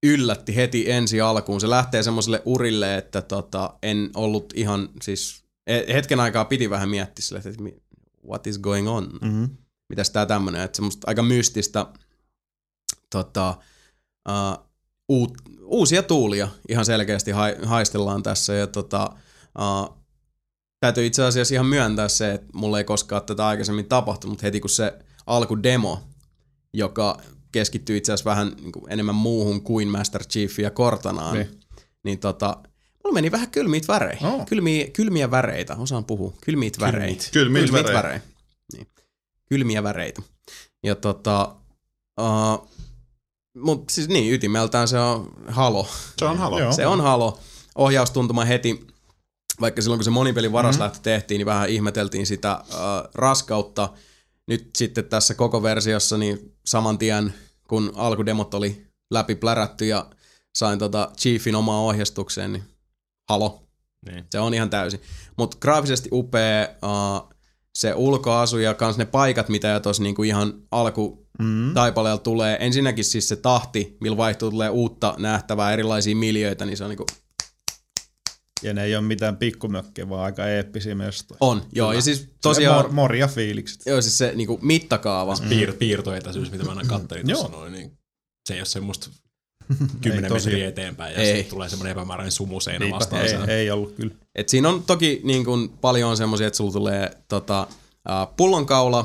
[0.04, 1.62] yllätti heti ensi alkuun.
[1.62, 6.90] Se lähtee semmoiselle urille, että tota, en ollut ihan, siis e- hetken aikaa piti vähän
[6.90, 7.64] miettiä sille, että
[8.28, 9.10] what is going on?
[9.22, 9.50] Mm-hmm.
[9.90, 11.86] Mitäs tää tämmönen, että semmoista aika mystistä
[13.10, 13.58] tota,
[14.30, 14.68] uh,
[15.10, 15.32] uut,
[15.64, 19.10] uusia tuulia ihan selkeästi ha- haistellaan tässä ja tota,
[19.60, 19.98] uh,
[20.80, 24.60] täytyy itse asiassa ihan myöntää se, että mulla ei koskaan tätä aikaisemmin tapahtunut, mutta heti
[24.60, 26.04] kun se alkudemo,
[26.74, 27.18] joka
[27.52, 31.48] keskittyy itse asiassa vähän niin kuin enemmän muuhun kuin Master Chiefia Cortanaan, Niin.
[31.48, 31.60] niin,
[32.04, 32.58] niin tota,
[33.04, 34.20] Mulla meni vähän kylmiitä värejä.
[34.24, 34.46] Oh.
[34.46, 36.34] Kylmiä, kylmiä väreitä, osaan puhua.
[36.42, 37.26] Kylmiitä väreitä.
[37.32, 37.94] Kylmiitä värejä.
[37.94, 38.22] värejä.
[38.74, 38.88] Niin.
[39.50, 40.22] Kylmiä väreitä.
[40.84, 41.56] Ja tota,
[42.22, 42.68] uh,
[43.58, 45.88] mut siis niin, ytimeltään se on Halo.
[46.20, 46.60] Se on halo.
[46.60, 46.72] Joo.
[46.74, 47.40] Se on Halo.
[47.76, 48.88] Ohjaustuntuma heti,
[49.62, 51.04] vaikka silloin kun se monipelin varaslähtö Mhm.
[51.04, 52.66] tehtiin, niin vähän ihmeteltiin sitä äh,
[53.14, 53.90] raskautta.
[54.52, 57.34] Nyt sitten tässä koko versiossa, niin saman tien
[57.68, 60.10] kun alkudemot oli läpi plärätty ja
[60.56, 62.64] sain tota Chiefin omaa ohjastukseen, niin
[63.30, 63.64] Halo.
[64.06, 64.26] Niin.
[64.30, 65.02] Se on ihan täysin.
[65.38, 67.34] Mutta graafisesti upea uh,
[67.76, 71.74] se ulkoasu ja kans ne paikat, mitä jo tuossa niinku ihan alku Mm.
[71.74, 72.58] taipaleella tulee.
[72.60, 77.06] Ensinnäkin siis se tahti, millä vaihtuu tulee uutta nähtävää, erilaisia miljöitä, niin se on niinku
[78.64, 81.38] Ja ne ei ole mitään pikkumökkejä, vaan aika eeppisiä mestoja.
[81.40, 81.93] On, joo.
[81.93, 82.85] Ja siis Tosiaan...
[82.85, 83.81] Mor- morja fiilikset.
[83.85, 85.35] joo, siis se niinku mittakaava.
[85.49, 87.59] Piir, piirtoetäisyys, mitä mä aina kattelin tuossa Joo.
[87.59, 87.91] noin, niin
[88.48, 89.09] se ei ole semmoista
[89.81, 91.25] Ei 10 tosi- metriä eteenpäin ja Ei.
[91.35, 93.22] sitten tulee semmoinen epämääräinen sumuseinä Niinpä, vastaan.
[93.25, 94.14] ei, ei ollut kyllä.
[94.35, 98.99] Et siinä on toki niin kuin, paljon on semmoisia, että sulla tulee tota, uh, pullonkaula,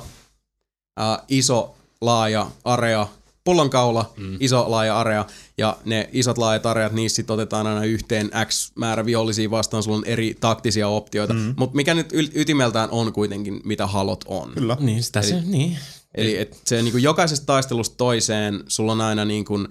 [1.00, 3.08] uh, iso laaja area,
[3.46, 4.36] pullonkaula, mm.
[4.40, 5.24] iso laaja area,
[5.58, 9.96] ja ne isot laajat areat, niissä sit otetaan aina yhteen X määrä vihollisia vastaan, sulla
[9.96, 11.54] on eri taktisia optioita, mm.
[11.56, 14.52] mutta mikä nyt yl- ytimeltään on kuitenkin, mitä halot on.
[14.54, 14.76] Kyllä.
[14.80, 15.78] Niin, sitä se, niin.
[16.14, 19.68] Eli et se niin kuin jokaisesta taistelusta toiseen, sulla on aina niin kuin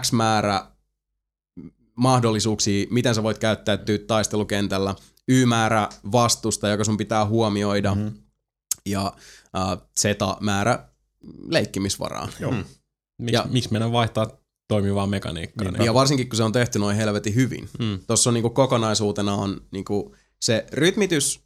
[0.00, 0.66] X määrä
[1.94, 4.94] mahdollisuuksia, miten sä voit käyttäytyä taistelukentällä,
[5.28, 8.12] Y-määrä vastusta, joka sun pitää huomioida, mm-hmm.
[8.86, 9.12] ja
[9.56, 10.88] äh, Z-määrä
[11.48, 12.28] leikkimisvaraa.
[12.40, 12.52] Joo.
[12.52, 12.79] Miksi,
[13.26, 14.30] Ja- ja, miksi meidän vaihtaa
[14.68, 15.70] toimivaa mekaniikkaa?
[15.70, 17.68] Niin, Ja varsinkin, kun se on tehty noin helvetin hyvin.
[17.78, 17.98] Mm.
[18.06, 21.40] Tuossa on niinku kokonaisuutena on niinku se rytmitys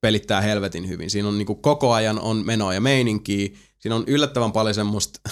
[0.00, 1.10] pelittää helvetin hyvin.
[1.10, 3.48] Siinä on niinku koko ajan on menoa ja meininkiä.
[3.78, 5.20] Siinä on yllättävän paljon semmoista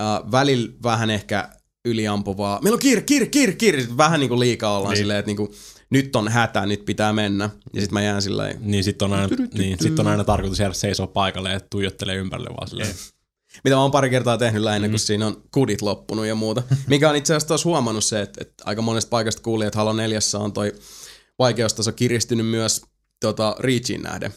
[0.00, 1.48] äh, välillä vähän ehkä
[1.84, 2.60] yliampuvaa.
[2.62, 3.86] Meillä on kiire, kiire, kiire, kiire.
[3.96, 4.98] Vähän niinku liikaa ollaan niin.
[4.98, 5.54] silleen, että niinku,
[5.90, 7.50] nyt on hätä, nyt pitää mennä.
[7.74, 10.74] Ja sitten mä jään silleen, niin sitten on, aina, niin, sit on aina tarkoitus jäädä
[10.74, 12.94] seisoo paikalle ja tuijottelee ympärille vaan silleen.
[13.64, 14.92] Mitä mä oon pari kertaa tehnyt lähinnä, Mm.
[14.92, 16.62] kun siinä on kudit loppunut ja muuta.
[16.86, 19.92] Mikä on itse asiassa taas huomannut se, että, että aika monesta paikasta kuulin, että Halo
[19.92, 20.72] 4 on toi
[21.38, 22.82] vaikeustaso kiristynyt myös
[23.20, 24.34] tota, Reachiin nähden.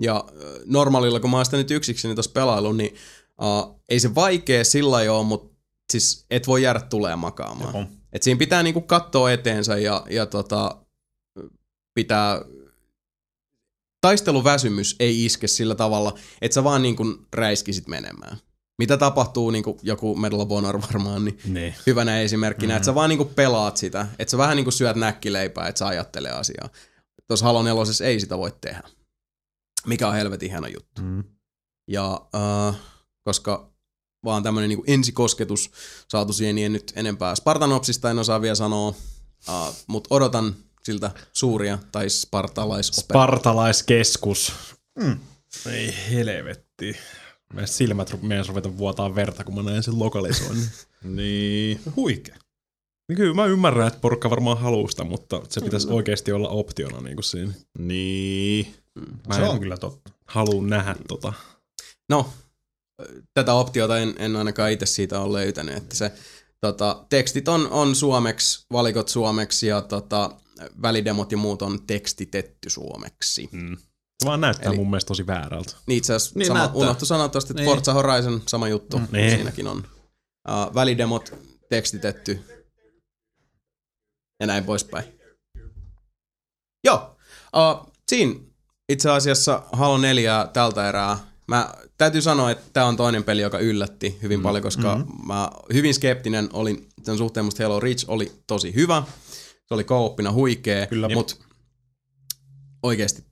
[0.00, 0.24] Ja
[0.66, 2.94] normaalilla, kun mä oon sitä nyt yksikseni tuossa pelailu, niin
[3.42, 5.56] uh, ei se vaikea sillä ole, mutta
[5.92, 7.74] siis et voi jäädä tulee makaamaan.
[7.74, 7.86] Joo.
[8.12, 10.76] Et siinä pitää niinku katsoa eteensä ja, ja tota,
[11.94, 12.42] pitää...
[14.00, 18.36] Taisteluväsymys ei iske sillä tavalla, että sä vaan niinku räiskisit menemään.
[18.78, 21.74] Mitä tapahtuu, niinku joku Medal of Honor varmaan, niin Niin.
[21.86, 22.76] hyvänä esimerkkinä, mm-hmm.
[22.76, 26.32] että sä vaan niinku pelaat sitä, että sä vähän niinku syöt näkkileipää, että sä ajattelee
[26.32, 26.68] asiaa.
[27.26, 28.82] Tuossa Halo 4 ei sitä voi tehdä,
[29.86, 31.02] mikä on helvetin hieno juttu.
[31.02, 31.24] Mm.
[31.88, 32.20] Ja
[32.68, 32.76] äh,
[33.24, 33.70] koska
[34.24, 35.70] vaan tämmönen niinku ensikosketus
[36.08, 38.94] saatu siihen, niin en nyt enempää Spartanopsista en osaa vielä sanoa,
[39.48, 43.20] äh, mutta odotan siltä suuria tai spartalaisopera.
[43.20, 44.52] Spartalaiskeskus.
[44.98, 45.18] Mm.
[45.66, 46.96] Ei helvetti.
[47.54, 50.68] Meidän silmät ru- meidän ruveta vuotaa verta, kun mä näen sen lokalisoinnin.
[51.04, 51.80] Niin.
[51.96, 52.36] Huikea.
[53.08, 57.00] Niin Kyllä mä ymmärrän, että porukka varmaan haluaa sitä, mutta se pitäisi oikeasti olla optiona
[57.00, 57.52] niin kuin siinä.
[57.78, 58.74] Niin.
[59.28, 60.10] Mä Se en on kyllä totta.
[60.26, 61.32] halua nähdä tota.
[62.08, 62.32] No,
[63.34, 66.12] tätä optiota en, en ainakaan itse siitä ole löytänyt, että se
[66.60, 70.30] tota, tekstit on, on suomeksi, valikot suomeksi ja tota,
[70.82, 73.48] välidemot ja muut on tekstitetty suomeksi.
[73.52, 73.76] Mm.
[74.22, 75.74] Se vaan näyttää Eli- mun mielestä tosi väärältä.
[75.86, 76.80] Niin itse asiassa Niin sama, näyttää.
[76.80, 77.70] unohtu sanoa tuosta, että Niin.
[77.74, 79.30] Forza Horizon sama juttu, mm, Niin.
[79.30, 81.34] siinäkin on uh, välidemot
[81.68, 82.44] tekstitetty
[84.40, 85.04] ja näin poispäin.
[86.84, 87.16] Joo,
[87.56, 88.34] uh, siinä
[88.88, 91.18] itse asiassa Halo 4 tältä erää.
[91.48, 94.42] Mä täytyy sanoa, että tämä on toinen peli, joka yllätti hyvin mm.
[94.42, 95.26] paljon, koska mm-hmm.
[95.26, 99.02] mä hyvin skeptinen olin sen suhteen, musta Halo Reach oli tosi hyvä.
[99.66, 101.08] Se oli kooppina huikea, Kyllä.
[101.08, 101.34] mutta
[102.82, 103.27] oikeasti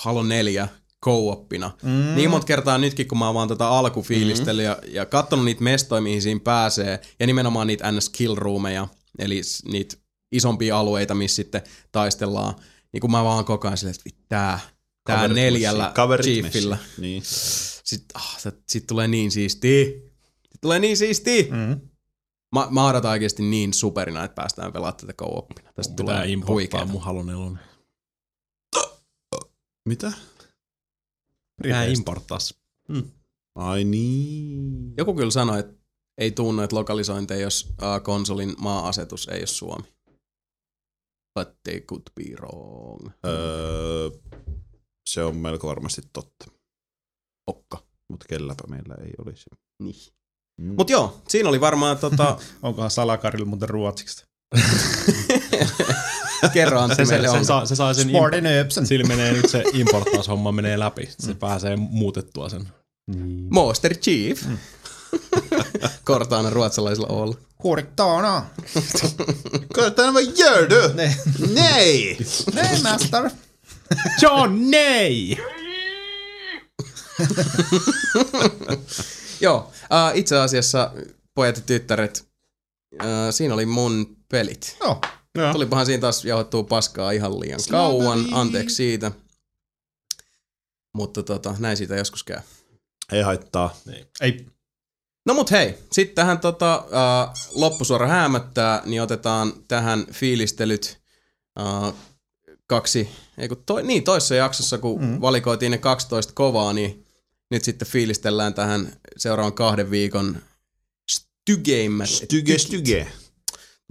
[0.00, 0.68] Halo 4
[1.04, 1.70] co-oppina.
[1.82, 2.14] Mm.
[2.14, 6.00] Niin monta kertaa nytkin, kun mä oon vaan tätä alkufiilistellyt ja, ja katsonut niitä mestoja,
[6.00, 8.88] mihin siinä pääsee, ja nimenomaan niitä NS Kill Roomeja,
[9.18, 9.40] eli
[9.72, 9.96] niitä
[10.32, 11.62] isompia alueita, missä sitten
[11.92, 12.54] taistellaan,
[12.92, 14.60] niin kun mä vaan koko ajan silleen, että tää,
[15.04, 16.78] tää Kaverit neljällä Chiefillä.
[16.98, 17.22] Niin.
[17.24, 18.38] Sitten ah,
[18.68, 19.84] sit, tulee niin siistiä.
[19.84, 21.42] Sit tulee niin siistiä.
[21.50, 21.80] Mm.
[22.54, 25.72] Mä, mä odotan oikeasti niin superina, että päästään pelaamaan tätä co-opina.
[25.74, 26.86] Tästä Pitää tulee huikeeta.
[26.86, 27.69] mun 4.
[29.88, 30.12] Mitä?
[31.60, 31.92] Ripeästi.
[31.92, 32.54] importtaa se.
[33.54, 34.94] Ai niin.
[34.96, 35.74] Joku kyllä sanoi, että
[36.18, 39.84] ei tuu noita lokalisointeja, jos konsolin maa-asetus ei ole Suomi.
[41.34, 43.10] But they could be wrong.
[43.26, 44.10] Öö,
[45.08, 46.50] se on melko varmasti totta.
[47.46, 47.86] Okka.
[48.08, 49.44] Mutta kelläpä meillä ei olisi.
[49.82, 50.12] Niin.
[50.60, 50.74] Mm.
[50.78, 52.38] Mut joo, siinä oli varmaan tota...
[52.62, 54.24] Onkohan Salakarilla muuten ruotsiksi?
[56.52, 57.44] Kerro Antti Se, se, meille se, onko.
[57.44, 58.86] saa, se saa sen Sportin Öpsen.
[58.86, 61.08] Sillä menee nyt se importtaushomma menee läpi.
[61.18, 62.68] Se pääsee muutettua sen.
[63.50, 64.44] Master Chief.
[66.04, 67.34] Kortaana ruotsalaisella olla.
[67.62, 68.46] Kortana.
[69.74, 70.94] Kortana, vad gör du?
[70.94, 71.14] Nej.
[71.54, 72.16] Nej!
[72.54, 73.30] Nej, master.
[74.22, 75.36] John, nej!
[79.40, 80.92] Joo, äh, itse asiassa
[81.34, 82.24] pojat ja tyttäret,
[83.02, 84.76] äh, siinä oli mun pelit.
[84.80, 85.00] Joo.
[85.38, 85.52] Joo.
[85.52, 89.12] Tulipahan siinä taas jauhettua paskaa ihan liian kauan, anteeksi siitä.
[90.94, 92.40] Mutta tota, näin siitä joskus käy.
[93.12, 93.76] Ei haittaa.
[94.20, 94.46] Ei.
[95.26, 101.00] No mut hei, sitten tähän tota, äh, loppusuora häämättää, niin otetaan tähän fiilistelyt
[101.60, 101.94] äh,
[102.66, 105.20] kaksi, ei kun toi, niin toisessa jaksossa, kun mm.
[105.20, 107.06] valikoitiin ne 12 kovaa, niin
[107.50, 110.42] nyt sitten fiilistellään tähän seuraavan kahden viikon
[111.10, 113.08] stygeimmät Styge, styge.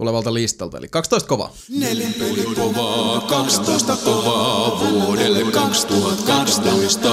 [0.00, 1.52] Tulevalta listalta, eli 12 kovaa.
[2.54, 7.08] kovaa, 12 kovaa vuodelle 2012.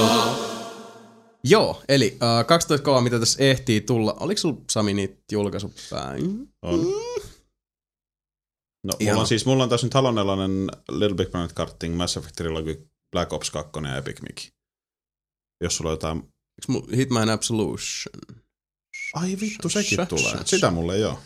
[1.44, 4.16] Joo, eli äh, 12 kovaa, mitä tässä ehtii tulla.
[4.20, 6.48] Oliko sulla Sami niitä julkaisupäin?
[6.62, 6.80] On.
[8.84, 10.34] No, mulla on siis, mulla on tässä nyt Halo 4,
[10.90, 14.50] Little Big Planet Karting, Mass Effect Trilogy, Black Ops 2 ja Epic Mickey.
[15.64, 16.22] Jos sulla on jotain...
[16.96, 18.14] Hitman Absolution?
[19.14, 20.44] Ai vittu, sekin tulee.
[20.44, 21.18] Sitä mulle ei oo.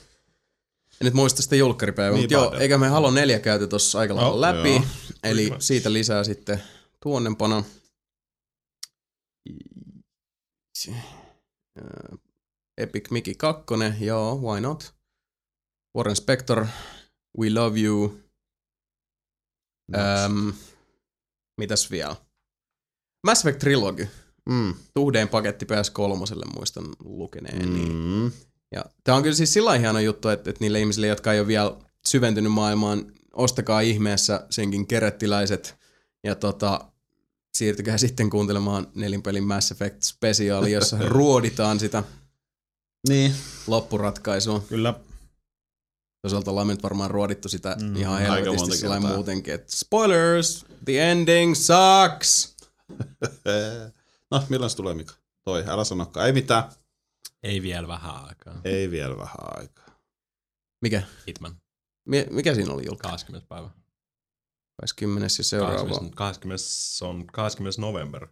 [1.00, 4.14] En nyt muista sitä julkkaripäivää, Niin mutta joo, eikä me Halo 4 käyty tuossa aika
[4.16, 4.84] lailla No, läpi, joo.
[5.22, 5.60] eli Kyllä.
[5.60, 6.62] siitä lisää sitten
[7.02, 7.64] tuonnempana.
[10.88, 12.18] Äh,
[12.78, 13.64] Epic Mickey 2,
[14.00, 14.94] joo, why not?
[15.96, 16.66] Warren Spector,
[17.38, 18.18] We Love You.
[19.96, 20.48] Ähm,
[21.60, 22.16] mitäs vielä?
[23.26, 24.08] Mass Effect Trilogy.
[24.48, 24.74] Mm.
[24.94, 26.16] Tuhdeen paketti PS3
[26.56, 27.72] muistan lukeneen.
[27.74, 28.32] Niin.
[28.73, 31.47] Ja tämä on kyllä siis sillä hieno juttu, että, että niille ihmisille, jotka ei ole
[31.47, 31.76] vielä
[32.09, 35.75] syventynyt maailmaan, ostakaa ihmeessä senkin kerettiläiset
[36.25, 36.81] ja tota,
[37.55, 42.02] siirtykää sitten kuuntelemaan nelinpelin Mass Effect spesiaali, jossa ruoditaan sitä
[43.09, 43.34] Niin.
[43.67, 44.60] loppuratkaisua.
[44.68, 44.94] Kyllä.
[46.23, 51.55] Toisaalta ollaan nyt varmaan ruodittu sitä mm, ihan helvetisti sillä muutenkin, että spoilers, the ending
[51.55, 52.57] sucks.
[54.31, 55.15] no, milloin se tulee, Mika?
[55.44, 56.26] Toi, älä sanokaan.
[56.26, 56.65] Ei mitään.
[57.42, 58.60] Ei vielä vähän aikaa.
[58.64, 60.00] Ei vielä vähän aikaa.
[60.82, 61.02] Mikä?
[61.28, 61.56] Hitman.
[62.08, 63.12] Mi- mikä siinä oli julkaisu?
[63.12, 63.48] 20.
[63.48, 63.70] päivä.
[64.80, 65.24] 20.
[65.38, 65.76] ja seuraava.
[65.78, 66.64] 20, 20
[67.02, 67.80] on 20.
[67.80, 68.28] november.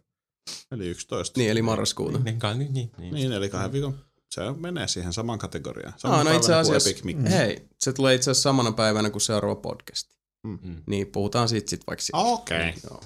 [0.71, 1.39] Eli 11.
[1.39, 2.19] Niin, eli marraskuuta.
[2.19, 3.13] Niin, niin, niin, niin, niin.
[3.13, 4.05] Niin, eli kahden viikon.
[4.29, 5.93] Se menee siihen samaan kategoriaan.
[5.93, 7.29] Aa, Saman no itse päivänä kuin asiassa, Epic Mickey.
[7.31, 10.09] hei, se tulee itse asiassa samana päivänä kuin seuraava podcast.
[10.47, 10.83] Mm.
[10.87, 12.17] Niin puhutaan siitä sitten vaikka siitä.
[12.17, 12.69] Okei.
[12.69, 12.73] Okay.
[12.83, 13.01] Joo.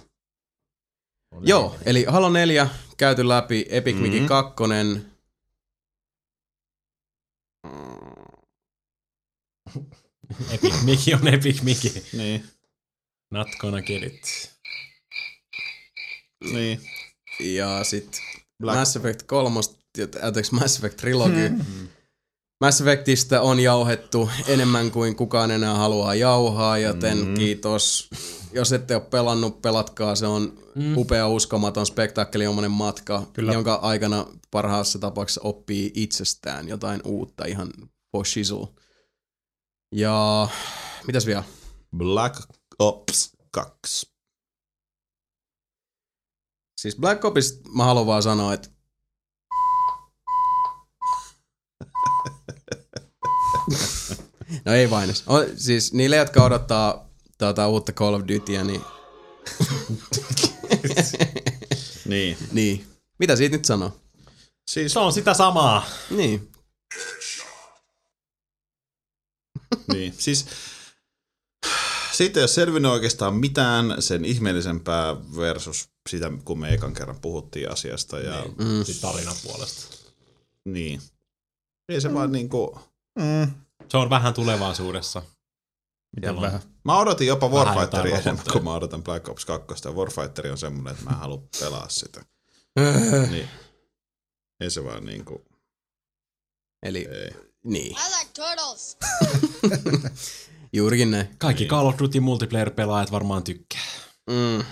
[1.42, 4.04] Joo, eli Halo 4 käyty läpi, Epic Mhm.
[4.04, 4.14] mm-hmm.
[4.14, 4.56] Mickey 2.
[10.52, 11.92] Epic Mickey on Epic Mickey.
[12.14, 12.44] Niin.
[13.32, 14.52] Not gonna get it.
[16.52, 16.82] Niin.
[17.40, 18.22] Ja sit
[18.64, 19.60] Black- Mass Effect 3,
[20.22, 21.50] anteeksi Mass Effect Trilogy.
[22.66, 27.34] Mass Effectistä on jauhettu enemmän kuin kukaan enää haluaa jauhaa, joten mm.
[27.34, 28.10] kiitos.
[28.54, 30.16] Jos ette ole pelannut, pelatkaa.
[30.16, 30.98] Se on mm.
[30.98, 33.54] upea, uskomaton, spektaakkeliomainen matka, Kyllä.
[33.54, 37.70] jonka aikana parhaassa tapauksessa oppii itsestään jotain uutta ihan
[38.12, 38.68] for shizzle.
[39.96, 40.48] Ja
[41.08, 41.44] mitäs vielä?
[41.98, 44.12] Black Ops 2.
[46.82, 48.70] Siis Black Opista mä haluan vaan sanoa, että
[54.66, 55.10] No ei vain.
[55.10, 58.82] O, siis niille, jotka odottaa tuota, uutta Call of Dutyä, niin...
[62.06, 62.38] Niin.
[62.52, 62.88] niin.
[63.20, 64.02] Mitä siitä nyt sanoo?
[64.72, 65.86] Siis, Se on sitä samaa.
[66.10, 66.52] Niin.
[69.94, 70.14] niin.
[70.18, 70.46] Siis
[72.12, 77.72] siitä ei ole selvinnyt oikeastaan mitään sen ihmeellisempää versus sitä, kun me ekan kerran puhuttiin
[77.72, 78.20] asiasta.
[78.20, 78.56] Ja Niin.
[78.58, 78.84] Mm.
[79.02, 79.98] Tarinan puolesta.
[80.66, 81.02] niin.
[81.90, 82.80] Ei se vaan niinku...
[83.20, 83.65] Mm.
[83.90, 85.22] Se on vähän tulevaisuudessa.
[86.16, 86.60] Miten vähän?
[86.84, 89.88] Mä odotin jopa Warfighteria enemmän kuin mä odotan Black Ops 2.
[89.88, 92.26] Ja Warfighter on semmonen, että mä en halua pelaa sitä.
[93.32, 93.50] niin.
[94.60, 95.46] Ei se vaan niinku...
[96.84, 97.32] Eli, Ei.
[97.64, 97.92] niin.
[97.92, 98.98] I like turtles.
[100.74, 101.36] Juurikin näin.
[101.38, 101.70] Kaikki niin.
[101.70, 103.82] Call of Duty multiplayer-pelaajat varmaan tykkää.
[104.30, 104.66] Mm.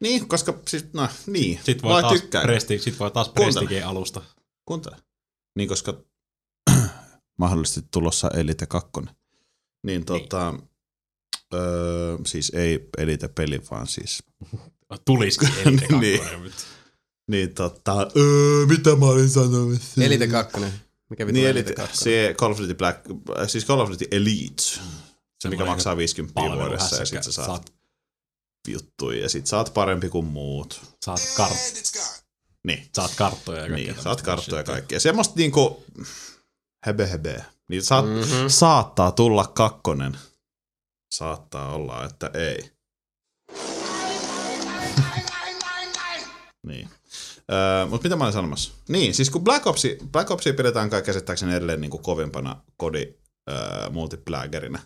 [0.00, 1.60] Niin, koska siis, no, niin.
[1.64, 3.66] Sitten voi, taas presti, sit voi taas Kuuntele.
[3.66, 4.22] Prestige-alusta.
[4.64, 4.96] Kuuntele.
[5.56, 5.94] Niin, koska
[7.40, 8.90] mahdollisesti tulossa Elite 2.
[9.82, 10.54] Niin tota,
[11.54, 14.22] öö, siis ei Elite-peli, vaan siis...
[15.04, 15.96] Tulisikin Elite 2.
[15.98, 16.00] Niin.
[16.00, 16.52] niin.
[17.30, 20.04] Niin tota, öö, mitä mä olin sanomassa?
[20.04, 20.60] Elite 2.
[21.10, 22.04] Mikä vittu Niin Elite, Elite 2?
[22.04, 23.00] se Call of Duty Black,
[23.46, 24.62] siis Call of Duty Elite.
[25.48, 27.72] mikä maksaa 50 vuodessa ja sit sä saat, saat,
[28.68, 30.80] juttuja ja sit saat parempi kuin muut.
[31.04, 31.50] saat, kar,
[32.66, 32.88] Niin.
[32.94, 33.92] saat karttoja ja kaikkea.
[33.94, 35.00] Niin, saat karttoja ja kaikkea.
[35.00, 35.84] Semmoista niinku,
[36.86, 37.44] hebe hebe.
[37.68, 38.14] Niin saat, Mhm.
[38.14, 38.48] mm-hmm.
[38.48, 40.16] saattaa tulla kakkonen.
[41.14, 42.70] Saattaa olla, että ei.
[46.66, 46.88] niin.
[47.52, 48.72] Öö, mutta mitä mä olin sanomassa?
[48.88, 53.14] Niin, siis kun Black, Opsi, Black Opsia pidetään kai käsittääkseni edelleen niin kuin kovimpana kodi
[53.50, 54.78] öö, multiplagerina.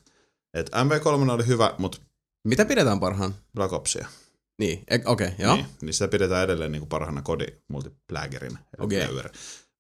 [0.55, 1.99] Et MV3 oli hyvä, mutta
[2.45, 3.35] Mitä pidetään parhaan?
[3.55, 4.07] Black Opsia.
[4.59, 5.55] Niin, e- okei, okay, joo.
[5.55, 8.59] Niin, niin sitä pidetään edelleen niin kuin parhaana kodi multiplagerina.
[8.79, 9.05] Okei.
[9.11, 9.31] Okay.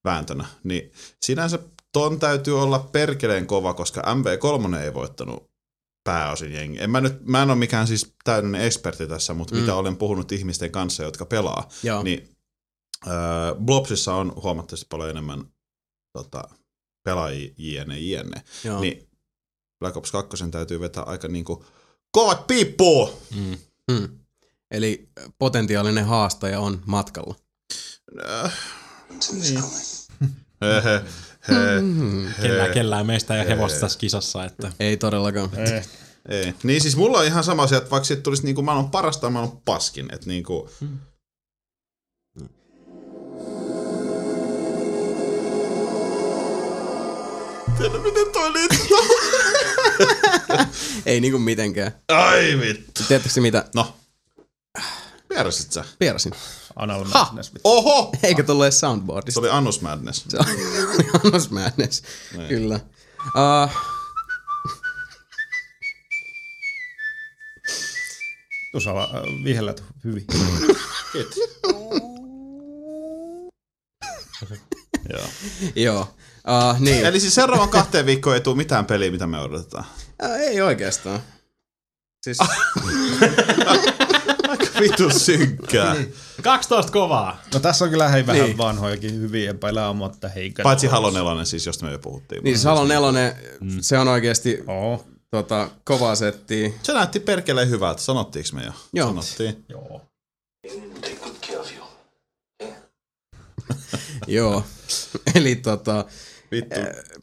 [0.04, 0.46] Vääntönä.
[0.64, 1.58] Niin sinänsä
[1.94, 5.50] ton täytyy olla perkeleen kova, koska MV3 ei voittanut
[6.04, 6.82] pääosin jengi.
[6.82, 9.58] En mä, nyt, mä en ole mikään siis täydellinen ekspertti tässä, mutta Mm.
[9.58, 9.62] mm.
[9.62, 12.02] mitä olen puhunut ihmisten kanssa, jotka pelaa, Joo.
[12.02, 12.28] niin
[13.06, 13.14] öö,
[13.64, 15.44] Blobsissa on huomattavasti paljon enemmän
[16.12, 16.48] tota,
[17.04, 18.42] pelaajia jne, jne.
[18.64, 18.80] Joo.
[18.80, 19.08] Niin
[19.80, 21.64] Black Ops 2 täytyy vetää aika niinku
[22.10, 23.20] kovat piippuu!
[23.36, 23.56] Mm.
[23.92, 24.18] Hmm.
[24.70, 25.08] Eli
[25.38, 27.34] potentiaalinen haastaja on matkalla.
[28.44, 28.52] Äh,
[29.32, 29.62] niin.
[31.80, 32.26] Mm.
[32.42, 35.50] Kellään, kellään meistä ei hevosta tässä kisassa, että Ei todellakaan.
[35.54, 35.88] Eh.
[36.28, 36.54] Ei.
[36.62, 39.58] Niin siis mulla on ihan sama asia, että vaikka siitä tulisi niinku maailman parasta maailman
[39.64, 40.70] paskin, että niinku...
[47.78, 48.96] Tiedä miten toi liittyy.
[51.06, 51.92] Ei niinku mitenkään.
[52.08, 53.02] Ai vittu.
[53.08, 53.64] Tiedättekö mitä?
[53.74, 53.94] No.
[55.30, 55.84] Vierasit sä?
[55.98, 56.32] Pierasin.
[56.76, 57.24] Anal Ha!
[57.24, 57.52] madness.
[57.64, 58.12] Oho!
[58.22, 59.40] Eikö tullut edes Se soundboardista?
[59.40, 60.24] oli Annus Madness.
[60.28, 62.02] Se oli Annos Madness.
[62.36, 62.48] Niin.
[62.48, 62.80] Kyllä.
[63.26, 63.70] Uh,
[68.72, 69.06] Tuossa äh,
[69.44, 70.26] vihellät hyvin.
[71.12, 71.38] Kiitos.
[75.12, 75.24] Joo.
[75.74, 76.00] joo.
[76.48, 77.06] Uh, niin.
[77.06, 79.84] Eli siis seuraavan kahteen viikkoon ei tule mitään peliä, mitä me odotetaan.
[80.22, 81.20] Uh, ei oikeastaan.
[82.24, 82.38] Siis,
[84.90, 85.96] vitu synkkää.
[86.42, 87.40] 12 kovaa.
[87.54, 88.58] No tässä on kyllä hei vähän Niin.
[88.58, 90.52] vanhojakin hyviä pelejä, mutta hei.
[90.62, 92.44] Paitsi Halo 4 siis, josta me jo puhuttiin.
[92.44, 93.34] niin siis Halo 4,
[93.80, 95.04] se on oikeasti Oo.
[95.30, 96.70] tota, kovaa settiä.
[96.82, 98.72] Se näytti perkeleen hyvältä, sanottiinko me jo?
[98.92, 99.08] Joo.
[99.08, 99.64] Sanottiin.
[99.68, 100.00] Joo.
[104.26, 104.64] Joo.
[105.34, 106.04] Eli tota...
[106.50, 106.80] Vittu.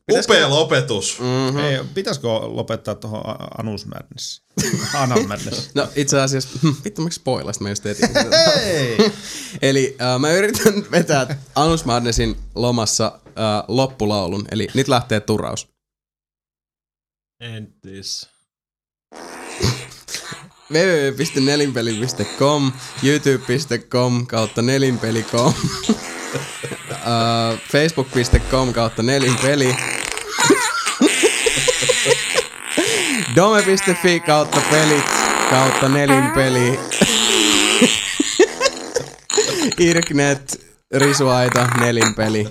[0.08, 1.20] Pitäisikö- Upea lopetus.
[1.20, 1.60] Mm-hmm.
[1.60, 3.22] Ei, pitäisikö lopettaa tuohon
[3.58, 4.42] Anus Madness?
[4.96, 5.70] Anal Madness.
[5.76, 6.50] No itse asiassa,
[6.84, 8.10] vittu miksi spoilasit mä just etin.
[9.62, 13.34] Eli äh, mä yritän vetää Anus Madnessin lomassa äh,
[13.68, 15.68] loppulaulun, eli nyt lähtee turaus.
[17.40, 18.30] Entis.
[20.74, 22.72] www.nelinpeli.com,
[23.04, 25.54] youtube.com kautta nelinpeli.com,
[26.36, 29.76] uh, facebook.com kautta nelinpeli,
[33.36, 35.06] dome.fi kautta pelit
[35.50, 36.80] kautta nelinpeli,
[39.80, 42.48] Irknet, Risuaita, nelinpeli.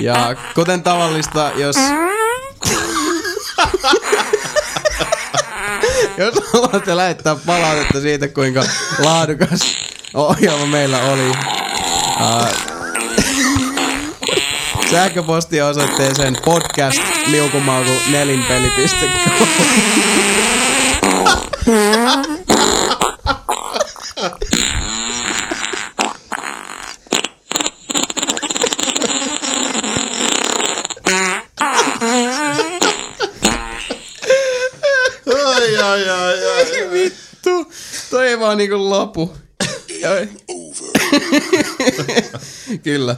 [0.00, 1.76] Ja kuten tavallista, jos
[6.16, 8.64] Jos haluatte lähettää palautetta siitä, kuinka
[8.98, 9.60] laadukas
[10.14, 11.32] ohjelma meillä oli.
[14.90, 19.48] Sähköpostia osoitteeseen podcast liukumauku nelinpeli.com.
[35.26, 36.90] Ai, ai, ai, ai.
[36.92, 37.72] Vittu,
[38.10, 39.36] toi ei vaan niinku lopu.
[42.84, 43.16] Kyllä.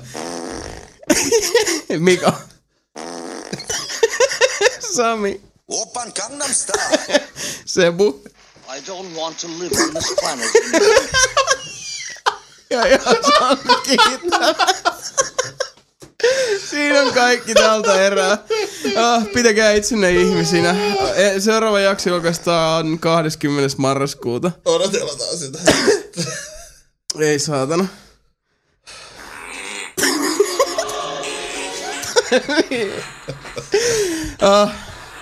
[1.99, 2.33] Mika.
[4.97, 5.41] Sami.
[5.69, 7.21] Open Gangnam Style.
[7.65, 8.23] Sebu.
[8.77, 10.51] I don't want to live on this planet.
[12.71, 12.83] Ja
[13.85, 14.55] kiittää.
[16.71, 18.39] Siinä on kaikki tältä erää.
[18.97, 20.71] Ah, pitäkää itsenne ihmisinä.
[21.15, 23.75] Eh, Seuraava jakso julkaistaan 20.
[23.79, 24.51] marraskuuta.
[24.65, 25.59] Odotellaan sitä.
[27.17, 27.87] Ei saatana.
[34.43, 34.69] ah,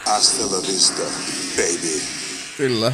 [0.07, 1.03] Hasta la vista,
[1.57, 2.01] baby.
[2.57, 2.93] kyllä.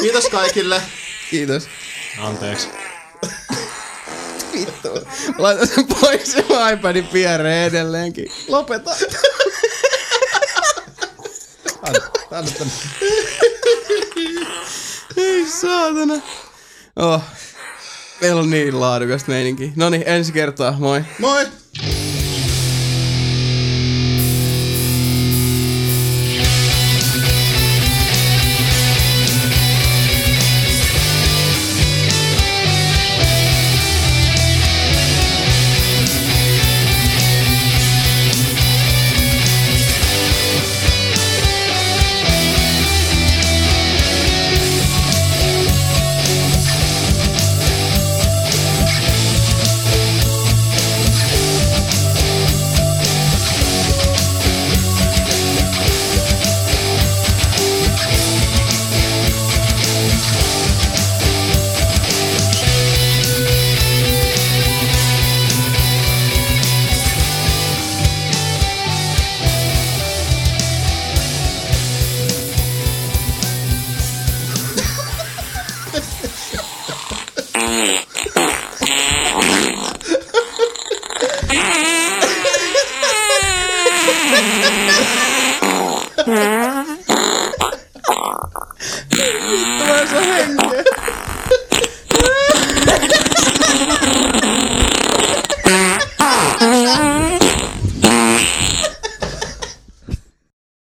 [0.00, 0.82] Kiitos kaikille.
[1.30, 1.68] Kiitos.
[2.18, 2.68] Anteeksi.
[4.52, 4.88] Vittu.
[5.38, 8.26] Laita sen pois se iPadin viereen edelleenkin.
[8.48, 8.90] Lopeta.
[12.30, 12.72] Tänne, tänne.
[15.16, 16.14] Ei saatana.
[16.96, 17.22] Oh.
[18.20, 19.72] Meillä on niin laadukasta meininki.
[19.76, 20.76] Noniin, ensi kertaa.
[20.78, 21.04] Moi.
[21.18, 21.46] Moi!